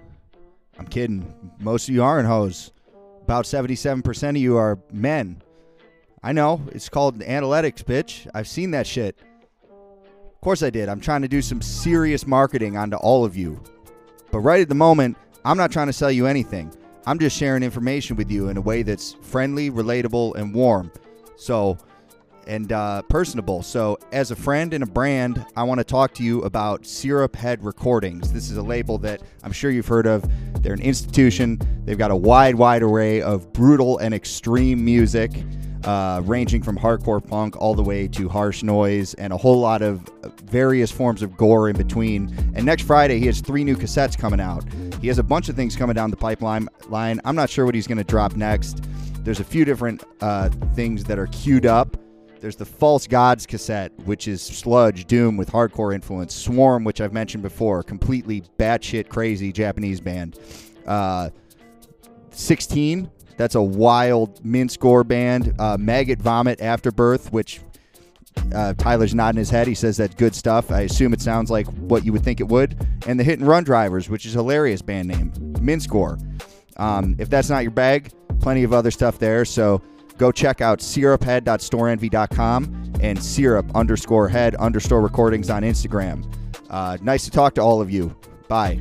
I'm 0.79 0.87
kidding. 0.87 1.35
Most 1.59 1.89
of 1.89 1.93
you 1.93 2.01
aren't 2.01 2.29
hoes. 2.29 2.71
About 3.23 3.43
77% 3.43 4.29
of 4.29 4.37
you 4.37 4.55
are 4.55 4.79
men. 4.89 5.41
I 6.23 6.31
know. 6.31 6.61
It's 6.71 6.87
called 6.87 7.19
analytics, 7.19 7.83
bitch. 7.83 8.25
I've 8.33 8.47
seen 8.47 8.71
that 8.71 8.87
shit. 8.87 9.19
Of 9.69 10.39
course 10.39 10.63
I 10.63 10.69
did. 10.69 10.87
I'm 10.87 11.01
trying 11.01 11.23
to 11.23 11.27
do 11.27 11.41
some 11.41 11.61
serious 11.61 12.25
marketing 12.25 12.77
onto 12.77 12.95
all 12.95 13.25
of 13.25 13.35
you. 13.35 13.61
But 14.31 14.39
right 14.39 14.61
at 14.61 14.69
the 14.69 14.75
moment, 14.75 15.17
I'm 15.43 15.57
not 15.57 15.73
trying 15.73 15.87
to 15.87 15.93
sell 15.93 16.09
you 16.09 16.25
anything. 16.25 16.73
I'm 17.05 17.19
just 17.19 17.37
sharing 17.37 17.63
information 17.63 18.15
with 18.15 18.31
you 18.31 18.47
in 18.47 18.55
a 18.55 18.61
way 18.61 18.81
that's 18.81 19.11
friendly, 19.15 19.69
relatable, 19.69 20.35
and 20.35 20.55
warm. 20.55 20.89
So, 21.35 21.77
and 22.51 22.73
uh, 22.73 23.01
personable. 23.03 23.63
So, 23.63 23.97
as 24.11 24.31
a 24.31 24.35
friend 24.35 24.73
and 24.73 24.83
a 24.83 24.87
brand, 24.87 25.45
I 25.55 25.63
want 25.63 25.79
to 25.79 25.85
talk 25.85 26.13
to 26.15 26.23
you 26.23 26.41
about 26.41 26.85
Syrup 26.85 27.33
Head 27.33 27.63
Recordings. 27.63 28.33
This 28.33 28.51
is 28.51 28.57
a 28.57 28.61
label 28.61 28.97
that 28.99 29.21
I'm 29.41 29.53
sure 29.53 29.71
you've 29.71 29.87
heard 29.87 30.05
of. 30.05 30.29
They're 30.61 30.73
an 30.73 30.81
institution. 30.81 31.61
They've 31.85 31.97
got 31.97 32.11
a 32.11 32.15
wide, 32.15 32.55
wide 32.55 32.83
array 32.83 33.21
of 33.21 33.53
brutal 33.53 33.99
and 33.99 34.13
extreme 34.13 34.83
music, 34.83 35.31
uh, 35.85 36.21
ranging 36.25 36.61
from 36.61 36.77
hardcore 36.77 37.25
punk 37.25 37.55
all 37.55 37.73
the 37.73 37.83
way 37.83 38.09
to 38.09 38.27
harsh 38.27 38.63
noise 38.63 39.13
and 39.13 39.31
a 39.31 39.37
whole 39.37 39.61
lot 39.61 39.81
of 39.81 40.01
various 40.43 40.91
forms 40.91 41.21
of 41.21 41.37
gore 41.37 41.69
in 41.69 41.77
between. 41.77 42.35
And 42.53 42.65
next 42.65 42.83
Friday, 42.83 43.17
he 43.17 43.27
has 43.27 43.39
three 43.39 43.63
new 43.63 43.77
cassettes 43.77 44.17
coming 44.17 44.41
out. 44.41 44.65
He 44.99 45.07
has 45.07 45.19
a 45.19 45.23
bunch 45.23 45.47
of 45.47 45.55
things 45.55 45.77
coming 45.77 45.95
down 45.95 46.11
the 46.11 46.17
pipeline. 46.17 46.67
Line. 46.89 47.21
I'm 47.23 47.37
not 47.37 47.49
sure 47.49 47.65
what 47.65 47.75
he's 47.75 47.87
going 47.87 47.97
to 47.97 48.03
drop 48.03 48.35
next. 48.35 48.83
There's 49.23 49.39
a 49.39 49.45
few 49.45 49.63
different 49.63 50.03
uh, 50.19 50.49
things 50.75 51.05
that 51.05 51.17
are 51.17 51.27
queued 51.27 51.65
up. 51.65 51.95
There's 52.41 52.55
the 52.55 52.65
False 52.65 53.05
Gods 53.05 53.45
cassette, 53.45 53.91
which 54.05 54.27
is 54.27 54.41
sludge, 54.41 55.05
doom 55.05 55.37
with 55.37 55.51
hardcore 55.51 55.93
influence. 55.93 56.33
Swarm, 56.33 56.83
which 56.83 56.99
I've 56.99 57.13
mentioned 57.13 57.43
before, 57.43 57.83
completely 57.83 58.41
batshit 58.57 59.09
crazy 59.09 59.51
Japanese 59.51 60.01
band. 60.01 60.39
Uh, 60.87 61.29
16, 62.31 63.11
that's 63.37 63.53
a 63.53 63.61
wild 63.61 64.43
mince 64.43 64.75
gore 64.75 65.03
band. 65.03 65.53
Uh, 65.59 65.77
Maggot 65.79 66.19
Vomit 66.19 66.61
Afterbirth, 66.61 67.31
which 67.31 67.61
uh, 68.55 68.73
Tyler's 68.73 69.13
nodding 69.13 69.37
his 69.37 69.51
head. 69.51 69.67
He 69.67 69.75
says 69.75 69.97
that's 69.97 70.15
good 70.15 70.33
stuff. 70.33 70.71
I 70.71 70.81
assume 70.81 71.13
it 71.13 71.21
sounds 71.21 71.51
like 71.51 71.67
what 71.67 72.03
you 72.03 72.11
would 72.11 72.23
think 72.23 72.39
it 72.39 72.47
would. 72.47 72.75
And 73.05 73.19
the 73.19 73.23
Hit 73.23 73.37
and 73.37 73.47
Run 73.47 73.63
Drivers, 73.63 74.09
which 74.09 74.25
is 74.25 74.33
a 74.33 74.39
hilarious 74.39 74.81
band 74.81 75.09
name. 75.09 75.31
Mince 75.61 75.85
gore. 75.85 76.17
Um, 76.77 77.15
if 77.19 77.29
that's 77.29 77.51
not 77.51 77.61
your 77.61 77.71
bag, 77.71 78.11
plenty 78.39 78.63
of 78.63 78.73
other 78.73 78.89
stuff 78.89 79.19
there. 79.19 79.45
So 79.45 79.81
go 80.21 80.31
check 80.31 80.61
out 80.61 80.79
syruphead.storenvy.com 80.79 82.93
and 83.01 83.21
syrup 83.21 83.69
underscore 83.73 84.29
head 84.29 84.53
underscore 84.55 85.01
recordings 85.01 85.49
on 85.49 85.63
Instagram. 85.63 86.23
Uh, 86.69 86.97
nice 87.01 87.25
to 87.25 87.31
talk 87.31 87.55
to 87.55 87.61
all 87.61 87.81
of 87.81 87.89
you. 87.89 88.15
Bye. 88.47 88.79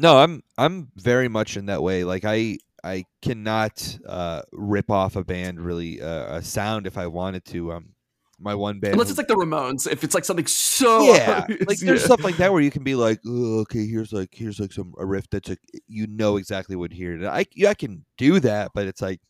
No, 0.00 0.18
I'm 0.18 0.42
I'm 0.56 0.90
very 0.96 1.28
much 1.28 1.56
in 1.56 1.66
that 1.66 1.80
way. 1.80 2.02
Like 2.02 2.24
I 2.24 2.58
I 2.82 3.04
cannot 3.22 3.96
uh, 4.06 4.42
rip 4.50 4.90
off 4.90 5.14
a 5.14 5.22
band 5.22 5.60
really 5.60 6.02
uh, 6.02 6.38
a 6.38 6.42
sound 6.42 6.88
if 6.88 6.98
I 6.98 7.06
wanted 7.06 7.44
to. 7.46 7.74
Um, 7.74 7.90
my 8.40 8.54
one 8.54 8.78
band. 8.80 8.94
Unless 8.94 9.10
it's 9.10 9.18
like 9.18 9.28
the 9.28 9.34
Ramones, 9.34 9.90
if 9.90 10.04
it's 10.04 10.14
like 10.14 10.24
something 10.24 10.46
so 10.46 11.02
yeah, 11.14 11.46
like 11.66 11.78
there's 11.78 12.00
Yeah. 12.00 12.06
stuff 12.06 12.20
like 12.24 12.36
that 12.36 12.52
where 12.52 12.62
you 12.62 12.70
can 12.70 12.84
be 12.84 12.94
like, 12.94 13.20
"Oh, 13.26 13.60
okay, 13.60 13.86
here's 13.86 14.12
like 14.12 14.30
here's 14.32 14.60
like 14.60 14.72
some 14.72 14.94
a 14.98 15.04
riff 15.06 15.28
that's 15.30 15.48
like 15.48 15.60
you 15.86 16.06
know 16.06 16.36
exactly 16.36 16.76
what 16.76 16.92
here. 16.92 17.12
And 17.14 17.26
I 17.26 17.44
I 17.66 17.74
can 17.74 18.04
do 18.16 18.40
that, 18.40 18.70
but 18.74 18.86
it's 18.86 19.02
like 19.02 19.20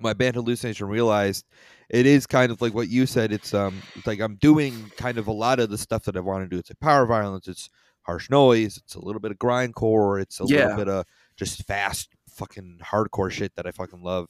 my 0.00 0.12
band 0.12 0.34
hallucination 0.36 0.88
realized 0.88 1.44
it 1.88 2.06
is 2.06 2.26
kind 2.26 2.50
of 2.50 2.60
like 2.60 2.74
what 2.74 2.88
you 2.88 3.06
said. 3.06 3.32
It's 3.32 3.54
um 3.54 3.82
it's 3.94 4.06
like 4.06 4.20
I'm 4.20 4.36
doing 4.36 4.92
kind 4.96 5.18
of 5.18 5.26
a 5.28 5.32
lot 5.32 5.60
of 5.60 5.70
the 5.70 5.78
stuff 5.78 6.04
that 6.04 6.16
I 6.16 6.20
want 6.20 6.44
to 6.44 6.48
do. 6.48 6.58
It's 6.58 6.70
like 6.70 6.80
power 6.80 7.06
violence. 7.06 7.48
It's 7.48 7.68
harsh 8.02 8.28
noise. 8.30 8.76
It's 8.76 8.96
a 8.96 9.04
little 9.04 9.20
bit 9.20 9.30
of 9.30 9.38
grindcore. 9.38 10.20
It's 10.20 10.40
a 10.40 10.44
Yeah. 10.44 10.62
little 10.66 10.76
bit 10.76 10.88
of 10.88 11.04
just 11.36 11.64
fast 11.64 12.10
fucking 12.28 12.80
hardcore 12.82 13.30
shit 13.30 13.54
that 13.56 13.66
I 13.66 13.70
fucking 13.70 14.02
love. 14.02 14.28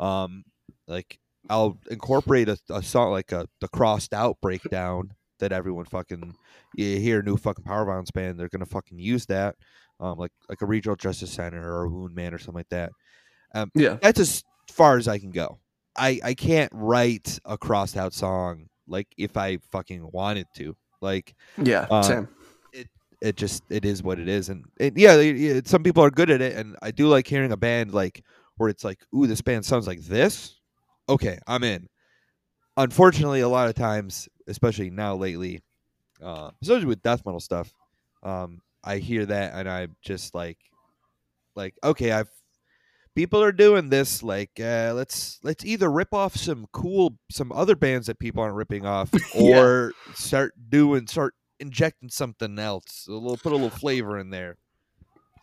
Um, 0.00 0.44
like 0.88 1.18
I'll 1.50 1.78
incorporate 1.90 2.48
a, 2.48 2.56
a 2.70 2.82
song 2.82 3.10
like 3.12 3.32
a 3.32 3.46
the 3.60 3.68
crossed 3.68 4.12
out 4.14 4.38
breakdown 4.40 5.10
that 5.40 5.52
everyone 5.52 5.84
fucking 5.86 6.34
you 6.76 6.98
hear 6.98 7.20
a 7.20 7.22
new 7.22 7.36
fucking 7.36 7.64
power 7.64 7.84
violence 7.84 8.10
band 8.12 8.38
they're 8.38 8.48
gonna 8.48 8.64
fucking 8.66 8.98
use 8.98 9.26
that 9.26 9.56
um 10.00 10.16
like 10.18 10.30
like 10.48 10.62
a 10.62 10.66
regional 10.66 10.94
justice 10.96 11.32
center 11.32 11.60
or 11.74 11.82
a 11.84 11.88
Woundman 11.88 12.32
or 12.32 12.38
something 12.38 12.60
like 12.60 12.68
that 12.70 12.92
yeah. 13.74 13.98
that's 14.00 14.20
as 14.20 14.44
far 14.70 14.96
as 14.96 15.08
I 15.08 15.18
can 15.18 15.30
go 15.32 15.58
I 15.96 16.20
I 16.22 16.34
can't 16.34 16.70
write 16.74 17.38
a 17.44 17.58
crossed 17.58 17.96
out 17.96 18.14
song 18.14 18.66
like 18.86 19.08
if 19.18 19.36
I 19.36 19.58
fucking 19.72 20.08
wanted 20.12 20.46
to 20.56 20.76
like 21.00 21.34
Yeah. 21.60 21.86
Uh, 21.90 22.02
same. 22.02 22.28
it 23.20 23.36
just 23.36 23.62
it 23.70 23.84
is 23.84 24.02
what 24.02 24.18
it 24.18 24.28
is 24.28 24.48
and 24.48 24.64
it, 24.78 24.96
yeah, 24.96 25.14
it- 25.16 25.40
it- 25.40 25.68
some 25.68 25.82
people 25.82 26.02
are 26.04 26.10
good 26.10 26.30
at 26.30 26.40
it 26.40 26.56
and 26.56 26.76
i 26.82 26.90
do 26.90 27.06
like 27.08 27.26
hearing 27.26 27.52
a 27.52 27.56
band 27.56 27.92
like 27.92 28.22
where 28.56 28.68
it's 28.68 28.84
like 28.84 28.98
ooh 29.14 29.26
this 29.26 29.40
band 29.40 29.64
sounds 29.64 29.86
like 29.86 30.00
this 30.02 30.60
okay 31.08 31.38
i'm 31.46 31.64
in 31.64 31.88
unfortunately 32.76 33.40
a 33.40 33.48
lot 33.48 33.68
of 33.68 33.74
times 33.74 34.28
especially 34.46 34.90
now 34.90 35.14
lately 35.14 35.60
uh 36.22 36.50
especially 36.62 36.86
with 36.86 37.02
death 37.02 37.24
metal 37.26 37.40
stuff 37.40 37.72
um 38.22 38.60
i 38.84 38.98
hear 38.98 39.26
that 39.26 39.52
and 39.54 39.68
i'm 39.68 39.96
just 40.02 40.34
like 40.34 40.58
like 41.54 41.74
okay 41.84 42.12
i've 42.12 42.30
people 43.14 43.42
are 43.42 43.52
doing 43.52 43.88
this 43.90 44.22
like 44.22 44.50
uh 44.58 44.92
let's 44.94 45.38
let's 45.42 45.64
either 45.64 45.90
rip 45.90 46.14
off 46.14 46.34
some 46.36 46.66
cool 46.72 47.14
some 47.30 47.52
other 47.52 47.76
bands 47.76 48.06
that 48.06 48.18
people 48.18 48.42
aren't 48.42 48.56
ripping 48.56 48.86
off 48.86 49.10
Yeah. 49.34 49.60
or 49.60 49.92
start 50.14 50.54
doing 50.70 51.06
start 51.06 51.34
injecting 51.60 52.08
something 52.08 52.58
else 52.58 53.06
a 53.08 53.12
little 53.12 53.36
put 53.36 53.52
a 53.52 53.56
little 53.56 53.70
flavor 53.70 54.18
in 54.18 54.30
there 54.30 54.56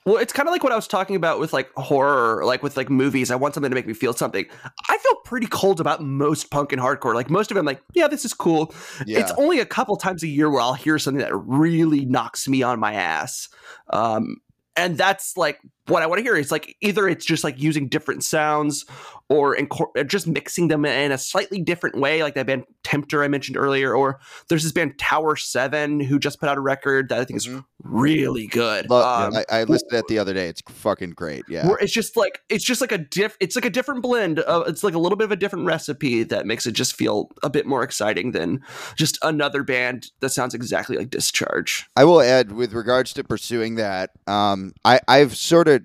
Well, 0.06 0.18
it's 0.18 0.34
kind 0.34 0.47
of 0.47 0.54
like 0.54 0.64
what 0.64 0.72
I 0.72 0.76
was 0.76 0.88
talking 0.88 1.16
about 1.16 1.39
with 1.39 1.54
like 1.54 1.70
horror, 1.76 2.45
like 2.45 2.64
with 2.64 2.78
like 2.78 2.89
movies. 2.89 3.32
I 3.32 3.36
want 3.36 3.54
something 3.54 3.70
to 3.70 3.76
make 3.76 3.86
me 3.86 3.93
feel 3.93 4.14
something. 4.14 4.45
I 4.89 4.97
feel 4.97 5.16
pretty 5.26 5.47
cold 5.47 5.80
about 5.80 6.02
most 6.02 6.50
punk 6.50 6.72
and 6.72 6.82
hardcore. 6.82 7.14
Like 7.14 7.30
most 7.30 7.52
of 7.52 7.56
them, 7.56 7.66
like 7.66 7.82
yeah, 7.93 8.08
this 8.08 8.26
is 8.26 8.34
cool. 8.34 8.74
Yeah. 9.06 9.20
It's 9.20 9.32
only 9.38 9.60
a 9.60 9.66
couple 9.66 9.97
times 9.97 10.24
a 10.24 10.28
year 10.28 10.50
where 10.50 10.62
I'll 10.62 10.74
hear 10.74 10.97
something 10.97 11.22
that 11.22 11.36
really 11.36 12.06
knocks 12.06 12.47
me 12.47 12.64
on 12.64 12.80
my 12.80 12.93
ass. 12.93 13.50
Um, 13.89 14.38
and 14.76 14.97
that's 14.97 15.36
like 15.36 15.60
what 15.89 16.03
I 16.03 16.07
want 16.07 16.19
to 16.19 16.23
hear. 16.23 16.35
It's 16.35 16.51
like 16.51 16.75
either 16.81 17.07
it's 17.07 17.25
just 17.25 17.43
like 17.43 17.59
using 17.61 17.87
different 17.89 18.23
sounds 18.23 18.85
or 19.29 19.55
incor- 19.55 19.91
or 19.95 20.03
just 20.03 20.27
mixing 20.27 20.69
them 20.69 20.85
in 20.85 21.11
a 21.11 21.17
slightly 21.17 21.61
different 21.61 21.97
way, 21.99 22.23
like 22.23 22.33
that 22.35 22.47
band 22.47 22.63
Tempter 22.83 23.23
I 23.23 23.27
mentioned 23.27 23.57
earlier, 23.57 23.93
or 23.93 24.19
there's 24.47 24.63
this 24.63 24.71
band 24.71 24.97
Tower 24.97 25.35
Seven 25.35 25.99
who 25.99 26.17
just 26.17 26.39
put 26.39 26.49
out 26.49 26.57
a 26.57 26.61
record 26.61 27.09
that 27.09 27.19
I 27.19 27.25
think 27.25 27.37
is 27.37 27.47
Mhm. 27.47 27.63
really 27.83 28.47
good. 28.47 28.89
Um, 28.91 29.35
I, 29.35 29.45
I 29.51 29.63
listened 29.65 29.91
to 29.91 29.97
that 29.97 30.07
the 30.07 30.17
other 30.17 30.33
day. 30.33 30.47
It's 30.47 30.61
fucking 30.67 31.11
great. 31.11 31.43
Yeah. 31.47 31.69
it's 31.81 31.93
just 31.93 32.17
like 32.17 32.41
it's 32.49 32.63
just 32.65 32.81
like 32.81 32.91
a 32.91 32.97
diff 32.97 33.37
it's 33.39 33.55
like 33.55 33.65
a 33.65 33.69
different 33.69 34.01
blend 34.01 34.39
of, 34.39 34.67
it's 34.67 34.83
like 34.83 34.93
a 34.95 34.99
little 34.99 35.15
bit 35.17 35.25
of 35.25 35.31
a 35.31 35.35
different 35.35 35.65
recipe 35.65 36.23
that 36.23 36.45
makes 36.47 36.65
it 36.65 36.71
just 36.71 36.95
feel 36.95 37.29
a 37.43 37.49
bit 37.49 37.65
more 37.65 37.83
exciting 37.83 38.31
than 38.31 38.61
just 38.95 39.17
another 39.21 39.63
band 39.63 40.11
that 40.21 40.29
sounds 40.29 40.53
exactly 40.53 40.97
like 40.97 41.09
discharge 41.09 41.87
I 41.95 42.03
will 42.05 42.21
add, 42.21 42.51
with 42.51 42.73
regards 42.73 43.13
to 43.13 43.23
pursuing 43.23 43.75
that, 43.75 44.11
um, 44.27 44.73
I, 44.85 44.99
I've 45.07 45.35
sort 45.35 45.67
of 45.67 45.78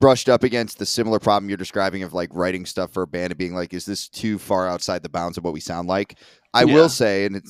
brushed 0.00 0.28
up 0.28 0.42
against 0.42 0.78
the 0.78 0.86
similar 0.86 1.18
problem 1.18 1.48
you're 1.48 1.56
describing 1.56 2.02
of 2.02 2.12
like 2.14 2.30
writing 2.32 2.64
stuff 2.66 2.92
for 2.92 3.02
a 3.02 3.06
band 3.06 3.30
and 3.30 3.38
being 3.38 3.54
like, 3.54 3.72
is 3.74 3.84
this 3.84 4.08
too 4.08 4.38
far 4.38 4.68
outside 4.68 5.02
the 5.02 5.08
bounds 5.08 5.38
of 5.38 5.44
what 5.44 5.52
we 5.52 5.60
sound 5.60 5.88
like? 5.88 6.18
I 6.54 6.64
Yeah. 6.64 6.74
will 6.74 6.88
say, 6.88 7.24
and 7.24 7.36
it 7.36 7.44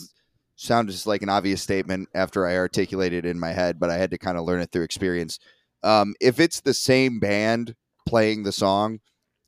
sounds 0.56 0.92
just 0.92 1.06
like 1.06 1.22
an 1.22 1.28
obvious 1.28 1.62
statement 1.62 2.08
after 2.14 2.46
I 2.46 2.56
articulated 2.56 3.24
it 3.24 3.30
in 3.30 3.38
my 3.40 3.52
head, 3.52 3.78
but 3.80 3.90
I 3.90 3.96
had 3.96 4.10
to 4.10 4.18
kind 4.18 4.36
of 4.36 4.44
learn 4.44 4.60
it 4.60 4.70
through 4.70 4.82
experience. 4.82 5.38
Um, 5.82 6.14
if 6.20 6.40
it's 6.40 6.60
the 6.60 6.74
same 6.74 7.18
band 7.18 7.74
playing 8.06 8.42
the 8.42 8.52
song 8.52 9.00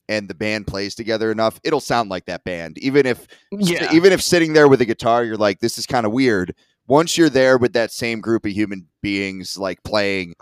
and 0.08 0.28
the 0.28 0.34
band 0.34 0.66
plays 0.66 0.94
together 0.94 1.30
enough, 1.30 1.60
it'll 1.64 1.80
sound 1.80 2.10
like 2.10 2.26
that 2.26 2.44
band, 2.44 2.78
even 2.78 3.06
if 3.06 3.26
yeah 3.52 3.92
even 3.92 4.12
if 4.12 4.22
sitting 4.22 4.52
there 4.52 4.68
with 4.68 4.80
a 4.80 4.84
guitar, 4.86 5.24
you're 5.24 5.36
like, 5.36 5.60
this 5.60 5.78
is 5.78 5.86
kind 5.86 6.06
of 6.06 6.12
weird. 6.12 6.54
Once 6.86 7.16
you're 7.16 7.30
there 7.30 7.56
with 7.56 7.72
that 7.72 7.90
same 7.92 8.20
group 8.20 8.44
of 8.44 8.52
human 8.52 8.86
beings, 9.02 9.56
like 9.56 9.82
playing, 9.84 10.34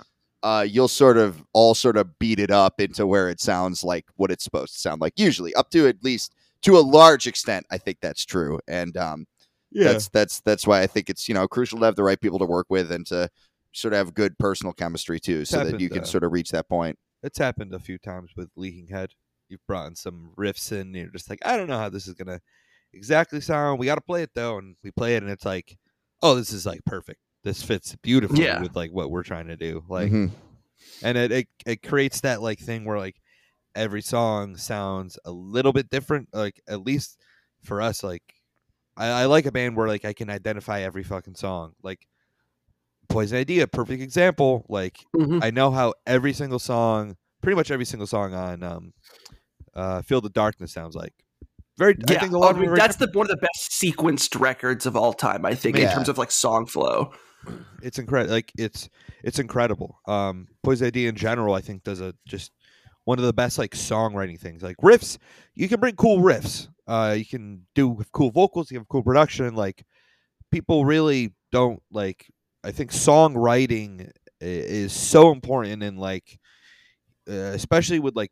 uh, 0.42 0.66
you'll 0.68 0.88
sort 0.88 1.16
of 1.16 1.42
all 1.52 1.74
sort 1.74 1.96
of 1.96 2.18
beat 2.18 2.40
it 2.40 2.50
up 2.50 2.80
into 2.80 3.06
where 3.06 3.28
it 3.28 3.40
sounds 3.40 3.84
like 3.84 4.06
what 4.16 4.30
it's 4.30 4.44
supposed 4.44 4.74
to 4.74 4.80
sound 4.80 5.00
like. 5.00 5.14
Usually, 5.16 5.54
up 5.54 5.70
to 5.70 5.86
at 5.86 6.02
least 6.02 6.34
to 6.62 6.76
a 6.76 6.80
large 6.80 7.26
extent, 7.26 7.66
I 7.70 7.78
think 7.78 7.98
that's 8.00 8.24
true. 8.24 8.58
And 8.68 8.96
um, 8.96 9.26
that's 9.84 10.08
that's 10.08 10.40
that's 10.40 10.66
why 10.66 10.82
I 10.82 10.86
think 10.86 11.10
it's 11.10 11.28
you 11.28 11.34
know 11.34 11.46
crucial 11.48 11.78
to 11.78 11.84
have 11.84 11.96
the 11.96 12.04
right 12.04 12.20
people 12.20 12.38
to 12.38 12.44
work 12.44 12.66
with 12.70 12.90
and 12.92 13.06
to 13.06 13.28
sort 13.72 13.94
of 13.94 13.98
have 13.98 14.14
good 14.14 14.38
personal 14.38 14.72
chemistry 14.72 15.18
too, 15.20 15.44
so 15.44 15.64
that 15.64 15.80
you 15.80 15.88
can 15.88 16.02
uh, 16.02 16.06
sort 16.06 16.24
of 16.24 16.32
reach 16.32 16.50
that 16.50 16.68
point. 16.68 16.98
it's 17.22 17.38
happened 17.38 17.72
a 17.72 17.78
few 17.78 17.98
times 17.98 18.32
with 18.36 18.50
Leaking 18.56 18.88
Head. 18.88 19.12
You've 19.48 19.66
brought 19.66 19.86
in 19.88 19.96
some 19.96 20.32
riffs 20.38 20.72
in, 20.72 20.78
and 20.80 20.94
you're 20.96 21.08
just 21.08 21.30
like, 21.30 21.40
I 21.44 21.56
don't 21.56 21.68
know 21.68 21.78
how 21.78 21.88
this 21.88 22.06
is 22.06 22.14
gonna 22.14 22.40
exactly 22.92 23.40
sound. 23.40 23.78
We 23.78 23.86
got 23.86 23.94
to 23.96 24.00
play 24.00 24.22
it 24.22 24.30
though, 24.34 24.58
and 24.58 24.76
we 24.82 24.90
play 24.90 25.16
it, 25.16 25.22
and 25.22 25.30
it's 25.32 25.44
like, 25.44 25.76
oh, 26.22 26.34
this 26.34 26.52
is 26.52 26.66
like 26.66 26.84
perfect. 26.84 27.20
This 27.44 27.62
fits 27.62 27.96
beautifully 28.02 28.44
Yeah. 28.44 28.60
with 28.60 28.76
like 28.76 28.90
what 28.92 29.10
we're 29.10 29.22
trying 29.24 29.48
to 29.48 29.56
do. 29.56 29.84
Like, 29.88 30.12
Mhm. 30.12 30.30
and 31.02 31.18
it, 31.18 31.32
it 31.32 31.48
it 31.66 31.82
creates 31.82 32.20
that 32.20 32.40
like 32.42 32.58
thing 32.60 32.84
where 32.84 32.98
like 32.98 33.16
every 33.74 34.02
song 34.02 34.56
sounds 34.56 35.18
a 35.24 35.32
little 35.32 35.72
bit 35.72 35.90
different. 35.90 36.28
Like 36.32 36.60
at 36.68 36.82
least 36.84 37.18
for 37.64 37.80
us, 37.82 38.02
like 38.04 38.22
I, 38.96 39.08
I 39.08 39.24
like 39.26 39.46
a 39.46 39.52
band 39.52 39.76
where 39.76 39.88
like 39.88 40.04
I 40.04 40.12
can 40.12 40.30
identify 40.30 40.80
every 40.82 41.02
fucking 41.02 41.34
song. 41.36 41.72
Like 41.82 42.06
Poison 43.08 43.38
Idea, 43.38 43.66
perfect 43.66 44.02
example. 44.02 44.64
Like 44.68 44.98
Mhm. 45.16 45.42
I 45.42 45.50
know 45.50 45.70
how 45.70 45.94
every 46.06 46.32
single 46.32 46.58
song, 46.58 47.16
pretty 47.42 47.56
much 47.56 47.70
every 47.70 47.84
single 47.84 48.06
song 48.06 48.34
on 48.34 48.62
um, 48.62 48.92
uh, 49.74 50.02
"Feel 50.02 50.20
the 50.20 50.30
Darkness" 50.30 50.72
sounds 50.72 50.94
like. 50.94 51.12
Very, 51.78 51.96
I 52.08 52.14
think 52.18 52.32
a 52.32 52.38
lot 52.38 52.56
of 52.62 52.76
that's 52.76 52.96
the 52.96 53.08
one 53.14 53.24
of 53.26 53.30
the 53.30 53.36
best 53.38 53.70
sequenced 53.72 54.38
records 54.38 54.84
of 54.86 54.94
all 54.94 55.12
time. 55.14 55.44
I 55.46 55.54
think 55.54 55.76
in 55.78 55.90
terms 55.90 56.08
of 56.08 56.18
like 56.18 56.30
song 56.30 56.66
flow. 56.66 57.12
It's 57.82 57.98
incredible. 57.98 58.34
Like 58.34 58.52
it's 58.56 58.88
it's 59.24 59.38
incredible. 59.38 59.98
Um, 60.06 60.48
Poison 60.62 60.86
Idea 60.86 61.08
in 61.08 61.16
general, 61.16 61.54
I 61.54 61.60
think, 61.60 61.82
does 61.84 62.00
a 62.00 62.14
just 62.26 62.52
one 63.04 63.18
of 63.18 63.24
the 63.24 63.32
best 63.32 63.58
like 63.58 63.72
songwriting 63.72 64.38
things. 64.38 64.62
Like 64.62 64.76
riffs, 64.82 65.18
you 65.54 65.68
can 65.68 65.80
bring 65.80 65.96
cool 65.96 66.18
riffs. 66.18 66.68
Uh, 66.86 67.14
you 67.16 67.24
can 67.24 67.66
do 67.74 68.00
cool 68.12 68.30
vocals. 68.30 68.70
You 68.70 68.78
have 68.78 68.88
cool 68.88 69.02
production. 69.02 69.54
Like 69.54 69.84
people 70.50 70.84
really 70.84 71.34
don't 71.50 71.82
like. 71.90 72.26
I 72.64 72.70
think 72.70 72.92
songwriting 72.92 74.10
is 74.40 74.92
so 74.92 75.32
important 75.32 75.82
in 75.82 75.96
like, 75.96 76.38
uh, 77.28 77.54
especially 77.54 77.98
with 77.98 78.14
like 78.14 78.30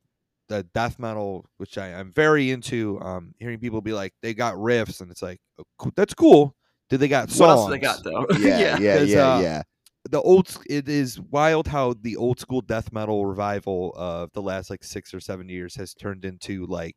the 0.48 0.64
death 0.74 0.98
metal, 0.98 1.46
which 1.56 1.78
I, 1.78 1.94
I'm 1.94 2.12
very 2.12 2.50
into. 2.50 3.00
Um, 3.00 3.34
hearing 3.38 3.58
people 3.58 3.80
be 3.80 3.92
like, 3.92 4.12
they 4.22 4.34
got 4.34 4.54
riffs, 4.54 5.00
and 5.00 5.11
it's 5.11 5.22
like, 5.22 5.40
oh, 5.58 5.90
that's 5.96 6.14
cool. 6.14 6.54
Did 6.91 6.99
they 7.01 7.09
got 7.09 7.30
songs? 7.30 7.41
What 7.41 7.49
else 7.51 7.70
they 7.70 7.78
got 7.78 8.05
though? 8.05 8.26
Yeah, 8.38 8.59
yeah, 8.59 8.76
Because, 8.76 9.11
yeah, 9.11 9.34
uh, 9.34 9.41
yeah. 9.41 9.62
the 10.11 10.20
old 10.20 10.55
it 10.68 10.88
is 10.88 11.20
wild 11.20 11.68
how 11.68 11.95
the 12.03 12.16
old 12.16 12.41
school 12.41 12.61
death 12.61 12.93
metal 12.93 13.24
revival 13.26 13.95
of 13.97 14.30
the 14.32 14.43
last 14.43 14.68
like 14.70 14.84
six 14.84 15.14
or 15.14 15.20
seven 15.20 15.49
years 15.49 15.74
has 15.76 15.95
turned 15.95 16.24
into 16.24 16.66
like 16.66 16.97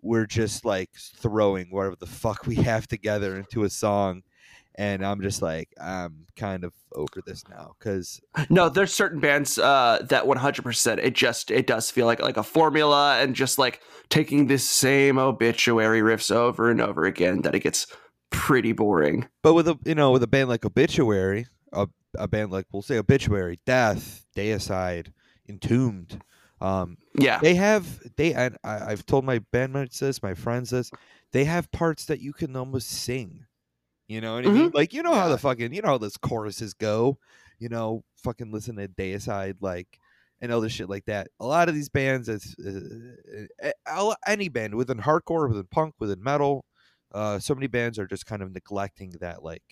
we're 0.00 0.26
just 0.26 0.64
like 0.64 0.90
throwing 1.16 1.68
whatever 1.70 1.96
the 1.98 2.06
fuck 2.06 2.46
we 2.46 2.54
have 2.70 2.86
together 2.86 3.36
into 3.36 3.64
a 3.64 3.70
song 3.70 4.22
and 4.76 5.04
i'm 5.04 5.20
just 5.20 5.42
like 5.42 5.68
i'm 5.80 6.26
kind 6.36 6.64
of 6.64 6.72
over 6.94 7.20
this 7.26 7.44
now 7.48 7.72
because 7.78 8.20
No, 8.50 8.68
there's 8.68 8.92
certain 8.92 9.20
bands 9.20 9.58
uh, 9.58 10.04
that 10.08 10.24
100% 10.24 10.98
it 10.98 11.14
just 11.14 11.50
it 11.50 11.66
does 11.66 11.90
feel 11.90 12.06
like 12.06 12.20
like 12.20 12.36
a 12.36 12.42
formula 12.42 13.18
and 13.20 13.34
just 13.34 13.58
like 13.58 13.80
taking 14.08 14.46
this 14.46 14.68
same 14.68 15.18
obituary 15.18 16.00
riffs 16.00 16.30
over 16.34 16.70
and 16.70 16.80
over 16.80 17.04
again 17.04 17.42
that 17.42 17.54
it 17.54 17.60
gets 17.60 17.86
pretty 18.32 18.72
boring. 18.72 19.28
but 19.42 19.54
with 19.54 19.68
a 19.68 19.78
you 19.84 19.94
know 19.94 20.10
with 20.10 20.22
a 20.22 20.26
band 20.26 20.48
like 20.48 20.64
obituary 20.64 21.46
a, 21.72 21.86
a 22.18 22.26
band 22.26 22.50
like 22.50 22.66
we'll 22.72 22.82
say 22.82 22.98
obituary 22.98 23.60
death 23.66 24.26
deicide 24.36 25.12
entombed 25.48 26.20
um 26.60 26.96
Yeah. 27.18 27.38
they 27.40 27.54
have 27.54 28.00
they 28.16 28.34
and 28.34 28.56
I, 28.64 28.92
I've 28.92 29.06
told 29.06 29.24
my 29.24 29.38
bandmates 29.52 29.98
this, 29.98 30.22
my 30.22 30.34
friends 30.34 30.70
this. 30.70 30.90
They 31.32 31.44
have 31.44 31.70
parts 31.72 32.04
that 32.06 32.20
you 32.20 32.32
can 32.32 32.54
almost 32.56 32.88
sing. 32.90 33.46
You 34.08 34.20
know 34.20 34.34
what 34.34 34.46
I 34.46 34.50
mean? 34.50 34.70
Like 34.74 34.92
you 34.92 35.02
know 35.02 35.14
how 35.14 35.28
the 35.28 35.38
fucking 35.38 35.72
you 35.72 35.80
know 35.82 35.88
how 35.88 35.98
those 35.98 36.16
choruses 36.18 36.74
go. 36.74 37.18
You 37.58 37.68
know, 37.68 38.04
fucking 38.22 38.52
listen 38.52 38.76
to 38.76 38.88
Deicide 38.88 39.56
like 39.60 39.98
and 40.40 40.52
other 40.52 40.68
shit 40.68 40.88
like 40.90 41.04
that. 41.06 41.28
A 41.40 41.46
lot 41.46 41.68
of 41.68 41.74
these 41.74 41.88
bands, 41.88 42.28
it's 42.28 42.54
uh, 42.58 43.70
uh, 43.86 44.14
any 44.26 44.48
band 44.48 44.74
within 44.74 44.98
hardcore, 44.98 45.48
within 45.48 45.66
punk, 45.70 45.94
within 45.98 46.22
metal. 46.22 46.64
Uh, 47.12 47.38
so 47.38 47.54
many 47.54 47.66
bands 47.66 47.98
are 47.98 48.06
just 48.06 48.26
kind 48.26 48.42
of 48.42 48.52
neglecting 48.52 49.12
that 49.20 49.42
like 49.42 49.62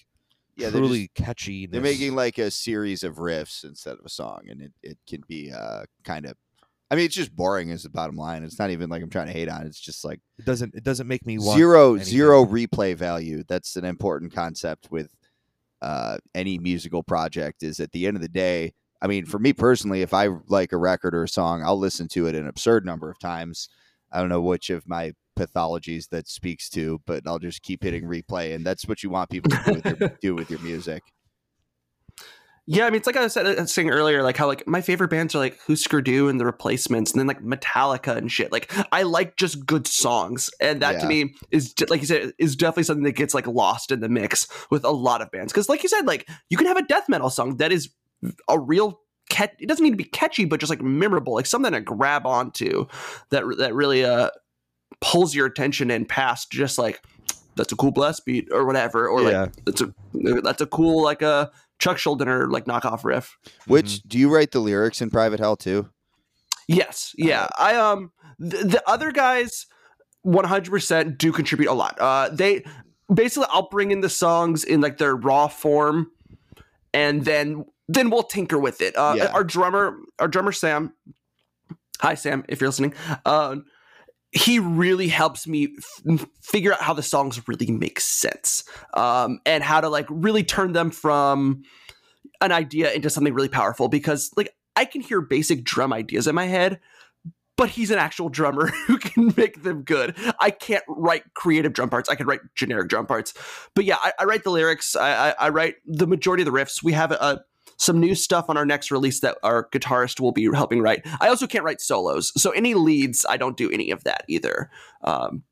Yeah, 0.57 0.70
they're 0.70 0.80
truly 0.80 1.11
catchy. 1.14 1.66
They're 1.66 1.80
making 1.80 2.14
like 2.14 2.38
a 2.38 2.51
series 2.51 3.03
of 3.03 3.16
riffs 3.16 3.64
instead 3.64 3.95
of 3.99 4.05
a 4.05 4.11
song, 4.11 4.43
and 4.49 4.61
it, 4.61 4.72
it 4.82 4.99
can 5.09 5.22
be 5.28 5.51
uh, 5.53 5.84
kind 6.05 6.26
of. 6.26 6.34
I 6.91 6.97
mean, 6.97 7.05
it's 7.05 7.14
just 7.14 7.34
boring. 7.34 7.70
Is 7.70 7.84
the 7.84 7.88
bottom 7.88 8.16
line. 8.16 8.43
It's 8.43 8.59
not 8.59 8.70
even 8.70 8.91
like 8.91 9.03
I'm 9.03 9.11
trying 9.11 9.28
to 9.28 9.32
hate 9.32 9.49
on. 9.49 9.62
it. 9.62 9.66
It's 9.66 9.80
just 9.80 10.05
like 10.05 10.20
it 10.38 10.45
doesn't 10.45 10.74
it 10.74 10.82
doesn't 10.82 11.07
make 11.07 11.24
me 11.24 11.38
want 11.38 11.57
zero 11.57 11.95
anything. 11.95 12.11
zero 12.12 12.45
replay 12.45 12.97
value. 12.97 13.45
That's 13.49 13.76
an 13.76 13.84
important 13.84 14.34
concept 14.34 14.91
with 14.91 15.14
uh, 15.80 16.18
any 16.34 16.59
musical 16.59 17.03
project. 17.03 17.62
Is 17.62 17.80
at 17.80 17.93
the 17.93 18.07
end 18.07 18.16
of 18.16 18.22
the 18.22 18.28
day. 18.28 18.74
I 19.03 19.07
mean, 19.07 19.24
for 19.24 19.38
me 19.38 19.55
personally, 19.55 20.03
if 20.03 20.12
I 20.12 20.28
like 20.49 20.72
a 20.72 20.76
record 20.76 21.14
or 21.14 21.22
a 21.24 21.28
song, 21.28 21.62
I'll 21.64 21.78
listen 21.78 22.07
to 22.09 22.26
it 22.26 22.34
an 22.34 22.47
absurd 22.47 22.84
number 22.84 23.09
of 23.09 23.18
times. 23.18 23.70
I 24.12 24.20
don't 24.20 24.28
know 24.28 24.43
which 24.43 24.68
of 24.68 24.86
my 24.86 25.12
pathologies 25.41 26.09
that 26.11 26.28
speaks 26.28 26.68
to, 26.70 27.01
but 27.07 27.22
I'll 27.26 27.38
just 27.38 27.62
keep 27.62 27.82
hitting 27.82 28.05
replay, 28.05 28.55
and 28.55 28.64
that's 28.64 28.86
what 28.86 29.03
you 29.03 29.11
want 29.11 29.30
people 29.30 29.51
to 29.51 29.62
do 29.64 29.72
with 29.72 30.01
your, 30.01 30.09
do 30.22 30.34
with 30.34 30.51
your 30.51 30.61
music. 30.61 31.03
Yeah, 32.66 32.86
I 32.86 32.91
mean, 32.91 32.99
it's 32.99 33.07
like 33.07 33.16
I 33.16 33.22
was 33.22 33.32
said- 33.32 33.68
saying 33.68 33.91
earlier, 33.91 34.22
like 34.22 34.36
how 34.36 34.47
like 34.47 34.64
my 34.66 34.80
favorite 34.80 35.09
bands 35.09 35.34
are 35.34 35.38
like 35.38 35.59
Hüsker 35.66 36.05
Dü 36.05 36.30
and 36.30 36.38
the 36.38 36.45
Replacements, 36.45 37.11
and 37.11 37.18
then 37.18 37.26
like 37.26 37.43
Metallica 37.43 38.16
and 38.16 38.30
shit. 38.30 38.53
Like 38.53 38.72
I 38.93 39.03
like 39.03 39.36
just 39.36 39.66
good 39.66 39.86
songs, 39.86 40.51
and 40.61 40.80
that 40.82 41.01
to 41.01 41.07
me 41.07 41.34
is 41.51 41.74
like 41.88 42.01
you 42.01 42.07
said 42.07 42.32
is 42.38 42.55
definitely 42.55 42.84
something 42.84 43.05
that 43.05 43.16
gets 43.16 43.34
like 43.34 43.47
lost 43.47 43.91
in 43.91 44.01
the 44.01 44.09
mix 44.09 44.47
with 44.70 44.84
a 44.84 44.91
lot 44.91 45.20
of 45.20 45.30
bands. 45.32 45.53
Because 45.53 45.68
like 45.68 45.82
you 45.82 45.88
said, 45.88 46.07
like 46.07 46.28
you 46.49 46.57
can 46.57 46.66
have 46.66 46.76
a 46.76 46.82
death 46.82 47.09
metal 47.09 47.30
song 47.30 47.57
that 47.57 47.72
is 47.72 47.88
a 48.49 48.59
real 48.59 49.01
catch. 49.30 49.53
It 49.59 49.66
doesn't 49.66 49.82
need 49.82 49.91
to 49.91 49.97
be 49.97 50.05
catchy, 50.05 50.45
but 50.45 50.61
just 50.61 50.70
like 50.70 50.82
memorable, 50.82 51.34
like 51.34 51.47
something 51.47 51.72
to 51.72 51.80
grab 51.80 52.24
onto 52.24 52.86
that 53.30 53.43
that 53.59 53.74
really 53.74 54.05
uh 54.05 54.30
pulls 55.01 55.34
your 55.34 55.46
attention 55.46 55.90
and 55.90 56.09
past 56.09 56.51
just 56.51 56.78
like 56.78 57.03
that's 57.57 57.72
a 57.72 57.76
cool 57.76 57.90
blast 57.90 58.24
beat 58.24 58.48
or 58.53 58.64
whatever, 58.64 59.09
or 59.09 59.20
like 59.22 59.32
that's 59.64 59.80
a 59.80 59.92
that's 60.42 60.61
a 60.61 60.66
cool 60.66 61.03
like 61.03 61.22
a 61.22 61.51
Chuck 61.78 61.96
Schuldiner 61.96 62.51
like 62.51 62.66
knockoff 62.66 63.05
riff. 63.05 63.36
Which 63.66 64.03
do 64.03 64.18
you 64.18 64.32
write 64.32 64.51
the 64.53 64.61
lyrics 64.61 65.01
in 65.01 65.11
private 65.11 65.40
hell 65.40 65.57
too? 65.57 65.88
Yes, 66.68 67.14
yeah. 67.18 67.48
I 67.59 67.74
um 67.76 68.12
the, 68.38 68.59
the 68.59 68.82
other 68.88 69.11
guys 69.12 69.66
100% 70.26 71.18
do 71.18 71.32
contribute 71.32 71.70
a 71.70 71.74
lot. 71.74 71.98
Uh 71.98 72.28
they 72.30 72.64
basically 73.12 73.48
I'll 73.51 73.68
bring 73.68 73.90
in 73.90 74.01
the 74.01 74.09
songs 74.11 74.64
in 74.64 74.80
like 74.80 74.98
their 74.98 75.16
raw 75.16 75.48
form 75.48 76.11
and 76.92 77.24
then 77.24 77.64
then 77.88 78.11
we'll 78.11 78.22
tinker 78.22 78.59
with 78.59 78.80
it. 78.80 78.96
Uh 78.96 79.14
Yeah. 79.16 79.26
our 79.32 79.43
drummer 79.44 79.97
our 80.18 80.28
drummer 80.28 80.52
Sam 80.52 80.93
Hi 82.01 82.14
Sam 82.14 82.44
if 82.48 82.60
you're 82.60 82.68
listening. 82.68 82.94
Uh 83.24 83.56
he 84.32 84.59
really 84.59 85.09
helps 85.09 85.47
me 85.47 85.77
f- 86.09 86.27
figure 86.40 86.73
out 86.73 86.81
how 86.81 86.94
the 86.94 87.02
songs 87.02 87.48
really 87.48 87.70
make 87.70 87.98
sense 87.98 88.65
um, 88.94 89.40
and 89.44 89.65
how 89.65 89.81
to 89.81 89.89
like 89.89 90.07
really 90.09 90.44
turn 90.44 90.73
them 90.73 90.90
from 90.90 91.62
an 92.40 92.52
idea 92.52 92.93
into 92.93 93.11
something 93.11 93.35
really 93.35 93.48
powerful 93.48 93.89
because 93.89 94.31
like 94.36 94.55
I 94.77 94.85
can 94.85 95.01
hear 95.01 95.20
basic 95.20 95.65
drum 95.65 95.93
ideas 95.93 96.27
in 96.27 96.35
my 96.35 96.47
head, 96.47 96.81
but 97.57 97.70
he's 97.70 97.90
an 97.90 97.98
actual 97.98 98.28
drummer 98.28 98.66
who 98.86 98.98
can 98.98 99.35
make 99.36 99.62
them 99.62 99.82
good. 99.82 100.16
I 100.39 100.51
can't 100.51 100.85
write 100.89 101.35
creative 101.35 101.73
drum 101.73 101.90
parts. 101.90 102.09
I 102.09 102.15
can 102.15 102.27
write 102.27 102.40
generic 102.55 102.89
drum 102.89 103.07
parts. 103.07 103.35
But 103.74 103.85
yeah, 103.85 103.97
I, 104.01 104.12
I 104.20 104.24
write 104.24 104.44
the 104.44 104.51
lyrics. 104.51 104.94
I, 104.97 105.31
I, 105.31 105.35
I 105.39 105.48
write 105.48 105.74
the 105.85 106.07
majority 106.07 106.43
of 106.43 106.47
the 106.47 106.59
riffs. 106.59 106.82
We 106.82 106.93
have 106.93 107.12
uh, 107.12 107.39
some 107.81 107.98
new 107.98 108.15
stuff 108.15 108.44
on 108.51 108.59
our 108.59 108.66
next 108.66 108.90
release 108.90 109.20
that 109.20 109.39
our 109.43 109.66
guitarist 109.70 110.20
will 110.20 110.32
be 110.32 110.44
helping 110.52 110.82
write. 110.82 111.01
I 111.19 111.28
also 111.28 111.47
can't 111.47 111.65
write 111.65 111.81
solos, 111.81 112.31
so 112.40 112.51
any 112.51 112.74
leads, 112.74 113.24
I 113.27 113.39
don't 113.39 113.57
do 113.57 113.70
any 113.70 113.90
of 113.90 114.05
that 114.05 114.24
either. 114.28 114.70
Um, 115.02 115.43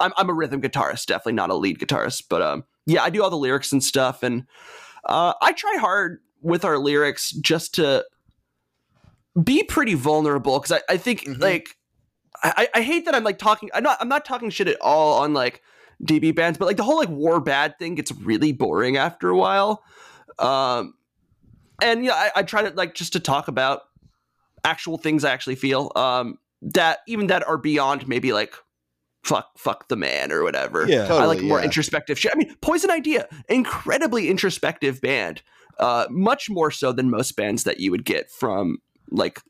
I'm, 0.00 0.12
I'm 0.16 0.28
a 0.28 0.34
rhythm 0.34 0.60
guitarist, 0.60 1.06
definitely 1.06 1.34
not 1.34 1.50
a 1.50 1.54
lead 1.54 1.78
guitarist, 1.78 2.24
but 2.28 2.42
um, 2.42 2.64
yeah, 2.86 3.04
I 3.04 3.10
do 3.10 3.22
all 3.22 3.30
the 3.30 3.36
lyrics 3.36 3.70
and 3.70 3.84
stuff, 3.84 4.24
and 4.24 4.46
uh, 5.04 5.34
I 5.40 5.52
try 5.52 5.76
hard 5.78 6.18
with 6.42 6.64
our 6.64 6.76
lyrics 6.76 7.30
just 7.30 7.74
to 7.76 8.04
be 9.40 9.62
pretty 9.62 9.94
vulnerable 9.94 10.58
because 10.58 10.72
I, 10.72 10.94
I 10.94 10.96
think 10.96 11.22
Mhm. 11.24 11.40
like 11.40 11.76
I, 12.42 12.68
I 12.74 12.82
hate 12.82 13.04
that 13.04 13.14
I'm 13.14 13.24
like 13.24 13.38
talking 13.38 13.70
I'm 13.74 13.82
not 13.82 13.98
I'm 14.00 14.08
not 14.08 14.24
talking 14.24 14.50
shit 14.50 14.68
at 14.68 14.80
all 14.80 15.22
on 15.22 15.34
like 15.34 15.62
DB 16.04 16.34
bands, 16.34 16.58
but 16.58 16.66
like 16.66 16.76
the 16.76 16.82
whole 16.82 16.96
like 16.96 17.08
war 17.08 17.40
bad 17.40 17.78
thing 17.78 17.94
gets 17.94 18.12
really 18.12 18.52
boring 18.52 18.96
after 18.96 19.28
a 19.28 19.36
while. 19.36 19.82
Um 20.38 20.94
and 21.82 22.04
yeah, 22.04 22.14
I, 22.14 22.30
I 22.36 22.42
try 22.42 22.62
to 22.68 22.74
like 22.74 22.94
just 22.94 23.12
to 23.14 23.20
talk 23.20 23.48
about 23.48 23.82
actual 24.64 24.98
things 24.98 25.24
I 25.24 25.32
actually 25.32 25.56
feel. 25.56 25.92
Um 25.96 26.38
that 26.62 27.00
even 27.06 27.26
that 27.28 27.46
are 27.46 27.58
beyond 27.58 28.08
maybe 28.08 28.32
like 28.32 28.54
fuck 29.22 29.50
fuck 29.58 29.88
the 29.88 29.96
man 29.96 30.32
or 30.32 30.42
whatever. 30.42 30.86
Yeah. 30.88 31.12
I 31.12 31.26
like 31.26 31.42
more 31.42 31.58
yeah. 31.58 31.64
introspective 31.64 32.18
shit. 32.18 32.32
I 32.34 32.38
mean, 32.38 32.54
Poison 32.60 32.90
Idea, 32.90 33.28
incredibly 33.48 34.28
introspective 34.30 35.00
band. 35.00 35.42
uh, 35.78 36.06
much 36.10 36.48
more 36.48 36.70
so 36.70 36.92
than 36.92 37.10
most 37.10 37.36
bands 37.36 37.64
that 37.64 37.80
you 37.80 37.90
would 37.90 38.04
get 38.04 38.30
from 38.30 38.78
like 39.10 39.40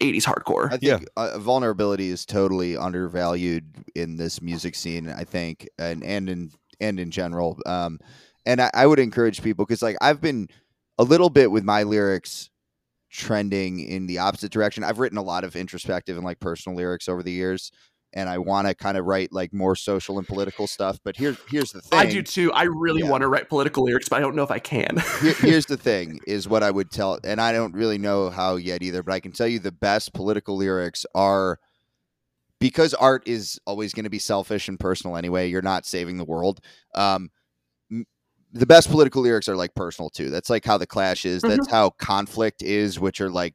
80s 0.00 0.24
hardcore. 0.24 0.72
I 0.72 0.76
think 0.76 1.06
uh, 1.16 1.38
vulnerability 1.38 2.10
is 2.10 2.26
totally 2.26 2.76
undervalued 2.76 3.72
in 3.94 4.16
this 4.16 4.42
music 4.42 4.74
scene. 4.74 5.08
I 5.08 5.24
think, 5.24 5.68
and 5.78 6.04
and 6.04 6.28
in 6.28 6.50
and 6.80 7.00
in 7.00 7.10
general. 7.10 7.58
Um, 7.64 7.98
and 8.44 8.60
I, 8.60 8.70
I 8.74 8.86
would 8.86 8.98
encourage 8.98 9.42
people 9.42 9.64
because 9.64 9.82
like 9.82 9.96
I've 10.00 10.20
been 10.20 10.48
a 10.98 11.04
little 11.04 11.30
bit 11.30 11.50
with 11.50 11.64
my 11.64 11.82
lyrics 11.82 12.50
trending 13.10 13.80
in 13.80 14.06
the 14.06 14.18
opposite 14.18 14.50
direction. 14.52 14.84
I've 14.84 14.98
written 14.98 15.18
a 15.18 15.22
lot 15.22 15.44
of 15.44 15.56
introspective 15.56 16.16
and 16.16 16.24
like 16.24 16.40
personal 16.40 16.76
lyrics 16.76 17.08
over 17.08 17.22
the 17.22 17.32
years, 17.32 17.70
and 18.12 18.28
I 18.28 18.38
want 18.38 18.66
to 18.68 18.74
kind 18.74 18.96
of 18.96 19.04
write 19.06 19.32
like 19.32 19.52
more 19.52 19.76
social 19.76 20.18
and 20.18 20.26
political 20.26 20.66
stuff. 20.66 20.98
But 21.04 21.16
here's 21.16 21.38
here's 21.50 21.72
the 21.72 21.80
thing. 21.82 21.98
I 21.98 22.06
do 22.06 22.22
too. 22.22 22.52
I 22.52 22.64
really 22.64 23.02
Yeah. 23.02 23.10
want 23.10 23.22
to 23.22 23.28
write 23.28 23.48
political 23.48 23.84
lyrics, 23.84 24.08
but 24.08 24.16
I 24.16 24.20
don't 24.20 24.34
know 24.36 24.42
if 24.42 24.50
I 24.50 24.58
can. 24.58 25.02
Here- 25.20 25.32
here's 25.38 25.66
the 25.66 25.76
thing 25.76 26.20
is 26.26 26.48
what 26.48 26.62
I 26.62 26.70
would 26.70 26.90
tell, 26.90 27.18
and 27.24 27.40
I 27.40 27.52
don't 27.52 27.74
really 27.74 27.98
know 27.98 28.30
how 28.30 28.56
yet 28.56 28.82
either, 28.82 29.02
but 29.02 29.12
I 29.12 29.20
can 29.20 29.32
tell 29.32 29.46
you 29.48 29.58
the 29.58 29.72
best 29.72 30.12
political 30.14 30.56
lyrics 30.56 31.04
are 31.14 31.58
because 32.58 32.94
art 32.94 33.22
is 33.26 33.60
always 33.66 33.92
going 33.92 34.04
to 34.04 34.10
be 34.10 34.18
selfish 34.18 34.68
and 34.68 34.80
personal 34.80 35.16
anyway. 35.16 35.48
You're 35.48 35.60
not 35.62 35.84
saving 35.84 36.16
the 36.16 36.24
world. 36.24 36.60
Um, 36.94 37.30
the 38.52 38.66
best 38.66 38.90
political 38.90 39.22
lyrics 39.22 39.48
are 39.48 39.56
like 39.56 39.74
personal 39.74 40.10
too. 40.10 40.30
That's 40.30 40.50
like 40.50 40.64
how 40.64 40.78
the 40.78 40.86
Clash 40.86 41.24
is. 41.24 41.42
That's 41.42 41.68
how 41.68 41.90
conflict 41.90 42.62
is, 42.62 42.98
which 42.98 43.20
are 43.20 43.30
like 43.30 43.54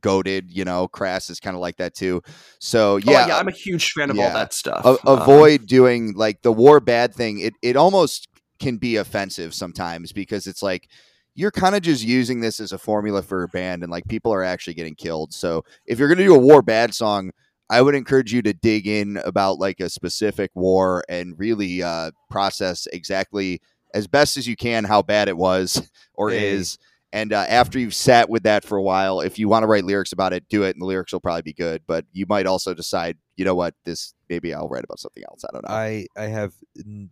goaded. 0.00 0.50
You 0.50 0.64
know, 0.64 0.88
Crass 0.88 1.30
is 1.30 1.40
kind 1.40 1.56
of 1.56 1.60
like 1.60 1.76
that 1.76 1.94
too. 1.94 2.22
So 2.60 2.96
yeah, 2.98 3.12
yeah, 3.12 3.24
oh, 3.24 3.26
yeah, 3.28 3.38
I'm 3.38 3.48
a 3.48 3.52
huge 3.52 3.92
fan 3.92 4.10
of 4.10 4.16
yeah. 4.16 4.28
all 4.28 4.34
that 4.34 4.52
stuff. 4.52 4.84
a- 4.84 5.08
Um, 5.08 5.20
avoid 5.20 5.66
doing 5.66 6.14
like 6.14 6.42
the 6.42 6.52
war 6.52 6.80
bad 6.80 7.14
thing. 7.14 7.40
It 7.40 7.54
it 7.62 7.76
almost 7.76 8.28
can 8.58 8.76
be 8.76 8.96
offensive 8.96 9.54
sometimes 9.54 10.12
because 10.12 10.46
it's 10.46 10.62
like 10.62 10.88
you're 11.34 11.50
kind 11.50 11.74
of 11.74 11.82
just 11.82 12.02
using 12.02 12.40
this 12.40 12.60
as 12.60 12.72
a 12.72 12.78
formula 12.78 13.22
for 13.22 13.42
a 13.42 13.48
band 13.48 13.82
and 13.82 13.92
like 13.92 14.08
people 14.08 14.32
are 14.32 14.42
actually 14.42 14.72
getting 14.72 14.94
killed. 14.94 15.34
So 15.34 15.64
if 15.84 15.98
you're 15.98 16.08
going 16.08 16.18
to 16.18 16.24
do 16.24 16.34
a 16.34 16.38
war 16.38 16.62
bad 16.62 16.94
song, 16.94 17.30
I 17.68 17.82
would 17.82 17.94
encourage 17.94 18.32
you 18.32 18.40
to 18.42 18.54
dig 18.54 18.86
in 18.86 19.18
about 19.18 19.58
like 19.58 19.80
a 19.80 19.90
specific 19.90 20.50
war 20.54 21.04
and 21.10 21.38
really 21.38 21.82
uh, 21.82 22.12
process 22.30 22.86
exactly 22.90 23.60
as 23.94 24.06
best 24.06 24.36
as 24.36 24.46
you 24.46 24.56
can 24.56 24.84
how 24.84 25.02
bad 25.02 25.28
it 25.28 25.36
was 25.36 25.88
or 26.14 26.30
Hey. 26.30 26.54
is. 26.54 26.78
And 27.12 27.32
uh, 27.32 27.46
after 27.48 27.78
you've 27.78 27.94
sat 27.94 28.28
with 28.28 28.42
that 28.42 28.64
for 28.64 28.76
a 28.76 28.82
while, 28.82 29.20
if 29.20 29.38
you 29.38 29.48
want 29.48 29.62
to 29.62 29.66
write 29.68 29.84
lyrics 29.84 30.12
about 30.12 30.32
it, 30.34 30.44
do 30.50 30.64
it, 30.64 30.74
and 30.74 30.82
the 30.82 30.86
lyrics 30.86 31.12
will 31.12 31.20
probably 31.20 31.42
be 31.42 31.54
good. 31.54 31.82
But 31.86 32.04
you 32.12 32.26
might 32.28 32.46
also 32.46 32.74
decide, 32.74 33.16
you 33.36 33.44
know 33.44 33.54
what, 33.54 33.74
this 33.84 34.12
maybe 34.28 34.52
I'll 34.52 34.68
write 34.68 34.84
about 34.84 34.98
something 34.98 35.22
else. 35.24 35.44
I 35.44 35.52
don't 35.52 35.66
know. 35.66 35.74
I 35.74 36.06
I 36.16 36.24
have 36.24 36.52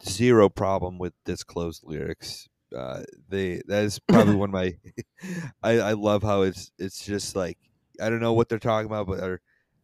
zero 0.06 0.48
problem 0.48 0.98
with 0.98 1.14
Disclose 1.24 1.80
lyrics. 1.84 2.48
Uh, 2.76 3.04
they 3.28 3.62
that 3.68 3.84
is 3.84 3.98
probably 4.00 4.34
one 4.36 4.50
of 4.50 4.54
my. 4.54 4.74
I 5.62 5.78
I 5.78 5.92
love 5.92 6.22
how 6.22 6.42
it's 6.42 6.70
it's 6.78 7.04
just 7.06 7.36
like 7.36 7.56
I 8.02 8.10
don't 8.10 8.20
know 8.20 8.32
what 8.34 8.48
they're 8.48 8.58
talking 8.58 8.86
about, 8.90 9.06
but 9.06 9.20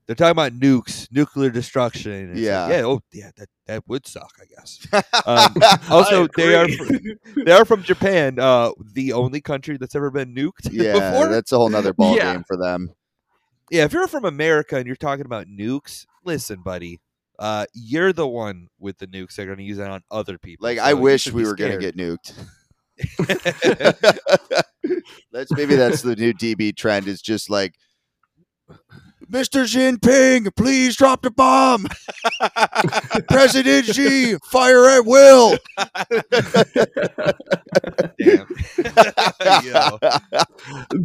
they're 0.07 0.17
talking 0.17 0.31
about 0.33 0.53
nukes, 0.53 1.07
nuclear 1.13 1.51
destruction. 1.51 2.13
and 2.13 2.31
it's 2.31 2.39
like, 2.39 2.45
Yeah. 2.45 2.69
yeah. 2.69 2.83
Oh, 2.85 3.01
yeah. 3.13 3.31
That 3.37 3.49
that 3.67 3.89
would 3.89 4.07
suck, 4.07 4.33
I 4.41 4.47
guess. 4.47 4.87
Um, 5.27 5.55
also, 5.91 6.27
they 6.37 6.55
are 6.57 6.65
agree. 6.65 7.17
they 7.45 7.53
are 7.53 7.65
from 7.65 7.83
Japan, 7.85 8.39
uh, 8.41 8.73
the 8.95 9.13
only 9.13 9.41
country 9.41 9.77
that's 9.77 9.95
ever 9.95 10.11
been 10.11 10.35
nuked 10.35 10.53
yeah, 10.73 10.93
before. 10.95 11.29
that's 11.29 11.53
a 11.53 11.57
whole 11.57 11.69
nother 11.69 11.93
ball 11.93 12.17
Yeah. 12.17 12.33
game 12.35 12.45
for 12.47 12.57
them. 12.57 12.91
Yeah, 13.71 13.85
if 13.85 13.93
you're 13.93 14.09
from 14.09 14.25
America 14.25 14.77
and 14.77 14.87
you're 14.87 14.97
talking 14.97 15.25
about 15.27 15.47
nukes, 15.47 16.05
listen, 16.25 16.63
buddy. 16.63 17.01
Uh, 17.39 17.65
you're 17.73 18.13
the 18.13 18.27
one 18.27 18.67
with 18.79 18.99
the 18.99 19.07
nukes. 19.07 19.35
They're 19.37 19.47
going 19.47 19.57
to 19.59 19.65
use 19.65 19.79
that 19.79 19.91
on 19.91 20.03
other 20.11 20.37
people. 20.37 20.65
Like 20.65 20.77
so 20.79 20.85
I 20.85 20.93
wish 20.93 21.31
we 21.33 21.45
were 21.45 21.55
going 21.55 21.73
to 21.73 21.79
get 21.79 21.97
nuked. 21.97 22.35
that's 25.33 25.51
maybe 25.53 25.75
that's 25.77 26.03
the 26.03 26.17
new 26.17 26.35
DB 26.35 26.77
trend. 26.77 27.09
Is 27.09 27.23
just 27.23 27.49
like, 27.49 27.77
Mr. 29.31 29.65
Jinping, 29.65 30.55
please 30.57 30.97
drop 30.97 31.23
the 31.23 31.31
bomb. 31.31 31.87
President 33.29 33.87
Xi, 33.87 34.37
fire 34.51 34.89
at 34.89 35.07
will. 35.07 35.57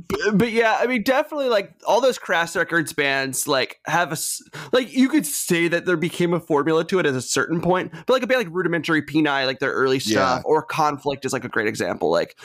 But, 0.07 0.37
but 0.37 0.51
yeah, 0.51 0.77
I 0.79 0.87
mean, 0.87 1.03
definitely 1.03 1.49
like 1.49 1.73
all 1.85 2.01
those 2.01 2.17
Crass 2.17 2.55
Records 2.55 2.93
bands 2.93 3.47
like 3.47 3.79
have 3.85 4.11
a 4.11 4.17
like 4.71 4.91
you 4.93 5.09
could 5.09 5.25
say 5.25 5.67
that 5.67 5.85
there 5.85 5.97
became 5.97 6.33
a 6.33 6.39
formula 6.39 6.83
to 6.85 6.99
it 6.99 7.05
at 7.05 7.13
a 7.13 7.21
certain 7.21 7.61
point, 7.61 7.91
but 7.91 8.09
like 8.13 8.23
a 8.23 8.27
band 8.27 8.39
like 8.45 8.53
Rudimentary 8.55 9.01
Peni, 9.01 9.45
like 9.45 9.59
their 9.59 9.71
early 9.71 9.99
stuff, 9.99 10.41
or 10.45 10.63
Conflict 10.63 11.25
is 11.25 11.33
like 11.33 11.43
a 11.43 11.49
great 11.49 11.67
example. 11.67 12.09
Like 12.11 12.35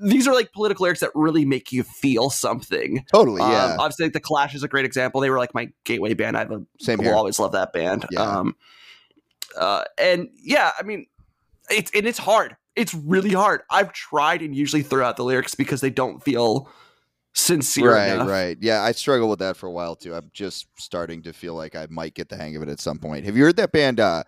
these 0.00 0.26
are 0.28 0.34
like 0.34 0.52
political 0.52 0.84
lyrics 0.84 1.00
that 1.00 1.10
really 1.14 1.44
make 1.44 1.72
you 1.72 1.82
feel 1.82 2.30
something. 2.30 3.04
Totally, 3.12 3.40
Um, 3.42 3.50
yeah. 3.52 3.76
obviously, 3.78 4.06
like 4.06 4.12
the 4.12 4.20
Clash 4.20 4.54
is 4.54 4.62
a 4.62 4.68
great 4.68 4.84
example. 4.84 5.20
They 5.20 5.30
were 5.30 5.38
like 5.38 5.54
my 5.54 5.70
gateway 5.84 6.14
band. 6.14 6.36
I 6.36 6.40
have 6.40 6.52
a 6.52 6.62
Same 6.80 6.98
will 7.00 7.14
always 7.14 7.38
love 7.38 7.52
that 7.52 7.72
band. 7.72 8.06
Yeah. 8.10 8.20
Um, 8.22 8.56
uh, 9.56 9.84
and 9.98 10.28
yeah, 10.40 10.72
I 10.78 10.82
mean, 10.82 11.06
it's 11.70 11.90
and 11.94 12.06
it's 12.06 12.18
hard. 12.18 12.56
It's 12.76 12.94
really 12.94 13.32
hard. 13.32 13.62
I've 13.70 13.92
tried 13.92 14.40
and 14.42 14.54
usually 14.54 14.82
throw 14.82 15.04
out 15.04 15.16
the 15.16 15.24
lyrics 15.24 15.54
because 15.54 15.80
they 15.80 15.90
don't 15.90 16.22
feel 16.22 16.70
sincere 17.34 17.92
Right, 17.92 18.12
enough. 18.12 18.28
right. 18.28 18.56
Yeah, 18.60 18.82
I 18.82 18.92
struggled 18.92 19.30
with 19.30 19.38
that 19.40 19.56
for 19.56 19.66
a 19.66 19.70
while 19.72 19.96
too. 19.96 20.14
I'm 20.14 20.30
just 20.32 20.66
starting 20.78 21.22
to 21.22 21.32
feel 21.32 21.54
like 21.54 21.74
I 21.76 21.86
might 21.90 22.14
get 22.14 22.28
the 22.28 22.36
hang 22.36 22.56
of 22.56 22.62
it 22.62 22.68
at 22.68 22.80
some 22.80 22.98
point. 22.98 23.24
Have 23.24 23.36
you 23.36 23.44
heard 23.44 23.56
that 23.56 23.72
band, 23.72 24.00
uh, 24.00 24.22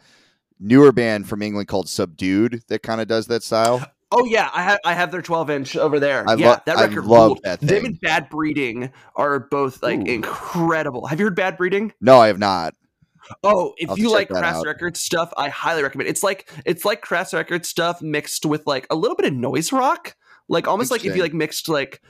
newer 0.58 0.92
band 0.92 1.28
from 1.28 1.42
England 1.42 1.68
called 1.68 1.88
Subdued 1.88 2.62
that 2.68 2.82
kind 2.82 3.00
of 3.00 3.06
does 3.08 3.26
that 3.28 3.42
style? 3.42 3.84
Oh 4.12 4.24
yeah, 4.24 4.50
I 4.52 4.62
have 4.62 4.80
I 4.84 4.94
have 4.94 5.12
their 5.12 5.22
12 5.22 5.50
inch 5.50 5.76
over 5.76 6.00
there. 6.00 6.28
I 6.28 6.34
yeah, 6.34 6.48
lo- 6.50 6.56
that 6.66 6.78
I 6.78 6.84
record 6.86 7.04
love 7.04 7.26
ruled. 7.28 7.40
that 7.44 7.60
Them 7.60 7.84
and 7.84 8.00
Bad 8.00 8.28
Breeding 8.28 8.92
are 9.14 9.38
both 9.38 9.82
like 9.82 10.00
Ooh. 10.00 10.04
incredible. 10.04 11.06
Have 11.06 11.20
you 11.20 11.26
heard 11.26 11.36
Bad 11.36 11.56
Breeding? 11.56 11.92
No, 12.00 12.18
I 12.18 12.26
have 12.26 12.38
not. 12.38 12.74
Oh, 13.44 13.74
if 13.78 13.90
I'll 13.90 13.98
you 13.98 14.10
like 14.10 14.28
Crass. 14.28 14.64
Records 14.64 15.00
stuff, 15.00 15.32
I 15.36 15.48
highly 15.48 15.82
recommend. 15.82 16.08
It's 16.08 16.22
like 16.22 16.50
it's 16.66 16.84
like 16.84 17.02
Crass 17.02 17.32
Records 17.32 17.68
stuff 17.68 18.02
mixed 18.02 18.44
with 18.44 18.66
like 18.66 18.86
a 18.90 18.96
little 18.96 19.16
bit 19.16 19.26
of 19.26 19.34
noise 19.34 19.72
rock, 19.72 20.16
like 20.48 20.66
almost 20.66 20.90
like 20.90 21.04
if 21.04 21.14
you 21.14 21.22
like 21.22 21.34
mixed 21.34 21.68
like 21.68 22.02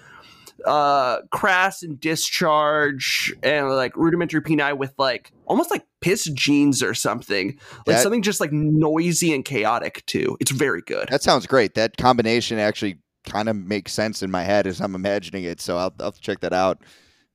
uh 0.64 1.20
Crass 1.30 1.82
and 1.82 2.00
Discharge 2.00 3.34
and 3.42 3.68
like 3.70 3.96
Rudimentary 3.96 4.42
Peni 4.42 4.76
with 4.76 4.92
like 4.98 5.32
almost 5.46 5.70
like 5.70 5.86
Pissed 6.00 6.34
Jeans 6.34 6.82
or 6.82 6.94
something, 6.94 7.58
like 7.86 7.96
That- 7.96 8.02
something 8.02 8.22
just 8.22 8.40
like 8.40 8.52
noisy 8.52 9.34
and 9.34 9.44
chaotic 9.44 10.04
too. 10.06 10.36
It's 10.40 10.50
very 10.50 10.82
good. 10.82 11.08
That 11.08 11.22
sounds 11.22 11.46
great. 11.46 11.74
That 11.74 11.96
combination 11.96 12.58
actually 12.58 12.98
kind 13.24 13.48
of 13.48 13.56
makes 13.56 13.92
sense 13.92 14.22
in 14.22 14.30
my 14.30 14.42
head 14.42 14.66
as 14.66 14.80
I'm 14.80 14.94
imagining 14.94 15.44
it. 15.44 15.60
So 15.60 15.76
I'll, 15.76 15.94
I'll 16.00 16.12
check 16.12 16.40
that 16.40 16.52
out. 16.52 16.82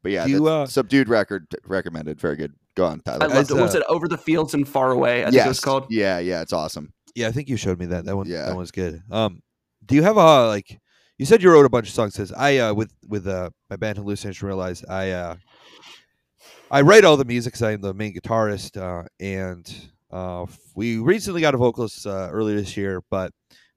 But 0.03 0.11
yeah, 0.11 0.25
you, 0.25 0.45
uh, 0.47 0.67
Subdued 0.67 1.09
record 1.09 1.47
recommended. 1.65 2.19
Very 2.19 2.35
good. 2.35 2.53
Go 2.75 2.85
on, 2.85 2.99
Tyler. 3.01 3.23
I 3.23 3.27
loved 3.27 3.37
As, 3.37 3.51
it. 3.51 3.53
What 3.55 3.63
was 3.63 3.75
uh, 3.75 3.79
it? 3.79 3.85
Over 3.87 4.07
the 4.07 4.17
Fields 4.17 4.53
and 4.53 4.67
Far 4.67 4.91
Away. 4.91 5.23
I 5.23 5.31
think 5.31 5.45
it 5.45 5.47
was 5.47 5.59
called. 5.59 5.87
Yeah, 5.89 6.19
yeah, 6.19 6.41
it's 6.41 6.53
awesome. 6.53 6.93
Yeah, 7.15 7.27
I 7.27 7.31
think 7.31 7.49
you 7.49 7.57
showed 7.57 7.79
me 7.79 7.87
that. 7.87 8.05
That 8.05 8.15
one. 8.15 8.27
Yeah. 8.27 8.45
That 8.45 8.55
one's 8.55 8.71
good. 8.71 9.01
Um, 9.09 9.41
do 9.85 9.95
you 9.95 10.03
have 10.03 10.17
a 10.17 10.47
like? 10.47 10.79
You 11.17 11.25
said 11.25 11.41
you 11.41 11.51
wrote 11.51 11.65
a 11.65 11.69
bunch 11.69 11.87
of 11.87 11.93
songs. 11.93 12.13
Says 12.15 12.31
I 12.33 12.57
uh 12.57 12.73
with 12.73 12.93
with 13.07 13.27
uh 13.27 13.49
my 13.69 13.75
band 13.77 13.97
Hallucination 13.97 14.47
Realize 14.47 14.83
I 14.85 15.11
uh 15.11 15.35
I 16.69 16.81
write 16.81 17.05
all 17.05 17.17
the 17.17 17.25
music 17.25 17.53
'cause 17.53 17.61
I'm 17.63 17.81
the 17.81 17.93
main 17.93 18.13
guitarist 18.13 18.77
uh 18.77 19.07
and 19.19 19.73
uh 20.11 20.45
we 20.75 20.97
recently 20.97 21.41
got 21.41 21.55
a 21.55 21.57
vocalist 21.57 22.05
uh, 22.05 22.29
earlier 22.31 22.55
this 22.57 22.75
year 22.75 23.01
but 23.09 23.31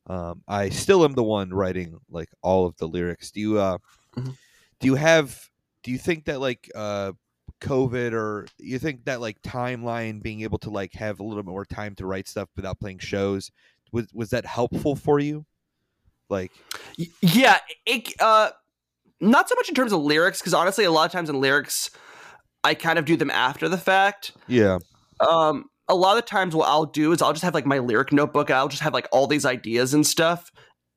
um 0.09 0.43
I 0.49 0.69
still 0.71 1.05
am 1.05 1.13
the 1.13 1.23
one 1.23 1.51
writing 1.51 1.97
like 2.11 2.29
all 2.43 2.67
of 2.67 2.77
the 2.77 2.89
lyrics. 2.89 3.31
Do 3.31 3.41
you 3.41 3.59
uh 3.59 3.79
Mhm. 4.17 4.37
do 4.81 4.87
you 4.87 4.95
have 4.97 5.39
do 5.85 5.93
you 5.93 5.99
think 5.99 6.25
that 6.25 6.41
like 6.41 6.69
uh 6.75 7.13
COVID 7.61 8.13
or 8.13 8.47
you 8.59 8.79
think 8.79 9.05
that 9.05 9.21
like 9.21 9.41
timeline 9.43 10.23
being 10.23 10.41
able 10.43 10.59
to 10.59 10.71
like 10.71 10.93
have 10.95 11.21
a 11.21 11.23
little 11.25 11.43
bit 11.43 11.51
more 11.51 11.65
time 11.65 11.95
to 11.97 12.07
write 12.07 12.27
stuff 12.29 12.49
without 12.57 12.79
playing 12.81 12.99
shows 12.99 13.51
was 13.93 14.07
was 14.13 14.31
that 14.31 14.45
helpful 14.45 14.97
for 14.97 15.19
you? 15.21 15.45
Like 16.29 16.53
Yeah, 17.23 17.59
it, 17.87 18.13
uh, 18.21 18.51
not 19.21 19.49
so 19.49 19.55
much 19.55 19.69
in 19.69 19.75
terms 19.75 19.93
of 19.93 20.01
lyrics, 20.01 20.41
because 20.41 20.55
honestly, 20.55 20.85
a 20.85 20.91
lot 20.91 21.07
of 21.07 21.13
times 21.13 21.29
in 21.29 21.41
lyrics, 21.41 21.91
I 22.65 22.75
kind 22.75 22.99
of 22.99 23.05
do 23.05 23.17
them 23.17 23.31
after 23.31 23.69
the 23.69 23.79
fact. 23.79 24.33
yeah, 24.47 24.79
Um, 25.27 25.65
a 25.89 25.95
lot 25.95 26.19
of 26.19 26.27
times, 26.27 26.55
what 26.55 26.69
I'll 26.69 26.85
do 26.85 27.13
is 27.13 27.23
I'll 27.23 27.33
just 27.33 27.45
have 27.45 27.55
like 27.55 27.67
my 27.67 27.79
lyric 27.79 28.13
notebook. 28.13 28.51
I'll 28.51 28.69
just 28.69 28.83
have 28.83 28.93
like 28.93 29.09
all 29.11 29.27
these 29.27 29.45
ideas 29.47 29.95
and 29.95 30.07
stuff. 30.07 30.51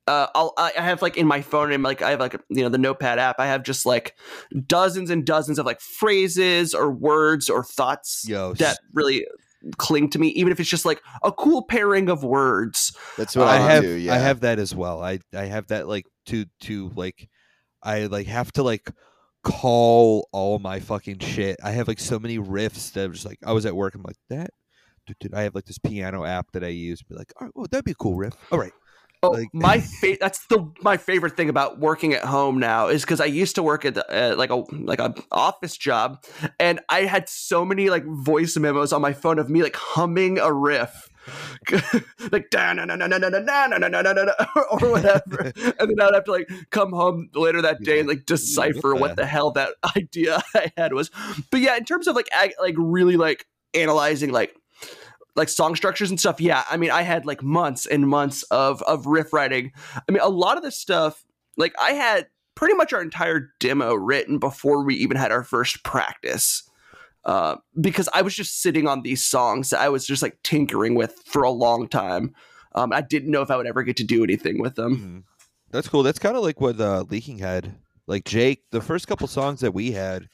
Uh, 0.07 0.27
I'll 0.35 0.53
I 0.57 0.73
I 0.77 0.81
have 0.81 1.01
like 1.01 1.15
in 1.15 1.27
my 1.27 1.41
phone 1.41 1.71
and 1.71 1.83
like 1.83 2.01
I 2.01 2.09
have 2.09 2.19
like 2.19 2.33
you 2.49 2.63
know 2.63 2.69
the 2.69 2.77
Notepad 2.77 3.19
app. 3.19 3.39
I 3.39 3.45
have 3.47 3.63
just 3.63 3.85
like 3.85 4.15
dozens 4.67 5.09
and 5.09 5.25
dozens 5.25 5.59
of 5.59 5.65
like 5.65 5.79
phrases 5.79 6.73
or 6.73 6.91
words 6.91 7.49
or 7.49 7.63
thoughts 7.63 8.25
yo, 8.27 8.53
that 8.55 8.79
really 8.93 9.25
cling 9.77 10.09
to 10.09 10.19
me, 10.19 10.27
even 10.29 10.51
if 10.51 10.59
it's 10.59 10.69
just 10.69 10.85
like 10.85 11.01
a 11.23 11.31
cool 11.31 11.63
pairing 11.63 12.09
of 12.09 12.23
words. 12.23 12.95
That's 13.17 13.35
what 13.35 13.47
I 13.47 13.57
I, 13.57 13.59
have 13.59 13.83
do. 13.83 13.89
Yeah, 13.93 14.15
I 14.15 14.17
have 14.17 14.41
that 14.41 14.59
as 14.59 14.73
well. 14.75 15.01
I 15.01 15.19
I 15.35 15.45
have 15.45 15.67
that 15.67 15.87
like 15.87 16.05
to 16.27 16.45
to 16.61 16.91
like 16.95 17.29
I 17.83 18.05
like 18.05 18.27
have 18.27 18.51
to 18.53 18.63
like 18.63 18.91
call 19.43 20.27
all 20.31 20.59
my 20.59 20.79
fucking 20.79 21.19
shit. 21.19 21.57
I 21.63 21.71
have 21.71 21.87
like 21.87 21.99
so 21.99 22.19
many 22.19 22.37
riffs 22.37 22.93
that 22.93 23.05
I'm 23.05 23.13
just 23.13 23.25
like 23.25 23.39
I 23.45 23.53
was 23.53 23.65
at 23.65 23.75
work. 23.75 23.95
I'm 23.95 24.03
like 24.03 24.17
that. 24.29 24.51
dude, 25.07 25.17
dude, 25.19 25.33
I 25.33 25.43
have 25.43 25.55
like 25.55 25.65
this 25.65 25.79
piano 25.79 26.25
app 26.25 26.51
that 26.53 26.63
I 26.63 26.67
use. 26.67 27.01
Be 27.01 27.15
like, 27.15 27.33
all 27.39 27.47
right, 27.47 27.55
well, 27.55 27.67
that'd 27.69 27.85
be 27.85 27.91
a 27.91 27.95
cool 27.95 28.15
riff. 28.15 28.35
All 28.51 28.59
right, 28.59 28.73
Oh, 29.23 29.29
Like- 29.31 29.49
my 29.53 29.79
fa- 29.79 30.17
that's 30.19 30.47
the 30.47 30.67
my 30.81 30.97
favorite 30.97 31.37
thing 31.37 31.47
about 31.49 31.79
working 31.79 32.13
at 32.13 32.23
home 32.25 32.57
now 32.59 32.87
is 32.87 33.01
because 33.03 33.21
I 33.21 33.25
used 33.25 33.53
to 33.55 33.61
work 33.63 33.85
at 33.85 33.95
uh, 33.97 34.33
like 34.35 34.49
a 34.49 34.55
like 34.71 34.99
a 34.99 35.13
office 35.31 35.77
job, 35.77 36.23
and 36.59 36.79
I 36.89 37.01
had 37.01 37.29
so 37.29 37.63
many 37.63 37.89
like 37.91 38.03
voice 38.05 38.57
memos 38.57 38.91
on 38.91 39.01
my 39.01 39.13
phone 39.13 39.37
of 39.37 39.47
me 39.49 39.61
like 39.61 39.75
humming 39.75 40.39
a 40.39 40.51
riff, 40.51 41.07
like 42.31 42.49
da 42.49 42.73
na 42.73 42.85
na 42.85 42.95
na 42.95 43.05
na 43.05 43.17
na 43.19 43.29
na 43.29 43.67
na 43.67 43.77
na 43.77 43.87
na 44.01 44.11
na 44.11 44.31
or 44.71 44.89
whatever, 44.89 45.51
and 45.79 45.89
then 45.89 46.01
I'd 46.01 46.15
have 46.15 46.23
to 46.25 46.31
like 46.31 46.49
come 46.71 46.91
home 46.91 47.29
later 47.35 47.61
that 47.61 47.81
day 47.83 47.99
and 47.99 48.09
like 48.09 48.25
decipher 48.25 48.95
What 48.95 49.17
the 49.17 49.25
hell 49.27 49.51
that 49.51 49.75
idea 49.95 50.41
I 50.55 50.71
had 50.77 50.93
was. 50.93 51.11
But 51.51 51.59
yeah, 51.61 51.77
in 51.77 51.85
terms 51.85 52.07
of 52.07 52.15
like 52.15 52.29
ag- 52.33 52.55
like 52.59 52.75
really 52.77 53.17
like 53.17 53.45
analyzing 53.75 54.31
like 54.31 54.55
like 55.35 55.49
song 55.49 55.75
structures 55.75 56.09
and 56.09 56.19
stuff 56.19 56.41
yeah 56.41 56.63
i 56.69 56.77
mean 56.77 56.91
i 56.91 57.01
had 57.01 57.25
like 57.25 57.41
months 57.41 57.85
and 57.85 58.07
months 58.07 58.43
of 58.43 58.81
of 58.83 59.05
riff 59.05 59.31
writing 59.33 59.71
i 59.95 60.11
mean 60.11 60.21
a 60.21 60.29
lot 60.29 60.57
of 60.57 60.63
this 60.63 60.77
stuff 60.77 61.25
like 61.57 61.73
i 61.79 61.91
had 61.91 62.27
pretty 62.55 62.73
much 62.73 62.91
our 62.93 63.01
entire 63.01 63.49
demo 63.59 63.93
written 63.93 64.39
before 64.39 64.83
we 64.83 64.95
even 64.95 65.17
had 65.17 65.31
our 65.31 65.43
first 65.43 65.83
practice 65.83 66.63
uh, 67.25 67.55
because 67.79 68.09
i 68.13 68.21
was 68.21 68.35
just 68.35 68.61
sitting 68.61 68.87
on 68.87 69.03
these 69.03 69.23
songs 69.23 69.69
that 69.69 69.79
i 69.79 69.87
was 69.89 70.05
just 70.05 70.21
like 70.21 70.37
tinkering 70.43 70.95
with 70.95 71.21
for 71.25 71.43
a 71.43 71.51
long 71.51 71.87
time 71.87 72.33
um, 72.75 72.91
i 72.91 72.99
didn't 73.01 73.31
know 73.31 73.41
if 73.41 73.49
i 73.51 73.55
would 73.55 73.67
ever 73.67 73.83
get 73.83 73.95
to 73.95 74.03
do 74.03 74.23
anything 74.23 74.59
with 74.61 74.75
them 74.75 74.97
Mhm. 74.97 75.23
That's 75.71 75.87
cool. 75.87 76.03
That's 76.03 76.19
kind 76.19 76.35
of 76.35 76.43
like 76.43 76.59
what 76.59 76.81
uh, 76.81 77.05
Leaking 77.09 77.37
had. 77.37 77.73
Like 78.05 78.25
Jake, 78.25 78.63
the 78.71 78.81
first 78.81 79.07
couple 79.07 79.25
songs 79.29 79.61
that 79.61 79.73
we 79.73 79.93
had, 79.93 80.27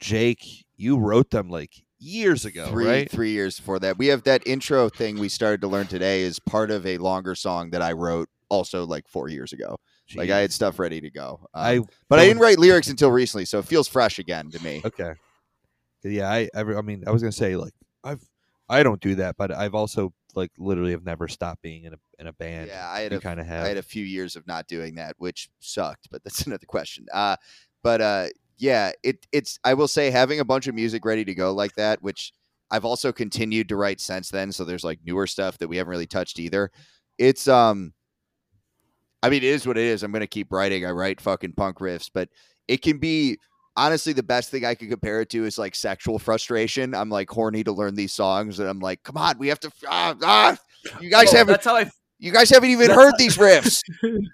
Jake, 0.00 0.44
you 0.76 0.98
wrote 0.98 1.30
them 1.30 1.48
like 1.48 1.82
years 2.02 2.44
ago, 2.44 2.66
three 2.66 2.86
right? 2.86 3.10
three 3.10 3.30
years 3.30 3.56
before 3.56 3.78
that. 3.80 3.98
We 3.98 4.08
have 4.08 4.24
that 4.24 4.46
intro 4.46 4.88
thing 4.88 5.18
we 5.18 5.28
started 5.28 5.60
to 5.62 5.68
learn 5.68 5.86
today 5.86 6.22
is 6.22 6.38
part 6.38 6.70
of 6.70 6.86
a 6.86 6.98
longer 6.98 7.34
song 7.34 7.70
that 7.70 7.82
I 7.82 7.92
wrote 7.92 8.28
also 8.48 8.84
like 8.84 9.08
four 9.08 9.28
years 9.28 9.52
ago. 9.52 9.78
Like 10.14 10.28
I 10.28 10.40
had 10.40 10.52
stuff 10.52 10.78
ready 10.78 11.00
to 11.00 11.10
go. 11.10 11.40
Um, 11.54 11.64
I 11.64 11.80
but 12.08 12.18
I 12.18 12.26
didn't 12.26 12.42
write 12.42 12.58
lyrics 12.58 12.88
until 12.88 13.10
recently, 13.10 13.46
so 13.46 13.58
it 13.58 13.64
feels 13.64 13.88
fresh 13.88 14.18
again 14.18 14.50
to 14.50 14.62
me. 14.62 14.82
okay. 14.84 15.14
Yeah, 16.04 16.30
I, 16.30 16.48
I, 16.54 16.60
I 16.60 16.82
mean, 16.82 17.04
I 17.06 17.12
was 17.12 17.22
gonna 17.22 17.32
say 17.32 17.56
like 17.56 17.72
I've, 18.04 18.22
I 18.68 18.82
don't 18.82 19.00
do 19.00 19.14
that, 19.14 19.36
but 19.38 19.52
I've 19.52 19.74
also 19.74 20.12
like 20.34 20.50
literally 20.58 20.90
have 20.90 21.04
never 21.04 21.28
stopped 21.28 21.62
being 21.62 21.84
in 21.84 21.94
a 21.94 21.98
in 22.18 22.26
a 22.26 22.32
band. 22.32 22.68
Yeah, 22.68 22.88
I 22.90 23.00
had 23.00 23.12
a 23.12 23.20
kind 23.20 23.40
of 23.40 23.46
have. 23.46 23.64
I 23.64 23.68
had 23.68 23.76
a 23.76 23.82
few 23.82 24.04
years 24.04 24.36
of 24.36 24.46
not 24.46 24.66
doing 24.66 24.96
that, 24.96 25.14
which 25.18 25.48
sucked, 25.60 26.08
but 26.10 26.22
that's 26.24 26.42
another 26.46 26.66
question. 26.66 27.06
Uh, 27.12 27.36
but 27.82 28.00
uh, 28.00 28.26
yeah, 28.62 28.92
it 29.02 29.26
it's 29.32 29.58
I 29.64 29.74
will 29.74 29.88
say 29.88 30.12
having 30.12 30.38
a 30.38 30.44
bunch 30.44 30.68
of 30.68 30.76
music 30.76 31.04
ready 31.04 31.24
to 31.24 31.34
go 31.34 31.52
like 31.52 31.74
that, 31.74 32.00
which 32.00 32.32
I've 32.70 32.84
also 32.84 33.10
continued 33.10 33.68
to 33.70 33.76
write 33.76 34.00
since 34.00 34.30
then. 34.30 34.52
So 34.52 34.64
there's 34.64 34.84
like 34.84 35.00
newer 35.04 35.26
stuff 35.26 35.58
that 35.58 35.66
we 35.66 35.78
haven't 35.78 35.90
really 35.90 36.06
touched 36.06 36.38
either. 36.38 36.70
It's 37.18 37.48
um, 37.48 37.92
I 39.20 39.30
mean, 39.30 39.38
it 39.38 39.48
is 39.48 39.66
what 39.66 39.76
it 39.76 39.86
is. 39.86 40.04
I'm 40.04 40.12
gonna 40.12 40.28
keep 40.28 40.52
writing. 40.52 40.86
I 40.86 40.92
write 40.92 41.20
fucking 41.20 41.54
punk 41.54 41.78
riffs, 41.78 42.08
but 42.14 42.28
it 42.68 42.82
can 42.82 42.98
be 42.98 43.36
honestly 43.76 44.12
the 44.12 44.22
best 44.22 44.52
thing 44.52 44.64
I 44.64 44.76
could 44.76 44.90
compare 44.90 45.20
it 45.22 45.30
to 45.30 45.44
is 45.44 45.58
like 45.58 45.74
sexual 45.74 46.20
frustration. 46.20 46.94
I'm 46.94 47.10
like 47.10 47.28
horny 47.30 47.64
to 47.64 47.72
learn 47.72 47.96
these 47.96 48.12
songs, 48.12 48.60
and 48.60 48.68
I'm 48.68 48.78
like, 48.78 49.02
come 49.02 49.16
on, 49.16 49.38
we 49.38 49.48
have 49.48 49.58
to. 49.58 49.72
Ah, 49.88 50.14
ah, 50.22 50.56
you 51.00 51.10
guys 51.10 51.32
haven't. 51.32 51.54
that's 51.54 51.66
how 51.66 51.74
i 51.74 51.90
You 52.22 52.30
guys 52.30 52.50
haven't 52.50 52.70
even 52.70 52.86
That's- 52.86 53.04
heard 53.04 53.14
these 53.18 53.36
riffs. 53.36 53.82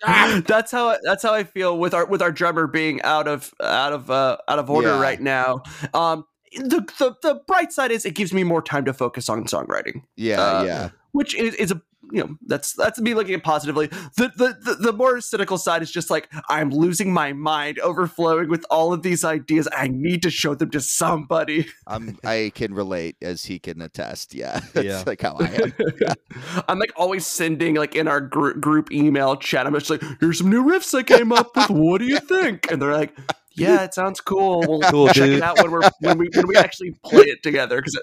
Ah! 0.04 0.42
that's 0.46 0.70
how 0.70 0.90
I, 0.90 0.98
that's 1.02 1.22
how 1.22 1.32
I 1.32 1.44
feel 1.44 1.78
with 1.78 1.94
our 1.94 2.04
with 2.04 2.20
our 2.20 2.30
drummer 2.30 2.66
being 2.66 3.00
out 3.00 3.26
of 3.26 3.54
out 3.62 3.94
of 3.94 4.10
uh, 4.10 4.36
out 4.46 4.58
of 4.58 4.68
order 4.68 4.88
Yeah. 4.88 5.00
right 5.00 5.18
now. 5.18 5.62
Um, 5.94 6.26
the, 6.54 6.80
the 6.98 7.14
the 7.22 7.40
bright 7.46 7.72
side 7.72 7.90
is 7.90 8.04
it 8.04 8.14
gives 8.14 8.34
me 8.34 8.44
more 8.44 8.60
time 8.60 8.84
to 8.84 8.92
focus 8.92 9.30
on 9.30 9.44
songwriting, 9.44 10.02
Yeah, 10.16 10.38
Uh, 10.40 10.62
yeah. 10.64 10.88
which 11.12 11.34
is, 11.34 11.54
is 11.54 11.70
a 11.70 11.80
you 12.12 12.20
know 12.24 12.36
that's 12.46 12.72
that's 12.74 13.00
me 13.00 13.14
looking 13.14 13.34
at 13.34 13.42
positively. 13.42 13.86
The, 14.16 14.32
the 14.36 14.56
the 14.62 14.74
the 14.74 14.92
more 14.92 15.20
cynical 15.20 15.58
side 15.58 15.82
is 15.82 15.90
just 15.90 16.10
like 16.10 16.28
I'm 16.48 16.70
losing 16.70 17.12
my 17.12 17.32
mind, 17.32 17.78
overflowing 17.80 18.48
with 18.48 18.64
all 18.70 18.92
of 18.92 19.02
these 19.02 19.24
ideas. 19.24 19.68
I 19.76 19.88
need 19.88 20.22
to 20.22 20.30
show 20.30 20.54
them 20.54 20.70
to 20.70 20.80
somebody. 20.80 21.66
I'm 21.86 22.18
I 22.24 22.52
can 22.54 22.74
relate 22.74 23.16
as 23.22 23.44
he 23.44 23.58
can 23.58 23.80
attest. 23.82 24.34
Yeah. 24.34 24.60
That's 24.72 24.86
Yeah. 24.86 25.02
like 25.06 25.20
how 25.22 25.36
I 25.38 25.46
am. 25.46 25.72
I'm 26.68 26.78
like 26.78 26.92
always 26.96 27.26
sending 27.26 27.74
like 27.74 27.94
in 27.94 28.08
our 28.08 28.20
gr- 28.20 28.52
group 28.52 28.90
email 28.92 29.36
chat. 29.36 29.66
I'm 29.66 29.74
just 29.74 29.90
like, 29.90 30.02
here's 30.20 30.38
some 30.38 30.50
new 30.50 30.64
riffs 30.64 30.94
I 30.94 31.02
came 31.02 31.32
up 31.32 31.54
with. 31.56 31.70
What 31.70 31.98
do 31.98 32.06
you 32.06 32.18
think? 32.20 32.70
And 32.70 32.80
they're 32.80 32.92
like, 32.94 33.16
Yeah, 33.58 33.84
it 33.84 33.94
sounds 33.94 34.20
cool. 34.20 34.60
We'll 34.68 34.80
Cool, 34.90 35.06
check 35.08 35.16
dude. 35.26 35.34
it 35.38 35.42
out 35.42 35.58
when 35.62 35.70
we're 35.70 35.90
when 36.00 36.18
we 36.18 36.28
when 36.34 36.46
we 36.46 36.56
actually 36.56 36.92
play 37.04 37.24
it 37.24 37.42
together. 37.42 37.76
Because 37.82 37.98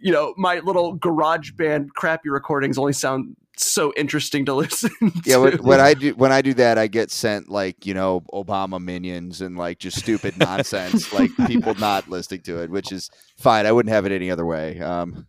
you 0.00 0.12
know 0.12 0.34
my 0.36 0.58
little 0.60 0.94
garage 0.94 1.52
band 1.52 1.94
crappy 1.94 2.28
recordings 2.28 2.78
only 2.78 2.92
sound 2.92 3.36
so 3.56 3.92
interesting 3.96 4.46
to 4.46 4.54
listen. 4.62 4.90
Yeah, 5.24 5.36
to. 5.36 5.40
when, 5.40 5.58
when 5.58 5.80
I 5.80 5.94
do 5.94 6.14
when 6.14 6.32
I 6.32 6.42
do 6.42 6.54
that, 6.54 6.78
I 6.78 6.86
get 6.86 7.10
sent 7.10 7.48
like 7.48 7.86
you 7.86 7.94
know 7.94 8.22
Obama 8.32 8.80
minions 8.80 9.40
and 9.40 9.56
like 9.56 9.78
just 9.78 9.98
stupid 9.98 10.38
nonsense, 10.38 11.12
like 11.12 11.30
people 11.46 11.74
not 11.74 12.08
listening 12.08 12.42
to 12.42 12.62
it, 12.62 12.70
which 12.70 12.90
is 12.92 13.10
fine. 13.36 13.66
I 13.66 13.72
wouldn't 13.72 13.92
have 13.92 14.06
it 14.06 14.12
any 14.12 14.30
other 14.30 14.46
way. 14.46 14.80
Um, 14.80 15.26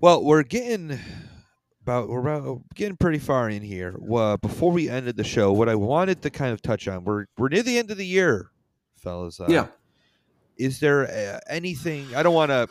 Well, 0.00 0.22
we're 0.24 0.42
getting 0.42 0.98
about 1.84 2.08
we're 2.08 2.20
about 2.20 2.62
getting 2.74 2.96
pretty 2.96 3.18
far 3.18 3.50
in 3.50 3.62
here. 3.62 3.94
Well, 3.98 4.38
before 4.38 4.72
we 4.72 4.88
ended 4.88 5.16
the 5.16 5.24
show, 5.24 5.52
what 5.52 5.68
I 5.68 5.74
wanted 5.74 6.22
to 6.22 6.30
kind 6.30 6.52
of 6.52 6.62
touch 6.62 6.88
on, 6.88 7.04
we're 7.04 7.26
we're 7.36 7.48
near 7.48 7.62
the 7.62 7.78
end 7.78 7.90
of 7.90 7.98
the 7.98 8.06
year, 8.06 8.50
fellas. 8.96 9.38
Uh, 9.38 9.46
yeah. 9.48 9.66
Is 10.56 10.80
there 10.80 11.06
uh, 11.06 11.40
anything? 11.48 12.14
I 12.14 12.22
don't 12.22 12.34
want 12.34 12.50
to 12.50 12.68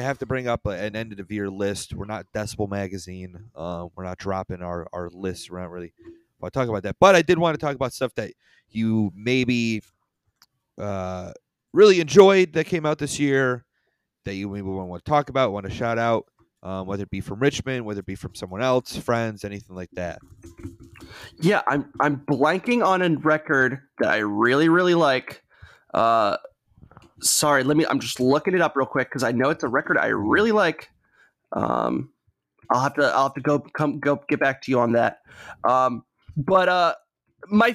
have 0.00 0.18
to 0.18 0.26
bring 0.26 0.48
up 0.48 0.64
an 0.64 0.96
end 0.96 1.12
of 1.12 1.18
the 1.18 1.34
year 1.34 1.50
list. 1.50 1.94
We're 1.94 2.06
not 2.06 2.26
Decibel 2.32 2.70
Magazine. 2.70 3.36
Uh, 3.54 3.88
we're 3.94 4.04
not 4.04 4.18
dropping 4.18 4.62
our 4.62 4.88
our 4.92 5.10
lists. 5.12 5.50
We're 5.50 5.60
not 5.60 5.70
really 5.70 5.92
to 6.42 6.50
talk 6.50 6.68
about 6.68 6.82
that. 6.84 6.96
But 6.98 7.14
I 7.14 7.22
did 7.22 7.38
want 7.38 7.58
to 7.58 7.64
talk 7.64 7.74
about 7.74 7.92
stuff 7.92 8.14
that 8.14 8.32
you 8.70 9.12
maybe 9.14 9.82
uh, 10.78 11.32
really 11.74 12.00
enjoyed 12.00 12.54
that 12.54 12.64
came 12.64 12.86
out 12.86 12.98
this 12.98 13.18
year 13.18 13.66
that 14.24 14.34
you 14.34 14.48
maybe 14.48 14.62
want 14.62 15.04
to 15.04 15.10
talk 15.10 15.28
about, 15.28 15.52
want 15.52 15.64
to 15.66 15.72
shout 15.72 15.98
out, 15.98 16.29
um, 16.62 16.86
whether 16.86 17.02
it 17.04 17.10
be 17.10 17.20
from 17.20 17.40
Richmond, 17.40 17.84
whether 17.84 18.00
it 18.00 18.06
be 18.06 18.14
from 18.14 18.34
someone 18.34 18.62
else, 18.62 18.96
friends, 18.96 19.44
anything 19.44 19.74
like 19.76 19.90
that. 19.92 20.18
Yeah, 21.40 21.62
I'm 21.68 21.92
I'm 22.00 22.18
blanking 22.26 22.84
on 22.84 23.02
a 23.02 23.16
record 23.18 23.80
that 23.98 24.10
I 24.10 24.18
really 24.18 24.68
really 24.68 24.94
like. 24.94 25.42
Uh, 25.94 26.36
sorry, 27.20 27.64
let 27.64 27.76
me. 27.76 27.86
I'm 27.86 28.00
just 28.00 28.20
looking 28.20 28.54
it 28.54 28.60
up 28.60 28.76
real 28.76 28.86
quick 28.86 29.08
because 29.08 29.22
I 29.22 29.32
know 29.32 29.50
it's 29.50 29.64
a 29.64 29.68
record 29.68 29.96
I 29.98 30.06
really 30.08 30.52
like. 30.52 30.90
Um, 31.52 32.10
I'll 32.70 32.80
have 32.82 32.94
to 32.94 33.06
I'll 33.06 33.24
have 33.24 33.34
to 33.34 33.40
go 33.40 33.58
come 33.58 33.98
go 33.98 34.20
get 34.28 34.38
back 34.40 34.62
to 34.62 34.70
you 34.70 34.78
on 34.80 34.92
that. 34.92 35.18
Um, 35.64 36.04
but 36.36 36.68
uh, 36.68 36.94
my 37.48 37.74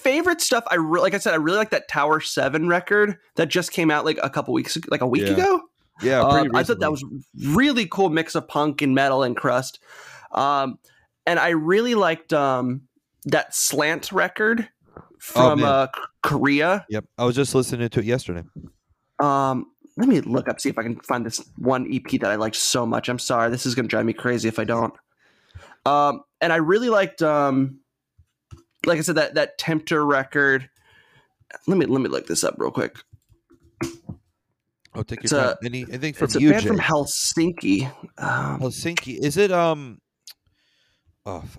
favorite 0.00 0.40
stuff 0.40 0.64
I 0.70 0.74
re- 0.76 1.00
like 1.00 1.14
I 1.14 1.18
said 1.18 1.32
I 1.32 1.36
really 1.36 1.58
like 1.58 1.70
that 1.70 1.86
Tower 1.88 2.20
Seven 2.20 2.66
record 2.68 3.16
that 3.36 3.48
just 3.48 3.70
came 3.70 3.90
out 3.90 4.04
like 4.04 4.18
a 4.22 4.28
couple 4.30 4.52
weeks 4.54 4.76
like 4.88 5.00
a 5.02 5.06
week 5.06 5.22
Yeah. 5.22 5.34
ago. 5.34 5.60
Yeah, 6.02 6.20
Um, 6.20 6.54
I 6.54 6.62
thought 6.62 6.80
that 6.80 6.90
was 6.90 7.04
really 7.48 7.86
cool 7.86 8.10
mix 8.10 8.34
of 8.34 8.48
punk 8.48 8.82
and 8.82 8.94
metal 8.94 9.22
and 9.22 9.36
crust. 9.36 9.78
Um, 10.32 10.78
and 11.26 11.38
I 11.38 11.50
really 11.50 11.94
liked 11.94 12.32
um, 12.32 12.82
that 13.26 13.54
slant 13.54 14.10
record 14.12 14.68
from 15.18 15.60
man. 15.60 15.68
uh, 15.68 15.86
Korea. 16.22 16.84
Yep, 16.88 17.04
I 17.18 17.24
was 17.24 17.36
just 17.36 17.54
listening 17.54 17.88
to 17.88 18.00
it 18.00 18.06
yesterday. 18.06 18.42
Um, 19.20 19.66
let 19.96 20.08
me 20.08 20.20
look 20.20 20.48
up 20.48 20.60
see 20.60 20.68
if 20.68 20.78
I 20.78 20.82
can 20.82 20.98
find 21.00 21.24
this 21.24 21.44
one 21.56 21.88
EP 21.92 22.20
that 22.20 22.30
I 22.30 22.36
liked 22.36 22.56
so 22.56 22.84
much. 22.86 23.08
I'm 23.08 23.18
sorry, 23.18 23.50
this 23.50 23.66
is 23.66 23.74
gonna 23.74 23.88
drive 23.88 24.06
me 24.06 24.12
crazy 24.12 24.48
if 24.48 24.58
I 24.58 24.64
don't. 24.64 24.94
Um, 25.84 26.22
and 26.40 26.52
I 26.52 26.56
really 26.56 26.88
liked, 26.88 27.22
um, 27.22 27.78
like 28.84 28.98
I 28.98 29.02
said, 29.02 29.16
that 29.16 29.34
that 29.34 29.58
Tempter 29.58 30.04
record. 30.04 30.68
Let 31.66 31.76
me 31.76 31.86
let 31.86 32.00
me 32.00 32.08
look 32.08 32.26
this 32.26 32.42
up 32.42 32.54
real 32.58 32.70
quick. 32.70 32.96
Oh, 34.94 35.02
take 35.02 35.20
your 35.20 35.24
It's 35.24 35.32
time. 35.32 35.56
a- 35.62 35.64
Any 35.64 35.82
anything 35.88 36.12
from 36.14 36.26
It's 36.26 36.36
a 36.36 36.40
you, 36.40 36.50
band 36.50 36.62
Jay? 36.62 36.68
from 36.68 36.78
Helsinki. 36.78 37.92
Um, 38.18 38.60
Helsinki. 38.60 39.18
Is 39.22 39.36
it 39.36 39.50
um? 39.50 39.98
Oh, 41.24 41.44
f- 41.44 41.58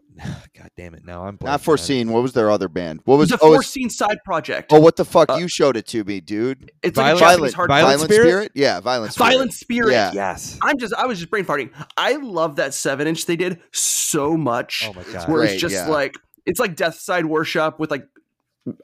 god 0.57 0.69
damn 0.75 0.93
it! 0.93 1.05
Now 1.05 1.23
I'm 1.25 1.37
blanking 1.37 1.45
on 1.45 1.51
not 1.51 1.61
foreseen. 1.61 2.11
What 2.11 2.21
was 2.21 2.33
their 2.33 2.51
other 2.51 2.67
band? 2.67 2.99
What 3.05 3.17
was 3.17 3.31
it's 3.31 3.41
a 3.41 3.45
oh, 3.45 3.53
it's- 3.53 3.95
side 3.97 4.17
project. 4.25 4.73
oh 4.73 4.79
what 4.81 4.97
the 4.97 5.05
fuck? 5.05 5.29
Uh, 5.29 5.35
you 5.35 5.47
showed 5.47 5.77
it 5.77 5.87
to 5.87 6.03
me, 6.03 6.19
dude. 6.19 6.69
it's 6.83 6.97
like 6.97 7.15
a 7.15 7.17
Violent- 7.17 7.53
hard 7.53 7.69
Violent 7.69 8.01
Spirit? 8.01 8.51
Yeah, 8.55 8.81
violent 8.81 9.13
spirit. 9.13 9.29
Violent 9.31 9.53
Spirit. 9.53 9.91
Yeah. 9.93 10.11
Yes. 10.13 10.59
I'm 10.61 10.77
just 10.77 10.93
I 10.93 11.05
was 11.05 11.17
just 11.17 11.31
brain 11.31 11.45
farting. 11.45 11.69
I 11.95 12.17
love 12.17 12.57
that 12.57 12.73
seven 12.73 13.07
inch 13.07 13.25
they 13.25 13.37
did 13.37 13.61
so 13.71 14.35
much. 14.35 14.85
Oh 14.87 14.93
my 14.93 15.03
god. 15.03 15.29
where 15.29 15.37
great, 15.39 15.51
it's 15.53 15.61
just 15.61 15.75
yeah. 15.75 15.87
like 15.87 16.15
it's 16.45 16.59
like 16.59 16.75
Death 16.75 16.95
Side 16.95 17.25
Worship 17.25 17.79
with 17.79 17.89
like 17.89 18.05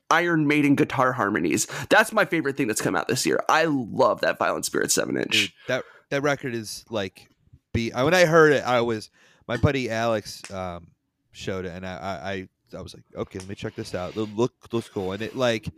Iron 0.10 0.48
Maiden 0.48 0.76
guitar 0.76 1.14
harmonies. 1.14 1.68
That's 1.90 2.12
my 2.12 2.26
favorite 2.26 2.58
thing 2.58 2.68
that's 2.68 2.82
come 2.82 2.96
out 2.96 3.08
this 3.08 3.26
year. 3.26 3.42
I 3.48 3.66
love 3.66 4.22
that 4.22 4.38
Violent 4.38 4.66
Spirit 4.66 4.92
seven 4.92 5.18
inch. 5.18 5.54
That 5.68 5.84
that 6.10 6.22
record 6.22 6.54
is 6.54 6.84
like 6.90 7.30
be 7.74 7.92
when 7.92 8.14
I 8.14 8.26
heard 8.26 8.52
it 8.52 8.64
I 8.64 8.82
was 8.82 9.10
my 9.48 9.58
buddy 9.58 9.90
Alex 9.90 10.50
um 10.52 10.88
showed 11.32 11.66
it 11.66 11.70
and 11.70 11.86
I 11.86 11.96
I, 11.96 12.32
I, 12.32 12.78
I 12.78 12.82
was 12.82 12.94
like 12.94 13.04
okay 13.16 13.40
let 13.40 13.48
me 13.48 13.56
check 13.56 13.76
this 13.76 13.94
out 13.94 14.16
it 14.16 14.22
look 14.36 14.54
looks 14.72 14.90
cool 14.90 15.12
and 15.12 15.22
it 15.22 15.36
like 15.36 15.70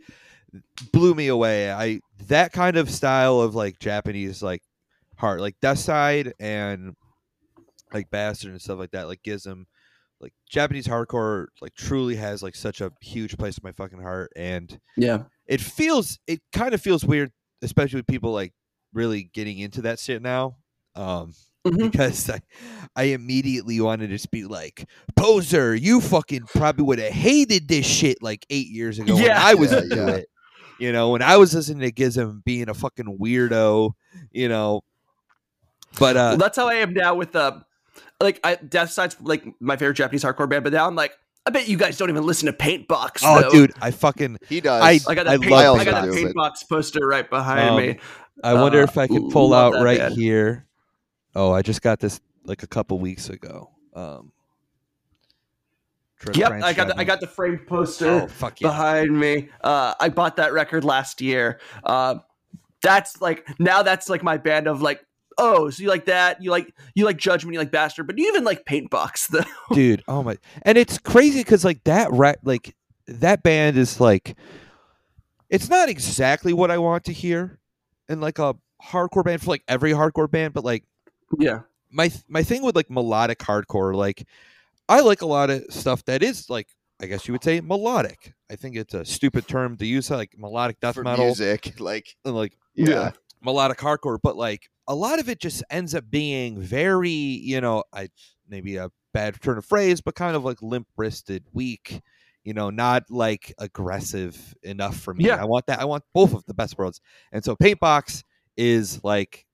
blew 0.92 1.14
me 1.14 1.28
away 1.28 1.72
I 1.72 2.00
that 2.28 2.52
kind 2.52 2.76
of 2.76 2.90
style 2.90 3.40
of 3.40 3.54
like 3.54 3.78
Japanese 3.78 4.42
like 4.42 4.62
heart 5.16 5.40
like 5.40 5.56
Death 5.60 5.78
Side 5.78 6.34
and 6.40 6.96
like 7.92 8.10
Bastard 8.10 8.50
and 8.52 8.60
stuff 8.60 8.78
like 8.78 8.92
that 8.92 9.08
like 9.08 9.22
GISM 9.22 9.66
like 10.22 10.32
Japanese 10.48 10.86
hardcore 10.86 11.46
like 11.60 11.74
truly 11.74 12.16
has 12.16 12.42
like 12.42 12.54
such 12.54 12.80
a 12.80 12.90
huge 13.00 13.36
place 13.36 13.58
in 13.58 13.62
my 13.64 13.72
fucking 13.72 14.00
heart 14.00 14.32
and 14.36 14.78
Yeah. 14.96 15.24
it 15.46 15.60
feels 15.60 16.18
it 16.26 16.40
kind 16.52 16.72
of 16.74 16.80
feels 16.80 17.04
weird 17.04 17.32
especially 17.62 17.98
with 17.98 18.06
people 18.06 18.32
like 18.32 18.52
really 18.94 19.30
getting 19.34 19.58
into 19.58 19.82
that 19.82 19.98
shit 19.98 20.22
now 20.22 20.56
um 20.94 21.32
Mhm. 21.66 21.92
because 21.92 22.28
I, 22.28 22.40
I 22.96 23.02
immediately 23.04 23.80
wanted 23.80 24.08
to 24.08 24.14
just 24.14 24.30
be 24.32 24.44
like 24.44 24.88
poser 25.14 25.74
you 25.76 26.00
fucking 26.00 26.42
probably 26.54 26.84
would 26.84 26.98
have 26.98 27.12
hated 27.12 27.68
this 27.68 27.86
shit 27.86 28.20
like 28.20 28.44
eight 28.50 28.66
years 28.68 28.98
ago 28.98 29.14
when 29.14 29.24
Yeah. 29.24 29.40
i 29.40 29.54
was 29.54 29.70
into 29.72 29.94
yeah. 29.94 30.08
it 30.08 30.28
you 30.80 30.90
know 30.92 31.10
when 31.10 31.22
i 31.22 31.36
was 31.36 31.54
listening 31.54 31.78
to 31.88 31.92
GISM 31.92 32.42
being 32.44 32.68
a 32.68 32.74
fucking 32.74 33.16
weirdo 33.20 33.92
you 34.32 34.48
know 34.48 34.80
but 36.00 36.16
uh 36.16 36.20
well, 36.30 36.36
that's 36.38 36.56
how 36.56 36.68
I 36.68 36.74
am 36.74 36.94
now 36.94 37.14
with 37.14 37.36
uh, 37.36 37.60
like 38.22 38.40
I, 38.44 38.56
Death 38.56 38.90
Side's 38.90 39.16
like 39.20 39.44
my 39.60 39.76
favorite 39.76 39.94
Japanese 39.94 40.24
hardcore 40.24 40.48
band, 40.48 40.64
but 40.64 40.72
now 40.72 40.86
I'm 40.86 40.94
like, 40.94 41.12
I 41.44 41.50
bet 41.50 41.68
you 41.68 41.76
guys 41.76 41.98
don't 41.98 42.08
even 42.10 42.24
listen 42.24 42.46
to 42.46 42.52
Paintbox. 42.52 43.20
Oh 43.24 43.40
though. 43.42 43.50
dude 43.50 43.72
i 43.82 43.90
fucking 43.90 44.38
He 44.48 44.60
does. 44.60 44.82
I- 44.82 45.10
I 45.10 45.14
got 45.14 45.26
I 45.26 45.32
that, 45.36 45.40
paint, 45.40 45.50
love 45.52 45.78
I 45.80 45.84
got 45.84 45.90
that 45.92 46.00
that 46.06 46.12
band. 46.12 46.24
Paint 46.24 46.34
Box 46.34 46.62
poster 46.62 47.06
right 47.06 47.28
behind 47.28 47.70
Um, 47.70 47.76
me. 47.78 47.98
I 48.44 48.54
wonder 48.54 48.80
Uh, 48.80 48.84
if 48.84 48.96
I 48.96 49.06
could 49.08 49.28
pull 49.30 49.50
love 49.50 49.74
out 49.74 49.82
right 49.84 49.98
band. 49.98 50.14
here. 50.14 50.66
Oh, 51.34 51.52
I 51.52 51.62
just 51.62 51.82
got 51.82 51.98
this 52.00 52.20
like 52.44 52.62
a 52.62 52.66
couple 52.66 52.98
weeks 52.98 53.28
ago. 53.28 53.70
Um, 53.94 54.32
Tra- 56.18 56.36
Yep, 56.36 56.48
Trans 56.48 56.64
I 56.64 56.72
got 56.72 56.86
the, 56.88 56.98
I 56.98 57.04
got 57.04 57.20
the 57.20 57.26
framed 57.26 57.66
poster 57.66 58.08
Oh 58.08 58.28
yeah! 58.28 58.48
behind 58.68 59.18
me. 59.18 59.48
Uh, 59.62 59.94
I 59.98 60.08
bought 60.08 60.36
that 60.36 60.52
record 60.52 60.84
last 60.84 61.20
year. 61.20 61.58
Uh, 61.82 62.16
that's 62.82 63.20
like 63.20 63.48
now 63.58 63.82
that's 63.82 64.08
like 64.08 64.22
my 64.22 64.36
band 64.36 64.66
of 64.68 64.80
like. 64.82 65.04
Oh, 65.38 65.70
so 65.70 65.82
you 65.82 65.88
like 65.88 66.06
that? 66.06 66.42
You 66.42 66.50
like 66.50 66.74
you 66.94 67.04
like 67.04 67.16
Judgment? 67.16 67.54
You 67.54 67.60
like 67.60 67.70
Bastard? 67.70 68.06
But 68.06 68.18
you 68.18 68.28
even 68.28 68.44
like 68.44 68.64
Paint 68.64 68.90
Box 68.90 69.26
though. 69.28 69.42
dude. 69.72 70.02
Oh 70.08 70.22
my! 70.22 70.38
And 70.62 70.78
it's 70.78 70.98
crazy 70.98 71.40
because 71.40 71.64
like 71.64 71.82
that 71.84 72.12
ra- 72.12 72.34
like 72.42 72.74
that 73.06 73.42
band 73.42 73.76
is 73.76 74.00
like, 74.00 74.36
it's 75.50 75.68
not 75.68 75.88
exactly 75.88 76.52
what 76.52 76.70
I 76.70 76.78
want 76.78 77.04
to 77.04 77.12
hear 77.12 77.58
in 78.08 78.20
like 78.20 78.38
a 78.38 78.54
hardcore 78.82 79.24
band 79.24 79.42
for 79.42 79.50
like 79.50 79.62
every 79.68 79.92
hardcore 79.92 80.30
band, 80.30 80.54
but 80.54 80.64
like 80.64 80.84
yeah, 81.38 81.60
my 81.90 82.10
my 82.28 82.42
thing 82.42 82.62
with 82.62 82.76
like 82.76 82.90
melodic 82.90 83.38
hardcore, 83.38 83.94
like 83.94 84.26
I 84.88 85.00
like 85.00 85.22
a 85.22 85.26
lot 85.26 85.50
of 85.50 85.64
stuff 85.70 86.04
that 86.06 86.22
is 86.22 86.50
like 86.50 86.68
I 87.02 87.06
guess 87.06 87.26
you 87.26 87.32
would 87.32 87.42
say 87.42 87.60
melodic. 87.60 88.32
I 88.50 88.56
think 88.56 88.76
it's 88.76 88.94
a 88.94 89.04
stupid 89.04 89.48
term 89.48 89.76
to 89.78 89.86
use, 89.86 90.08
like 90.10 90.34
melodic 90.38 90.78
death 90.80 90.94
for 90.94 91.02
metal, 91.02 91.26
music. 91.26 91.80
Like, 91.80 92.14
and 92.24 92.34
like 92.34 92.56
yeah. 92.74 93.10
melodic 93.42 93.78
hardcore, 93.78 94.18
but 94.22 94.36
like 94.36 94.70
a 94.88 94.94
lot 94.94 95.18
of 95.18 95.28
it 95.28 95.40
just 95.40 95.62
ends 95.70 95.94
up 95.94 96.04
being 96.10 96.60
very, 96.60 97.10
you 97.10 97.60
know, 97.60 97.84
I 97.92 98.08
maybe 98.48 98.76
a 98.76 98.90
bad 99.14 99.40
turn 99.40 99.58
of 99.58 99.64
phrase, 99.64 100.00
but 100.00 100.14
kind 100.14 100.36
of 100.36 100.44
like 100.44 100.62
limp 100.62 100.88
wristed, 100.96 101.44
weak. 101.52 102.00
You 102.44 102.54
know, 102.54 102.70
not 102.70 103.04
like 103.08 103.54
aggressive 103.58 104.52
enough 104.64 104.96
for 104.96 105.14
me. 105.14 105.26
Yeah. 105.26 105.40
I 105.40 105.44
want 105.44 105.66
that. 105.66 105.78
I 105.78 105.84
want 105.84 106.02
both 106.12 106.34
of 106.34 106.44
the 106.46 106.54
best 106.54 106.76
worlds. 106.76 107.00
And 107.30 107.44
so 107.44 107.54
Paintbox 107.54 108.24
is 108.56 109.02
like 109.04 109.46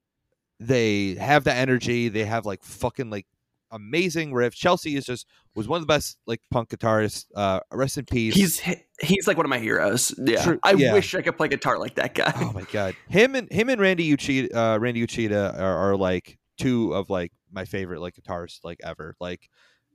they 0.58 1.14
have 1.16 1.44
the 1.44 1.52
energy. 1.52 2.08
They 2.08 2.24
have 2.24 2.46
like 2.46 2.64
fucking 2.64 3.10
like 3.10 3.26
amazing 3.70 4.32
riff. 4.32 4.54
Chelsea 4.54 4.96
is 4.96 5.04
just 5.04 5.26
was 5.54 5.68
one 5.68 5.78
of 5.78 5.82
the 5.82 5.92
best 5.92 6.18
like 6.26 6.40
punk 6.50 6.70
guitarists. 6.70 7.26
Uh, 7.34 7.60
rest 7.72 7.98
in 7.98 8.04
peace. 8.04 8.34
he's 8.34 8.60
he's 9.00 9.26
like 9.26 9.36
one 9.36 9.46
of 9.46 9.50
my 9.50 9.58
heroes. 9.58 10.14
Yeah, 10.18 10.42
True- 10.42 10.60
I 10.62 10.72
yeah. 10.72 10.92
wish 10.92 11.14
I 11.14 11.22
could 11.22 11.36
play 11.36 11.48
guitar 11.48 11.78
like 11.78 11.94
that 11.96 12.14
guy. 12.14 12.32
oh 12.36 12.52
my 12.52 12.64
god, 12.72 12.94
him 13.08 13.34
and 13.34 13.50
him 13.50 13.68
and 13.68 13.80
Randy 13.80 14.16
Uchida, 14.16 14.54
uh, 14.54 14.78
Randy 14.80 15.06
Uchida 15.06 15.58
are, 15.58 15.92
are 15.92 15.96
like 15.96 16.38
two 16.58 16.92
of 16.94 17.10
like 17.10 17.32
my 17.50 17.64
favorite 17.64 18.00
like 18.00 18.14
guitarists 18.14 18.60
like 18.64 18.80
ever. 18.84 19.16
Like, 19.20 19.48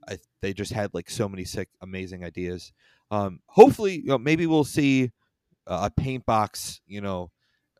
I 0.08 0.18
they 0.42 0.52
just 0.52 0.72
had 0.72 0.92
like 0.94 1.10
so 1.10 1.28
many 1.28 1.44
sick, 1.44 1.68
amazing 1.80 2.24
ideas. 2.24 2.72
Um, 3.10 3.40
hopefully, 3.46 3.96
you 3.96 4.06
know, 4.06 4.18
maybe 4.18 4.46
we'll 4.46 4.64
see 4.64 5.12
uh, 5.66 5.88
a 5.88 6.00
paint 6.00 6.26
box, 6.26 6.80
you 6.86 7.00
know, 7.00 7.30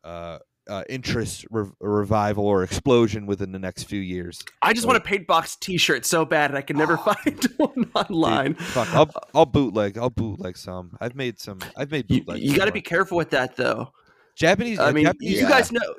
uh, 0.05 0.39
uh, 0.69 0.82
interest 0.89 1.45
re- 1.51 1.70
revival 1.81 2.47
or 2.47 2.62
explosion 2.62 3.27
within 3.27 3.53
the 3.53 3.59
next 3.59 3.85
few 3.85 4.01
years. 4.01 4.43
I 4.62 4.73
just 4.73 4.86
want 4.86 4.97
a 4.97 5.01
Paint 5.01 5.27
Box 5.27 5.57
T-shirt 5.57 6.05
so 6.07 6.24
bad, 6.24 6.51
and 6.51 6.59
I 6.59 6.62
can 6.62 6.77
never 6.77 6.97
find 6.99 7.45
one 7.57 7.74
Dude, 7.74 7.91
online. 7.95 8.55
fuck, 8.55 8.89
I'll, 8.95 9.11
I'll 9.35 9.47
bootleg. 9.47 9.99
I'll 9.99 10.11
bootleg 10.11 10.57
some. 10.57 10.97
I've 11.01 11.15
made 11.15 11.39
some. 11.39 11.61
I've 11.77 11.91
made 11.91 12.11
You, 12.11 12.20
bootlegs. 12.24 12.43
you 12.45 12.57
got 12.57 12.65
to 12.66 12.73
be 12.73 12.81
careful 12.82 13.16
with 13.16 13.31
that, 13.31 13.57
though. 13.57 13.91
Japanese. 14.36 14.78
I 14.78 14.89
uh, 14.89 14.93
mean, 14.93 15.05
Japanese 15.05 15.31
you 15.32 15.39
Yeah. 15.43 15.49
guys 15.49 15.70
know, 15.73 15.95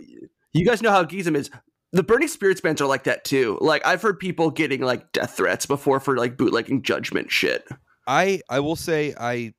you 0.53 0.65
guys 0.65 0.81
know 0.81 0.91
how 0.91 1.03
GISM 1.03 1.35
is. 1.35 1.49
The 1.91 2.03
Burning 2.03 2.27
Spirits 2.27 2.59
bands 2.59 2.81
are 2.81 2.87
like 2.87 3.05
that 3.05 3.23
too. 3.23 3.57
Like 3.61 3.85
I've 3.85 4.01
heard 4.01 4.19
people 4.19 4.51
getting 4.51 4.81
like 4.81 5.13
death 5.13 5.37
threats 5.37 5.65
before 5.65 6.01
for 6.01 6.17
like 6.17 6.35
bootlegging 6.35 6.81
Judgment 6.81 7.31
shit. 7.31 7.65
I 8.07 8.41
I 8.49 8.59
will 8.59 8.75
say 8.75 9.13
I. 9.17 9.53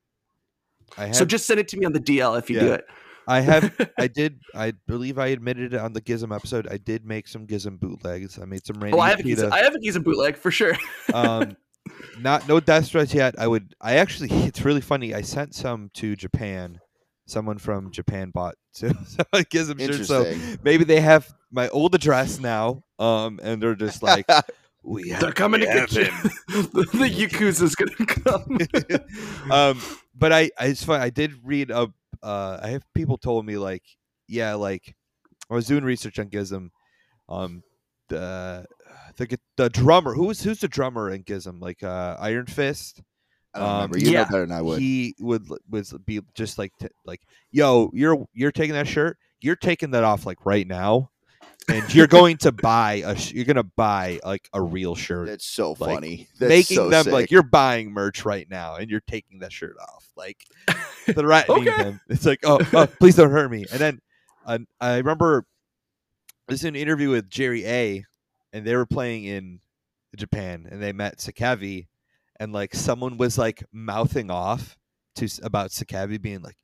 I 0.97 1.07
have 1.07 1.15
So 1.15 1.25
just 1.25 1.47
send 1.47 1.59
it 1.59 1.67
to 1.69 1.77
me 1.77 1.85
on 1.85 1.93
the 1.93 1.99
DL 1.99 2.37
if 2.37 2.49
you 2.49 2.59
do 2.59 2.71
it. 2.71 2.85
I 3.27 3.41
have. 3.41 3.89
I 3.97 4.07
did. 4.13 4.39
I 4.55 4.71
believe 4.87 5.19
I 5.19 5.27
admitted 5.27 5.73
it 5.73 5.79
on 5.79 5.93
the 5.93 6.01
GISM 6.01 6.33
episode. 6.33 6.67
I 6.71 6.77
did 6.77 7.05
make 7.05 7.27
some 7.27 7.45
GISM 7.45 7.77
bootlegs. 7.79 8.39
I 8.41 8.45
made 8.45 8.65
some 8.65 8.79
Randy 8.79 8.97
Oh, 8.97 9.01
I 9.01 9.09
have 9.09 9.19
a 9.19 9.23
Uchida. 9.23 9.35
GISM, 9.49 9.51
I 9.51 9.57
have 9.59 9.75
a 9.75 9.79
GISM 9.79 10.03
bootleg 10.03 10.37
for 10.37 10.49
sure. 10.51 10.77
um, 11.13 11.55
not 12.19 12.47
no 12.47 12.59
death 12.59 12.89
threats 12.89 13.13
yet. 13.13 13.35
I 13.37 13.47
would. 13.47 13.75
I 13.81 13.95
actually. 13.97 14.29
It's 14.47 14.63
really 14.63 14.81
funny. 14.81 15.13
I 15.13 15.21
sent 15.21 15.53
some 15.55 15.91
to 15.95 16.15
Japan. 16.15 16.79
Someone 17.25 17.57
from 17.57 17.91
Japan 17.91 18.29
bought 18.29 18.55
so, 18.71 18.89
so 19.05 19.21
I 19.33 19.43
GISM 19.43 19.79
shirts. 19.85 20.07
So 20.07 20.33
maybe 20.63 20.85
they 20.85 21.01
have 21.01 21.27
my 21.51 21.67
old 21.69 21.93
address 21.93 22.39
now. 22.39 22.83
Um, 22.99 23.41
and 23.43 23.61
they're 23.61 23.75
just 23.75 24.01
like, 24.01 24.25
we 24.83 25.09
have 25.09 25.19
They're 25.19 25.33
coming 25.33 25.59
to 25.59 25.67
we 25.67 25.73
get 25.73 25.89
have 25.91 25.91
you. 25.91 26.63
the, 26.63 26.87
the 26.93 27.09
Yakuza's 27.09 27.75
gonna 27.75 28.05
come. 28.05 29.51
um, 29.51 29.81
but 30.15 30.31
I, 30.31 30.49
I 30.57 30.67
it's 30.67 30.83
fun. 30.85 31.01
I 31.01 31.09
did 31.09 31.33
read 31.43 31.69
a. 31.71 31.91
Uh, 32.23 32.59
I 32.61 32.69
have 32.69 32.83
people 32.93 33.17
told 33.17 33.45
me 33.45 33.57
like, 33.57 33.83
yeah, 34.27 34.53
like 34.55 34.95
I 35.49 35.53
was 35.53 35.67
doing 35.67 35.83
research 35.83 36.19
on 36.19 36.29
GISM. 36.29 36.69
Um, 37.29 37.63
the 38.09 38.65
the 39.17 39.37
the 39.57 39.69
drummer 39.69 40.13
who's 40.13 40.41
who's 40.41 40.59
the 40.59 40.67
drummer 40.67 41.11
in 41.11 41.23
GISM 41.23 41.59
like 41.59 41.83
uh 41.83 42.15
Iron 42.19 42.45
Fist. 42.45 43.01
I 43.53 43.59
Um, 43.59 43.73
remember. 43.73 43.97
You 43.99 44.11
yeah. 44.11 44.23
know 44.23 44.29
better 44.29 44.45
than 44.45 44.51
I 44.57 44.61
would. 44.61 44.79
He 44.79 45.15
would 45.19 45.49
l- 45.49 45.57
was 45.69 45.93
be 46.05 46.21
just 46.35 46.57
like 46.57 46.71
t- 46.79 46.87
like 47.05 47.21
yo, 47.51 47.89
you're 47.93 48.25
you're 48.33 48.51
taking 48.51 48.73
that 48.75 48.87
shirt. 48.87 49.17
You're 49.41 49.55
taking 49.55 49.91
that 49.91 50.03
off 50.03 50.25
like 50.25 50.45
right 50.45 50.67
now, 50.67 51.11
and 51.69 51.93
you're 51.93 52.07
going 52.07 52.37
to 52.37 52.51
buy 52.51 53.03
a. 53.05 53.15
You're 53.15 53.45
gonna 53.45 53.63
buy 53.63 54.19
like 54.23 54.49
a 54.53 54.61
real 54.61 54.95
shirt 54.95 55.27
That's 55.27 55.45
so 55.45 55.71
like, 55.79 55.95
funny. 55.95 56.27
That's 56.39 56.49
making 56.49 56.75
so 56.77 56.89
them 56.89 57.05
sick. 57.05 57.13
like 57.13 57.31
you're 57.31 57.43
buying 57.43 57.91
merch 57.91 58.25
right 58.25 58.49
now 58.49 58.75
and 58.75 58.89
you're 58.89 59.01
taking 59.01 59.39
that 59.39 59.51
shirt 59.51 59.75
off 59.81 60.07
like 60.17 60.45
threatening 61.05 61.67
Okay. 61.69 61.83
him 61.83 62.01
it's 62.09 62.25
like 62.25 62.39
oh, 62.43 62.59
oh 62.73 62.87
please 62.99 63.15
don't 63.15 63.31
hurt 63.31 63.49
me 63.51 63.65
and 63.71 63.79
then 63.79 64.01
uh, 64.45 64.57
i 64.81 64.97
remember 64.97 65.45
this 66.47 66.61
is 66.61 66.65
an 66.65 66.75
interview 66.75 67.09
with 67.09 67.29
jerry 67.29 67.65
a 67.65 68.03
and 68.53 68.65
they 68.65 68.75
were 68.75 68.85
playing 68.85 69.25
in 69.25 69.59
japan 70.15 70.67
and 70.71 70.81
they 70.81 70.91
met 70.91 71.19
Sakevi 71.19 71.87
and 72.39 72.51
like 72.51 72.73
someone 72.73 73.17
was 73.17 73.37
like 73.37 73.63
mouthing 73.71 74.31
off 74.31 74.77
to 75.15 75.29
about 75.43 75.69
Sakevi 75.69 76.21
being 76.21 76.41
like 76.41 76.57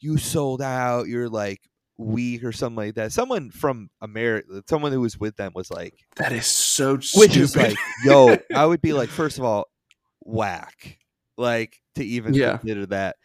you 0.00 0.18
sold 0.18 0.60
out 0.62 1.06
you're 1.08 1.28
like 1.28 1.60
weak 1.98 2.44
or 2.44 2.52
something 2.52 2.76
like 2.76 2.94
that 2.94 3.10
someone 3.12 3.50
from 3.50 3.90
america 4.02 4.62
someone 4.68 4.92
who 4.92 5.00
was 5.00 5.18
with 5.18 5.34
them 5.36 5.50
was 5.54 5.68
like 5.68 5.94
that 6.14 6.30
is 6.32 6.46
so 6.46 6.94
which 6.94 7.08
stupid. 7.10 7.36
is 7.36 7.56
like, 7.56 7.76
yo, 8.04 8.36
I 8.54 8.64
would 8.64 8.80
be 8.80 8.92
like, 8.92 9.08
first 9.08 9.36
of 9.38 9.44
all, 9.44 9.66
whack, 10.20 10.98
like 11.36 11.80
to 11.96 12.04
even 12.04 12.34
Yeah. 12.34 12.58
consider 12.58 12.86
that, 12.86 13.16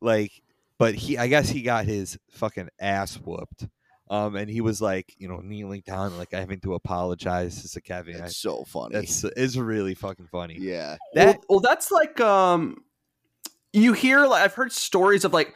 like, 0.00 0.32
but 0.78 0.94
he, 0.94 1.18
I 1.18 1.28
guess 1.28 1.48
he 1.48 1.62
got 1.62 1.84
his 1.84 2.18
fucking 2.30 2.68
ass 2.80 3.16
whooped, 3.16 3.68
um, 4.10 4.36
and 4.36 4.50
he 4.50 4.60
was 4.60 4.80
like, 4.80 5.14
you 5.18 5.28
know, 5.28 5.40
kneeling 5.40 5.82
down, 5.86 6.16
like 6.18 6.32
having 6.32 6.60
to 6.60 6.74
apologize 6.74 7.62
to 7.62 7.80
Sakevi. 7.80 8.14
I- 8.14 8.18
That's 8.20 8.36
so 8.38 8.64
funny. 8.64 8.94
That's 8.94 9.24
is 9.24 9.58
really 9.58 9.94
fucking 9.94 10.28
funny. 10.32 10.56
yeah. 10.58 10.96
That 11.14 11.26
well, 11.26 11.44
well, 11.48 11.60
that's 11.60 11.90
like 11.90 12.20
um, 12.20 12.78
you 13.72 13.92
hear 13.92 14.26
like 14.26 14.42
I've 14.42 14.54
heard 14.54 14.72
stories 14.72 15.24
of 15.24 15.32
like 15.32 15.54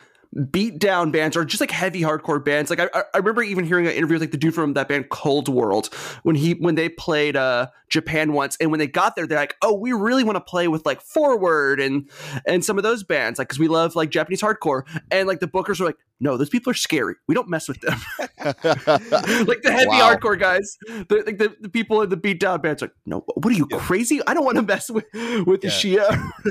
beat 0.51 0.79
down 0.79 1.11
bands 1.11 1.37
or 1.37 1.45
just 1.45 1.61
like 1.61 1.71
heavy 1.71 2.03
hardcore 2.03 2.45
bands. 2.45 2.71
Like 2.71 2.81
I, 2.81 2.89
I- 2.95 3.05
I 3.15 3.19
remember 3.19 3.43
even 3.43 3.65
hearing 3.65 3.87
an 3.87 3.93
interview 3.93 4.15
with 4.17 4.23
like 4.23 4.31
the 4.33 4.37
dude 4.37 4.55
from 4.55 4.75
that 4.75 4.89
band 4.89 5.09
Cold 5.09 5.49
World 5.49 5.87
when 6.23 6.37
he 6.37 6.53
when 6.55 6.75
they 6.75 6.89
played 6.89 7.37
uh 7.37 7.69
Japan 7.89 8.33
once, 8.33 8.57
and 8.61 8.71
when 8.73 8.79
they 8.81 8.89
got 8.89 9.15
there, 9.17 9.27
they're 9.29 9.39
like, 9.39 9.55
oh, 9.63 9.73
we 9.75 9.93
really 9.93 10.25
want 10.25 10.35
to 10.37 10.41
play 10.41 10.67
with 10.69 10.85
like 10.85 11.01
Forward 11.01 11.81
and 11.81 12.11
and 12.45 12.65
some 12.65 12.77
of 12.79 12.83
those 12.83 13.05
bands, 13.05 13.39
like 13.39 13.49
because 13.49 13.59
we 13.61 13.69
love 13.69 13.95
like 13.97 14.11
Japanese 14.11 14.43
hardcore, 14.43 14.83
and 15.11 15.29
like 15.29 15.39
the 15.41 15.47
bookers 15.47 15.79
were 15.81 15.87
like, 15.87 15.97
no, 16.19 16.37
those 16.37 16.49
people 16.49 16.71
are 16.71 16.75
scary. 16.75 17.15
We 17.29 17.35
don't 17.35 17.49
mess 17.49 17.69
with 17.69 17.81
them. 17.83 17.99
like 18.65 19.63
the 19.63 19.71
heavy 19.71 19.87
Wow. 19.89 20.15
hardcore 20.15 20.39
guys, 20.39 20.77
the, 21.09 21.23
like 21.27 21.39
the, 21.39 21.55
the 21.61 21.69
people 21.69 22.03
in 22.03 22.09
the 22.09 22.17
beat 22.17 22.41
down 22.41 22.61
bands, 22.61 22.83
are 22.83 22.87
like, 22.87 22.95
no, 23.07 23.21
what 23.35 23.47
are 23.53 23.57
you 23.57 23.69
Yeah. 23.71 23.79
crazy? 23.79 24.21
I 24.27 24.35
don't 24.35 24.45
want 24.45 24.57
to 24.57 24.63
mess 24.63 24.91
with 24.91 25.05
with 25.47 25.61
the 25.61 25.69
Shia. 25.69 25.97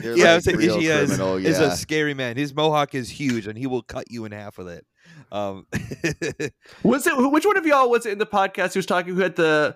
Yeah, 0.03 0.11
I 0.11 0.35
like 0.35 0.35
would 0.35 0.43
say 0.43 0.53
real 0.53 0.77
Ishii 0.77 0.83
is, 0.83 1.07
criminal, 1.09 1.35
is 1.37 1.59
a 1.59 1.75
scary 1.75 2.13
man. 2.13 2.37
His 2.37 2.53
mohawk 2.55 2.95
is 2.95 3.09
huge, 3.09 3.47
and 3.47 3.57
he 3.57 3.67
will 3.67 3.74
cut 3.81 4.11
you 4.11 4.25
in 4.25 4.31
half 4.31 4.57
with 4.57 4.69
it. 4.69 4.85
Um, 5.31 5.67
Was 6.83 7.07
it 7.07 7.13
which 7.31 7.45
one 7.45 7.57
of 7.57 7.65
y'all 7.65 7.89
was 7.89 8.05
it 8.05 8.13
in 8.13 8.17
the 8.17 8.25
podcast 8.25 8.73
who 8.73 8.79
was 8.79 8.85
talking 8.85 9.13
who 9.13 9.21
had 9.21 9.35
the, 9.35 9.75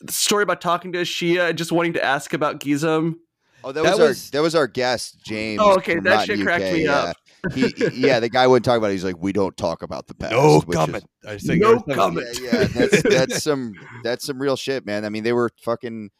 the 0.00 0.12
story 0.12 0.42
about 0.42 0.60
talking 0.60 0.92
to 0.92 1.02
Shia 1.02 1.50
and 1.50 1.58
just 1.58 1.72
wanting 1.72 1.92
to 1.94 2.04
ask 2.04 2.32
about 2.32 2.60
GISM? 2.60 3.14
Oh, 3.62 3.72
that, 3.72 3.82
That 3.82 3.98
was, 3.98 4.00
our 4.00 4.30
that 4.32 4.42
was 4.42 4.54
our 4.54 4.66
guest 4.66 5.20
James. 5.24 5.60
Oh, 5.62 5.76
okay, 5.76 5.94
that 5.94 6.04
Rotten 6.04 6.36
shit 6.36 6.44
cracked 6.44 6.64
me 6.64 6.84
yeah. 6.84 6.92
up. 6.92 7.16
He, 7.54 7.68
he- 7.68 7.88
yeah, 8.06 8.20
the 8.20 8.28
guy 8.28 8.46
wouldn't 8.46 8.64
talk 8.64 8.76
about. 8.76 8.90
it. 8.90 8.94
He's 8.94 9.04
like, 9.04 9.16
we 9.18 9.32
don't 9.32 9.56
talk 9.56 9.82
about 9.82 10.06
the 10.06 10.14
past. 10.14 10.32
no 10.32 10.60
which 10.60 10.68
is- 10.68 10.74
comment. 10.74 11.04
I 11.26 11.38
think 11.38 11.62
No 11.62 11.80
comment. 11.80 12.38
Yeah, 12.42 12.50
yeah, 12.60 12.64
that's 12.66 13.02
that's 13.08 13.42
some 13.42 13.72
that's 14.02 14.26
some 14.26 14.40
real 14.40 14.56
shit, 14.56 14.84
man. 14.84 15.04
I 15.04 15.08
mean, 15.08 15.22
they 15.22 15.32
were 15.32 15.50
fucking. 15.62 16.10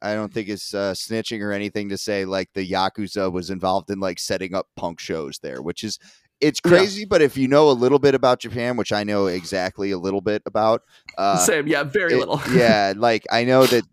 I 0.00 0.14
don't 0.14 0.34
think 0.34 0.48
it's 0.48 0.74
uh, 0.74 0.94
snitching 0.94 1.42
or 1.42 1.52
anything 1.52 1.90
to 1.90 1.96
say 1.96 2.24
like 2.24 2.48
the 2.54 2.68
yakuza 2.68 3.30
was 3.30 3.50
involved 3.50 3.88
in 3.88 4.00
like 4.00 4.18
setting 4.18 4.52
up 4.52 4.66
punk 4.74 4.98
shows 4.98 5.38
there, 5.42 5.62
which 5.62 5.84
is 5.84 5.98
it's 6.42 6.60
Yeah. 6.64 6.70
crazy. 6.70 7.04
But 7.06 7.22
if 7.22 7.36
you 7.38 7.48
know 7.48 7.70
a 7.70 7.72
little 7.72 7.98
bit 7.98 8.14
about 8.14 8.40
Japan, 8.40 8.76
which 8.76 8.92
I 8.92 9.04
know 9.04 9.26
exactly 9.26 9.90
a 9.92 9.98
little 9.98 10.20
bit 10.20 10.42
about, 10.44 10.82
uh, 11.16 11.38
Same, 11.38 11.66
yeah, 11.66 11.82
very 11.84 12.12
it- 12.14 12.18
little. 12.18 12.40
yeah, 12.54 12.92
like 12.96 13.24
I 13.30 13.44
know 13.44 13.64
that 13.66 13.84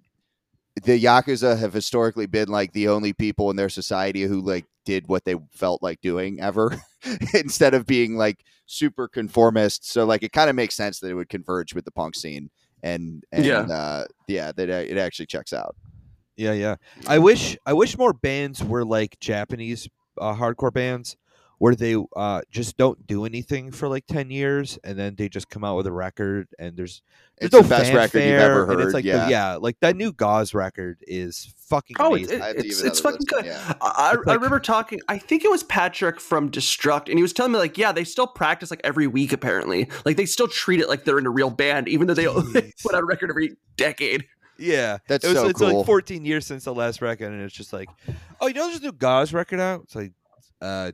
the 0.84 1.02
yakuza 1.02 1.58
have 1.58 1.74
historically 1.74 2.26
been 2.26 2.48
like 2.50 2.72
the 2.74 2.88
only 2.88 3.14
people 3.14 3.50
in 3.50 3.56
their 3.56 3.70
society 3.70 4.24
who 4.24 4.42
like 4.42 4.66
did 4.86 5.08
what 5.08 5.26
they 5.26 5.36
felt 5.52 5.82
like 5.84 6.02
doing 6.02 6.40
ever, 6.42 6.76
instead 7.34 7.74
of 7.74 7.86
being 7.86 8.16
like 8.18 8.44
super 8.66 9.08
conformist. 9.08 9.90
So 9.90 10.06
like 10.06 10.24
it 10.24 10.32
kind 10.32 10.50
of 10.50 10.56
makes 10.56 10.76
sense 10.76 11.00
that 11.00 11.10
it 11.10 11.16
would 11.16 11.30
converge 11.30 11.74
with 11.76 11.86
the 11.86 11.92
punk 11.92 12.16
scene, 12.16 12.50
and 12.82 13.24
and 13.32 13.46
Yeah. 13.46 13.60
uh, 13.62 14.06
yeah, 14.28 14.52
that 14.54 14.70
uh, 14.70 14.74
it 14.74 14.98
actually 14.98 15.26
checks 15.28 15.54
out. 15.54 15.76
Yeah, 16.38 16.54
yeah. 16.54 16.76
I 17.08 17.20
wish 17.20 17.58
I 17.66 17.74
wish 17.74 17.98
more 17.98 18.14
bands 18.14 18.64
were 18.64 18.86
like 18.86 19.20
Japanese 19.20 19.90
uh, 20.20 20.34
hardcore 20.36 20.74
bands 20.74 21.18
where 21.60 21.76
they 21.76 21.95
uh, 22.15 22.41
just 22.49 22.76
don't 22.77 23.06
do 23.06 23.26
anything 23.26 23.72
for 23.72 23.88
like 23.88 24.06
10 24.07 24.31
years 24.31 24.80
and 24.84 24.98
then 24.98 25.14
they 25.15 25.30
just 25.30 25.49
come 25.49 25.64
out 25.64 25.76
with 25.77 25.86
a 25.88 25.91
record 25.91 26.48
and 26.57 26.76
there's 26.76 27.02
there's 27.38 27.48
It's 27.49 27.53
no 27.53 27.61
the 27.61 27.69
best 27.69 27.94
record 27.94 28.18
you've 28.19 28.31
fanfare, 28.31 28.52
ever 28.52 28.64
and 28.64 28.72
heard. 28.72 28.81
it's 28.86 28.94
like 28.94 29.03
the- 29.03 29.10
yeah. 29.10 29.30
yeah, 29.30 29.56
like 29.56 29.77
that 29.81 29.95
new 29.95 30.11
Gauze 30.11 30.53
record 30.53 30.98
is 31.07 31.53
fucking 31.68 31.95
Oh, 31.99 32.15
it's, 32.15 32.27
amazing. 32.30 32.41
I 32.41 32.48
have 32.48 32.57
to 32.57 32.65
it's, 32.68 32.81
it's 32.81 32.99
fucking 32.99 33.26
good. 33.27 33.45
yeah. 33.45 33.73
I, 33.81 33.91
I- 34.11 34.14
It's 34.15 34.27
I 34.27 34.34
remember 34.34 34.60
talking. 34.60 34.99
I 35.07 35.18
think 35.18 35.45
it 35.45 35.52
was 35.52 35.64
Patrick 35.64 36.19
from 36.19 36.49
Destruct, 36.52 37.07
and 37.10 37.18
he 37.18 37.22
was 37.22 37.31
telling 37.31 37.52
me 37.53 37.60
like, 37.60 37.77
yeah, 37.77 37.91
they 37.94 38.03
still 38.03 38.27
practice 38.27 38.72
like 38.72 38.81
every 38.84 39.07
week. 39.07 39.31
Apparently, 39.31 39.88
like 40.06 40.18
they 40.18 40.26
still 40.26 40.48
treat 40.49 40.80
it 40.81 40.90
like 40.90 41.06
they're 41.06 41.18
in 41.19 41.26
a 41.27 41.30
real 41.30 41.49
band, 41.49 41.88
even 41.88 42.07
though 42.07 42.14
they, 42.14 42.26
they 42.52 42.73
put 42.84 42.94
out 42.94 43.03
a 43.03 43.06
record 43.06 43.30
every 43.30 43.56
decade. 43.77 44.26
yeah, 44.57 44.98
That's 45.07 45.23
it 45.23 45.30
was, 45.30 45.38
so 45.38 45.48
it's 45.48 45.60
cool. 45.60 45.77
like 45.77 45.86
14 45.86 46.26
years 46.26 46.45
since 46.45 46.65
the 46.65 46.73
last 46.73 47.02
record 47.02 47.31
and 47.31 47.41
it's 47.41 47.53
just 47.56 47.72
like, 47.72 47.88
oh, 48.41 48.48
you 48.48 48.53
know 48.53 48.68
there's 48.68 48.80
a 48.80 48.84
new 48.84 48.91
Gauze 48.91 49.31
record 49.34 49.60
out? 49.61 49.81
It's 49.84 49.95
like 49.95 50.11
uh 50.61 50.91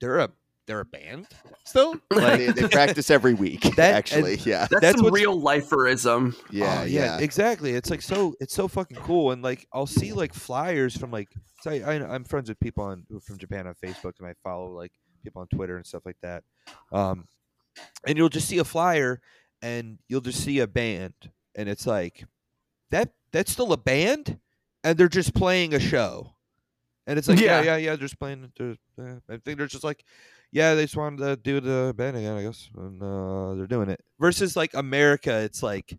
they're 0.00 0.18
a 0.18 0.30
they're 0.66 0.80
a 0.80 0.84
band 0.84 1.28
still? 1.64 1.94
Like 2.10 2.38
they, 2.38 2.46
they 2.52 2.68
practice 2.68 3.10
every 3.10 3.34
week. 3.34 3.60
That- 3.76 3.94
actually, 3.94 4.36
yeah, 4.44 4.66
That's, 4.70 4.80
That's 4.80 5.00
some 5.00 5.12
real 5.12 5.40
liferism. 5.40 6.34
yeah, 6.50 6.80
Oh, 6.82 6.84
yeah. 6.84 7.18
exactly. 7.18 7.72
It's 7.72 7.90
like 7.90 8.02
so. 8.02 8.34
It's 8.40 8.54
so 8.54 8.66
fucking 8.68 8.96
cool, 8.98 9.30
and 9.32 9.42
like 9.42 9.66
I'll 9.72 9.86
see 9.86 10.12
like 10.12 10.34
flyers 10.34 10.96
from 10.96 11.10
like. 11.10 11.28
So 11.62 11.70
I, 11.70 11.76
I, 11.80 12.14
I'm 12.14 12.24
friends 12.24 12.48
with 12.48 12.58
people 12.60 12.84
on 12.84 13.04
who 13.08 13.20
from 13.20 13.38
Japan 13.38 13.66
on 13.66 13.74
Facebook, 13.82 14.14
and 14.18 14.26
I 14.28 14.34
follow 14.42 14.70
like 14.72 14.92
people 15.24 15.40
on 15.42 15.48
Twitter 15.48 15.76
and 15.76 15.86
stuff 15.86 16.02
like 16.04 16.18
that. 16.22 16.42
Um, 16.92 17.26
and 18.06 18.16
you'll 18.16 18.28
just 18.28 18.48
see 18.48 18.58
a 18.58 18.64
flyer, 18.64 19.20
and 19.62 19.98
you'll 20.08 20.20
just 20.20 20.42
see 20.42 20.60
a 20.60 20.66
band, 20.66 21.14
and 21.54 21.68
it's 21.68 21.86
like 21.86 22.24
that. 22.90 23.10
That's 23.32 23.52
still 23.52 23.72
a 23.72 23.76
band, 23.76 24.38
and 24.84 24.96
they're 24.98 25.08
just 25.08 25.34
playing 25.34 25.74
a 25.74 25.80
show, 25.80 26.35
and 27.06 27.18
it's 27.18 27.28
like 27.28 27.40
yeah, 27.40 27.60
Yeah. 27.60 27.62
yeah, 27.62 27.76
yeah. 27.76 27.90
They're 27.90 28.06
just 28.08 28.18
playing. 28.18 28.52
They're, 28.58 28.76
uh, 28.98 29.14
I 29.28 29.36
think 29.38 29.58
they're 29.58 29.66
just 29.66 29.84
like. 29.84 30.04
Yeah, 30.52 30.74
they 30.74 30.84
just 30.84 30.96
wanted 30.96 31.18
to 31.26 31.36
do 31.36 31.60
the 31.60 31.92
band 31.96 32.16
again, 32.16 32.36
I 32.36 32.42
guess, 32.42 32.70
and 32.76 33.02
uh, 33.02 33.54
they're 33.56 33.66
doing 33.66 33.90
it. 33.90 34.00
Versus 34.20 34.56
like 34.56 34.72
America, 34.74 35.40
it's 35.40 35.60
like 35.62 35.98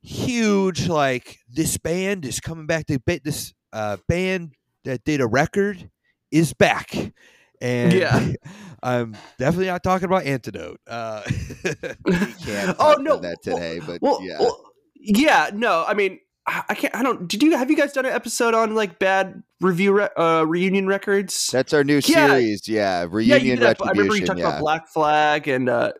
huge 0.00 0.88
like 0.88 1.38
this 1.48 1.76
band 1.78 2.24
is 2.24 2.40
coming 2.40 2.66
back 2.66 2.86
They 2.86 2.96
ba- 2.96 3.20
this 3.22 3.54
uh 3.72 3.98
band 4.08 4.52
that 4.84 5.04
did 5.04 5.20
a 5.20 5.26
record 5.26 5.90
is 6.30 6.52
back 6.54 6.92
and 7.60 7.92
Yeah. 7.92 8.32
i'm 8.82 9.16
definitely 9.38 9.66
not 9.66 9.84
talking 9.84 10.06
about 10.06 10.24
antidote 10.24 10.80
uh 10.88 11.22
Can't 12.44 12.76
oh 12.80 12.96
no, 13.00 13.18
about 13.18 13.22
that 13.22 13.38
well- 13.46 13.56
today, 13.56 13.80
but 13.86 14.02
Well, 14.02 14.20
yeah. 14.22 14.38
well, 14.40 14.64
yeah, 14.96 15.50
no, 15.54 15.84
I 15.86 15.94
mean, 15.94 16.18
I 16.46 16.62
I 16.70 16.74
can't. 16.74 16.94
I 16.94 17.02
don't. 17.02 17.28
Did 17.28 17.42
you 17.42 17.56
have 17.56 17.70
you 17.70 17.76
guys 17.76 17.92
done 17.92 18.04
an 18.06 18.12
episode 18.12 18.54
on 18.54 18.74
like 18.74 18.98
bad 18.98 19.42
review 19.60 19.92
re- 19.92 20.08
uh, 20.16 20.44
reunion 20.46 20.86
records? 20.86 21.48
That's 21.52 21.72
our 21.72 21.84
new 21.84 22.00
Yeah. 22.04 22.28
series. 22.28 22.68
Yeah, 22.68 23.02
yeah, 23.02 23.06
reunion 23.10 23.44
you 23.46 23.56
did 23.56 23.60
that. 23.62 23.76
I 23.84 23.90
remember 23.90 24.16
you 24.16 24.26
talked 24.26 24.40
Yeah, 24.40 24.48
about 24.48 24.60
Black 24.60 24.88
Flag 24.88 25.46
and 25.48 25.68
uh, 25.68 25.92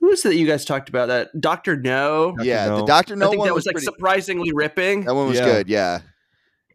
who 0.00 0.08
was 0.08 0.24
it 0.24 0.30
that 0.30 0.34
you 0.36 0.46
guys 0.46 0.64
talked 0.64 0.88
about? 0.88 1.06
That 1.08 1.28
Doctor 1.40 1.76
Know. 1.76 2.32
Dr. 2.36 2.44
yeah. 2.46 2.68
The 2.68 2.84
Doctor 2.84 3.16
Know 3.16 3.26
I 3.26 3.30
think 3.30 3.38
one 3.40 3.48
that 3.48 3.54
was, 3.54 3.66
like 3.66 3.74
pretty, 3.74 3.84
surprisingly 3.84 4.50
ripping. 4.52 5.04
that 5.04 5.14
one 5.14 5.28
was 5.28 5.38
Yeah. 5.38 5.44
good. 5.44 5.68
Yeah, 5.68 6.00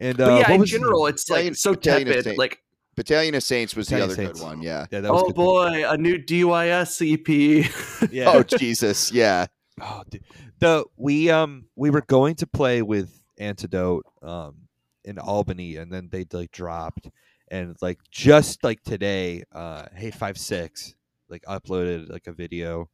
and 0.00 0.20
uh 0.20 0.26
but 0.26 0.48
yeah, 0.48 0.52
in 0.54 0.64
general, 0.64 1.06
it's 1.06 1.24
Battalion- 1.24 1.52
like 1.52 1.56
so 1.56 1.74
Battalion 1.74 2.08
of 2.08 2.12
tepid. 2.14 2.24
Saints. 2.24 2.38
Like, 2.38 2.58
Battalion 2.96 3.34
of 3.34 3.42
Saints 3.42 3.76
was 3.76 3.88
the 3.88 4.02
other 4.02 4.14
Saints. 4.14 4.40
good 4.40 4.46
one. 4.46 4.62
Yeah. 4.62 4.86
yeah 4.90 5.00
that 5.00 5.12
was 5.12 5.22
oh 5.22 5.26
good. 5.26 5.34
boy, 5.36 5.84
a 5.88 5.96
new 5.96 6.16
DYS 6.18 7.00
EP. 7.02 8.10
yeah 8.10 8.24
Oh 8.34 8.42
Jesus. 8.42 9.12
Yeah. 9.12 9.46
Oh, 9.80 10.02
dude. 10.10 10.22
The 10.60 10.84
we 10.96 11.30
um 11.30 11.66
we 11.76 11.90
were 11.90 12.02
going 12.02 12.36
to 12.36 12.46
play 12.46 12.82
with 12.82 13.22
Antidote 13.38 14.04
um 14.22 14.68
in 15.04 15.18
Albany, 15.18 15.76
and 15.76 15.92
then 15.92 16.08
they 16.12 16.26
like 16.32 16.52
dropped, 16.52 17.08
and 17.48 17.76
like 17.80 17.98
just 18.10 18.62
like 18.62 18.82
today, 18.82 19.42
uh, 19.52 19.84
Hate5six 19.98 20.94
like 21.28 21.42
uploaded 21.42 22.10
like 22.10 22.26
a 22.26 22.32
video 22.32 22.90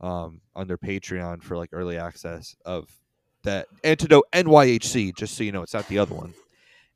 um 0.00 0.40
on 0.54 0.66
their 0.66 0.76
Patreon 0.76 1.42
for 1.42 1.56
like 1.56 1.70
early 1.72 1.96
access 1.96 2.54
of 2.64 2.90
that 3.44 3.66
Antidote 3.82 4.26
NYHC. 4.32 5.16
Just 5.16 5.36
so 5.36 5.44
you 5.44 5.52
know, 5.52 5.62
it's 5.62 5.74
not 5.74 5.88
the 5.88 5.98
other 5.98 6.14
one. 6.14 6.34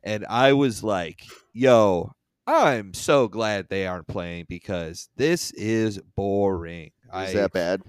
And 0.03 0.27
I 0.27 0.53
was 0.53 0.83
like, 0.85 1.25
"Yo, 1.53 2.13
I'm 2.47 2.93
so 2.93 3.29
glad 3.29 3.69
they 3.69 3.87
aren't 3.87 4.07
playing 4.07 4.47
because 4.49 5.09
this 5.17 5.51
is 5.53 5.99
boring." 6.17 6.91
Is 7.07 7.13
I, 7.13 7.33
that 7.33 7.53
bad? 7.53 7.83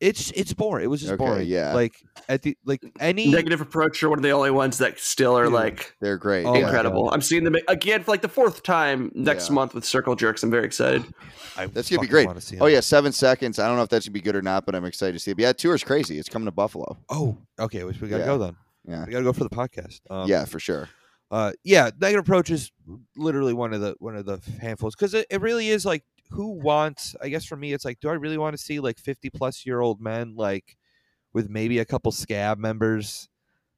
It's 0.00 0.30
it's 0.32 0.52
boring. 0.52 0.84
It 0.84 0.88
was 0.88 1.00
just 1.00 1.12
Okay, 1.14 1.24
boring. 1.24 1.46
yeah. 1.48 1.72
Like 1.72 1.94
at 2.28 2.42
the 2.42 2.56
like 2.64 2.82
any 3.00 3.28
Negative 3.30 3.60
Approach 3.60 4.02
are 4.02 4.10
one 4.10 4.18
of 4.18 4.22
the 4.22 4.30
only 4.30 4.50
ones 4.50 4.78
that 4.78 4.98
still 4.98 5.36
are 5.38 5.44
Dude. 5.44 5.52
like 5.54 5.94
They're 6.00 6.18
great. 6.18 6.44
Oh 6.44 6.54
incredible. 6.54 7.10
I'm 7.12 7.22
seeing 7.22 7.44
them 7.44 7.56
again 7.68 8.02
for 8.02 8.10
like 8.10 8.22
the 8.22 8.28
fourth 8.28 8.62
time 8.62 9.10
next 9.14 9.48
Yeah. 9.48 9.54
month 9.54 9.74
with 9.74 9.84
Circle 9.84 10.14
Jerks. 10.16 10.42
I'm 10.42 10.50
very 10.50 10.64
excited. 10.66 11.02
I 11.56 11.66
That's 11.66 11.88
gonna 11.88 12.00
be 12.00 12.06
fucking 12.06 12.10
great. 12.10 12.26
wanna 12.26 12.40
see 12.40 12.58
Oh 12.60 12.66
yeah, 12.66 12.80
seven 12.80 13.12
seconds. 13.12 13.58
I 13.58 13.66
don't 13.66 13.76
know 13.76 13.82
if 13.82 13.88
that's 13.88 14.06
gonna 14.06 14.12
be 14.12 14.20
good 14.20 14.36
or 14.36 14.42
not, 14.42 14.66
but 14.66 14.74
I'm 14.74 14.84
excited 14.84 15.12
to 15.14 15.18
see 15.18 15.30
it. 15.30 15.36
But 15.36 15.42
yeah, 15.42 15.52
tour's 15.52 15.82
crazy. 15.82 16.18
It's 16.18 16.28
coming 16.28 16.46
to 16.46 16.52
Buffalo. 16.52 16.98
Oh, 17.08 17.36
okay. 17.58 17.84
We 17.84 17.92
we 18.00 18.08
gotta 18.08 18.22
Yeah. 18.22 18.26
go 18.26 18.38
then. 18.38 18.56
Yeah. 18.86 19.04
We 19.06 19.12
gotta 19.12 19.24
go 19.24 19.32
for 19.32 19.44
the 19.44 19.50
podcast. 19.50 20.00
Um, 20.10 20.28
yeah, 20.28 20.44
for 20.44 20.60
sure. 20.60 20.88
Uh, 21.30 21.52
yeah. 21.64 21.90
Negative 22.00 22.24
approach 22.24 22.50
is 22.50 22.70
literally 23.16 23.52
one 23.54 23.72
of 23.72 23.80
the 23.80 23.96
one 23.98 24.14
of 24.14 24.26
the 24.26 24.40
handfuls 24.60 24.94
because 24.94 25.12
it, 25.14 25.26
it 25.30 25.40
really 25.40 25.70
is 25.70 25.84
like 25.86 26.04
who 26.30 26.52
wants. 26.60 27.14
I 27.22 27.28
guess 27.28 27.44
for 27.44 27.56
me, 27.56 27.72
it's 27.72 27.84
like, 27.84 28.00
do 28.00 28.08
I 28.08 28.14
really 28.14 28.38
want 28.38 28.56
to 28.56 28.62
see 28.62 28.80
like 28.80 28.98
fifty 28.98 29.30
plus 29.30 29.64
year 29.66 29.80
old 29.80 30.00
men 30.00 30.34
like 30.36 30.76
with 31.32 31.48
maybe 31.50 31.78
a 31.78 31.84
couple 31.84 32.12
scab 32.12 32.58
members 32.58 33.28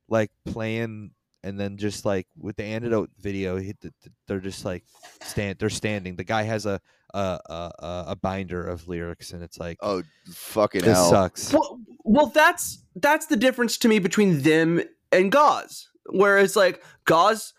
like 0.08 0.30
playing 0.46 1.10
and 1.44 1.58
then 1.58 1.76
just 1.76 2.04
like 2.04 2.26
with 2.36 2.56
the 2.56 2.64
antidote 2.64 3.10
video 3.20 3.56
he, 3.58 3.72
th- 3.74 3.92
th- 4.02 4.12
they're 4.26 4.40
just 4.40 4.64
like 4.64 4.82
stand 5.22 5.56
they're 5.58 5.70
standing 5.70 6.16
the 6.16 6.24
guy 6.24 6.42
has 6.42 6.66
a 6.66 6.80
a 7.14 7.18
a, 7.46 7.52
a- 7.78 8.04
a 8.08 8.16
binder 8.16 8.66
of 8.66 8.88
lyrics 8.88 9.32
and 9.32 9.42
it's 9.42 9.58
like 9.58 9.76
Oh 9.82 10.02
fucking 10.32 10.80
this 10.82 10.96
hell. 10.96 11.10
sucks 11.10 11.52
Well, 11.52 11.80
well, 12.04 12.26
that's 12.26 12.82
that's 12.96 13.26
the 13.26 13.36
difference 13.36 13.76
to 13.78 13.88
me 13.88 13.98
between 13.98 14.42
them 14.42 14.80
and 15.12 15.30
Gauze. 15.30 15.88
Whereas 16.06 16.56
like 16.56 16.82
Gauze, 17.04 17.52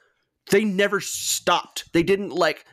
they 0.50 0.64
never 0.64 1.00
stopped. 1.00 1.92
They 1.94 2.04
didn't 2.04 2.30
like 2.30 2.66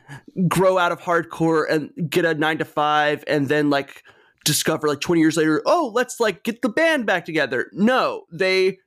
grow 0.47 0.77
out 0.77 0.91
of 0.91 0.99
hardcore 0.99 1.65
and 1.69 1.91
get 2.09 2.25
a 2.25 2.33
nine 2.33 2.57
to 2.57 2.65
five 2.65 3.23
and 3.27 3.47
then 3.47 3.69
like 3.69 4.03
discover 4.45 4.87
like 4.87 5.01
20 5.01 5.21
years 5.21 5.37
later, 5.37 5.61
oh, 5.65 5.91
let's 5.93 6.19
like 6.19 6.43
get 6.43 6.61
the 6.61 6.69
band 6.69 7.05
back 7.05 7.25
together. 7.25 7.69
No, 7.73 8.25
they 8.31 8.79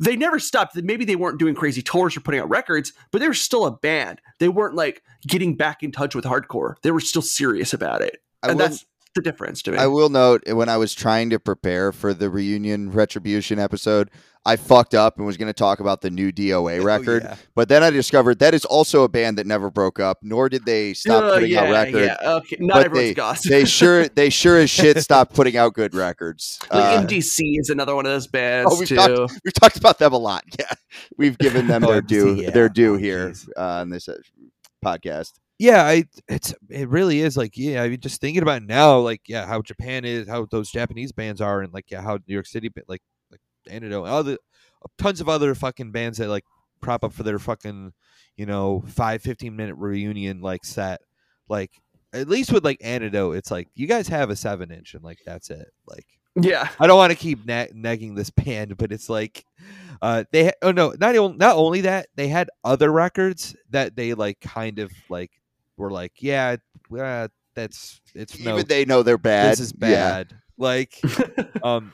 they 0.00 0.16
never 0.16 0.38
stopped. 0.38 0.76
Maybe 0.76 1.04
they 1.04 1.16
weren't 1.16 1.38
doing 1.38 1.54
crazy 1.54 1.82
tours 1.82 2.16
or 2.16 2.20
putting 2.20 2.40
out 2.40 2.48
records, 2.48 2.92
but 3.12 3.20
they 3.20 3.28
were 3.28 3.34
still 3.34 3.64
a 3.64 3.70
band. 3.70 4.20
They 4.40 4.48
weren't 4.48 4.74
like 4.74 5.02
getting 5.26 5.56
back 5.56 5.82
in 5.82 5.92
touch 5.92 6.14
with 6.14 6.24
hardcore. 6.24 6.74
They 6.82 6.90
were 6.90 7.00
still 7.00 7.22
serious 7.22 7.72
about 7.72 8.02
it. 8.02 8.18
I 8.42 8.48
and 8.48 8.58
will- 8.58 8.68
that's 8.68 8.84
the 9.14 9.22
difference 9.22 9.62
to 9.62 9.72
me. 9.72 9.78
I 9.78 9.86
will 9.86 10.08
note 10.08 10.42
eh, 10.46 10.52
when 10.52 10.68
I 10.68 10.76
was 10.76 10.94
trying 10.94 11.30
to 11.30 11.38
prepare 11.38 11.92
for 11.92 12.12
the 12.14 12.28
reunion 12.30 12.90
retribution 12.90 13.58
episode, 13.58 14.10
I 14.46 14.56
fucked 14.56 14.94
up 14.94 15.16
and 15.16 15.24
was 15.24 15.38
going 15.38 15.48
to 15.48 15.54
talk 15.54 15.80
about 15.80 16.02
the 16.02 16.10
new 16.10 16.30
DOA 16.30 16.78
Oh, 16.82 16.84
record. 16.84 17.22
yeah. 17.22 17.36
But 17.54 17.70
then 17.70 17.82
I 17.82 17.88
discovered 17.88 18.40
that 18.40 18.52
is 18.52 18.66
also 18.66 19.02
a 19.02 19.08
band 19.08 19.38
that 19.38 19.46
never 19.46 19.70
broke 19.70 19.98
up, 19.98 20.18
nor 20.22 20.50
did 20.50 20.66
they 20.66 20.92
stop 20.92 21.24
Oh, 21.24 21.34
putting 21.34 21.56
out 21.56 21.70
records. 21.70 22.06
Yeah, 22.20 22.30
okay. 22.36 22.56
Not 22.60 22.74
But 22.74 22.86
everyone's 22.86 23.42
they-. 23.42 23.48
They 23.60 23.64
sure, 23.64 24.06
they 24.14 24.28
sure 24.28 24.58
as 24.58 24.68
shit 24.68 24.98
stopped 25.02 25.34
putting 25.34 25.56
out 25.56 25.72
good 25.72 25.94
records. 25.94 26.58
Like 26.70 26.84
Uh, 26.98 27.06
MDC 27.06 27.58
is 27.60 27.70
another 27.70 27.94
one 27.94 28.04
of 28.04 28.12
those 28.12 28.26
bands 28.26 28.70
Oh, 28.70 28.78
we've 28.78 28.86
too. 28.88 28.96
talked- 28.96 29.40
we've 29.44 29.54
talked 29.54 29.76
about 29.78 29.98
them 29.98 30.12
a 30.12 30.18
lot. 30.18 30.44
Yeah, 30.58 30.66
we've 31.16 31.38
given 31.38 31.66
them 31.66 31.82
Oh, 31.84 31.92
their 31.92 32.02
due, 32.02 32.34
yeah. 32.34 32.50
their 32.50 32.68
due 32.68 32.94
Oh, 32.94 32.98
here 32.98 33.32
uh, 33.56 33.60
on 33.80 33.88
this 33.88 34.08
uh, 34.08 34.16
podcast. 34.84 35.30
Yeah 35.58 35.84
i 35.84 36.04
it's 36.28 36.52
it 36.68 36.88
really 36.88 37.20
is 37.20 37.36
like 37.36 37.52
yeah 37.56 37.82
i 37.82 37.88
mean 37.88 38.00
just 38.00 38.20
thinking 38.20 38.42
about 38.42 38.62
now 38.62 38.98
like 38.98 39.20
yeah 39.28 39.46
how 39.46 39.62
japan 39.62 40.04
is 40.04 40.28
how 40.28 40.46
those 40.50 40.70
japanese 40.70 41.12
bands 41.12 41.40
are 41.40 41.62
and 41.62 41.72
like 41.72 41.90
yeah 41.90 42.02
how 42.02 42.14
new 42.26 42.34
york 42.34 42.46
city 42.46 42.68
like 42.88 43.02
like 43.30 43.40
antidote 43.68 44.06
other 44.06 44.36
tons 44.98 45.20
of 45.20 45.28
other 45.28 45.54
fucking 45.54 45.92
bands 45.92 46.18
that 46.18 46.28
like 46.28 46.44
prop 46.80 47.02
up 47.04 47.12
for 47.12 47.22
their 47.22 47.38
fucking, 47.38 47.92
you 48.36 48.46
know, 48.46 48.84
five, 48.86 49.22
15 49.22 49.54
minute 49.56 49.74
reunion 49.76 50.40
like 50.40 50.64
set. 50.64 51.00
Like 51.48 51.70
at 52.12 52.28
least 52.28 52.52
with 52.52 52.64
like 52.64 52.78
Antidote, 52.82 53.36
it's 53.36 53.50
like 53.50 53.68
you 53.74 53.86
guys 53.86 54.08
have 54.08 54.30
a 54.30 54.36
seven 54.36 54.70
inch 54.70 54.94
and 54.94 55.02
like 55.02 55.18
that's 55.26 55.50
it. 55.50 55.68
Like 55.86 56.06
Yeah. 56.36 56.68
I 56.78 56.86
don't 56.86 56.98
want 56.98 57.12
to 57.12 57.18
keep 57.18 57.44
na- 57.44 57.66
nagging 57.72 58.14
this 58.14 58.30
band, 58.30 58.76
but 58.76 58.92
it's 58.92 59.08
like 59.08 59.44
uh 60.02 60.24
they 60.32 60.46
ha- 60.46 60.52
oh 60.62 60.72
no, 60.72 60.94
not 61.00 61.16
only 61.16 61.36
not 61.36 61.56
only 61.56 61.80
that, 61.82 62.08
they 62.14 62.28
had 62.28 62.50
other 62.62 62.92
records 62.92 63.56
that 63.70 63.96
they 63.96 64.14
like 64.14 64.40
kind 64.40 64.78
of 64.78 64.92
like 65.08 65.32
were 65.76 65.90
like, 65.90 66.12
yeah, 66.20 66.56
uh, 66.98 67.28
that's 67.54 68.00
it's 68.14 68.38
no 68.40 68.62
they 68.62 68.84
know 68.84 69.02
they're 69.02 69.18
bad. 69.18 69.52
this 69.52 69.60
is 69.60 69.72
Yeah. 69.80 69.88
bad. 69.88 70.32
Like 70.58 71.00
um 71.62 71.92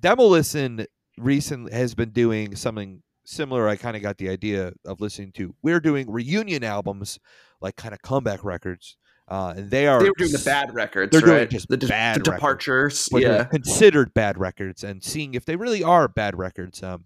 Demolisten 0.00 0.86
recently 1.18 1.72
has 1.72 1.94
been 1.94 2.10
doing 2.10 2.56
something 2.56 3.02
similar. 3.24 3.68
I 3.68 3.76
kind 3.76 3.96
of 3.96 4.02
got 4.02 4.18
the 4.18 4.28
idea 4.28 4.72
of 4.84 5.00
listening 5.00 5.32
to. 5.32 5.54
We're 5.62 5.80
doing 5.80 6.10
reunion 6.10 6.64
albums, 6.64 7.18
like 7.60 7.76
kind 7.76 7.94
of 7.94 8.02
comeback 8.02 8.42
records. 8.44 8.96
Uh, 9.28 9.54
and 9.56 9.70
they 9.70 9.86
are 9.86 10.00
They 10.02 10.08
were 10.08 10.14
doing 10.18 10.32
the 10.32 10.42
bad 10.44 10.74
records, 10.74 11.12
they're 11.12 11.20
doing 11.20 11.48
just 11.48 11.68
the, 11.68 11.76
de- 11.76 11.86
bad 11.86 12.16
the 12.20 12.32
departures. 12.32 13.08
Yeah. 13.12 13.44
considered 13.44 14.12
bad 14.12 14.36
records 14.36 14.82
and 14.82 15.02
seeing 15.02 15.34
if 15.34 15.44
they 15.44 15.56
really 15.56 15.82
are 15.84 16.08
bad 16.08 16.36
records. 16.36 16.82
Um, 16.82 17.04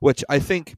which 0.00 0.22
I 0.28 0.40
think 0.40 0.74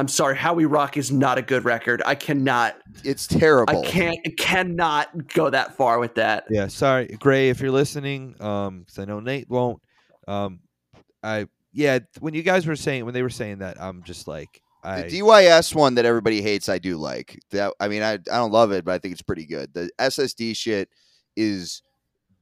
I'm 0.00 0.08
sorry, 0.08 0.34
How 0.34 0.54
We 0.54 0.64
Rock 0.64 0.96
is 0.96 1.12
not 1.12 1.36
a 1.36 1.42
good 1.42 1.66
record. 1.66 2.00
I 2.06 2.14
cannot 2.14 2.74
It's 3.04 3.26
terrible. 3.26 3.84
I 3.84 3.86
can't 3.86 4.18
cannot 4.38 5.28
go 5.34 5.50
that 5.50 5.76
far 5.76 5.98
with 5.98 6.14
that. 6.14 6.46
Yeah, 6.48 6.68
sorry, 6.68 7.18
Gray, 7.20 7.50
if 7.50 7.60
you're 7.60 7.70
listening, 7.70 8.34
um, 8.40 8.80
because 8.80 8.98
I 8.98 9.04
know 9.04 9.20
Nate 9.20 9.50
won't. 9.50 9.82
Um, 10.26 10.60
I 11.22 11.48
yeah, 11.74 11.98
when 12.18 12.32
you 12.32 12.42
guys 12.42 12.66
were 12.66 12.76
saying 12.76 13.04
when 13.04 13.12
they 13.12 13.20
were 13.20 13.28
saying 13.28 13.58
that, 13.58 13.78
I'm 13.78 14.02
just 14.02 14.26
like 14.26 14.62
I 14.82 15.02
The 15.02 15.20
DYS 15.20 15.74
one 15.74 15.96
that 15.96 16.06
everybody 16.06 16.40
hates, 16.40 16.70
I 16.70 16.78
do 16.78 16.96
like. 16.96 17.38
That 17.50 17.74
I 17.78 17.88
mean, 17.88 18.02
I 18.02 18.14
I 18.14 18.16
don't 18.16 18.52
love 18.52 18.72
it, 18.72 18.86
but 18.86 18.92
I 18.92 18.98
think 18.98 19.12
it's 19.12 19.20
pretty 19.20 19.44
good. 19.44 19.74
The 19.74 19.90
SSD 19.98 20.56
shit 20.56 20.88
is 21.36 21.82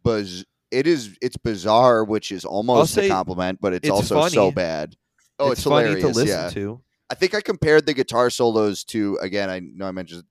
buzz. 0.04 0.44
It 0.70 0.86
is 0.86 1.18
it's 1.20 1.36
bizarre, 1.36 2.04
which 2.04 2.30
is 2.30 2.44
almost 2.44 2.94
say 2.94 3.06
a 3.06 3.10
compliment, 3.10 3.58
but 3.60 3.72
it's, 3.72 3.88
it's 3.88 4.12
also 4.12 4.28
so 4.28 4.52
bad. 4.52 4.94
Oh, 5.40 5.50
it's, 5.50 5.64
funny 5.64 5.88
hilarious. 5.88 6.02
to 6.02 6.08
listen 6.08 6.28
yeah. 6.28 6.50
to. 6.50 6.80
I 7.10 7.14
think 7.14 7.34
I 7.34 7.40
compared 7.40 7.86
the 7.86 7.94
guitar 7.94 8.30
solos 8.30 8.84
to 8.84 9.18
again. 9.20 9.50
I 9.50 9.60
know 9.60 9.86
I 9.86 9.92
mentioned 9.92 10.24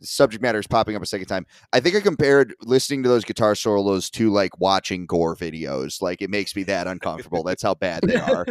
subject 0.00 0.42
matter 0.42 0.58
is 0.58 0.66
popping 0.66 0.96
up 0.96 1.02
a 1.02 1.06
second 1.06 1.26
time. 1.26 1.46
I 1.72 1.80
think 1.80 1.96
I 1.96 2.00
compared 2.00 2.54
listening 2.62 3.02
to 3.02 3.08
those 3.08 3.24
guitar 3.24 3.54
solos 3.54 4.10
to 4.10 4.30
like 4.30 4.58
watching 4.60 5.06
gore 5.06 5.34
videos. 5.34 6.00
Like 6.00 6.22
it 6.22 6.30
makes 6.30 6.54
me 6.54 6.62
that 6.64 6.86
uncomfortable. 6.86 7.42
That's 7.42 7.62
how 7.62 7.74
bad 7.74 8.02
they 8.02 8.16
are. 8.16 8.46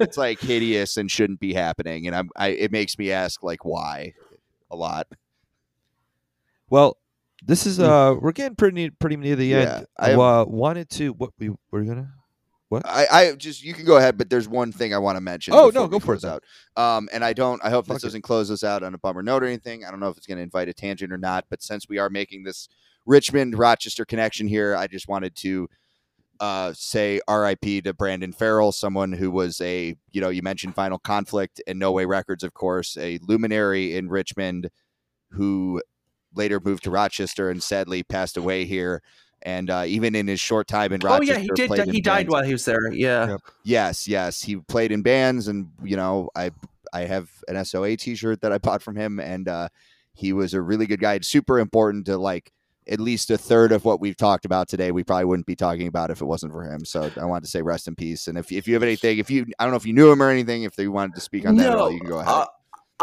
it's 0.00 0.16
like 0.16 0.40
hideous 0.40 0.96
and 0.96 1.10
shouldn't 1.10 1.40
be 1.40 1.52
happening. 1.52 2.06
And 2.06 2.16
I'm 2.16 2.30
I 2.36 2.48
it 2.48 2.72
makes 2.72 2.98
me 2.98 3.10
ask 3.12 3.42
like 3.42 3.64
why 3.64 4.14
a 4.70 4.76
lot. 4.76 5.06
Well, 6.70 6.96
this 7.44 7.66
is 7.66 7.80
uh, 7.80 8.14
we're 8.18 8.32
getting 8.32 8.56
pretty 8.56 8.90
pretty 8.90 9.16
near 9.16 9.36
the 9.36 9.46
Yeah, 9.46 9.76
end. 9.76 9.86
I 9.98 10.12
uh, 10.14 10.44
wanted 10.46 10.88
to 10.90 11.12
what 11.12 11.30
we 11.38 11.50
were 11.70 11.84
gonna. 12.80 12.92
I, 12.92 13.06
I 13.10 13.34
just 13.34 13.62
you 13.62 13.74
can 13.74 13.84
go 13.84 13.96
ahead, 13.96 14.18
but 14.18 14.30
there's 14.30 14.48
one 14.48 14.72
thing 14.72 14.94
I 14.94 14.98
want 14.98 15.16
to 15.16 15.20
mention. 15.20 15.54
Oh, 15.54 15.70
no, 15.72 15.86
go 15.88 15.98
for 15.98 16.14
it 16.14 16.24
out. 16.24 16.42
Um, 16.76 17.08
and 17.12 17.24
I 17.24 17.32
don't. 17.32 17.62
I 17.64 17.70
hope 17.70 17.86
Fuck 17.86 17.96
this 17.96 18.02
it. 18.02 18.06
doesn't 18.06 18.22
close 18.22 18.50
us 18.50 18.64
out 18.64 18.82
on 18.82 18.94
a 18.94 18.98
bummer 18.98 19.22
note 19.22 19.42
or 19.42 19.46
anything. 19.46 19.84
I 19.84 19.90
don't 19.90 20.00
know 20.00 20.08
if 20.08 20.16
it's 20.16 20.26
going 20.26 20.38
to 20.38 20.42
invite 20.42 20.68
a 20.68 20.74
tangent 20.74 21.12
or 21.12 21.18
not. 21.18 21.44
But 21.50 21.62
since 21.62 21.88
we 21.88 21.98
are 21.98 22.10
making 22.10 22.44
this 22.44 22.68
Richmond 23.06 23.58
Rochester 23.58 24.04
connection 24.04 24.46
here, 24.48 24.76
I 24.76 24.86
just 24.86 25.08
wanted 25.08 25.36
to 25.36 25.68
uh, 26.40 26.72
say 26.74 27.20
R.I.P. 27.28 27.82
to 27.82 27.94
Brandon 27.94 28.32
Ferrell, 28.32 28.72
someone 28.72 29.12
who 29.12 29.30
was 29.30 29.60
a 29.60 29.94
you 30.10 30.20
know 30.20 30.28
you 30.28 30.42
mentioned 30.42 30.74
Final 30.74 30.98
Conflict 30.98 31.62
and 31.66 31.78
No 31.78 31.92
Way 31.92 32.04
Records, 32.04 32.42
of 32.42 32.54
course, 32.54 32.96
a 32.96 33.18
luminary 33.22 33.96
in 33.96 34.08
Richmond 34.08 34.68
who 35.30 35.80
later 36.34 36.60
moved 36.62 36.84
to 36.84 36.90
Rochester 36.90 37.50
and 37.50 37.62
sadly 37.62 38.02
passed 38.02 38.36
away 38.36 38.64
here. 38.64 39.02
And 39.44 39.70
uh, 39.70 39.84
even 39.86 40.14
in 40.14 40.28
his 40.28 40.38
short 40.40 40.68
time 40.68 40.92
in 40.92 41.00
Rochester. 41.00 41.34
Oh 41.34 41.36
yeah, 41.36 41.42
he 41.42 41.50
did. 41.54 41.66
played 41.68 41.88
He 41.90 42.00
died 42.00 42.26
bands. 42.26 42.32
while 42.32 42.42
he 42.44 42.52
was 42.52 42.64
there. 42.64 42.92
Yeah. 42.92 43.28
Yep. 43.30 43.40
Yes, 43.64 44.06
yes, 44.08 44.42
he 44.42 44.56
played 44.56 44.92
in 44.92 45.02
bands, 45.02 45.48
and 45.48 45.68
you 45.82 45.96
know, 45.96 46.28
I 46.36 46.50
I 46.92 47.02
have 47.02 47.28
an 47.48 47.62
SOA 47.64 47.96
T-shirt 47.96 48.40
that 48.42 48.52
I 48.52 48.58
bought 48.58 48.82
from 48.82 48.96
him, 48.96 49.18
and 49.18 49.48
uh, 49.48 49.68
he 50.14 50.32
was 50.32 50.54
a 50.54 50.60
really 50.60 50.86
good 50.86 51.00
guy. 51.00 51.14
It's 51.14 51.28
super 51.28 51.58
important 51.58 52.06
to 52.06 52.18
like 52.18 52.52
at 52.88 53.00
least 53.00 53.30
a 53.30 53.38
third 53.38 53.72
of 53.72 53.84
what 53.84 54.00
we've 54.00 54.16
talked 54.16 54.44
about 54.44 54.68
today. 54.68 54.90
We 54.90 55.04
probably 55.04 55.24
wouldn't 55.24 55.46
be 55.46 55.54
talking 55.56 55.86
about 55.86 56.10
if 56.10 56.20
it 56.20 56.24
wasn't 56.24 56.52
for 56.52 56.62
him. 56.64 56.84
So 56.84 57.10
I 57.20 57.24
wanted 57.24 57.44
to 57.44 57.50
say 57.50 57.62
rest 57.62 57.86
in 57.88 57.94
peace. 57.96 58.26
And 58.28 58.36
if 58.38 58.52
if 58.52 58.66
you 58.68 58.74
have 58.74 58.82
anything, 58.82 59.18
if 59.18 59.30
you 59.30 59.46
I 59.58 59.64
don't 59.64 59.70
know 59.72 59.76
if 59.76 59.86
you 59.86 59.92
knew 59.92 60.10
him 60.10 60.22
or 60.22 60.28
anything, 60.30 60.64
if 60.64 60.76
you 60.78 60.92
wanted 60.92 61.14
to 61.16 61.20
speak 61.20 61.46
on 61.46 61.56
that 61.56 61.72
at 61.72 61.78
all, 61.78 61.90
you 61.92 61.98
can 62.00 62.08
go 62.08 62.18
ahead. 62.18 62.32
uh, 62.32 62.46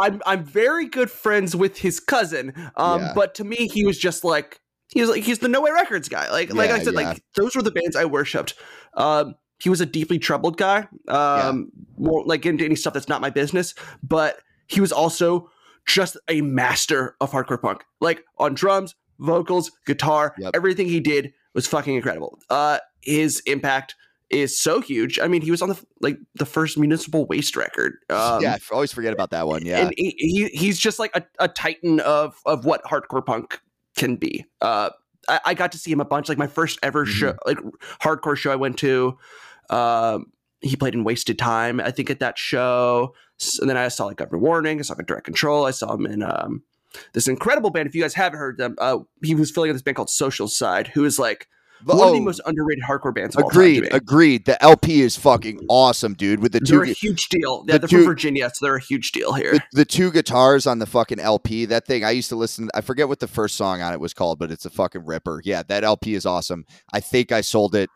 I'm 0.01 0.21
I'm 0.25 0.43
very 0.45 0.85
good 0.85 1.09
friends 1.11 1.55
with 1.55 1.79
his 1.79 1.99
cousin. 1.99 2.53
Um, 2.77 3.01
Yeah. 3.01 3.11
but 3.15 3.35
to 3.35 3.43
me, 3.43 3.67
he 3.73 3.85
was 3.85 3.97
just 3.97 4.23
like 4.23 4.61
he 4.89 5.01
was 5.01 5.09
like 5.09 5.23
he's 5.23 5.39
the 5.39 5.47
No 5.47 5.61
Way 5.61 5.71
Records 5.71 6.09
guy. 6.09 6.29
Like 6.31 6.53
like 6.53 6.71
I 6.71 6.79
said, 6.79 6.93
yeah. 6.93 7.09
like 7.09 7.23
those 7.35 7.55
were 7.55 7.61
the 7.61 7.71
bands 7.71 7.95
I 7.95 8.05
worshipped. 8.05 8.55
Um, 8.95 9.35
he 9.59 9.69
was 9.69 9.81
a 9.81 9.85
deeply 9.85 10.19
troubled 10.19 10.57
guy. 10.57 10.87
Um, 11.07 11.71
won't 11.95 12.27
like 12.27 12.45
into 12.45 12.65
any 12.65 12.75
stuff 12.75 12.93
that's 12.93 13.09
not 13.09 13.21
my 13.21 13.29
business, 13.29 13.75
but 14.01 14.39
he 14.67 14.81
was 14.81 14.91
also 14.91 15.49
just 15.85 16.17
a 16.27 16.41
master 16.41 17.15
of 17.21 17.31
hardcore 17.31 17.61
punk. 17.61 17.83
Like 17.99 18.23
on 18.37 18.53
drums, 18.53 18.95
vocals, 19.19 19.71
guitar, 19.85 20.33
Yep. 20.39 20.51
everything 20.55 20.87
he 20.87 20.99
did 20.99 21.33
was 21.53 21.67
fucking 21.67 21.95
incredible. 21.95 22.39
Uh, 22.49 22.79
his 23.01 23.41
impact 23.45 23.95
is 24.29 24.57
so 24.59 24.79
huge. 24.79 25.19
I 25.19 25.27
mean, 25.27 25.41
he 25.41 25.51
was 25.51 25.61
on 25.61 25.69
the 25.69 25.85
like 26.01 26.17
the 26.35 26.45
first 26.45 26.77
Municipal 26.77 27.25
Waste 27.25 27.55
record. 27.55 27.93
Um, 28.09 28.41
yeah, 28.41 28.55
I 28.55 28.73
always 28.73 28.91
forget 28.93 29.13
about 29.13 29.31
that 29.31 29.47
one. 29.47 29.65
Yeah, 29.65 29.79
and 29.79 29.93
he, 29.97 30.15
he 30.17 30.47
he's 30.47 30.79
just 30.79 30.99
like 30.99 31.15
a, 31.15 31.23
a 31.39 31.47
titan 31.47 31.99
of 31.99 32.39
of 32.45 32.65
what 32.65 32.83
hardcore 32.83 33.25
punk 33.25 33.59
can 33.99 34.15
be. 34.15 34.45
Uh, 34.61 34.89
I, 35.27 35.39
I 35.45 35.53
got 35.53 35.71
to 35.73 35.77
see 35.77 35.91
him 35.91 36.01
a 36.01 36.05
bunch. 36.05 36.27
Like 36.29 36.39
my 36.39 36.47
first 36.47 36.79
ever 36.81 37.05
Mm-hmm. 37.05 37.11
show, 37.11 37.35
like 37.45 37.59
hardcore 38.01 38.35
show 38.35 38.51
I 38.51 38.55
went 38.55 38.77
to. 38.79 39.17
Um, 39.69 40.31
he 40.61 40.75
played 40.75 40.93
in 40.95 41.03
Wasted 41.03 41.37
Time, 41.37 41.79
I 41.79 41.91
think, 41.91 42.09
at 42.09 42.19
that 42.19 42.37
show. 42.37 43.13
And 43.61 43.69
then 43.69 43.77
I 43.77 43.87
saw 43.89 44.05
like 44.05 44.17
Government 44.17 44.43
Warning. 44.43 44.79
I 44.79 44.81
saw 44.81 44.93
him 44.95 45.01
in 45.01 45.05
Direct 45.05 45.25
Control. 45.25 45.65
I 45.65 45.71
saw 45.71 45.93
him 45.93 46.05
in 46.05 46.23
um, 46.23 46.63
this 47.13 47.27
incredible 47.27 47.69
band. 47.69 47.87
If 47.87 47.95
you 47.95 48.01
guys 48.01 48.15
haven't 48.15 48.39
heard 48.39 48.57
them, 48.57 48.75
uh, 48.79 48.99
he 49.23 49.35
was 49.35 49.51
filling 49.51 49.69
in 49.69 49.75
this 49.75 49.83
band 49.83 49.95
called 49.95 50.09
Social 50.09 50.47
Side, 50.47 50.87
who 50.87 51.05
is 51.05 51.19
like 51.19 51.47
But- 51.83 51.97
one 51.97 52.07
of 52.07 52.13
oh, 52.13 52.17
the 52.17 52.21
most 52.21 52.41
underrated 52.45 52.83
hardcore 52.83 53.13
bands 53.13 53.35
of 53.35 53.43
all 53.43 53.49
agreed, 53.49 53.87
agreed. 53.93 54.45
The 54.45 54.61
LP 54.63 55.01
is 55.01 55.15
fucking 55.15 55.65
awesome, 55.69 56.13
dude. 56.13 56.39
With 56.41 56.51
the 56.51 56.59
They're 56.59 56.85
two 56.85 56.91
a 56.91 56.93
huge 56.93 57.29
deal. 57.29 57.63
the 57.63 57.73
Yeah, 57.73 57.77
they're 57.79 57.87
two- 57.87 57.97
from 57.97 58.05
Virginia, 58.05 58.51
so 58.53 58.65
they're 58.65 58.75
a 58.75 58.81
huge 58.81 59.11
deal 59.11 59.33
here. 59.33 59.53
the, 59.53 59.61
the 59.73 59.85
two 59.85 60.11
guitars 60.11 60.67
on 60.67 60.79
the 60.79 60.85
fucking 60.85 61.19
LP, 61.19 61.65
that 61.65 61.85
thing 61.85 62.03
I 62.03 62.11
used 62.11 62.29
to 62.29 62.35
listen. 62.35 62.69
I 62.73 62.81
forget 62.81 63.07
what 63.07 63.19
the 63.19 63.27
first 63.27 63.55
song 63.55 63.81
on 63.81 63.93
it 63.93 63.99
was 63.99 64.13
called, 64.13 64.39
but 64.39 64.51
it's 64.51 64.65
a 64.65 64.69
fucking 64.69 65.05
ripper. 65.05 65.41
Yeah, 65.43 65.63
that 65.67 65.83
LP 65.83 66.15
is 66.15 66.25
awesome. 66.25 66.65
I 66.91 66.99
think 66.99 67.31
I 67.31 67.41
sold 67.41 67.75
it 67.75 67.89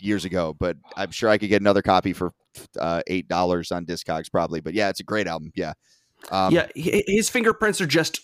years 0.00 0.24
ago, 0.24 0.54
but 0.58 0.76
I'm 0.96 1.10
sure 1.10 1.28
I 1.28 1.38
could 1.38 1.48
get 1.48 1.60
another 1.60 1.82
copy 1.82 2.12
for 2.12 2.32
uh, 2.78 3.02
eight 3.06 3.28
dollars 3.28 3.72
on 3.72 3.84
Discogs 3.84 4.30
probably. 4.30 4.60
But 4.60 4.74
yeah, 4.74 4.88
it's 4.88 5.00
a 5.00 5.04
great 5.04 5.26
album. 5.26 5.52
Yeah, 5.54 5.74
um, 6.30 6.52
yeah, 6.52 6.66
his 6.74 7.28
fingerprints 7.30 7.80
are 7.80 7.86
just 7.86 8.20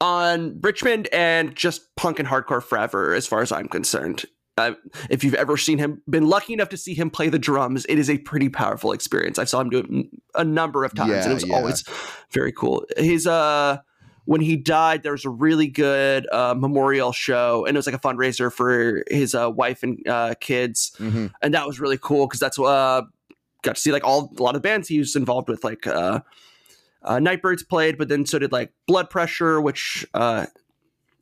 on 0.00 0.60
Richmond 0.60 1.08
and 1.12 1.54
just 1.54 1.94
punk 1.96 2.18
and 2.18 2.28
hardcore 2.28 2.62
forever, 2.62 3.14
as 3.14 3.26
far 3.26 3.42
as 3.42 3.52
I'm 3.52 3.68
concerned. 3.68 4.24
Uh, 4.58 4.72
if 5.10 5.22
you've 5.22 5.34
ever 5.34 5.58
seen 5.58 5.76
him, 5.76 6.02
been 6.08 6.26
lucky 6.26 6.54
enough 6.54 6.70
to 6.70 6.78
see 6.78 6.94
him 6.94 7.10
play 7.10 7.28
the 7.28 7.38
drums, 7.38 7.84
it 7.90 7.98
is 7.98 8.08
a 8.08 8.16
pretty 8.18 8.48
powerful 8.48 8.92
experience. 8.92 9.38
I 9.38 9.44
saw 9.44 9.60
him 9.60 9.68
do 9.68 9.78
it 9.78 10.06
a 10.34 10.44
number 10.44 10.84
of 10.84 10.94
times, 10.94 11.24
and 11.24 11.30
it 11.30 11.34
was 11.34 11.46
yeah. 11.46 11.56
always 11.56 11.84
very 12.30 12.52
cool. 12.52 12.86
His 12.96 13.26
uh, 13.26 13.78
when 14.24 14.40
he 14.40 14.56
died, 14.56 15.02
there 15.02 15.12
was 15.12 15.26
a 15.26 15.30
really 15.30 15.66
good 15.66 16.26
uh, 16.32 16.54
memorial 16.56 17.12
show, 17.12 17.66
and 17.66 17.76
it 17.76 17.78
was 17.78 17.86
like 17.86 17.94
a 17.94 17.98
fundraiser 17.98 18.50
for 18.50 19.02
his 19.10 19.34
uh, 19.34 19.50
wife 19.50 19.82
and 19.82 20.06
uh, 20.08 20.34
kids 20.40 20.92
mhm. 20.98 21.30
and 21.42 21.52
that 21.52 21.66
was 21.66 21.78
really 21.78 21.98
cool 21.98 22.26
because 22.26 22.40
that's 22.40 22.58
uh 22.58 23.02
got 23.62 23.74
to 23.74 23.80
see 23.80 23.92
like 23.92 24.04
all 24.04 24.32
a 24.38 24.42
lot 24.42 24.56
of 24.56 24.62
bands 24.62 24.88
he 24.88 24.98
was 24.98 25.16
involved 25.16 25.48
with 25.48 25.64
like 25.64 25.86
uh, 27.06 27.18
nightbirds 27.18 27.62
played 27.62 27.96
but 27.98 28.08
then 28.08 28.26
so 28.26 28.38
did 28.38 28.52
like 28.52 28.72
blood 28.86 29.08
pressure 29.10 29.60
which 29.60 30.06
uh 30.14 30.46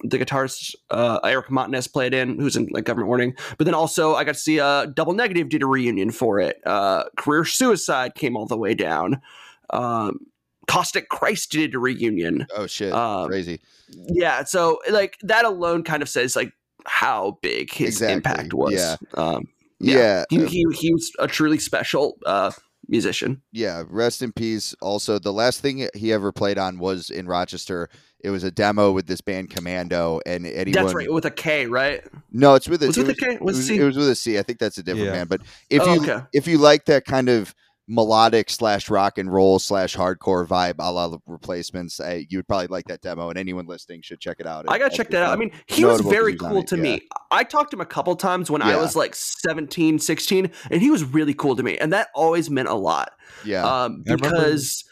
the 0.02 0.18
guitarist 0.18 0.74
uh 0.90 1.18
eric 1.24 1.50
montanez 1.50 1.86
played 1.86 2.12
in 2.12 2.38
who's 2.38 2.56
in 2.56 2.66
like 2.72 2.84
government 2.84 3.08
warning. 3.08 3.34
But 3.56 3.64
then 3.64 3.74
also 3.74 4.14
i 4.16 4.24
got 4.24 4.34
to 4.34 4.40
see 4.40 4.60
uh 4.60 4.86
double 4.86 5.14
negative 5.14 5.48
did 5.48 5.62
a 5.62 5.66
reunion 5.66 6.10
for 6.10 6.40
it. 6.40 6.60
Uh 6.66 7.04
career 7.16 7.44
suicide 7.44 8.14
came 8.14 8.36
all 8.36 8.46
the 8.46 8.58
way 8.58 8.74
down. 8.74 9.22
Um 9.70 10.18
caustic 10.66 11.08
christ 11.08 11.50
did 11.52 11.74
a 11.74 11.78
reunion. 11.78 12.46
Oh 12.56 12.66
shit, 12.66 12.92
Um, 12.92 13.28
crazy. 13.28 13.60
yeah 14.08 14.44
so 14.44 14.80
like 14.90 15.16
that 15.22 15.44
alone 15.44 15.84
kind 15.84 16.02
of 16.02 16.08
says 16.08 16.36
like 16.36 16.52
how 16.86 17.38
big 17.40 17.72
his 17.72 17.88
Exactly, 18.02 18.14
impact 18.14 18.52
was. 18.54 18.72
Yeah. 18.74 18.96
um 19.14 19.48
Yeah, 19.80 20.24
he, 20.28 20.42
uh, 20.42 20.48
he 20.48 20.66
he 20.74 20.92
was 20.92 21.12
a 21.18 21.26
truly 21.26 21.58
special 21.58 22.18
uh, 22.26 22.50
musician. 22.88 23.42
yeah. 23.52 23.82
Rest 23.88 24.22
in 24.22 24.32
peace. 24.32 24.74
Also, 24.80 25.18
the 25.18 25.32
last 25.32 25.60
thing 25.60 25.88
he 25.94 26.12
ever 26.12 26.32
played 26.32 26.58
on 26.58 26.78
was 26.78 27.10
in 27.10 27.26
Rochester. 27.26 27.88
It 28.20 28.30
was 28.30 28.42
a 28.44 28.50
demo 28.50 28.90
with 28.92 29.06
this 29.06 29.20
band 29.20 29.50
Commando, 29.50 30.20
and 30.24 30.46
anyone. 30.46 30.82
That's 30.84 30.94
right, 30.94 31.12
with 31.12 31.26
a 31.26 31.30
K, 31.30 31.66
right? 31.66 32.02
No, 32.32 32.54
it's 32.54 32.68
with 32.68 32.82
a, 32.82 32.86
Was 32.86 32.96
it 32.96 33.02
it 33.02 33.06
with 33.08 33.16
a 33.16 33.20
K? 33.20 33.34
it 33.34 33.42
Was 33.42 33.56
was, 33.58 33.70
it 33.70 33.82
was 33.84 33.96
with 33.96 34.08
a 34.08 34.14
C. 34.14 34.38
I 34.38 34.42
think 34.42 34.58
that's 34.58 34.78
a 34.78 34.82
different 34.82 35.06
Yeah. 35.08 35.12
band. 35.12 35.28
But 35.28 35.42
if 35.68 35.82
Oh, 35.82 35.92
you 35.94 36.02
okay. 36.02 36.24
if 36.32 36.46
you 36.46 36.56
like 36.58 36.86
that 36.86 37.04
kind 37.04 37.28
of 37.28 37.54
melodic 37.86 38.48
slash 38.48 38.88
rock 38.88 39.18
and 39.18 39.30
roll 39.32 39.58
slash 39.58 39.94
hardcore 39.94 40.46
vibe 40.46 40.76
a 40.78 40.90
la 40.90 41.08
the 41.08 41.18
replacements. 41.26 42.00
I, 42.00 42.26
you 42.30 42.38
would 42.38 42.48
probably 42.48 42.68
like 42.68 42.86
that 42.86 43.00
demo, 43.02 43.28
and 43.28 43.38
anyone 43.38 43.66
listening 43.66 44.02
should 44.02 44.20
check 44.20 44.36
it 44.40 44.46
out. 44.46 44.64
I 44.68 44.78
gotta 44.78 44.96
check 44.96 45.10
that 45.10 45.22
out. 45.22 45.32
I 45.32 45.36
mean, 45.36 45.50
he 45.66 45.84
was 45.84 46.00
very 46.00 46.32
he 46.32 46.38
cool 46.38 46.62
to 46.64 46.76
yeah. 46.76 46.82
me. 46.82 47.00
I 47.30 47.44
talked 47.44 47.70
to 47.72 47.76
him 47.76 47.80
a 47.80 47.86
couple 47.86 48.14
times 48.16 48.50
when 48.50 48.62
I 48.62 48.76
was 48.76 48.96
like 48.96 49.14
17, 49.14 49.98
16, 49.98 50.50
and 50.70 50.80
he 50.80 50.90
was 50.90 51.04
really 51.04 51.34
cool 51.34 51.56
to 51.56 51.62
me. 51.62 51.76
And 51.78 51.92
that 51.92 52.08
always 52.14 52.48
meant 52.50 52.68
a 52.68 52.74
lot. 52.74 53.12
yeah, 53.44 53.64
um, 53.64 54.02
because 54.04 54.84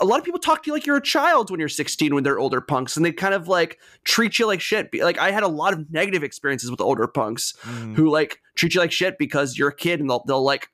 a 0.00 0.04
lot 0.04 0.18
of 0.18 0.24
people 0.24 0.38
talk 0.40 0.62
to 0.62 0.68
you 0.68 0.72
like 0.72 0.86
you're 0.86 0.96
a 0.96 1.02
child 1.02 1.50
when 1.50 1.58
you're 1.58 1.68
16 1.68 2.14
when 2.14 2.22
they're 2.22 2.38
older 2.38 2.60
punks 2.60 2.96
and 2.96 3.04
they 3.04 3.10
kind 3.10 3.34
of 3.34 3.48
like 3.48 3.76
treat 4.04 4.38
you 4.38 4.46
like 4.46 4.60
shit 4.60 4.88
like 5.02 5.18
i 5.18 5.32
had 5.32 5.42
a 5.42 5.48
lot 5.48 5.72
of 5.72 5.90
negative 5.90 6.22
experiences 6.22 6.70
with 6.70 6.80
older 6.80 7.08
punks 7.08 7.54
Mm. 7.64 7.96
who 7.96 8.08
like 8.08 8.40
treat 8.54 8.72
you 8.74 8.80
like 8.80 8.92
shit 8.92 9.18
because 9.18 9.58
you're 9.58 9.70
a 9.70 9.74
kid 9.74 9.98
and 9.98 10.08
they'll, 10.08 10.22
they'll 10.28 10.44
like 10.44 10.68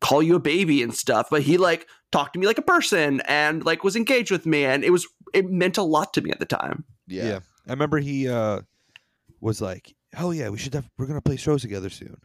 call 0.00 0.22
you 0.22 0.36
a 0.36 0.40
baby 0.40 0.82
and 0.82 0.94
stuff 0.94 1.28
but 1.30 1.42
he 1.42 1.56
like 1.56 1.86
talked 2.12 2.32
to 2.34 2.38
me 2.38 2.46
like 2.46 2.58
a 2.58 2.62
person 2.62 3.20
and 3.22 3.64
like 3.64 3.82
was 3.82 3.96
engaged 3.96 4.30
with 4.30 4.46
me 4.46 4.64
and 4.64 4.84
it 4.84 4.90
was 4.90 5.06
it 5.34 5.50
meant 5.50 5.78
a 5.78 5.82
lot 5.82 6.12
to 6.12 6.20
me 6.20 6.30
at 6.30 6.38
the 6.38 6.46
time 6.46 6.84
yeah, 7.08 7.24
yeah. 7.24 7.38
I 7.68 7.70
remember 7.72 7.98
he 7.98 8.28
uh, 8.28 8.60
was 9.40 9.60
like, 9.60 9.94
"Hell 10.12 10.34
yeah, 10.34 10.48
we 10.48 10.58
should 10.58 10.74
have. 10.74 10.88
We're 10.98 11.06
gonna 11.06 11.20
play 11.20 11.36
shows 11.36 11.62
together 11.62 11.88
soon." 11.90 12.16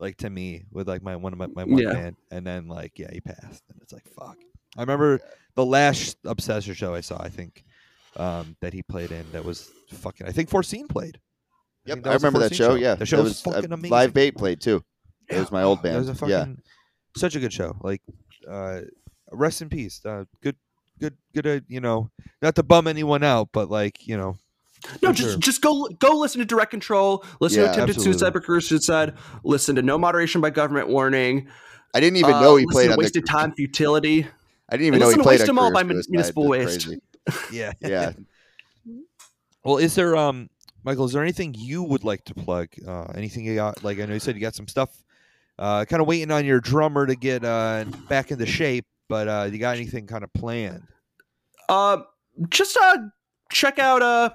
Like 0.00 0.16
to 0.18 0.30
me 0.30 0.64
with 0.72 0.88
like 0.88 1.02
my 1.02 1.14
one 1.16 1.32
of 1.32 1.38
my, 1.38 1.46
my 1.46 1.64
one 1.64 1.78
Yeah. 1.78 1.92
band, 1.92 2.16
and 2.32 2.44
then 2.46 2.66
like 2.68 2.98
yeah, 2.98 3.10
he 3.12 3.20
passed, 3.20 3.62
and 3.70 3.78
it's 3.80 3.92
like 3.92 4.06
fuck. 4.08 4.36
I 4.76 4.80
remember 4.80 5.20
the 5.54 5.64
last 5.64 6.20
Obsessor 6.24 6.74
show 6.74 6.94
I 6.94 7.00
saw. 7.00 7.22
I 7.22 7.28
think 7.28 7.64
um, 8.16 8.56
that 8.60 8.72
he 8.72 8.82
played 8.82 9.12
in 9.12 9.24
that 9.32 9.44
was 9.44 9.70
fucking. 9.90 10.26
I 10.26 10.32
think 10.32 10.48
Foreseen 10.48 10.88
played. 10.88 11.20
Yep, 11.86 11.96
think 11.98 12.06
I 12.08 12.14
remember 12.14 12.40
that 12.40 12.48
Foreseen 12.56 12.66
show. 12.66 12.74
Yeah, 12.74 12.96
the 12.96 13.06
show 13.06 13.18
That 13.18 13.22
was, 13.22 13.46
uh, 13.46 13.52
fucking 13.52 13.72
amazing. 13.72 13.90
Live 13.90 14.14
Bait 14.14 14.36
played 14.36 14.60
too. 14.60 14.82
It 15.28 15.38
was 15.38 15.52
my 15.52 15.62
old 15.62 15.82
That 15.82 15.96
was 15.96 16.08
a 16.08 16.12
band. 16.12 16.18
fucking 16.18 16.30
Yeah. 16.30 16.73
Such 17.16 17.36
a 17.36 17.40
good 17.40 17.52
show. 17.52 17.76
Like, 17.80 18.02
uh, 18.48 18.80
rest 19.32 19.62
in 19.62 19.68
peace. 19.68 20.00
Uh, 20.04 20.24
good, 20.42 20.56
good, 21.00 21.16
good. 21.34 21.46
Uh, 21.46 21.60
you 21.68 21.80
know, 21.80 22.10
not 22.42 22.54
to 22.56 22.62
bum 22.62 22.86
anyone 22.86 23.22
out, 23.22 23.48
but 23.52 23.70
like, 23.70 24.06
you 24.06 24.16
know, 24.16 24.36
no 25.02 25.12
just 25.12 25.30
sure. 25.30 25.38
just 25.38 25.62
go 25.62 25.88
go 25.98 26.16
listen 26.18 26.40
to 26.40 26.44
direct 26.44 26.70
control 26.70 27.24
listen 27.40 27.60
Yeah, 27.60 27.68
to 27.68 27.72
attempted 27.72 27.96
absolutely. 27.96 28.12
suicide 28.18 28.34
by 28.34 28.40
career 28.40 28.60
suicide 28.60 29.14
listen 29.42 29.76
to 29.76 29.82
no 29.82 29.96
moderation 29.96 30.42
by 30.42 30.50
government 30.50 30.88
warning 30.88 31.48
I 31.94 32.00
didn't 32.00 32.18
even 32.18 32.34
uh, 32.34 32.40
know 32.42 32.56
he 32.56 32.66
listen 32.66 32.72
played 32.74 32.86
to 32.88 32.92
on 32.92 32.98
wasted 32.98 33.22
the. 33.22 33.26
time 33.28 33.52
futility 33.56 34.26
I 34.68 34.76
didn't 34.76 34.88
even 34.88 34.94
and 34.94 35.00
know 35.00 35.06
he 35.06 35.06
listen 35.06 35.18
to 35.20 35.22
played 35.24 35.40
Waste 35.40 35.48
on 35.48 35.56
'Em 35.56 35.58
All 35.58 35.72
by 35.72 35.82
Mun- 35.84 35.96
Suicide. 35.96 36.10
Municipal 36.10 36.48
Waste. 36.48 36.88
yeah, 37.52 37.72
Yeah, 37.80 38.12
Well, 39.64 39.78
is 39.78 39.94
there, 39.94 40.16
um, 40.16 40.50
Michael? 40.84 41.06
Is 41.06 41.12
there 41.12 41.22
anything 41.22 41.54
you 41.56 41.82
would 41.82 42.04
like 42.04 42.24
to 42.24 42.34
plug? 42.34 42.68
Uh, 42.86 43.04
anything 43.14 43.44
you 43.46 43.54
got? 43.54 43.82
Like, 43.82 43.98
I 44.00 44.04
know 44.06 44.12
you 44.14 44.20
said 44.20 44.34
you 44.34 44.40
got 44.42 44.54
some 44.54 44.68
stuff. 44.68 44.90
Uh, 45.58 45.84
kind 45.84 46.00
of 46.00 46.08
waiting 46.08 46.30
on 46.30 46.44
your 46.44 46.60
drummer 46.60 47.06
to 47.06 47.14
get 47.14 47.44
uh 47.44 47.84
back 48.08 48.30
into 48.30 48.46
shape, 48.46 48.86
but 49.08 49.28
uh, 49.28 49.48
you 49.50 49.58
got 49.58 49.76
anything 49.76 50.06
kind 50.06 50.24
of 50.24 50.32
planned? 50.32 50.86
Uh, 51.68 51.98
just 52.50 52.76
uh, 52.76 52.98
check 53.50 53.78
out 53.78 54.02
uh, 54.02 54.30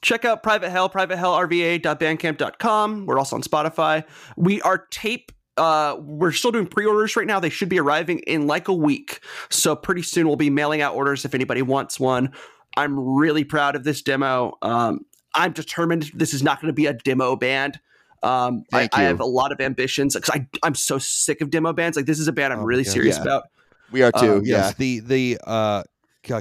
check 0.00 0.24
out 0.24 0.42
Private 0.42 0.70
Hell, 0.70 0.88
privatehellrva.bandcamp.com. 0.90 3.06
We're 3.06 3.18
also 3.18 3.36
on 3.36 3.42
Spotify. 3.42 4.04
We 4.36 4.60
are 4.62 4.86
tape. 4.90 5.30
Uh, 5.58 5.96
we're 6.00 6.32
still 6.32 6.50
doing 6.50 6.66
pre-orders 6.66 7.14
right 7.14 7.26
now. 7.26 7.38
They 7.38 7.50
should 7.50 7.68
be 7.68 7.78
arriving 7.78 8.20
in 8.20 8.46
like 8.46 8.68
a 8.68 8.72
week. 8.72 9.20
So 9.50 9.76
pretty 9.76 10.00
soon 10.02 10.26
we'll 10.26 10.36
be 10.36 10.50
mailing 10.50 10.80
out 10.80 10.94
orders 10.94 11.26
if 11.26 11.34
anybody 11.34 11.60
wants 11.62 12.00
one. 12.00 12.32
I'm 12.76 12.98
really 12.98 13.44
proud 13.44 13.76
of 13.76 13.84
this 13.84 14.00
demo. 14.00 14.56
Um, 14.62 15.04
I'm 15.34 15.52
determined 15.52 16.10
this 16.14 16.34
is 16.34 16.42
not 16.42 16.60
going 16.60 16.68
to 16.68 16.74
be 16.74 16.86
a 16.86 16.94
demo 16.94 17.36
band. 17.36 17.80
Um, 18.22 18.64
I, 18.72 18.88
I 18.92 19.02
have 19.02 19.20
a 19.20 19.24
lot 19.24 19.50
of 19.52 19.60
ambitions 19.60 20.14
because 20.14 20.30
I 20.30 20.46
I'm 20.62 20.74
so 20.74 20.98
sick 20.98 21.40
of 21.40 21.50
demo 21.50 21.72
bands. 21.72 21.96
Like 21.96 22.06
this 22.06 22.18
is 22.20 22.28
a 22.28 22.32
band 22.32 22.52
I'm 22.52 22.60
Oh, 22.60 22.64
really 22.64 22.84
yeah. 22.84 22.90
serious 22.90 23.16
Yeah. 23.16 23.22
about. 23.22 23.44
we 23.90 24.02
are 24.02 24.12
too. 24.12 24.34
Um, 24.36 24.42
yeah, 24.44 24.56
Yes, 24.56 24.74
the 24.76 25.00
the 25.00 25.38
uh, 25.44 25.82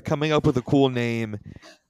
coming 0.05 0.31
up 0.31 0.45
with 0.45 0.57
a 0.57 0.61
cool 0.61 0.89
name, 0.89 1.37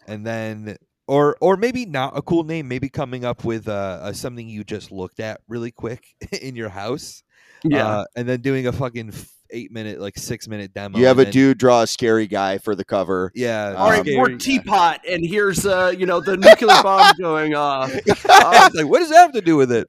and 0.08 0.26
then 0.26 0.78
or 1.08 1.36
or 1.42 1.58
maybe 1.58 1.86
not 1.86 2.18
a 2.18 2.22
cool 2.22 2.44
name. 2.44 2.68
Maybe 2.68 2.88
coming 2.90 3.26
up 3.26 3.44
with 3.44 3.68
uh, 3.68 4.14
something 4.14 4.48
you 4.48 4.64
just 4.64 4.92
looked 4.92 5.20
at 5.20 5.42
really 5.48 5.72
quick 5.72 6.06
in 6.42 6.56
your 6.56 6.70
house. 6.70 7.22
Yeah. 7.64 7.86
uh, 7.88 8.06
and 8.16 8.28
then 8.28 8.42
doing 8.42 8.66
a 8.66 8.72
fucking 8.72 9.12
eight 9.52 9.72
minute, 9.72 10.00
like 10.00 10.18
six 10.18 10.48
minute 10.48 10.74
demo. 10.74 10.98
you 10.98 11.06
have 11.06 11.20
a 11.20 11.24
then- 11.24 11.34
dude 11.34 11.58
draw 11.58 11.82
a 11.82 11.88
scary 11.88 12.28
guy 12.28 12.58
for 12.58 12.76
the 12.76 12.84
cover. 12.86 13.32
Yeah. 13.36 13.76
All 13.78 13.90
right, 13.90 14.00
Um, 14.08 14.14
more 14.16 14.26
scary- 14.26 14.38
teapot, 14.40 15.02
and 15.10 15.26
here's 15.26 15.66
uh, 15.66 15.94
you 15.98 16.06
know, 16.06 16.20
the 16.22 16.38
nuclear 16.38 16.82
bomb 16.84 17.14
going 17.20 17.56
off. 17.56 17.92
I 18.30 18.68
was 18.68 18.74
like, 18.76 18.88
what 18.88 19.00
does 19.00 19.10
that 19.10 19.18
have 19.18 19.32
to 19.34 19.42
do 19.42 19.56
with 19.58 19.72
it? 19.72 19.88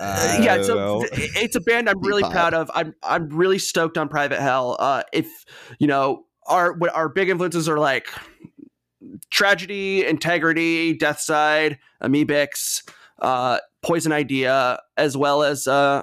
I 0.00 0.38
yeah, 0.42 0.54
it's 0.56 0.68
a 0.70 1.00
it's 1.42 1.56
a 1.56 1.60
band 1.60 1.88
I'm 1.90 2.00
really 2.00 2.22
Teapot. 2.22 2.32
proud 2.32 2.54
of. 2.54 2.70
I'm 2.74 2.94
I'm 3.02 3.28
really 3.28 3.58
stoked 3.58 3.98
on 3.98 4.08
Private 4.08 4.40
Hell. 4.40 4.76
Uh, 4.78 5.02
if 5.12 5.26
you 5.78 5.86
know 5.86 6.24
our 6.46 6.72
what 6.72 6.94
our 6.94 7.08
big 7.10 7.28
influences 7.28 7.68
are 7.68 7.78
like 7.78 8.08
tragedy, 9.30 10.04
integrity, 10.06 10.94
Death 10.96 11.20
Side, 11.20 11.78
Amebix, 12.02 12.88
uh, 13.20 13.58
Poison 13.82 14.12
Idea, 14.12 14.80
as 14.96 15.16
well 15.16 15.42
as 15.42 15.66
uh, 15.66 16.02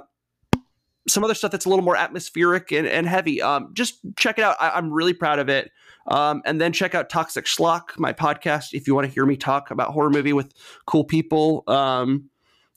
some 1.08 1.24
other 1.24 1.34
stuff 1.34 1.52
that's 1.52 1.66
a 1.66 1.70
little 1.70 1.86
more 1.86 1.96
atmospheric 1.96 2.72
and, 2.72 2.88
and 2.88 3.08
heavy. 3.08 3.42
Um, 3.42 3.70
just 3.74 4.00
check 4.18 4.38
it 4.38 4.44
out. 4.44 4.58
I, 4.60 4.72
I'm 4.72 4.92
really 4.92 5.14
proud 5.14 5.40
of 5.40 5.50
it. 5.50 5.72
Um, 6.08 6.42
and 6.46 6.62
then 6.62 6.72
check 6.72 6.96
out 6.96 7.10
Toxic 7.10 7.46
Schlock, 7.46 7.98
my 7.98 8.14
podcast, 8.14 8.68
if 8.74 8.88
you 8.88 8.96
want 8.96 9.08
to 9.08 9.14
hear 9.14 9.26
me 9.26 9.36
talk 9.36 9.72
about 9.72 9.92
horror 9.92 10.10
movie 10.10 10.34
with 10.34 10.54
cool 10.86 11.04
people. 11.04 11.64
Um, 11.68 12.30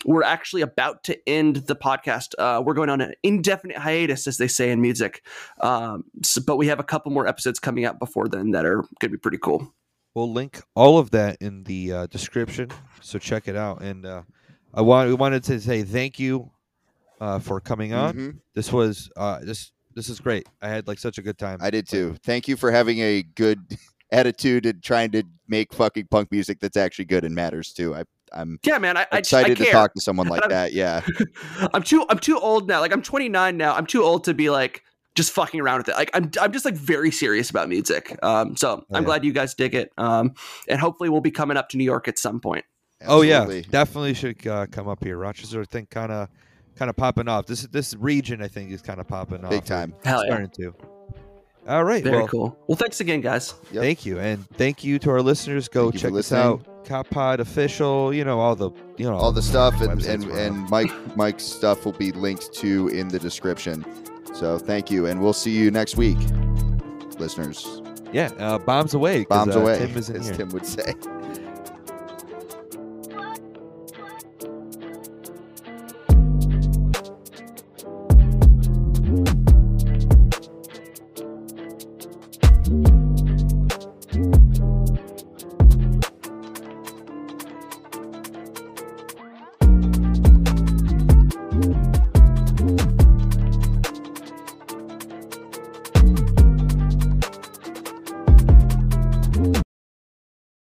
we're 0.04 0.22
actually 0.22 0.62
about 0.62 1.04
to 1.04 1.28
end 1.28 1.56
the 1.56 1.76
podcast. 1.76 2.34
Uh, 2.38 2.62
we're 2.64 2.74
going 2.74 2.88
on 2.88 3.00
an 3.00 3.12
indefinite 3.22 3.76
hiatus, 3.76 4.26
as 4.26 4.38
they 4.38 4.48
say 4.48 4.70
in 4.70 4.80
music. 4.80 5.24
Um, 5.60 6.04
so- 6.24 6.40
but 6.44 6.56
we 6.56 6.66
have 6.68 6.80
a 6.80 6.84
couple 6.84 7.12
more 7.12 7.26
episodes 7.26 7.58
coming 7.58 7.84
out 7.84 7.98
before 7.98 8.26
then 8.26 8.52
that 8.52 8.64
are 8.64 8.76
going 8.76 8.88
to 9.02 9.08
be 9.10 9.18
pretty 9.18 9.38
cool. 9.38 9.72
We'll 10.14 10.32
link 10.32 10.62
all 10.74 10.98
of 10.98 11.10
that 11.10 11.36
in 11.40 11.64
the 11.64 11.92
uh, 11.92 12.06
description, 12.06 12.70
so 13.00 13.18
check 13.20 13.46
it 13.46 13.54
out. 13.54 13.80
And 13.80 14.04
uh, 14.04 14.22
I 14.74 14.80
want 14.80 15.08
we 15.08 15.14
wanted 15.14 15.44
to 15.44 15.60
say 15.60 15.84
thank 15.84 16.18
you 16.18 16.50
uh, 17.20 17.38
for 17.38 17.60
coming 17.60 17.92
on. 17.92 18.14
Mhm. 18.14 18.38
This 18.54 18.72
was 18.72 19.10
uh, 19.16 19.40
this 19.42 19.72
this 19.94 20.08
is 20.08 20.20
great. 20.20 20.48
I 20.62 20.68
had 20.68 20.86
like 20.88 20.98
such 20.98 21.18
a 21.18 21.22
good 21.22 21.38
time. 21.38 21.58
I 21.60 21.70
did 21.70 21.88
too. 21.88 22.16
Thank 22.24 22.48
you 22.48 22.56
for 22.56 22.70
having 22.70 22.98
a 23.00 23.22
good 23.22 23.60
attitude 24.12 24.66
and 24.66 24.82
trying 24.82 25.10
to 25.12 25.22
make 25.48 25.72
fucking 25.74 26.06
punk 26.10 26.30
music 26.30 26.60
that's 26.60 26.76
actually 26.76 27.04
good 27.06 27.24
and 27.24 27.34
matters 27.34 27.72
too. 27.72 27.94
I, 27.94 28.04
I'm 28.32 28.58
Yeah, 28.64 28.78
man, 28.78 28.96
I, 28.96 29.06
I, 29.12 29.18
excited 29.18 29.52
I 29.52 29.54
to 29.54 29.64
care. 29.64 29.72
talk 29.72 29.94
to 29.94 30.00
someone 30.00 30.28
like 30.34 30.48
that. 30.48 30.72
Yeah, 30.72 31.00
I'm 31.74 31.82
too 31.82 32.06
I'm 32.08 32.18
too 32.18 32.38
old 32.38 32.68
now. 32.68 32.80
Like 32.80 32.92
I'm 32.92 33.02
29 33.02 33.56
now. 33.56 33.74
I'm 33.74 33.86
too 33.86 34.02
old 34.02 34.24
to 34.24 34.34
be 34.34 34.50
like 34.50 34.82
just 35.16 35.32
fucking 35.32 35.60
around 35.60 35.78
with 35.78 35.88
it. 35.88 35.96
Like 35.96 36.10
I'm 36.14 36.30
I'm 36.40 36.52
just 36.52 36.64
like 36.64 36.74
very 36.74 37.10
serious 37.10 37.50
about 37.50 37.68
music. 37.68 38.16
Um, 38.22 38.56
so 38.56 38.84
I'm 38.92 39.02
yeah. 39.02 39.06
glad 39.06 39.24
you 39.24 39.32
guys 39.32 39.54
dig 39.54 39.74
it. 39.74 39.92
Um, 39.98 40.34
and 40.68 40.80
hopefully 40.80 41.08
we'll 41.08 41.20
be 41.20 41.32
coming 41.32 41.56
up 41.56 41.68
to 41.70 41.76
New 41.76 41.84
York 41.84 42.06
at 42.08 42.18
some 42.18 42.40
point. 42.40 42.64
Oh 43.06 43.22
yeah, 43.22 43.46
definitely 43.70 44.14
should 44.14 44.46
uh, 44.46 44.66
come 44.70 44.86
up 44.86 45.02
here. 45.02 45.16
Rochester, 45.16 45.60
I 45.62 45.64
think, 45.64 45.90
kind 45.90 46.12
of 46.12 46.28
kind 46.76 46.88
of 46.88 46.96
popping 46.96 47.28
off. 47.28 47.46
This 47.46 47.62
this 47.68 47.94
region, 47.96 48.42
I 48.42 48.48
think, 48.48 48.70
is 48.72 48.82
kind 48.82 49.00
of 49.00 49.06
popping 49.08 49.44
off. 49.44 49.50
big 49.50 49.64
time. 49.64 49.94
Hell 50.04 50.24
yeah. 50.24 50.30
Starting 50.30 50.50
to. 50.50 50.74
All 51.68 51.84
right. 51.84 52.02
Very 52.02 52.16
well, 52.18 52.26
cool. 52.28 52.58
Well, 52.66 52.76
thanks 52.76 53.00
again, 53.00 53.20
guys. 53.20 53.54
Yep. 53.70 53.82
Thank 53.82 54.06
you, 54.06 54.18
and 54.18 54.48
thank 54.56 54.82
you 54.82 54.98
to 55.00 55.10
our 55.10 55.22
listeners. 55.22 55.68
Go 55.68 55.90
Thank 55.90 56.02
check 56.02 56.12
us 56.14 56.32
out. 56.32 56.64
koppodofficial. 56.84 58.16
You 58.16 58.24
know 58.24 58.40
all 58.40 58.56
the 58.56 58.70
you 58.96 59.04
know 59.08 59.14
All 59.16 59.30
the 59.32 59.42
stuff 59.42 59.80
and 59.82 60.02
and, 60.04 60.24
and 60.24 60.68
Mike 60.70 60.90
Mike's 61.16 61.44
stuff 61.44 61.84
will 61.84 61.92
be 61.92 62.12
linked 62.12 62.52
to 62.54 62.88
in 62.88 63.08
the 63.08 63.18
description. 63.18 63.84
So 64.34 64.58
thank 64.58 64.90
you, 64.90 65.06
and 65.06 65.20
we'll 65.20 65.32
see 65.34 65.50
you 65.50 65.70
next 65.70 65.96
week, 65.96 66.18
listeners. 67.18 67.82
yeah 68.12 68.30
uh, 68.38 68.58
bombs 68.58 68.94
away. 68.94 69.24
'cause, 69.24 69.46
Bombs 69.46 69.56
uh, 69.56 69.60
away, 69.60 69.78
Tim 69.78 69.96
is 69.98 70.08
in 70.10 70.16
as 70.16 70.26
here. 70.28 70.36
Tim 70.38 70.48
would 70.50 70.66
say. 70.66 70.94